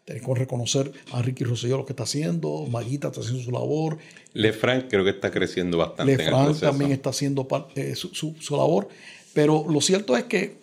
Tenemos 0.09 0.35
que 0.35 0.41
reconocer 0.41 0.91
a 1.13 1.21
Ricky 1.21 1.45
Rosselló 1.45 1.77
lo 1.77 1.85
que 1.85 1.93
está 1.93 2.05
haciendo, 2.05 2.67
Maguita 2.71 3.09
está 3.09 3.21
haciendo 3.21 3.43
su 3.43 3.51
labor. 3.51 3.99
Lefranc 4.33 4.89
creo 4.89 5.05
que 5.05 5.11
está 5.11 5.31
creciendo 5.31 5.77
bastante. 5.77 6.17
Lefranc 6.17 6.59
también 6.59 6.93
está 6.93 7.11
haciendo 7.11 7.47
eh, 7.75 7.95
su, 7.95 8.09
su, 8.15 8.57
labor. 8.57 8.89
Pero 9.35 9.67
lo 9.69 9.83
cierto 9.83 10.17
es 10.17 10.25
que 10.25 10.41
eh, 10.45 10.57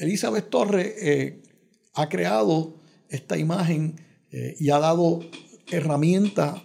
Elizabeth 0.00 0.50
Torres 0.50 0.92
eh, 1.00 1.42
ha 1.94 2.10
creado 2.10 2.76
esta 3.08 3.38
imagen 3.38 3.98
y 4.30 4.68
ha 4.68 4.78
dado 4.78 5.20
herramientas, 5.70 6.60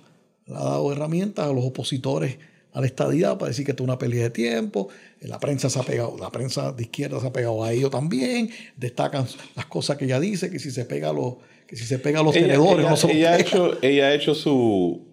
ha 0.48 0.64
dado 0.64 0.92
herramientas 0.92 1.48
a 1.48 1.54
los 1.54 1.64
opositores 1.64 2.40
a 2.78 2.82
la 2.82 2.88
estadidad 2.88 3.40
para 3.40 3.50
decir 3.50 3.66
que 3.66 3.72
esto 3.72 3.84
es 3.84 3.88
una 3.88 3.98
pelea 3.98 4.26
de 4.26 4.30
tiempo. 4.30 4.90
La 5.22 5.40
prensa 5.40 5.68
se 5.70 5.80
ha 5.80 5.84
pegado, 5.84 6.16
la 6.20 6.32
prensa 6.32 6.72
de 6.72 6.84
izquierda 6.84 7.20
se 7.20 7.28
ha 7.28 7.34
pegado 7.34 7.64
a 7.64 7.74
ello 7.74 7.90
también. 7.90 8.52
Destacan 8.76 9.26
las 9.56 9.66
cosas 9.66 9.98
que 9.98 10.06
ella 10.06 10.20
dice, 10.20 10.52
que 10.52 10.60
si 10.60 10.70
se 10.70 10.86
pega 10.86 11.12
los, 11.12 11.38
que 11.68 11.76
si 11.76 11.86
se 11.86 11.98
pega 11.98 12.22
los 12.22 12.34
tenedores, 12.34 12.86
ella, 12.86 12.96
no 13.02 13.10
ella, 13.10 13.32
ha 13.32 13.40
hecho, 13.40 13.78
ella 13.82 14.08
ha 14.08 14.14
hecho 14.14 14.36
su, 14.36 15.08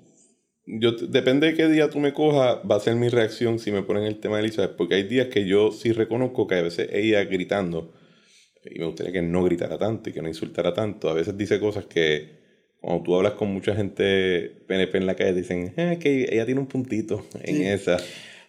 yo, 0.67 0.93
depende 0.93 1.47
de 1.47 1.55
qué 1.55 1.69
día 1.69 1.89
tú 1.89 2.01
me 2.01 2.13
cojas, 2.13 2.59
va 2.71 2.77
a 2.77 2.81
ser 2.81 2.97
mi 2.97 3.09
reacción 3.09 3.59
si 3.59 3.73
me 3.73 3.83
ponen 3.83 4.05
el 4.05 4.21
tema 4.21 4.37
de 4.37 4.45
Elizabeth, 4.45 4.77
porque 4.77 4.97
hay 4.97 5.05
días 5.05 5.29
que 5.29 5.47
yo 5.47 5.73
sí 5.73 5.93
reconozco 5.93 6.47
que 6.47 6.57
a 6.57 6.63
veces 6.63 6.91
ella 6.93 7.25
gritando, 7.25 7.95
y 8.63 8.79
me 8.79 8.85
gustaría 8.85 9.13
que 9.13 9.23
no 9.23 9.43
gritara 9.43 9.79
tanto 9.79 10.11
y 10.11 10.13
que 10.13 10.21
no 10.21 10.29
insultara 10.29 10.75
tanto, 10.75 11.09
a 11.09 11.15
veces 11.15 11.35
dice 11.37 11.59
cosas 11.59 11.87
que 11.87 12.44
cuando 12.85 13.03
tú 13.03 13.17
hablas 13.17 13.33
con 13.35 13.53
mucha 13.53 13.75
gente 13.75 14.63
PNP 14.69 14.99
en 14.99 15.07
la 15.07 15.15
calle, 15.15 15.33
dicen 15.33 15.73
eh, 15.77 15.99
que 16.01 16.29
ella 16.31 16.45
tiene 16.45 16.61
un 16.61 16.67
puntito 16.67 17.25
en 17.43 17.63
esa. 17.63 17.97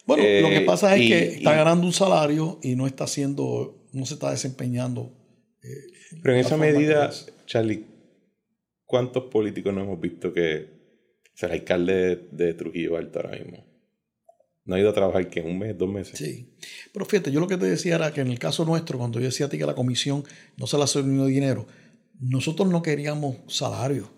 Bueno, 0.06 0.22
lo 0.22 0.48
que 0.50 0.56
Eh, 0.58 0.60
pasa 0.66 0.94
es 0.94 1.02
y- 1.02 1.08
que 1.08 1.18
está 1.36 1.52
y- 1.54 1.56
ganando 1.56 1.86
un 1.86 1.92
salario 1.92 2.58
y 2.62 2.76
no 2.76 2.86
está 2.86 3.04
haciendo, 3.04 3.86
no 3.92 4.04
se 4.06 4.14
está 4.14 4.30
desempeñando. 4.30 5.12
Pero 6.22 6.34
en 6.36 6.42
la 6.42 6.46
esa 6.46 6.56
medida, 6.56 7.08
es. 7.08 7.32
Charlie, 7.46 7.84
¿cuántos 8.84 9.24
políticos 9.24 9.74
no 9.74 9.82
hemos 9.82 10.00
visto 10.00 10.32
que 10.32 10.68
o 11.34 11.38
sea, 11.38 11.48
el 11.48 11.56
alcalde 11.60 11.94
de, 11.94 12.44
de 12.46 12.54
Trujillo 12.54 12.96
Alto 12.96 13.18
ahora 13.20 13.36
mismo 13.38 13.64
no 14.64 14.74
ha 14.74 14.80
ido 14.80 14.90
a 14.90 14.94
trabajar 14.94 15.28
que 15.28 15.40
un 15.40 15.58
mes, 15.58 15.76
dos 15.76 15.88
meses? 15.88 16.18
Sí. 16.18 16.56
Pero 16.92 17.04
fíjate, 17.06 17.30
yo 17.32 17.40
lo 17.40 17.48
que 17.48 17.56
te 17.56 17.66
decía 17.66 17.96
era 17.96 18.12
que 18.12 18.20
en 18.20 18.28
el 18.28 18.38
caso 18.38 18.64
nuestro, 18.64 18.98
cuando 18.98 19.18
yo 19.18 19.26
decía 19.26 19.46
a 19.46 19.48
ti 19.48 19.58
que 19.58 19.66
la 19.66 19.74
comisión 19.74 20.24
no 20.56 20.66
se 20.66 20.76
le 20.76 20.84
asignó 20.84 21.26
dinero, 21.26 21.66
nosotros 22.20 22.68
no 22.68 22.82
queríamos 22.82 23.36
salario. 23.48 24.10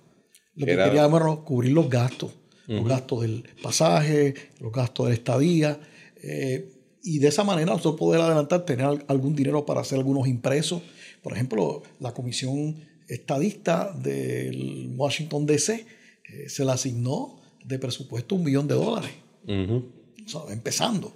Lo 0.59 0.67
que 0.67 0.73
Era- 0.73 0.85
queríamos 0.87 1.21
era 1.21 1.37
cubrir 1.37 1.73
los 1.73 1.89
gastos. 1.89 2.33
Los 2.67 2.87
gastos 2.87 3.23
del 3.23 3.45
pasaje, 3.63 4.35
los 4.61 4.71
gastos 4.73 5.07
de 5.07 5.11
la 5.11 5.15
estadía. 5.15 5.81
eh, 6.23 6.73
y 7.03 7.21
de 7.21 7.29
esa 7.29 7.45
manera 7.45 7.71
nosotros 7.71 7.95
poder 7.97 8.21
adelantar, 8.21 8.65
tener 8.67 8.85
al- 8.85 9.05
algún 9.09 9.35
dinero 9.37 9.65
para 9.65 9.81
hacer 9.81 9.99
algunos 9.99 10.27
impresos. 10.29 10.83
Por 11.23 11.33
ejemplo, 11.33 11.83
la 12.01 12.13
comisión 12.13 12.75
estadista 13.07 13.93
del 13.93 14.93
Washington 14.97 15.47
DC 15.47 15.87
eh, 16.25 16.49
se 16.49 16.65
le 16.65 16.73
asignó 16.73 17.41
de 17.65 17.79
presupuesto 17.79 18.35
un 18.35 18.45
millón 18.45 18.67
de 18.69 18.75
dólares 18.75 19.11
o 19.47 20.29
sea, 20.29 20.41
empezando. 20.53 21.13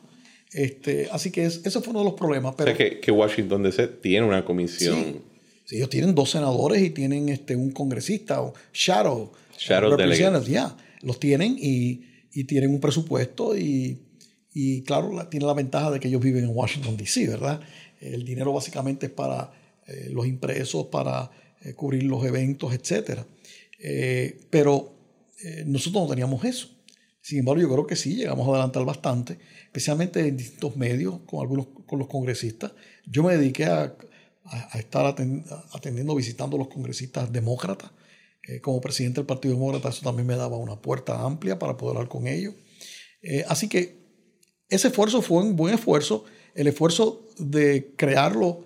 Este, 0.52 1.08
así 1.10 1.30
que 1.30 1.44
es- 1.46 1.60
ese 1.64 1.80
fue 1.80 1.90
uno 1.90 1.98
de 2.00 2.04
los 2.06 2.14
problemas. 2.14 2.54
O 2.54 2.56
Pero 2.56 2.74
sea 2.74 2.78
que, 2.90 3.00
que 3.00 3.10
Washington 3.10 3.62
DC 3.64 3.88
tiene 3.88 4.26
una 4.26 4.44
comisión. 4.44 4.94
sí, 4.96 5.20
ellos 5.70 5.88
tienen 5.90 6.14
dos 6.14 6.30
senadores 6.30 6.82
y 6.82 6.90
tienen 6.90 7.28
este, 7.28 7.56
un 7.56 7.70
congresista, 7.70 8.42
o 8.42 8.52
shadow, 8.72 9.32
Shadow 9.58 9.90
representatives, 9.96 10.72
los 11.02 11.18
tienen 11.20 11.56
y, 11.58 12.02
y 12.32 12.44
tienen 12.44 12.70
un 12.70 12.80
presupuesto 12.80 13.56
y, 13.56 13.98
y 14.52 14.82
claro, 14.82 15.12
la- 15.12 15.30
tiene 15.30 15.46
la 15.46 15.54
ventaja 15.54 15.90
de 15.90 16.00
que 16.00 16.08
ellos 16.08 16.20
viven 16.22 16.44
en 16.44 16.50
Washington, 16.54 16.96
D.C., 16.96 17.28
¿verdad? 17.28 17.60
El 18.00 18.24
dinero 18.24 18.52
básicamente 18.52 19.06
es 19.06 19.12
para 19.12 19.52
eh, 19.86 20.08
los 20.12 20.26
impresos, 20.26 20.86
para 20.86 21.30
eh, 21.62 21.74
cubrir 21.74 22.02
los 22.04 22.24
eventos, 22.24 22.74
etcétera. 22.74 23.24
Eh, 23.78 24.40
pero 24.50 24.94
nosotros 25.66 26.04
no 26.04 26.08
teníamos 26.08 26.44
eso. 26.44 26.68
Sin 27.20 27.40
embargo, 27.40 27.60
yo 27.62 27.68
creo 27.72 27.86
que 27.86 27.96
sí, 27.96 28.14
llegamos 28.16 28.46
a 28.46 28.52
adelantar 28.52 28.84
bastante, 28.84 29.38
especialmente 29.64 30.20
en 30.26 30.36
distintos 30.36 30.76
medios, 30.76 31.20
con 31.26 31.40
algunos 31.40 31.66
con 31.86 31.98
los 31.98 32.08
congresistas. 32.08 32.72
Yo 33.06 33.22
me 33.24 33.36
dediqué 33.36 33.64
a, 33.66 33.94
a- 34.44 34.76
a 34.76 34.78
estar 34.78 35.04
aten- 35.06 35.44
atendiendo, 35.72 36.14
visitando 36.14 36.56
a 36.56 36.58
los 36.58 36.68
congresistas 36.68 37.32
demócratas. 37.32 37.90
Eh, 38.48 38.60
como 38.60 38.80
presidente 38.80 39.20
del 39.20 39.26
Partido 39.26 39.54
Demócrata, 39.54 39.88
eso 39.90 40.02
también 40.02 40.26
me 40.26 40.34
daba 40.36 40.56
una 40.56 40.74
puerta 40.76 41.22
amplia 41.22 41.58
para 41.58 41.76
poder 41.76 41.96
hablar 41.96 42.08
con 42.08 42.26
ellos. 42.26 42.54
Eh, 43.22 43.44
así 43.48 43.68
que 43.68 43.98
ese 44.68 44.88
esfuerzo 44.88 45.22
fue 45.22 45.42
un 45.44 45.54
buen 45.54 45.74
esfuerzo. 45.74 46.24
El 46.54 46.66
esfuerzo 46.66 47.24
de 47.38 47.92
crearlo, 47.96 48.64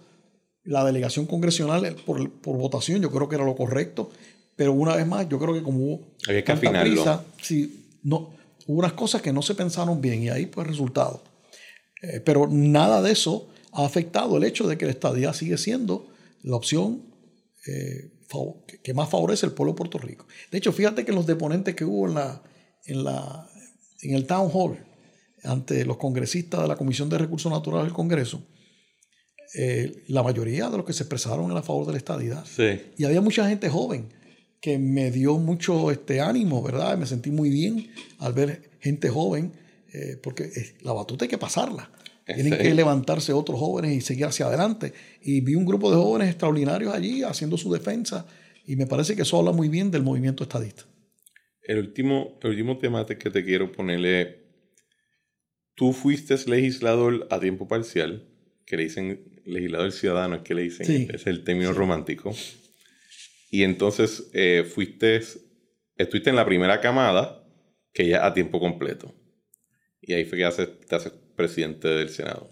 la 0.64 0.82
delegación 0.84 1.26
congresional 1.26 1.84
eh, 1.84 1.92
por, 2.06 2.30
por 2.40 2.56
votación, 2.56 3.02
yo 3.02 3.10
creo 3.10 3.28
que 3.28 3.34
era 3.36 3.44
lo 3.44 3.54
correcto. 3.54 4.10
Pero 4.56 4.72
una 4.72 4.96
vez 4.96 5.06
más, 5.06 5.28
yo 5.28 5.38
creo 5.38 5.52
que 5.52 5.62
como 5.62 5.78
hubo 5.78 6.00
Había 6.26 6.40
que 6.42 6.46
tanta 6.46 6.60
prisa, 7.04 7.24
sí, 7.42 7.98
no, 8.02 8.30
hubo 8.66 8.78
unas 8.78 8.94
cosas 8.94 9.20
que 9.20 9.30
no 9.32 9.42
se 9.42 9.54
pensaron 9.54 10.00
bien 10.00 10.22
y 10.22 10.30
ahí 10.30 10.46
pues 10.46 10.66
resultado. 10.66 11.22
Eh, 12.00 12.20
pero 12.20 12.48
nada 12.50 13.02
de 13.02 13.12
eso 13.12 13.48
ha 13.76 13.84
afectado 13.84 14.36
el 14.36 14.44
hecho 14.44 14.66
de 14.66 14.76
que 14.78 14.86
la 14.86 14.92
estadía 14.92 15.32
sigue 15.32 15.58
siendo 15.58 16.08
la 16.42 16.56
opción 16.56 17.02
eh, 17.66 18.10
que- 18.82 18.94
más 18.94 19.08
favorece 19.08 19.46
al 19.46 19.52
pueblo 19.52 19.72
de 19.72 19.76
Puerto 19.78 19.98
Rico. 19.98 20.26
De 20.50 20.58
hecho, 20.58 20.72
fíjate 20.72 21.04
que 21.04 21.12
los 21.12 21.26
deponentes 21.26 21.74
que 21.74 21.84
hubo 21.84 22.08
en, 22.08 22.14
la, 22.14 22.42
en, 22.86 23.04
la, 23.04 23.48
en 24.02 24.14
el 24.14 24.26
Town 24.26 24.50
Hall 24.52 24.78
ante 25.44 25.84
los 25.84 25.96
congresistas 25.96 26.62
de 26.62 26.68
la 26.68 26.76
Comisión 26.76 27.08
de 27.08 27.18
Recursos 27.18 27.50
Naturales 27.52 27.86
del 27.86 27.94
Congreso, 27.94 28.42
eh, 29.54 30.04
la 30.08 30.22
mayoría 30.22 30.68
de 30.70 30.76
los 30.76 30.86
que 30.86 30.92
se 30.92 31.04
expresaron 31.04 31.50
en 31.50 31.56
a 31.56 31.62
favor 31.62 31.86
de 31.86 31.92
la 31.92 31.98
estadidad. 31.98 32.44
Sí. 32.44 32.80
Y 32.98 33.04
había 33.04 33.20
mucha 33.20 33.48
gente 33.48 33.68
joven 33.68 34.08
que 34.60 34.78
me 34.78 35.10
dio 35.10 35.38
mucho 35.38 35.90
este, 35.90 36.20
ánimo, 36.20 36.62
¿verdad? 36.62 36.96
Me 36.98 37.06
sentí 37.06 37.30
muy 37.30 37.50
bien 37.50 37.88
al 38.18 38.32
ver 38.32 38.70
gente 38.80 39.08
joven, 39.08 39.52
eh, 39.92 40.18
porque 40.22 40.50
la 40.82 40.92
batuta 40.92 41.24
hay 41.24 41.28
que 41.28 41.38
pasarla. 41.38 41.90
Tienen 42.26 42.54
Sí. 42.54 42.58
que 42.58 42.74
levantarse 42.74 43.32
otros 43.32 43.58
jóvenes 43.58 43.92
y 43.96 44.00
seguir 44.00 44.26
hacia 44.26 44.46
adelante. 44.46 44.92
Y 45.22 45.40
vi 45.42 45.54
un 45.54 45.64
grupo 45.64 45.90
de 45.90 45.96
jóvenes 45.96 46.28
extraordinarios 46.30 46.92
allí 46.92 47.22
haciendo 47.22 47.56
su 47.56 47.72
defensa. 47.72 48.26
Y 48.66 48.74
me 48.76 48.86
parece 48.86 49.14
que 49.14 49.22
eso 49.22 49.38
habla 49.38 49.52
muy 49.52 49.68
bien 49.68 49.90
del 49.92 50.02
movimiento 50.02 50.42
estadista. 50.42 50.82
El 51.62 51.78
último, 51.78 52.38
el 52.42 52.50
último 52.50 52.78
tema 52.78 53.06
te- 53.06 53.16
que 53.16 53.30
te 53.30 53.44
quiero 53.44 53.70
ponerle. 53.70 54.44
Tú 55.76 55.92
fuiste 55.92 56.34
legislador 56.46 57.28
a 57.30 57.38
tiempo 57.38 57.68
parcial, 57.68 58.26
que 58.64 58.76
le 58.76 58.84
dicen 58.84 59.40
legislador 59.44 59.92
ciudadano, 59.92 60.36
es 60.36 60.42
que 60.42 60.54
le 60.54 60.62
dicen, 60.62 60.86
Sí. 60.86 61.08
es 61.12 61.26
el 61.28 61.44
término 61.44 61.72
romántico. 61.72 62.34
Y 63.50 63.62
entonces 63.62 64.28
eh, 64.32 64.64
fuiste, 64.68 65.20
estuviste 65.96 66.30
en 66.30 66.36
la 66.36 66.44
primera 66.46 66.80
camada, 66.80 67.44
que 67.92 68.08
ya 68.08 68.26
a 68.26 68.34
tiempo 68.34 68.58
completo. 68.58 69.14
Y 70.00 70.12
ahí 70.14 70.24
fue 70.24 70.38
que 70.38 70.44
haces- 70.44 70.80
te 70.88 70.94
haces 70.96 71.12
presidente 71.36 71.88
del 71.88 72.08
Senado. 72.08 72.50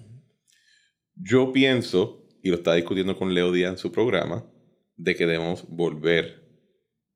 Yo 1.16 1.52
pienso, 1.52 2.26
y 2.42 2.50
lo 2.50 2.56
estaba 2.56 2.76
discutiendo 2.76 3.16
con 3.16 3.34
Leo 3.34 3.52
Díaz 3.52 3.72
en 3.72 3.78
su 3.78 3.92
programa, 3.92 4.44
de 4.96 5.14
que 5.14 5.26
debemos 5.26 5.66
volver 5.68 6.44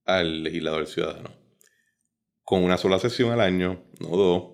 al 0.05 0.43
legislador 0.43 0.87
ciudadano. 0.87 1.31
Con 2.43 2.65
una 2.65 2.79
sola 2.79 2.99
sesión 2.99 3.31
al 3.31 3.41
año, 3.41 3.85
no 4.01 4.09
dos. 4.09 4.45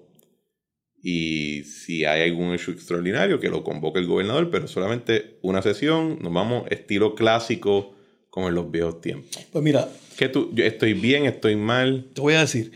Y 1.03 1.65
si 1.65 2.05
hay 2.05 2.28
algún 2.28 2.55
hecho 2.55 2.70
extraordinario, 2.70 3.39
que 3.39 3.49
lo 3.49 3.62
convoque 3.62 4.01
el 4.01 4.07
gobernador, 4.07 4.51
pero 4.51 4.66
solamente 4.66 5.39
una 5.43 5.62
sesión, 5.62 6.19
nos 6.20 6.32
vamos 6.32 6.66
estilo 6.70 7.15
clásico 7.15 7.95
como 8.31 8.49
en 8.49 8.55
los 8.55 8.70
viejos 8.70 9.01
tiempos. 9.01 9.47
Pues 9.53 9.62
mira, 9.62 9.89
Que 10.19 10.28
tú, 10.28 10.51
yo 10.55 10.65
estoy 10.65 10.95
bien, 10.95 11.27
estoy 11.27 11.57
mal. 11.57 12.11
te 12.15 12.20
voy 12.20 12.35
a 12.35 12.41
decir, 12.41 12.73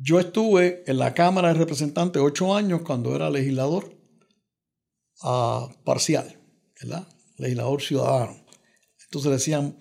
yo 0.00 0.20
estuve 0.20 0.84
en 0.86 0.98
la 0.98 1.14
Cámara 1.14 1.48
de 1.48 1.54
Representantes 1.54 2.22
ocho 2.22 2.54
años 2.54 2.82
cuando 2.82 3.14
era 3.16 3.30
legislador 3.30 3.94
ah, 5.22 5.68
parcial, 5.84 6.38
¿verdad? 6.80 7.06
Legislador 7.36 7.82
ciudadano. 7.82 8.36
Entonces 9.04 9.32
decían 9.32 9.76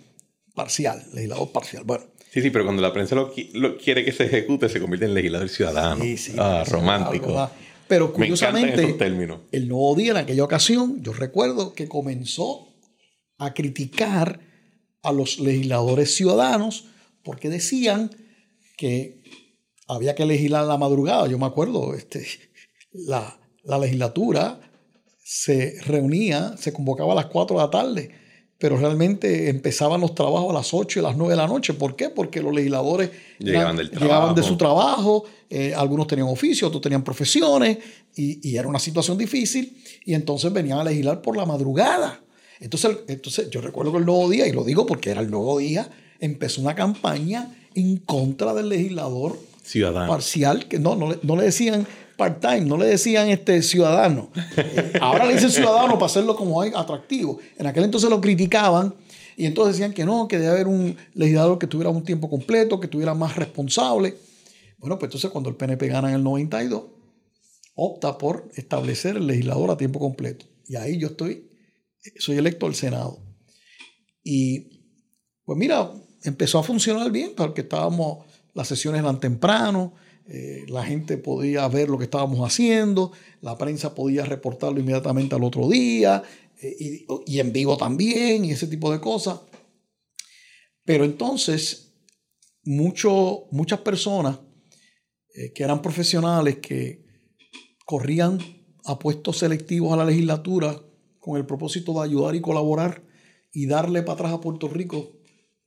parcial, 0.55 1.03
legislador 1.13 1.51
parcial. 1.51 1.83
Bueno, 1.85 2.05
Sí, 2.29 2.41
sí, 2.41 2.49
pero 2.49 2.65
cuando 2.65 2.81
la 2.81 2.91
prensa 2.93 3.15
lo, 3.15 3.33
qui- 3.33 3.51
lo 3.53 3.77
quiere 3.77 4.03
que 4.03 4.11
se 4.11 4.25
ejecute, 4.25 4.67
se 4.69 4.79
convierte 4.81 5.05
en 5.05 5.13
legislador 5.13 5.47
ciudadano. 5.49 6.03
Sí, 6.03 6.17
sí, 6.17 6.33
ah, 6.37 6.63
romántico. 6.69 7.49
Pero 7.87 8.07
Me 8.09 8.13
curiosamente, 8.13 8.83
esos 8.83 8.97
términos. 8.97 9.39
el 9.53 9.67
nuevo 9.69 9.95
día 9.95 10.11
en 10.11 10.17
aquella 10.17 10.43
ocasión, 10.43 11.01
yo 11.01 11.13
recuerdo 11.13 11.73
que 11.73 11.87
comenzó 11.87 12.67
a 13.37 13.53
criticar 13.53 14.41
a 15.03 15.13
los 15.13 15.39
legisladores 15.39 16.13
ciudadanos 16.15 16.85
porque 17.23 17.49
decían 17.49 18.11
que 18.77 19.23
había 19.87 20.15
que 20.15 20.25
legislar 20.25 20.63
a 20.63 20.67
la 20.67 20.77
madrugada. 20.77 21.27
Yo 21.27 21.37
me 21.37 21.45
acuerdo, 21.45 21.93
este, 21.93 22.25
la, 22.91 23.39
la 23.63 23.79
legislatura 23.79 24.59
se 25.23 25.75
reunía, 25.85 26.55
se 26.57 26.71
convocaba 26.71 27.13
a 27.13 27.15
las 27.15 27.25
4 27.27 27.57
de 27.57 27.63
la 27.63 27.69
tarde, 27.69 28.11
pero 28.57 28.77
realmente 28.77 29.49
empezaban 29.49 30.01
los 30.01 30.15
trabajos 30.15 30.49
a 30.49 30.53
las 30.53 30.73
8 30.73 30.99
y 30.99 31.01
a 31.01 31.09
las 31.09 31.17
9 31.17 31.33
de 31.33 31.37
la 31.37 31.47
noche. 31.47 31.73
¿Por 31.73 31.95
qué? 31.95 32.09
Porque 32.09 32.41
los 32.41 32.53
legisladores 32.53 33.11
Llegaban 33.39 33.75
del 33.75 33.91
llegaban 33.91 34.33
de 34.35 34.43
su 34.43 34.57
trabajo, 34.57 35.25
eh, 35.49 35.73
algunos 35.75 36.07
tenían 36.07 36.27
oficio, 36.27 36.67
otros 36.67 36.81
tenían 36.81 37.03
profesiones, 37.03 37.77
y, 38.15 38.49
y 38.49 38.57
era 38.57 38.67
una 38.67 38.79
situación 38.79 39.17
difícil, 39.17 39.77
y 40.05 40.13
entonces 40.13 40.51
venían 40.51 40.79
a 40.79 40.83
legislar 40.83 41.21
por 41.21 41.37
la 41.37 41.45
madrugada. 41.45 42.21
Entonces, 42.59 42.97
entonces 43.07 43.49
yo 43.49 43.61
recuerdo 43.61 43.91
que 43.91 43.99
el 43.99 44.05
nuevo 44.05 44.29
día, 44.29 44.47
y 44.47 44.51
lo 44.51 44.63
digo 44.63 44.85
porque 44.85 45.11
era 45.11 45.21
el 45.21 45.29
nuevo 45.29 45.59
día, 45.59 45.89
empezó 46.19 46.61
una 46.61 46.73
campaña 46.73 47.55
en 47.75 47.97
contra 47.97 48.53
del 48.53 48.69
legislador 48.69 49.37
Ciudadano. 49.67 50.07
parcial, 50.07 50.67
que 50.67 50.79
no, 50.79 50.95
no, 50.95 51.15
no 51.21 51.35
le 51.35 51.43
decían 51.43 51.85
part-time, 52.15 52.61
no 52.61 52.77
le 52.77 52.85
decían 52.85 53.29
este 53.29 53.61
ciudadano. 53.61 54.31
Eh, 54.57 54.93
ahora 55.01 55.25
le 55.25 55.33
dicen 55.33 55.51
ciudadano 55.51 55.93
para 55.93 56.05
hacerlo 56.07 56.35
como 56.35 56.61
atractivo. 56.61 57.39
En 57.57 57.67
aquel 57.67 57.83
entonces 57.83 58.09
lo 58.09 58.21
criticaban 58.21 58.95
y 59.35 59.45
entonces 59.45 59.75
decían 59.75 59.93
que 59.93 60.05
no, 60.05 60.27
que 60.27 60.39
debe 60.39 60.51
haber 60.51 60.67
un 60.67 60.95
legislador 61.13 61.59
que 61.59 61.67
tuviera 61.67 61.89
un 61.89 62.03
tiempo 62.03 62.29
completo, 62.29 62.79
que 62.79 62.87
tuviera 62.87 63.13
más 63.13 63.35
responsable. 63.35 64.15
Bueno, 64.79 64.97
pues 64.97 65.09
entonces 65.09 65.29
cuando 65.29 65.49
el 65.49 65.55
PNP 65.55 65.87
gana 65.87 66.09
en 66.09 66.15
el 66.15 66.23
92, 66.23 66.83
opta 67.75 68.17
por 68.17 68.49
establecer 68.55 69.17
el 69.17 69.27
legislador 69.27 69.69
a 69.69 69.77
tiempo 69.77 69.99
completo. 69.99 70.45
Y 70.67 70.75
ahí 70.75 70.97
yo 70.97 71.09
estoy, 71.09 71.51
soy 72.17 72.37
electo 72.37 72.65
al 72.65 72.73
Senado. 72.73 73.19
Y 74.23 74.77
pues 75.45 75.57
mira, 75.57 75.91
empezó 76.23 76.59
a 76.59 76.63
funcionar 76.63 77.11
bien 77.11 77.31
porque 77.37 77.61
estábamos, 77.61 78.25
las 78.57 78.67
sesiones 78.67 79.01
eran 79.01 79.19
temprano, 79.19 79.93
eh, 80.27 80.65
la 80.67 80.83
gente 80.83 81.19
podía 81.19 81.67
ver 81.67 81.89
lo 81.89 81.97
que 81.99 82.05
estábamos 82.05 82.39
haciendo, 82.39 83.11
la 83.39 83.55
prensa 83.55 83.93
podía 83.93 84.25
reportarlo 84.25 84.79
inmediatamente 84.79 85.35
al 85.35 85.43
otro 85.43 85.69
día 85.69 86.23
eh, 86.59 87.05
y, 87.27 87.39
en 87.39 87.53
vivo 87.53 87.77
también 87.77 88.43
y 88.43 88.51
ese 88.51 88.65
tipo 88.65 88.91
de 88.91 88.99
cosas. 88.99 89.41
Pero 90.83 91.05
entonces, 91.05 91.93
muchas 92.63 93.79
personas 93.81 94.39
eh, 95.35 95.53
que 95.53 95.63
eran 95.63 95.83
profesionales 95.83 96.57
que 96.57 97.05
corrían 97.85 98.39
a 98.85 98.97
puestos 98.97 99.37
selectivos 99.37 99.93
a 99.93 99.97
la 99.97 100.05
legislatura 100.05 100.81
con 101.19 101.37
el 101.37 101.45
propósito 101.45 101.93
de 101.93 102.05
ayudar 102.05 102.33
y 102.33 102.41
colaborar 102.41 103.03
y 103.51 103.67
darle 103.67 104.01
para 104.01 104.13
atrás 104.13 104.33
a 104.33 104.41
Puerto 104.41 104.67
Rico 104.67 105.16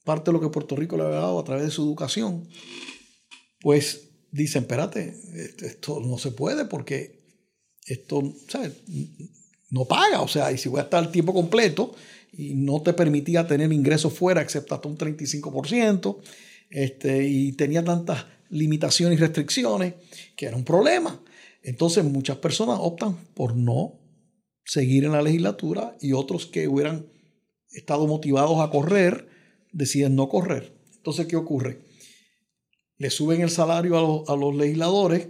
parte 0.04 0.30
de 0.30 0.32
lo 0.32 0.40
que 0.40 0.48
Puerto 0.48 0.76
Rico 0.76 0.96
le 0.96 1.04
había 1.04 1.16
dado 1.16 1.38
a 1.38 1.44
través 1.44 1.64
de 1.64 1.70
su 1.70 1.82
educación, 1.82 2.48
pues 3.60 4.10
dicen, 4.30 4.62
espérate, 4.62 5.14
esto 5.62 6.00
no 6.00 6.18
se 6.18 6.30
puede 6.30 6.64
porque 6.64 7.20
esto 7.86 8.22
no 9.70 9.84
paga, 9.86 10.22
o 10.22 10.28
sea, 10.28 10.52
y 10.52 10.58
si 10.58 10.68
voy 10.68 10.80
a 10.80 10.84
estar 10.84 11.10
tiempo 11.10 11.32
completo 11.32 11.94
y 12.32 12.54
no 12.54 12.82
te 12.82 12.92
permitía 12.92 13.46
tener 13.46 13.72
ingresos 13.72 14.12
fuera, 14.12 14.40
excepto 14.40 14.74
hasta 14.74 14.88
un 14.88 14.96
35%, 14.96 16.18
este, 16.70 17.26
y 17.26 17.52
tenía 17.52 17.84
tantas 17.84 18.26
limitaciones 18.50 19.18
y 19.18 19.20
restricciones 19.20 19.94
que 20.36 20.46
era 20.46 20.56
un 20.56 20.64
problema. 20.64 21.20
Entonces 21.62 22.04
muchas 22.04 22.38
personas 22.38 22.78
optan 22.80 23.16
por 23.34 23.56
no 23.56 23.98
seguir 24.64 25.04
en 25.04 25.12
la 25.12 25.22
legislatura 25.22 25.96
y 26.00 26.12
otros 26.12 26.46
que 26.46 26.68
hubieran 26.68 27.06
estado 27.70 28.06
motivados 28.06 28.60
a 28.60 28.70
correr 28.70 29.28
deciden 29.72 30.16
no 30.16 30.28
correr. 30.28 30.76
Entonces, 30.96 31.26
¿qué 31.26 31.36
ocurre? 31.36 31.84
Le 32.98 33.10
suben 33.10 33.40
el 33.40 33.50
salario 33.50 34.28
a, 34.28 34.36
los 34.36 34.54
legisladores, 34.54 35.28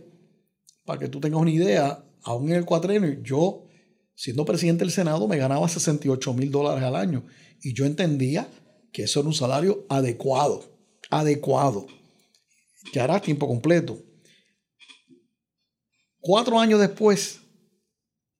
para 0.85 0.99
que 0.99 1.09
tú 1.09 1.21
tengas 1.21 1.41
una 1.41 1.51
idea, 1.51 2.05
aún 2.23 2.51
en 2.51 2.57
el 2.57 2.65
cuatrenio, 2.65 3.23
yo, 3.23 3.69
siendo 4.15 4.45
presidente 4.45 4.85
del 4.85 4.93
Senado, 4.93 5.29
me 5.29 5.37
ganaba 5.37 5.69
68 5.69 6.35
mil 6.35 6.51
dólares 6.51 6.83
al 6.83 6.97
año. 6.97 7.25
Y 7.62 7.75
yo 7.75 7.85
entendía 7.85 8.49
que 8.93 9.05
eso 9.05 9.21
era 9.21 9.29
un 9.29 9.35
salario 9.35 9.87
adecuado, 9.89 10.65
adecuado. 11.11 11.87
Ya 12.93 13.05
era 13.05 13.21
tiempo 13.21 13.47
completo. 13.47 14.03
Cuatro 16.19 16.59
años 16.59 16.81
después, 16.81 17.41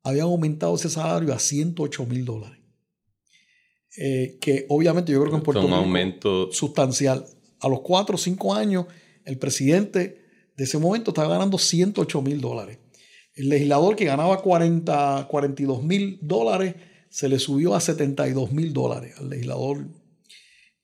habían 0.02 0.27
aumentado 0.27 0.74
ese 0.74 0.90
salario 0.90 1.32
a 1.32 1.39
108 1.39 2.06
mil 2.06 2.24
dólares. 2.24 2.60
Eh, 3.96 4.38
que 4.40 4.66
obviamente 4.68 5.12
yo 5.12 5.20
creo 5.20 5.30
que 5.32 5.36
en 5.38 5.42
Puerto 5.42 5.66
un 5.66 5.72
aumento 5.72 6.52
sustancial. 6.52 7.26
A 7.60 7.68
los 7.68 7.80
cuatro 7.80 8.14
o 8.14 8.18
cinco 8.18 8.54
años, 8.54 8.86
el 9.24 9.38
presidente 9.38 10.20
de 10.56 10.64
ese 10.64 10.78
momento 10.78 11.10
estaba 11.10 11.28
ganando 11.28 11.58
108 11.58 12.22
mil 12.22 12.40
dólares. 12.40 12.78
El 13.34 13.48
legislador 13.48 13.96
que 13.96 14.04
ganaba 14.04 14.42
40, 14.42 15.26
42 15.28 15.82
mil 15.82 16.18
dólares 16.22 16.74
se 17.08 17.28
le 17.28 17.38
subió 17.38 17.74
a 17.74 17.80
72 17.80 18.52
mil 18.52 18.72
dólares 18.72 19.14
al 19.18 19.28
legislador. 19.28 19.86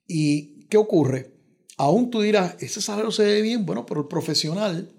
¿Y 0.06 0.66
qué 0.68 0.76
ocurre? 0.76 1.32
Aún 1.76 2.10
tú 2.10 2.20
dirás, 2.20 2.56
ese 2.60 2.80
salario 2.80 3.10
se 3.10 3.24
ve 3.24 3.42
bien, 3.42 3.66
bueno, 3.66 3.84
pero 3.86 4.00
el 4.00 4.08
profesional 4.08 4.90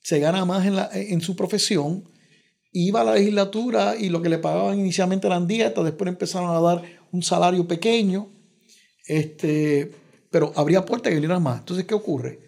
se 0.00 0.18
gana 0.20 0.44
más 0.44 0.66
en, 0.66 0.76
la, 0.76 0.90
en 0.92 1.20
su 1.20 1.36
profesión, 1.36 2.08
iba 2.72 3.00
a 3.00 3.04
la 3.04 3.14
legislatura 3.14 3.94
y 3.98 4.08
lo 4.08 4.22
que 4.22 4.28
le 4.28 4.38
pagaban 4.38 4.78
inicialmente 4.78 5.26
eran 5.26 5.46
dietas, 5.46 5.84
después 5.84 6.08
empezaron 6.08 6.50
a 6.50 6.60
dar 6.60 6.82
un 7.12 7.22
salario 7.22 7.66
pequeño, 7.66 8.28
este, 9.06 9.90
pero 10.30 10.52
habría 10.56 10.84
puertas 10.84 11.10
que 11.10 11.16
vinieran 11.16 11.42
más. 11.42 11.60
Entonces, 11.60 11.86
¿qué 11.86 11.94
ocurre? 11.94 12.40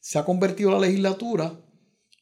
Se 0.00 0.18
ha 0.18 0.24
convertido 0.24 0.70
la 0.70 0.80
legislatura 0.80 1.58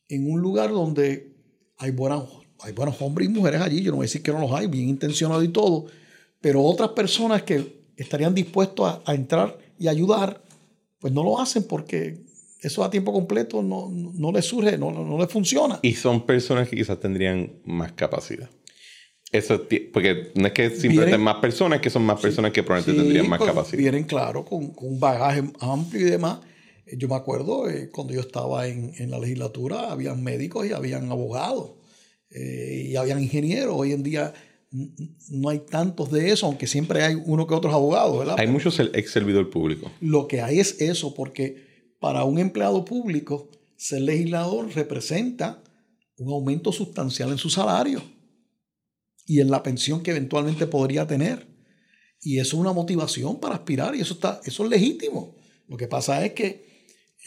en 0.09 0.31
un 0.31 0.41
lugar 0.41 0.71
donde 0.71 1.33
hay, 1.79 1.91
buenas, 1.91 2.23
hay 2.61 2.73
buenos 2.73 3.01
hombres 3.01 3.29
y 3.29 3.33
mujeres 3.33 3.61
allí, 3.61 3.83
yo 3.83 3.91
no 3.91 3.97
voy 3.97 4.05
a 4.05 4.09
decir 4.09 4.23
que 4.23 4.33
no 4.33 4.41
los 4.41 4.53
hay, 4.53 4.67
bien 4.67 4.89
intencionados 4.89 5.45
y 5.45 5.49
todo, 5.49 5.87
pero 6.41 6.63
otras 6.63 6.91
personas 6.91 7.43
que 7.43 7.83
estarían 7.97 8.35
dispuestos 8.35 9.01
a, 9.05 9.15
entrar 9.15 9.59
y 9.79 9.89
ayudar, 9.89 10.43
pues 10.99 11.13
no 11.13 11.25
lo 11.25 11.41
hacen 11.41 11.65
porque 11.65 12.19
eso 12.61 12.85
a 12.85 12.91
tiempo 12.91 13.13
completo 13.13 13.63
no, 13.63 13.91
no, 13.91 14.33
les 14.33 14.45
surge, 14.45 14.79
no, 14.79 14.93
no, 14.93 15.05
no 15.05 15.19
les 15.19 15.29
funciona. 15.29 15.81
Y 15.83 15.95
son 15.95 16.25
personas 16.27 16.69
que 16.69 16.77
quizás 16.77 17.01
tendrían 17.01 17.55
más 17.65 17.93
capacidad. 17.93 18.49
Eso, 19.33 19.67
porque 19.95 20.31
no 20.35 20.47
es 20.47 20.53
que 20.53 20.69
simplemente 20.69 21.17
más 21.17 21.37
personas, 21.37 21.81
que 21.81 21.89
son 21.89 22.05
más 22.05 22.21
personas 22.21 22.53
que 22.53 22.63
probablemente 22.63 23.03
tendrían 23.03 23.31
más 23.31 23.39
pues, 23.39 23.51
capacidad. 23.51 23.79
Vienen, 23.79 24.05
claro, 24.05 24.45
con, 24.45 24.75
un 24.77 25.01
bagaje 25.01 25.43
amplio 25.59 26.07
y 26.07 26.11
demás. 26.11 26.41
Yo 26.99 27.09
me 27.09 27.15
acuerdo 27.15 27.71
eh, 27.71 27.89
cuando 27.91 28.13
yo 28.13 28.21
estaba 28.21 28.69
en, 28.69 28.93
en, 28.99 29.11
la 29.11 29.19
legislatura, 29.19 29.91
habían 29.91 30.23
médicos 30.23 30.67
y 30.67 30.73
habían 30.73 31.11
abogados 31.11 31.71
eh, 32.29 32.89
y 32.91 32.97
habían 32.97 33.23
ingenieros. 33.23 33.75
Hoy 33.75 33.93
en 33.93 34.03
día 34.03 34.35
no 35.31 35.49
hay 35.49 35.61
tantos 35.61 36.11
de 36.11 36.31
eso, 36.31 36.45
aunque 36.45 36.67
siempre 36.67 37.03
hay 37.03 37.15
uno 37.25 37.47
que 37.47 37.55
otros 37.55 37.73
abogados, 37.73 38.19
¿verdad? 38.19 38.37
Hay 38.39 38.49
muchos 38.49 38.79
ex 38.81 39.11
servidor 39.11 39.49
público. 39.49 39.91
Lo 40.01 40.29
que 40.29 40.43
hay 40.43 40.61
es 40.61 40.79
eso, 40.83 41.15
porque 41.15 41.95
para 42.01 42.25
un 42.25 42.39
empleado 42.39 42.85
público, 42.85 43.49
ser 43.77 44.03
legislador 44.03 44.69
representa 44.75 45.63
un 46.19 46.31
aumento 46.31 46.71
sustancial 46.71 47.31
en 47.31 47.39
su 47.39 47.49
salario 47.49 48.03
y 49.27 49.41
en 49.41 49.51
la 49.51 49.63
pensión 49.63 50.03
que 50.03 50.11
eventualmente 50.11 50.67
podría 50.67 51.07
tener. 51.07 51.47
Y 52.21 52.39
eso 52.39 52.57
es 52.57 52.61
una 52.61 52.73
motivación 52.73 53.41
para 53.41 53.57
aspirar 53.57 53.95
y 53.97 54.01
eso, 54.01 54.15
está, 54.15 54.41
eso 54.45 54.65
es 54.65 54.71
legítimo. 54.71 55.35
Lo 55.69 55.77
que 55.77 55.89
pasa 55.89 56.25
es 56.25 56.33
que 56.33 56.65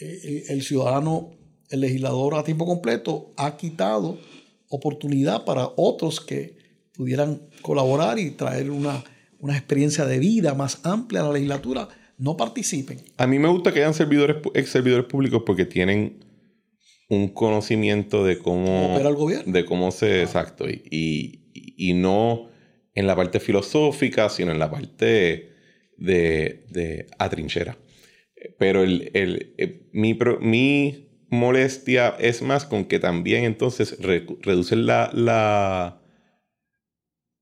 eh, 0.00 0.44
el, 0.48 0.62
ciudadano, 0.62 1.30
el 1.70 1.80
legislador 1.80 2.34
a 2.34 2.44
tiempo 2.44 2.64
completo 2.64 3.34
ha 3.36 3.56
quitado 3.56 4.18
oportunidad 4.68 5.44
para 5.44 5.70
otros 5.76 6.20
que 6.20 6.56
pudieran 6.94 7.42
colaborar 7.60 8.18
y 8.18 8.30
traer 8.30 8.70
una, 8.70 9.04
una 9.38 9.56
experiencia 9.56 10.06
de 10.06 10.18
vida 10.18 10.54
más 10.54 10.80
amplia 10.84 11.20
a 11.20 11.24
la 11.24 11.32
legislatura, 11.32 11.88
no 12.18 12.36
participen. 12.36 13.00
A 13.18 13.26
mí 13.26 13.38
me 13.38 13.48
gusta 13.48 13.72
que 13.72 13.80
hayan 13.80 13.94
servidores, 13.94 14.38
ex 14.54 14.70
servidores 14.70 15.06
públicos 15.06 15.42
porque 15.44 15.66
tienen 15.66 16.24
un 17.08 17.28
conocimiento 17.28 18.24
de 18.24 18.38
cómo, 18.38 18.96
el 18.98 19.14
gobierno. 19.14 19.52
De 19.52 19.64
cómo 19.64 19.90
se. 19.90 20.22
Exacto. 20.22 20.68
y, 20.68 20.82
y 20.90 21.45
no 21.76 22.50
en 22.94 23.06
la 23.06 23.14
parte 23.14 23.40
filosófica, 23.40 24.28
sino 24.28 24.52
en 24.52 24.58
la 24.58 24.70
parte 24.70 25.52
de, 25.96 26.64
de 26.70 27.06
atrinchera. 27.18 27.76
Pero 28.58 28.82
el, 28.82 29.10
el, 29.14 29.54
eh, 29.58 29.88
mi, 29.92 30.18
mi, 30.40 31.02
molestia 31.28 32.14
es 32.20 32.42
más 32.42 32.64
con 32.64 32.84
que 32.84 32.98
también 32.98 33.44
entonces 33.44 33.98
reducen 34.00 34.86
la, 34.86 35.10
la, 35.12 36.00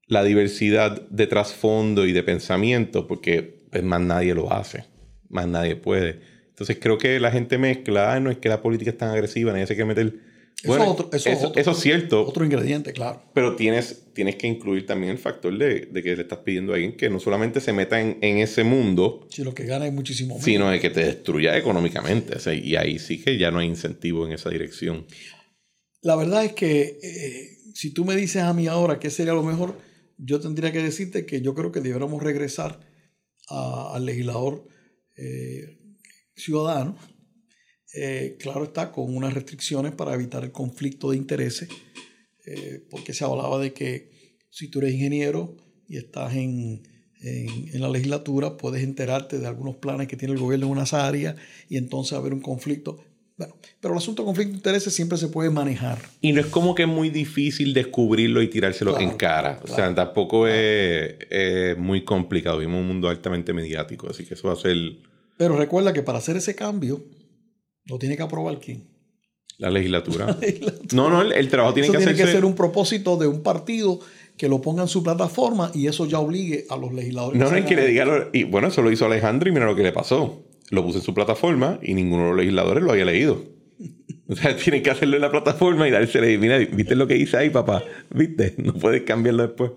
la, 0.06 0.24
diversidad 0.24 1.06
de 1.08 1.26
trasfondo 1.26 2.06
y 2.06 2.12
de 2.12 2.22
pensamiento, 2.22 3.06
porque 3.06 3.66
pues, 3.70 3.82
más 3.82 4.00
nadie 4.00 4.34
lo 4.34 4.52
hace, 4.52 4.86
más 5.28 5.46
nadie 5.46 5.76
puede. 5.76 6.20
Entonces 6.48 6.78
creo 6.80 6.98
que 6.98 7.20
la 7.20 7.30
gente 7.30 7.58
mezcla, 7.58 8.18
no 8.20 8.30
es 8.30 8.38
que 8.38 8.48
la 8.48 8.62
política 8.62 8.92
es 8.92 8.98
tan 8.98 9.10
agresiva, 9.10 9.52
nadie 9.52 9.66
se 9.66 9.74
quiere 9.74 9.88
meter 9.88 10.14
bueno, 10.64 10.96
eso, 11.12 11.52
es 11.54 11.78
cierto. 11.78 12.26
Otro 12.26 12.44
ingrediente, 12.44 12.92
claro. 12.92 13.22
Pero 13.34 13.56
tienes, 13.56 14.12
tienes 14.14 14.36
que 14.36 14.46
incluir 14.46 14.86
también 14.86 15.12
el 15.12 15.18
factor 15.18 15.56
de, 15.56 15.90
que 15.92 16.16
le 16.16 16.22
estás 16.22 16.38
pidiendo 16.38 16.72
a 16.72 16.76
alguien 16.76 16.96
que 16.96 17.10
no 17.10 17.20
solamente 17.20 17.60
se 17.60 17.72
meta 17.72 18.00
en, 18.00 18.22
ese 18.22 18.64
mundo. 18.64 19.26
Si 19.30 19.44
lo 19.44 19.54
que 19.54 19.64
gana 19.64 19.86
es 19.86 19.92
muchísimo 19.92 20.34
menos. 20.34 20.44
Sino 20.44 20.70
de 20.70 20.80
que 20.80 20.90
te 20.90 21.04
destruya 21.04 21.56
económicamente. 21.56 22.36
y 22.54 22.76
ahí 22.76 22.98
sí 22.98 23.20
que 23.22 23.36
ya 23.38 23.50
no 23.50 23.58
hay 23.58 23.68
incentivo 23.68 24.26
en 24.26 24.32
esa 24.32 24.50
dirección. 24.50 25.06
La 26.00 26.16
verdad 26.16 26.44
es 26.44 26.52
que 26.52 26.98
eh, 27.02 27.58
si 27.74 27.92
tú 27.92 28.04
me 28.04 28.16
dices 28.16 28.42
a 28.42 28.52
mí 28.52 28.66
ahora 28.66 28.98
qué 28.98 29.10
sería 29.10 29.32
lo 29.34 29.42
mejor, 29.42 29.78
yo 30.16 30.40
tendría 30.40 30.72
que 30.72 30.82
decirte 30.82 31.26
que 31.26 31.40
yo 31.40 31.54
creo 31.54 31.72
que 31.72 31.80
deberíamos 31.80 32.22
regresar 32.22 32.80
al 33.48 34.06
legislador 34.06 34.66
eh, 35.16 35.78
ciudadano 36.36 36.96
eh, 37.94 38.36
claro 38.40 38.64
está, 38.64 38.90
con 38.90 39.14
unas 39.14 39.34
restricciones 39.34 39.92
para 39.92 40.14
evitar 40.14 40.42
el 40.42 40.50
conflicto 40.50 41.10
de 41.10 41.16
intereses, 41.16 41.68
eh, 42.46 42.84
porque 42.90 43.14
se 43.14 43.24
hablaba 43.24 43.58
de 43.58 43.72
que 43.72 44.10
si 44.50 44.68
tú 44.68 44.80
eres 44.80 44.94
ingeniero 44.94 45.56
y 45.88 45.98
estás 45.98 46.34
en, 46.34 46.82
en, 47.20 47.80
la 47.80 47.88
legislatura, 47.88 48.56
puedes 48.56 48.82
enterarte 48.82 49.38
de 49.38 49.46
algunos 49.46 49.76
planes 49.76 50.08
que 50.08 50.16
tiene 50.16 50.34
el 50.34 50.40
gobierno 50.40 50.66
en 50.66 50.72
unas 50.72 50.92
áreas 50.92 51.36
y 51.68 51.76
entonces 51.76 52.14
haber 52.14 52.34
un 52.34 52.40
conflicto. 52.40 52.98
Bueno, 53.36 53.56
pero 53.80 53.94
el 53.94 53.98
asunto 53.98 54.22
de 54.22 54.26
conflicto 54.26 54.52
de 54.52 54.58
intereses 54.58 54.94
siempre 54.94 55.18
se 55.18 55.28
puede 55.28 55.50
manejar. 55.50 55.98
Y 56.20 56.32
no 56.32 56.40
es 56.40 56.46
como 56.46 56.74
que 56.74 56.82
es 56.82 56.88
muy 56.88 57.10
difícil 57.10 57.74
descubrirlo 57.74 58.42
y 58.42 58.48
tirárselo 58.48 58.98
en 59.00 59.10
cara. 59.16 59.60
O 59.64 59.66
sea, 59.66 59.92
tampoco 59.92 60.46
es, 60.46 61.16
es, 61.30 61.76
muy 61.76 62.04
complicado. 62.04 62.58
Vivimos 62.58 62.80
un 62.80 62.88
mundo 62.88 63.08
altamente 63.08 63.52
mediático, 63.52 64.08
así 64.08 64.24
que 64.24 64.34
eso 64.34 64.48
va 64.48 64.54
a 64.54 64.56
ser... 64.56 64.76
Pero 65.36 65.56
recuerda 65.56 65.92
que 65.92 66.02
para 66.02 66.18
hacer 66.18 66.36
ese 66.36 66.54
cambio 66.54 67.04
¿Lo 67.86 67.98
tiene 67.98 68.16
que 68.16 68.22
aprobar 68.22 68.58
quién? 68.58 68.88
La 69.58 69.70
legislatura. 69.70 70.36
No, 70.92 71.10
no, 71.10 71.22
el, 71.22 71.48
trabajo 71.48 71.74
tiene 71.74 71.88
eso 71.88 71.92
que 71.92 72.04
tiene 72.04 72.14
que 72.14 72.26
ser 72.26 72.44
un 72.44 72.54
propósito 72.54 73.16
de 73.16 73.26
un 73.26 73.42
partido 73.42 73.98
que 74.36 74.48
lo 74.48 74.60
ponga 74.60 74.82
en 74.82 74.88
su 74.88 75.02
plataforma 75.02 75.70
y 75.74 75.86
eso 75.86 76.06
ya 76.06 76.18
obligue 76.18 76.66
a 76.68 76.76
los 76.76 76.92
legisladores. 76.92 77.40
No, 77.40 77.50
no, 77.50 77.56
es 77.56 77.64
que 77.64 77.74
le 77.74 77.86
diga. 77.86 78.28
Y 78.32 78.44
bueno, 78.44 78.68
eso 78.68 78.82
lo 78.82 78.92
hizo 78.92 79.06
Alejandro 79.06 79.48
y 79.48 79.52
mira 79.52 79.66
lo 79.66 79.74
que 79.74 79.82
le 79.82 79.92
pasó. 79.92 80.44
lo 80.70 80.84
puse 80.84 80.98
en 80.98 81.04
su 81.04 81.14
plataforma 81.14 81.80
y 81.82 81.94
ninguno 81.94 82.24
de 82.24 82.28
los 82.30 82.38
legisladores 82.38 82.82
lo 82.82 82.92
había 82.92 83.04
leído. 83.04 83.42
O 84.26 84.34
sea, 84.34 84.56
tienen 84.56 84.82
que 84.82 84.90
hacerlo 84.90 85.16
en 85.16 85.22
la 85.22 85.30
plataforma 85.30 85.86
y 85.86 85.90
dársele, 85.90 86.38
mira, 86.38 86.56
¿viste 86.56 86.96
lo 86.96 87.06
que 87.06 87.14
hice 87.14 87.36
ahí, 87.36 87.50
papá? 87.50 87.84
¿Viste? 88.08 88.54
No 88.56 88.72
puedes 88.72 89.02
cambiarlo 89.02 89.42
después. 89.42 89.72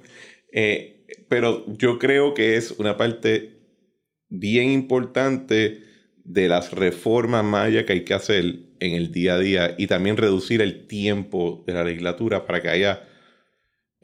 Eh, 0.53 1.05
pero 1.27 1.65
yo 1.77 1.99
creo 1.99 2.33
que 2.33 2.55
es 2.55 2.71
una 2.71 2.95
parte 2.95 3.57
bien 4.29 4.71
importante 4.71 5.83
de 6.27 6.49
las 6.49 6.73
reformas 6.73 7.43
mayas 7.43 7.85
que 7.85 7.93
hay 7.93 8.03
que 8.03 8.13
hacer 8.13 8.59
en 8.81 8.93
el 8.93 9.13
día 9.13 9.35
a 9.35 9.39
día 9.39 9.75
y 9.77 9.87
también 9.87 10.17
reducir 10.17 10.61
el 10.61 10.85
tiempo 10.85 11.63
de 11.65 11.73
la 11.73 11.85
legislatura 11.85 12.45
para 12.45 12.61
que 12.61 12.67
haya, 12.67 13.01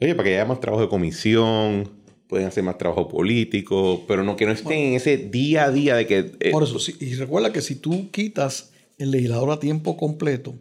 oye, 0.00 0.14
para 0.14 0.28
que 0.28 0.34
haya 0.34 0.46
más 0.46 0.58
trabajo 0.58 0.82
de 0.82 0.88
comisión, 0.88 1.92
pueden 2.26 2.48
hacer 2.48 2.64
más 2.64 2.78
trabajo 2.78 3.08
político, 3.08 4.06
pero 4.08 4.24
no 4.24 4.36
que 4.36 4.46
no 4.46 4.52
estén 4.52 4.78
en 4.78 4.94
ese 4.94 5.18
día 5.18 5.64
a 5.64 5.70
día 5.70 5.96
de 5.96 6.06
que... 6.06 6.32
Eh, 6.40 6.50
por 6.50 6.62
eso, 6.62 6.78
y 6.98 7.14
recuerda 7.14 7.52
que 7.52 7.60
si 7.60 7.74
tú 7.74 8.10
quitas 8.10 8.72
el 8.96 9.10
legislador 9.10 9.50
a 9.50 9.60
tiempo 9.60 9.98
completo, 9.98 10.54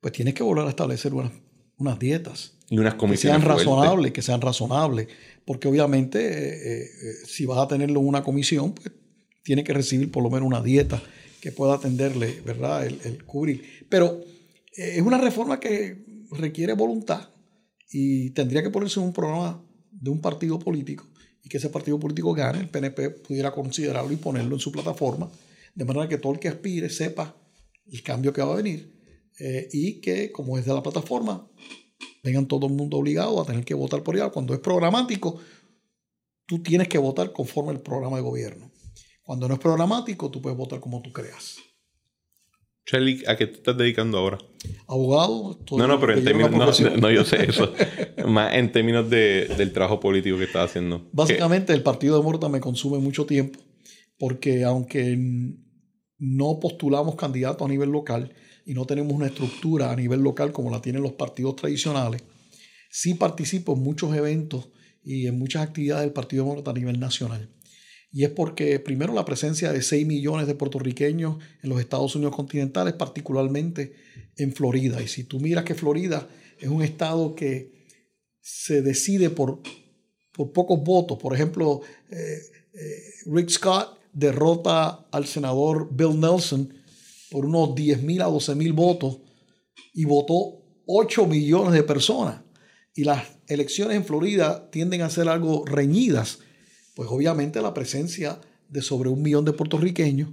pues 0.00 0.12
tienes 0.12 0.34
que 0.34 0.42
volver 0.42 0.66
a 0.66 0.70
establecer 0.70 1.14
unas, 1.14 1.30
unas 1.76 1.96
dietas. 2.00 2.58
Y 2.68 2.78
unas 2.78 2.94
comisiones. 2.94 3.40
Que 3.40 3.46
sean 3.46 3.56
razonables, 3.56 4.12
que 4.12 4.22
sean 4.22 4.40
razonables. 4.40 5.06
Porque 5.44 5.68
obviamente, 5.68 6.18
eh, 6.18 6.82
eh, 6.82 7.12
si 7.24 7.46
vas 7.46 7.58
a 7.58 7.68
tenerlo 7.68 8.00
en 8.00 8.06
una 8.08 8.24
comisión, 8.24 8.72
pues 8.74 8.90
tiene 9.42 9.64
que 9.64 9.72
recibir 9.72 10.10
por 10.10 10.22
lo 10.22 10.30
menos 10.30 10.46
una 10.46 10.62
dieta 10.62 11.02
que 11.40 11.52
pueda 11.52 11.74
atenderle, 11.74 12.40
¿verdad? 12.44 12.86
El, 12.86 13.24
cubrir. 13.24 13.86
Pero 13.88 14.20
es 14.76 15.02
una 15.02 15.18
reforma 15.18 15.58
que 15.58 16.04
requiere 16.30 16.72
voluntad 16.74 17.28
y 17.90 18.30
tendría 18.30 18.62
que 18.62 18.70
ponerse 18.70 19.00
en 19.00 19.06
un 19.06 19.12
programa 19.12 19.62
de 19.90 20.10
un 20.10 20.20
partido 20.20 20.58
político 20.58 21.06
y 21.42 21.48
que 21.48 21.58
ese 21.58 21.68
partido 21.68 21.98
político 21.98 22.32
gane, 22.32 22.60
el 22.60 22.68
PNP 22.68 23.10
pudiera 23.10 23.52
considerarlo 23.52 24.12
y 24.12 24.16
ponerlo 24.16 24.54
en 24.54 24.60
su 24.60 24.70
plataforma, 24.72 25.30
de 25.74 25.84
manera 25.84 26.08
que 26.08 26.18
todo 26.18 26.32
el 26.32 26.38
que 26.38 26.48
aspire 26.48 26.88
sepa 26.88 27.36
el 27.86 28.02
cambio 28.02 28.32
que 28.32 28.42
va 28.42 28.52
a 28.52 28.56
venir 28.56 28.92
eh, 29.38 29.68
y 29.72 30.00
que 30.00 30.30
como 30.30 30.58
es 30.58 30.64
de 30.64 30.74
la 30.74 30.82
plataforma, 30.82 31.48
vengan 32.22 32.46
todo 32.46 32.66
el 32.66 32.74
mundo 32.74 32.98
obligado 32.98 33.40
a 33.40 33.44
tener 33.44 33.64
que 33.64 33.74
votar 33.74 34.02
por 34.02 34.16
ella. 34.16 34.30
Cuando 34.30 34.54
es 34.54 34.60
programático, 34.60 35.40
tú 36.46 36.62
tienes 36.62 36.88
que 36.88 36.98
votar 36.98 37.32
conforme 37.32 37.72
el 37.72 37.80
programa 37.80 38.16
de 38.16 38.22
gobierno. 38.22 38.71
Cuando 39.22 39.48
no 39.48 39.54
es 39.54 39.60
programático, 39.60 40.30
tú 40.30 40.40
puedes 40.42 40.58
votar 40.58 40.80
como 40.80 41.00
tú 41.00 41.12
creas. 41.12 41.58
Charlie, 42.84 43.22
¿a 43.28 43.36
qué 43.36 43.46
te 43.46 43.54
estás 43.54 43.76
dedicando 43.76 44.18
ahora? 44.18 44.38
Abogado. 44.88 45.58
No, 45.70 45.86
no, 45.86 46.00
pero 46.00 46.14
en 46.18 46.24
términos. 46.24 46.80
No, 46.80 47.10
yo 47.10 47.24
sé 47.24 47.44
eso. 47.48 47.72
Más 48.26 48.54
en 48.54 48.72
términos 48.72 49.08
de, 49.08 49.46
del 49.56 49.72
trabajo 49.72 50.00
político 50.00 50.36
que 50.36 50.44
estás 50.44 50.70
haciendo. 50.70 51.08
Básicamente, 51.12 51.72
el 51.72 51.82
partido 51.82 52.16
de 52.16 52.24
Morta 52.24 52.48
me 52.48 52.60
consume 52.60 52.98
mucho 52.98 53.24
tiempo, 53.24 53.60
porque 54.18 54.64
aunque 54.64 55.16
no 56.18 56.58
postulamos 56.60 57.14
candidatos 57.14 57.64
a 57.64 57.70
nivel 57.70 57.90
local 57.90 58.34
y 58.66 58.74
no 58.74 58.84
tenemos 58.84 59.12
una 59.12 59.26
estructura 59.26 59.92
a 59.92 59.96
nivel 59.96 60.20
local 60.20 60.52
como 60.52 60.70
la 60.70 60.82
tienen 60.82 61.02
los 61.02 61.12
partidos 61.12 61.56
tradicionales, 61.56 62.22
sí 62.90 63.14
participo 63.14 63.74
en 63.74 63.82
muchos 63.82 64.14
eventos 64.14 64.68
y 65.04 65.26
en 65.26 65.38
muchas 65.38 65.62
actividades 65.62 66.04
del 66.04 66.12
Partido 66.12 66.44
de 66.44 66.50
Morta 66.50 66.70
a 66.70 66.74
nivel 66.74 66.98
nacional. 67.00 67.48
Y 68.12 68.24
es 68.24 68.30
porque, 68.30 68.78
primero, 68.78 69.14
la 69.14 69.24
presencia 69.24 69.72
de 69.72 69.80
6 69.80 70.06
millones 70.06 70.46
de 70.46 70.54
puertorriqueños 70.54 71.38
en 71.62 71.70
los 71.70 71.80
Estados 71.80 72.14
Unidos 72.14 72.36
continentales, 72.36 72.92
particularmente 72.92 73.94
en 74.36 74.52
Florida. 74.52 75.00
Y 75.00 75.08
si 75.08 75.24
tú 75.24 75.40
miras 75.40 75.64
que 75.64 75.74
Florida 75.74 76.28
es 76.60 76.68
un 76.68 76.82
estado 76.82 77.34
que 77.34 77.86
se 78.42 78.82
decide 78.82 79.30
por, 79.30 79.62
por 80.32 80.52
pocos 80.52 80.84
votos, 80.84 81.18
por 81.18 81.34
ejemplo, 81.34 81.80
eh, 82.10 82.38
eh, 82.74 83.02
Rick 83.26 83.48
Scott 83.48 83.98
derrota 84.12 85.06
al 85.10 85.26
senador 85.26 85.88
Bill 85.90 86.20
Nelson 86.20 86.72
por 87.30 87.46
unos 87.46 87.74
10 87.74 88.02
mil 88.02 88.20
a 88.20 88.26
12 88.26 88.54
mil 88.56 88.74
votos 88.74 89.20
y 89.94 90.04
votó 90.04 90.62
8 90.84 91.26
millones 91.26 91.72
de 91.72 91.82
personas. 91.82 92.42
Y 92.94 93.04
las 93.04 93.26
elecciones 93.46 93.96
en 93.96 94.04
Florida 94.04 94.70
tienden 94.70 95.00
a 95.00 95.08
ser 95.08 95.30
algo 95.30 95.64
reñidas 95.64 96.40
pues 96.94 97.08
obviamente 97.10 97.60
la 97.62 97.74
presencia 97.74 98.40
de 98.68 98.82
sobre 98.82 99.08
un 99.08 99.22
millón 99.22 99.44
de 99.44 99.52
puertorriqueños 99.52 100.30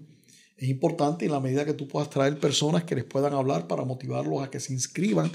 es 0.60 0.68
importante 0.68 1.26
en 1.26 1.32
la 1.32 1.40
medida 1.40 1.64
que 1.64 1.74
tú 1.74 1.88
puedas 1.88 2.10
traer 2.10 2.38
personas 2.38 2.84
que 2.84 2.96
les 2.96 3.06
puedan 3.06 3.34
hablar 3.34 3.68
para 3.68 3.86
motivarlos 3.86 4.44
a 4.44 4.50
que 4.50 4.60
se 4.60 4.74
inscriban 4.74 5.32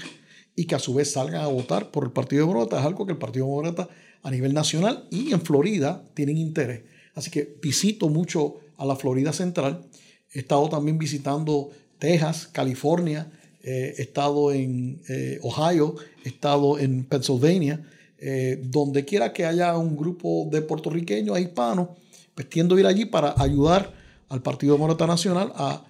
y 0.55 0.65
que 0.65 0.75
a 0.75 0.79
su 0.79 0.93
vez 0.93 1.11
salgan 1.11 1.41
a 1.41 1.47
votar 1.47 1.89
por 1.89 2.03
el 2.03 2.11
Partido 2.11 2.45
Demócrata. 2.45 2.79
Es 2.79 2.85
algo 2.85 3.07
que 3.07 3.13
el 3.13 3.17
Partido 3.17 3.47
Demócrata 3.47 3.89
a 4.21 4.29
nivel 4.29 4.53
nacional 4.53 5.07
y 5.09 5.33
en 5.33 5.41
Florida 5.41 6.03
tienen 6.13 6.37
interés. 6.37 6.83
Así 7.15 7.31
que 7.31 7.57
visito 7.59 8.07
mucho 8.07 8.59
a 8.77 8.85
la 8.85 8.95
Florida 8.95 9.33
Central. 9.33 9.87
He 10.31 10.39
estado 10.39 10.69
también 10.69 10.99
visitando 10.99 11.71
Texas, 11.97 12.47
California, 12.51 13.31
eh, 13.63 13.95
he 13.97 14.01
estado 14.03 14.51
en 14.51 15.01
eh, 15.09 15.39
Ohio, 15.41 15.95
he 16.23 16.29
estado 16.29 16.77
en 16.77 17.03
Pennsylvania 17.03 17.83
eh, 18.17 18.61
donde 18.63 19.05
quiera 19.05 19.33
que 19.33 19.45
haya 19.45 19.77
un 19.77 19.95
grupo 19.95 20.47
de 20.51 20.61
puertorriqueños 20.61 21.39
hispanos, 21.39 21.89
pues 22.33 22.49
tiendo 22.49 22.75
a 22.75 22.79
ir 22.79 22.85
allí 22.85 23.05
para 23.05 23.33
ayudar 23.37 23.93
al 24.29 24.41
Partido 24.41 24.73
Demócrata 24.73 25.07
Nacional 25.07 25.51
a 25.55 25.85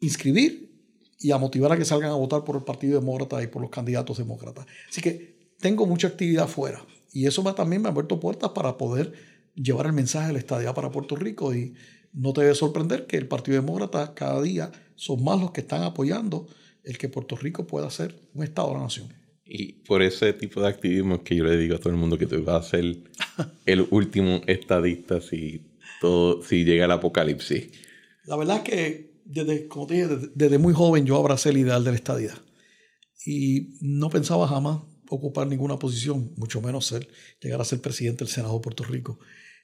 inscribir 0.00 0.70
y 1.18 1.30
a 1.32 1.38
motivar 1.38 1.72
a 1.72 1.76
que 1.76 1.84
salgan 1.84 2.10
a 2.10 2.14
votar 2.14 2.44
por 2.44 2.56
el 2.56 2.62
Partido 2.62 2.98
Demócrata 2.98 3.42
y 3.42 3.46
por 3.46 3.62
los 3.62 3.70
candidatos 3.70 4.18
demócratas. 4.18 4.66
Así 4.88 5.00
que 5.00 5.54
tengo 5.58 5.86
mucha 5.86 6.08
actividad 6.08 6.44
afuera 6.44 6.84
y 7.12 7.26
eso 7.26 7.42
también 7.54 7.82
me 7.82 7.88
ha 7.88 7.92
abierto 7.92 8.18
puertas 8.20 8.50
para 8.50 8.78
poder 8.78 9.12
llevar 9.54 9.86
el 9.86 9.92
mensaje 9.92 10.28
de 10.28 10.32
la 10.34 10.38
estadía 10.38 10.72
para 10.72 10.90
Puerto 10.90 11.16
Rico 11.16 11.54
y 11.54 11.74
no 12.12 12.32
te 12.32 12.42
debe 12.42 12.54
sorprender 12.54 13.06
que 13.06 13.16
el 13.16 13.28
Partido 13.28 13.60
Demócrata 13.60 14.14
cada 14.14 14.40
día 14.40 14.72
son 14.96 15.22
más 15.22 15.40
los 15.40 15.50
que 15.50 15.60
están 15.60 15.82
apoyando 15.82 16.46
el 16.84 16.96
que 16.98 17.08
Puerto 17.08 17.36
Rico 17.36 17.66
pueda 17.66 17.90
ser 17.90 18.18
un 18.34 18.42
Estado 18.42 18.68
de 18.68 18.74
la 18.74 18.80
Nación. 18.80 19.19
Y 19.52 19.72
por 19.82 20.00
ese 20.00 20.32
tipo 20.32 20.60
de 20.60 20.68
activismo 20.68 21.16
es 21.16 21.20
que 21.22 21.34
yo 21.34 21.42
le 21.42 21.56
digo 21.56 21.74
a 21.74 21.78
todo 21.78 21.90
el 21.90 21.98
mundo 21.98 22.16
que 22.16 22.26
tú 22.26 22.40
vas 22.44 22.66
a 22.66 22.70
ser 22.70 22.98
el 23.66 23.86
último 23.90 24.42
estadista 24.46 25.20
si, 25.20 25.66
todo, 26.00 26.40
si 26.44 26.64
llega 26.64 26.84
el 26.84 26.90
apocalipsis. 26.92 27.68
La 28.26 28.36
verdad 28.36 28.58
es 28.58 28.62
que, 28.62 29.10
desde, 29.24 29.66
como 29.66 29.88
te 29.88 29.94
dije, 29.94 30.30
desde, 30.36 30.58
muy 30.58 30.72
joven 30.72 31.04
yo 31.04 31.16
abracé 31.16 31.48
el 31.48 31.56
ideal 31.56 31.82
de 31.82 31.90
la 31.90 31.96
estadidad. 31.96 32.38
Y 33.26 33.76
no 33.80 34.08
pensaba 34.08 34.46
jamás 34.46 34.82
ocupar 35.08 35.48
ninguna 35.48 35.80
posición, 35.80 36.32
mucho 36.36 36.62
menos 36.62 36.86
ser, 36.86 37.08
llegar 37.42 37.60
a 37.60 37.64
ser 37.64 37.80
presidente 37.80 38.24
del 38.24 38.32
Senado 38.32 38.54
de 38.54 38.60
Puerto 38.60 38.84
Rico. 38.84 39.18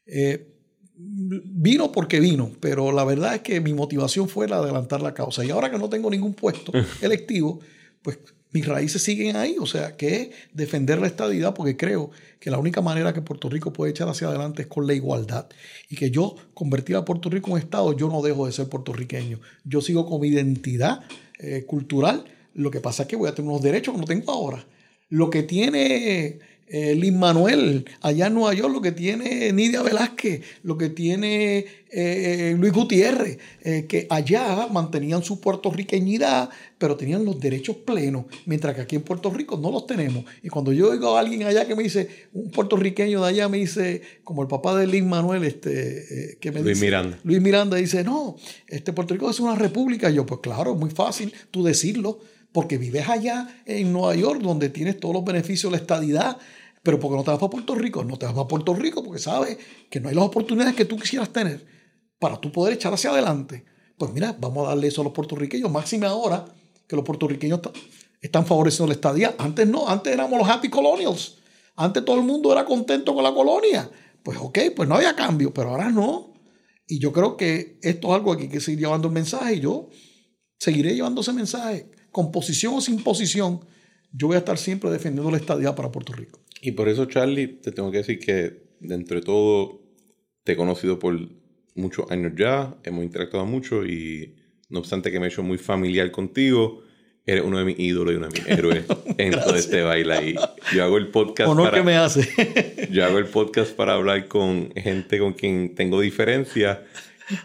Eh, 0.05 0.53
vino 0.97 1.93
porque 1.93 2.19
vino, 2.19 2.51
pero 2.59 2.91
la 2.91 3.05
verdad 3.05 3.37
es 3.37 3.43
que 3.43 3.61
mi 3.61 3.73
motivación 3.73 4.29
fue 4.29 4.49
la 4.49 4.57
de 4.57 4.65
adelantar 4.65 5.01
la 5.01 5.15
causa. 5.15 5.45
Y 5.45 5.51
ahora 5.51 5.71
que 5.71 5.79
no 5.79 5.89
tengo 5.89 6.11
ningún 6.11 6.35
puesto 6.35 6.73
electivo, 7.01 7.61
pues 8.03 8.19
mis 8.53 8.67
raíces 8.67 9.03
siguen 9.03 9.37
ahí, 9.37 9.57
o 9.61 9.67
sea, 9.67 9.97
que 9.97 10.17
es 10.17 10.29
defender 10.53 10.99
la 10.99 11.07
estabilidad 11.07 11.55
porque 11.55 11.77
creo 11.77 12.11
que 12.41 12.51
la 12.51 12.59
única 12.59 12.81
manera 12.81 13.13
que 13.13 13.21
Puerto 13.21 13.49
Rico 13.49 13.73
puede 13.73 13.91
echar 13.91 14.09
hacia 14.09 14.29
adelante 14.29 14.63
es 14.63 14.69
con 14.69 14.87
la 14.87 14.95
igualdad. 14.95 15.47
Y 15.91 15.97
que 15.97 16.11
yo 16.11 16.37
convertir 16.55 16.97
a 16.97 17.05
Puerto 17.05 17.29
Rico 17.29 17.49
en 17.49 17.55
un 17.55 17.59
Estado, 17.59 17.97
yo 17.97 18.09
no 18.09 18.23
dejo 18.23 18.47
de 18.47 18.53
ser 18.53 18.69
puertorriqueño. 18.69 19.41
Yo 19.65 19.81
sigo 19.81 20.07
con 20.07 20.21
mi 20.21 20.29
identidad 20.29 21.05
eh, 21.39 21.65
cultural. 21.67 22.25
Lo 22.55 22.71
que 22.71 22.81
pasa 22.81 23.03
es 23.03 23.09
que 23.09 23.17
voy 23.17 23.29
a 23.29 23.35
tener 23.35 23.51
unos 23.51 23.63
derechos 23.63 23.95
que 23.95 24.01
no 24.01 24.07
tengo 24.07 24.33
ahora. 24.33 24.65
Lo 25.09 25.29
que 25.31 25.43
tiene 25.43 26.39
eh, 26.69 26.97
Lin 26.97 27.17
Manuel, 27.17 27.85
allá 28.01 28.27
en 28.27 28.35
Nueva 28.35 28.53
York, 28.53 28.73
lo 28.73 28.81
que 28.81 28.91
tiene 28.91 29.53
Nidia 29.53 29.83
Velázquez, 29.83 30.43
lo 30.65 30.77
que 30.77 30.89
tiene 30.89 31.59
eh, 31.59 31.67
eh, 31.93 32.57
Luis 32.59 32.73
Gutiérrez, 32.73 33.39
que 33.89 34.07
allá 34.11 34.67
mantenían 34.67 35.23
su 35.23 35.41
puertorriqueñidad, 35.41 36.51
pero 36.79 36.97
tenían 36.97 37.25
los 37.25 37.39
derechos 37.39 37.77
plenos, 37.77 38.25
mientras 38.47 38.75
que 38.75 38.81
aquí 38.81 38.97
en 38.97 39.03
Puerto 39.03 39.31
Rico 39.31 39.57
no 39.57 39.71
los 39.71 39.87
tenemos. 39.87 40.25
Y 40.43 40.49
cuando 40.49 40.73
yo 40.73 40.91
oigo 40.91 41.17
a 41.17 41.21
alguien 41.21 41.45
allá 41.45 41.67
que 41.67 41.77
me 41.77 41.85
dice, 41.85 42.09
un 42.33 42.51
puertorriqueño 42.51 43.23
de 43.23 43.29
allá 43.29 43.49
me 43.49 43.59
dice, 43.59 44.03
como 44.25 44.43
el 44.43 44.49
papá 44.49 44.77
de 44.77 44.89
Lin 44.89 45.09
Manuel, 45.09 45.45
este, 45.45 46.37
que 46.41 46.51
me 46.51 46.63
Luis 46.63 46.81
Miranda. 46.81 47.19
Luis 47.23 47.41
Miranda 47.41 47.77
dice, 47.77 48.03
no, 48.03 48.37
este 48.67 48.93
Puerto 48.93 49.15
Rico 49.15 49.31
es 49.31 49.39
una 49.39 49.55
república. 49.55 50.11
Y 50.11 50.15
yo, 50.15 50.27
pues 50.27 50.41
claro, 50.41 50.75
es 50.75 50.79
muy 50.79 50.91
fácil 50.91 51.33
tú 51.53 51.63
decirlo 51.63 52.19
porque 52.53 52.79
vives 52.79 53.09
allá 53.09 53.63
en 53.67 53.93
Nueva 53.93 54.15
York, 54.15 54.41
donde 54.41 54.71
tienes 54.71 54.99
todos 54.99 55.15
los 55.15 55.25
beneficios 55.25 55.71
de 55.71 55.79
la 55.79 55.83
estadidad, 55.83 56.39
pero 56.83 57.01
porque 57.01 57.17
no 57.17 57.25
te 57.25 57.31
vas 57.31 57.41
para 57.41 57.51
Puerto 57.51 57.75
Rico, 57.75 58.05
no 58.05 58.17
te 58.17 58.27
vas 58.27 58.35
para 58.35 58.49
Puerto 58.49 58.75
Rico 58.75 59.03
porque 59.03 59.21
sabes 59.21 59.59
que 59.91 60.01
no 60.01 60.09
hay 60.09 60.15
las 60.15 60.25
oportunidades 60.25 60.75
que 60.75 60.85
tú 60.85 60.97
quisieras 60.97 61.31
tener 61.31 61.67
para 62.19 62.41
tú 62.41 62.53
poder 62.53 62.75
echar 62.75 62.95
hacia 62.95 63.11
adelante. 63.11 63.65
Pues 63.99 64.13
mira, 64.13 64.37
vamos 64.39 64.67
a 64.67 64.71
darle 64.71 64.89
eso 64.89 65.01
a 65.01 65.05
los 65.05 65.13
puertorriqueños, 65.13 65.71
máxime 65.71 66.07
ahora 66.07 66.45
que 66.87 66.97
los 66.97 67.05
puertorriqueños 67.05 67.61
están 68.21 68.47
favoreciendo 68.47 68.87
la 68.89 68.95
estadía. 68.95 69.35
Antes 69.39 69.67
no, 69.67 69.89
antes 69.89 70.13
éramos 70.13 70.39
los 70.39 70.49
happy 70.49 70.69
colonials. 70.69 71.39
Antes 71.75 72.05
todo 72.05 72.17
el 72.17 72.23
mundo 72.23 72.53
era 72.53 72.65
contento 72.65 73.15
con 73.15 73.25
la 73.25 73.35
colonia. 73.35 73.91
Pues 74.23 74.39
ok, 74.39 74.59
pues 74.75 74.89
no 74.89 74.97
había 74.97 75.15
cambio, 75.15 75.53
pero 75.53 75.71
ahora 75.71 75.91
no. 75.91 76.35
Y 76.87 76.99
yo 76.99 77.13
creo 77.13 77.37
que 77.37 77.79
esto 77.83 78.09
es 78.09 78.15
algo 78.15 78.33
hay 78.33 78.49
que 78.49 78.61
seguir 78.61 78.81
llevando 78.81 79.09
el 79.09 79.15
mensaje 79.15 79.57
y 79.57 79.61
yo 79.61 79.89
seguiré 80.59 80.95
llevando 80.95 81.21
ese 81.21 81.33
mensaje 81.33 81.91
con 82.17 82.33
posición 82.33 82.73
o 82.73 82.81
sin 82.81 83.03
posición, 83.03 83.61
yo 84.11 84.29
voy 84.29 84.37
a 84.37 84.39
estar 84.39 84.57
siempre 84.57 84.89
defendiendo 84.89 85.31
la 85.31 85.37
estadía 85.37 85.75
para 85.75 85.93
Puerto 85.93 86.15
Rico. 86.15 86.41
Y 86.63 86.73
por 86.73 86.89
eso, 86.89 87.05
Charlie, 87.05 87.47
te 87.47 87.73
tengo 87.73 87.91
que 87.91 87.99
decir 87.99 88.19
que, 88.19 88.63
de 88.81 88.95
entre 88.95 89.21
todo, 89.21 89.83
te 90.43 90.53
he 90.53 90.57
conocido 90.57 90.99
por 90.99 91.15
muchos 91.75 92.11
años 92.11 92.33
ya, 92.35 92.75
hemos 92.85 93.05
interactuado 93.05 93.45
mucho 93.45 93.85
y 93.85 94.35
no 94.71 94.79
obstante 94.79 95.13
que 95.13 95.21
me 95.21 95.27
he 95.27 95.29
hecho 95.29 95.43
muy 95.43 95.59
familiar 95.59 96.11
contigo, 96.11 96.85
eres 97.27 97.45
uno 97.45 97.59
de 97.59 97.67
mis 97.67 97.79
ídolos 97.79 98.15
y 98.15 98.17
uno 98.17 98.29
de 98.29 98.41
mis 98.41 98.49
héroes 98.49 98.85
en 99.19 99.33
todo 99.33 99.55
este 99.55 99.83
baile 99.83 100.15
ahí. 100.15 100.35
Yo 100.75 100.85
hago 100.85 100.97
el 100.97 101.09
podcast 101.09 101.51
Honor 101.51 101.75
que 101.75 101.83
me 101.83 101.99
hace. 101.99 102.89
yo 102.91 103.05
hago 103.05 103.19
el 103.19 103.27
podcast 103.27 103.73
para 103.73 103.93
hablar 103.93 104.27
con 104.27 104.73
gente 104.75 105.19
con 105.19 105.35
quien 105.35 105.75
tengo 105.75 106.01
diferencia, 106.01 106.83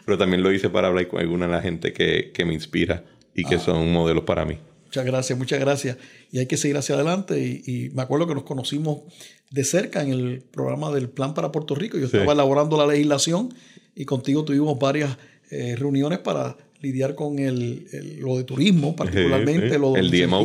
pero 0.05 0.17
también 0.17 0.41
lo 0.41 0.53
hice 0.53 0.69
para 0.69 0.87
hablar 0.87 1.09
con 1.09 1.19
alguna 1.19 1.47
de 1.47 1.51
la 1.51 1.61
gente 1.61 1.91
que, 1.91 2.31
que 2.33 2.45
me 2.45 2.53
inspira 2.53 3.03
y 3.35 3.43
que 3.43 3.55
ah. 3.55 3.59
son 3.59 3.91
modelos 3.91 4.23
para 4.23 4.45
mí. 4.45 4.57
Muchas 4.85 5.05
gracias, 5.05 5.39
muchas 5.39 5.59
gracias. 5.59 5.97
Y 6.31 6.39
hay 6.39 6.47
que 6.47 6.57
seguir 6.57 6.75
hacia 6.75 6.95
adelante. 6.95 7.39
Y, 7.39 7.91
me 7.93 8.01
acuerdo 8.01 8.27
que 8.27 8.35
nos 8.35 8.43
conocimos 8.43 9.03
de 9.49 9.63
cerca 9.63 10.01
en 10.01 10.09
el 10.09 10.41
programa 10.41 10.91
del 10.91 11.09
Plan 11.09 11.33
para 11.33 11.51
Puerto 11.51 11.75
Rico. 11.75 11.97
Yo 11.97 12.07
estaba 12.07 12.33
elaborando 12.33 12.77
la 12.77 12.85
legislación 12.85 13.53
y 13.95 14.03
contigo 14.03 14.43
tuvimos 14.43 14.77
varias 14.77 15.17
eh, 15.49 15.77
reuniones 15.77 16.19
para 16.19 16.57
lidiar 16.81 17.15
con 17.15 17.39
el, 17.39 17.87
lo 18.19 18.37
de 18.37 18.43
turismo, 18.43 18.95
particularmente 18.95 19.79
lo 19.79 19.95
el 19.95 20.11
DMO. 20.11 20.43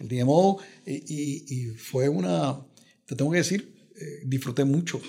El 0.00 0.08
DMO. 0.08 0.58
Y, 0.86 1.66
fue 1.76 2.08
una, 2.08 2.58
te 3.06 3.14
tengo 3.14 3.30
que 3.30 3.38
decir, 3.38 3.72
eh, 3.96 4.22
disfruté 4.24 4.64
mucho 4.64 5.00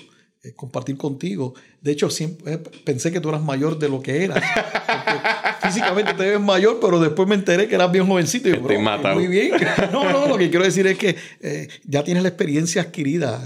eh, 0.46 0.52
compartir 0.54 0.96
contigo. 0.96 1.54
De 1.80 1.92
hecho, 1.92 2.10
siempre 2.10 2.54
eh, 2.54 2.58
pensé 2.84 3.10
que 3.10 3.20
tú 3.20 3.28
eras 3.28 3.42
mayor 3.42 3.78
de 3.78 3.88
lo 3.88 4.00
que 4.00 4.24
eras. 4.24 4.42
físicamente 5.62 6.14
te 6.14 6.30
ves 6.30 6.40
mayor, 6.40 6.78
pero 6.80 7.00
después 7.00 7.28
me 7.28 7.34
enteré 7.34 7.68
que 7.68 7.74
eras 7.74 7.90
bien 7.90 8.06
jovencito. 8.06 8.48
Y 8.48 8.52
Estoy 8.52 8.78
matado. 8.78 9.16
Muy 9.16 9.26
bien. 9.26 9.52
No, 9.92 10.10
no, 10.10 10.26
lo 10.26 10.38
que 10.38 10.50
quiero 10.50 10.64
decir 10.64 10.86
es 10.86 10.98
que 10.98 11.16
ya 11.84 12.04
tienes 12.04 12.22
la 12.22 12.28
experiencia 12.28 12.82
adquirida, 12.82 13.42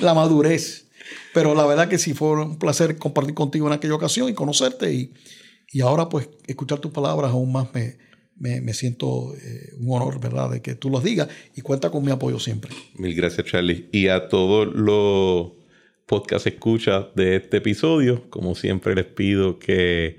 la 0.00 0.14
madurez. 0.14 0.86
Pero 1.32 1.54
la 1.54 1.66
verdad 1.66 1.88
que 1.88 1.98
sí 1.98 2.14
fue 2.14 2.30
un 2.44 2.58
placer 2.58 2.96
compartir 2.96 3.34
contigo 3.34 3.66
en 3.66 3.72
aquella 3.72 3.94
ocasión 3.94 4.28
y 4.28 4.34
conocerte. 4.34 4.92
Y, 4.92 5.12
y 5.72 5.80
ahora, 5.80 6.08
pues, 6.08 6.28
escuchar 6.46 6.78
tus 6.78 6.92
palabras 6.92 7.30
aún 7.30 7.52
más 7.52 7.68
me, 7.72 7.96
me, 8.40 8.74
siento 8.74 9.34
eh, 9.36 9.74
un 9.78 9.94
honor, 9.94 10.18
¿verdad?, 10.20 10.50
de 10.50 10.62
que 10.62 10.74
tú 10.74 10.90
los 10.90 11.04
digas 11.04 11.28
y 11.54 11.60
cuenta 11.60 11.90
con 11.90 12.04
mi 12.04 12.10
apoyo 12.10 12.38
siempre. 12.38 12.72
Mil 12.94 13.14
gracias, 13.14 13.46
Charlie. 13.46 13.88
Y 13.92 14.08
a 14.08 14.28
todos 14.28 14.74
los 14.74 15.52
podcast 16.10 16.44
escuchas 16.48 17.06
de 17.14 17.36
este 17.36 17.58
episodio, 17.58 18.28
como 18.30 18.56
siempre 18.56 18.96
les 18.96 19.04
pido 19.04 19.60
que 19.60 20.18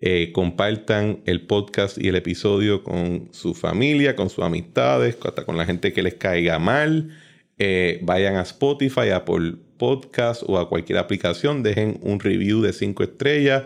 eh, 0.00 0.30
compartan 0.30 1.24
el 1.26 1.48
podcast 1.48 1.98
y 1.98 2.06
el 2.06 2.14
episodio 2.14 2.84
con 2.84 3.28
su 3.32 3.52
familia, 3.52 4.14
con 4.14 4.30
sus 4.30 4.44
amistades, 4.44 5.18
hasta 5.24 5.44
con 5.44 5.56
la 5.56 5.66
gente 5.66 5.92
que 5.92 6.04
les 6.04 6.14
caiga 6.14 6.60
mal. 6.60 7.10
Eh, 7.58 7.98
vayan 8.02 8.36
a 8.36 8.42
Spotify, 8.42 9.08
a 9.08 9.16
Apple 9.16 9.56
Podcast 9.78 10.44
o 10.46 10.60
a 10.60 10.68
cualquier 10.68 10.98
aplicación, 10.98 11.64
dejen 11.64 11.98
un 12.02 12.20
review 12.20 12.62
de 12.62 12.72
cinco 12.72 13.02
estrellas 13.02 13.64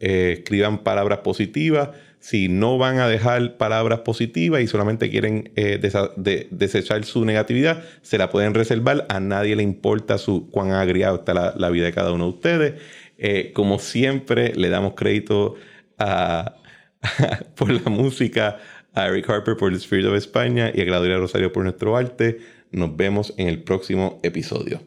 eh, 0.00 0.34
escriban 0.38 0.84
palabras 0.84 1.20
positivas. 1.20 1.90
Si 2.24 2.48
no 2.48 2.78
van 2.78 3.00
a 3.00 3.06
dejar 3.06 3.58
palabras 3.58 3.98
positivas 3.98 4.62
y 4.62 4.66
solamente 4.66 5.10
quieren 5.10 5.52
eh, 5.56 5.78
desechar 6.50 7.04
su 7.04 7.26
negatividad, 7.26 7.84
se 8.00 8.16
la 8.16 8.30
pueden 8.30 8.54
reservar. 8.54 9.04
A 9.10 9.20
nadie 9.20 9.54
le 9.56 9.62
importa 9.62 10.16
su 10.16 10.48
cuán 10.50 10.70
agriado 10.70 11.16
está 11.16 11.52
la, 11.54 11.68
vida 11.68 11.84
de 11.84 11.92
cada 11.92 12.12
uno 12.12 12.24
de 12.24 12.30
ustedes. 12.30 12.82
Eh, 13.18 13.52
como 13.52 13.78
siempre, 13.78 14.54
le 14.54 14.70
damos 14.70 14.94
crédito 14.94 15.56
a, 15.98 16.54
por 17.56 17.70
la 17.70 17.90
música, 17.90 18.58
a 18.94 19.06
Eric 19.06 19.28
Harper 19.28 19.58
por 19.58 19.70
The 19.72 19.76
Spirit 19.76 20.06
of 20.06 20.14
España 20.14 20.72
y 20.74 20.80
a 20.80 20.86
Claudia 20.86 21.18
Rosario 21.18 21.52
por 21.52 21.64
nuestro 21.64 21.94
arte. 21.94 22.38
Nos 22.70 22.96
vemos 22.96 23.34
en 23.36 23.48
el 23.48 23.62
próximo 23.62 24.18
episodio. 24.22 24.80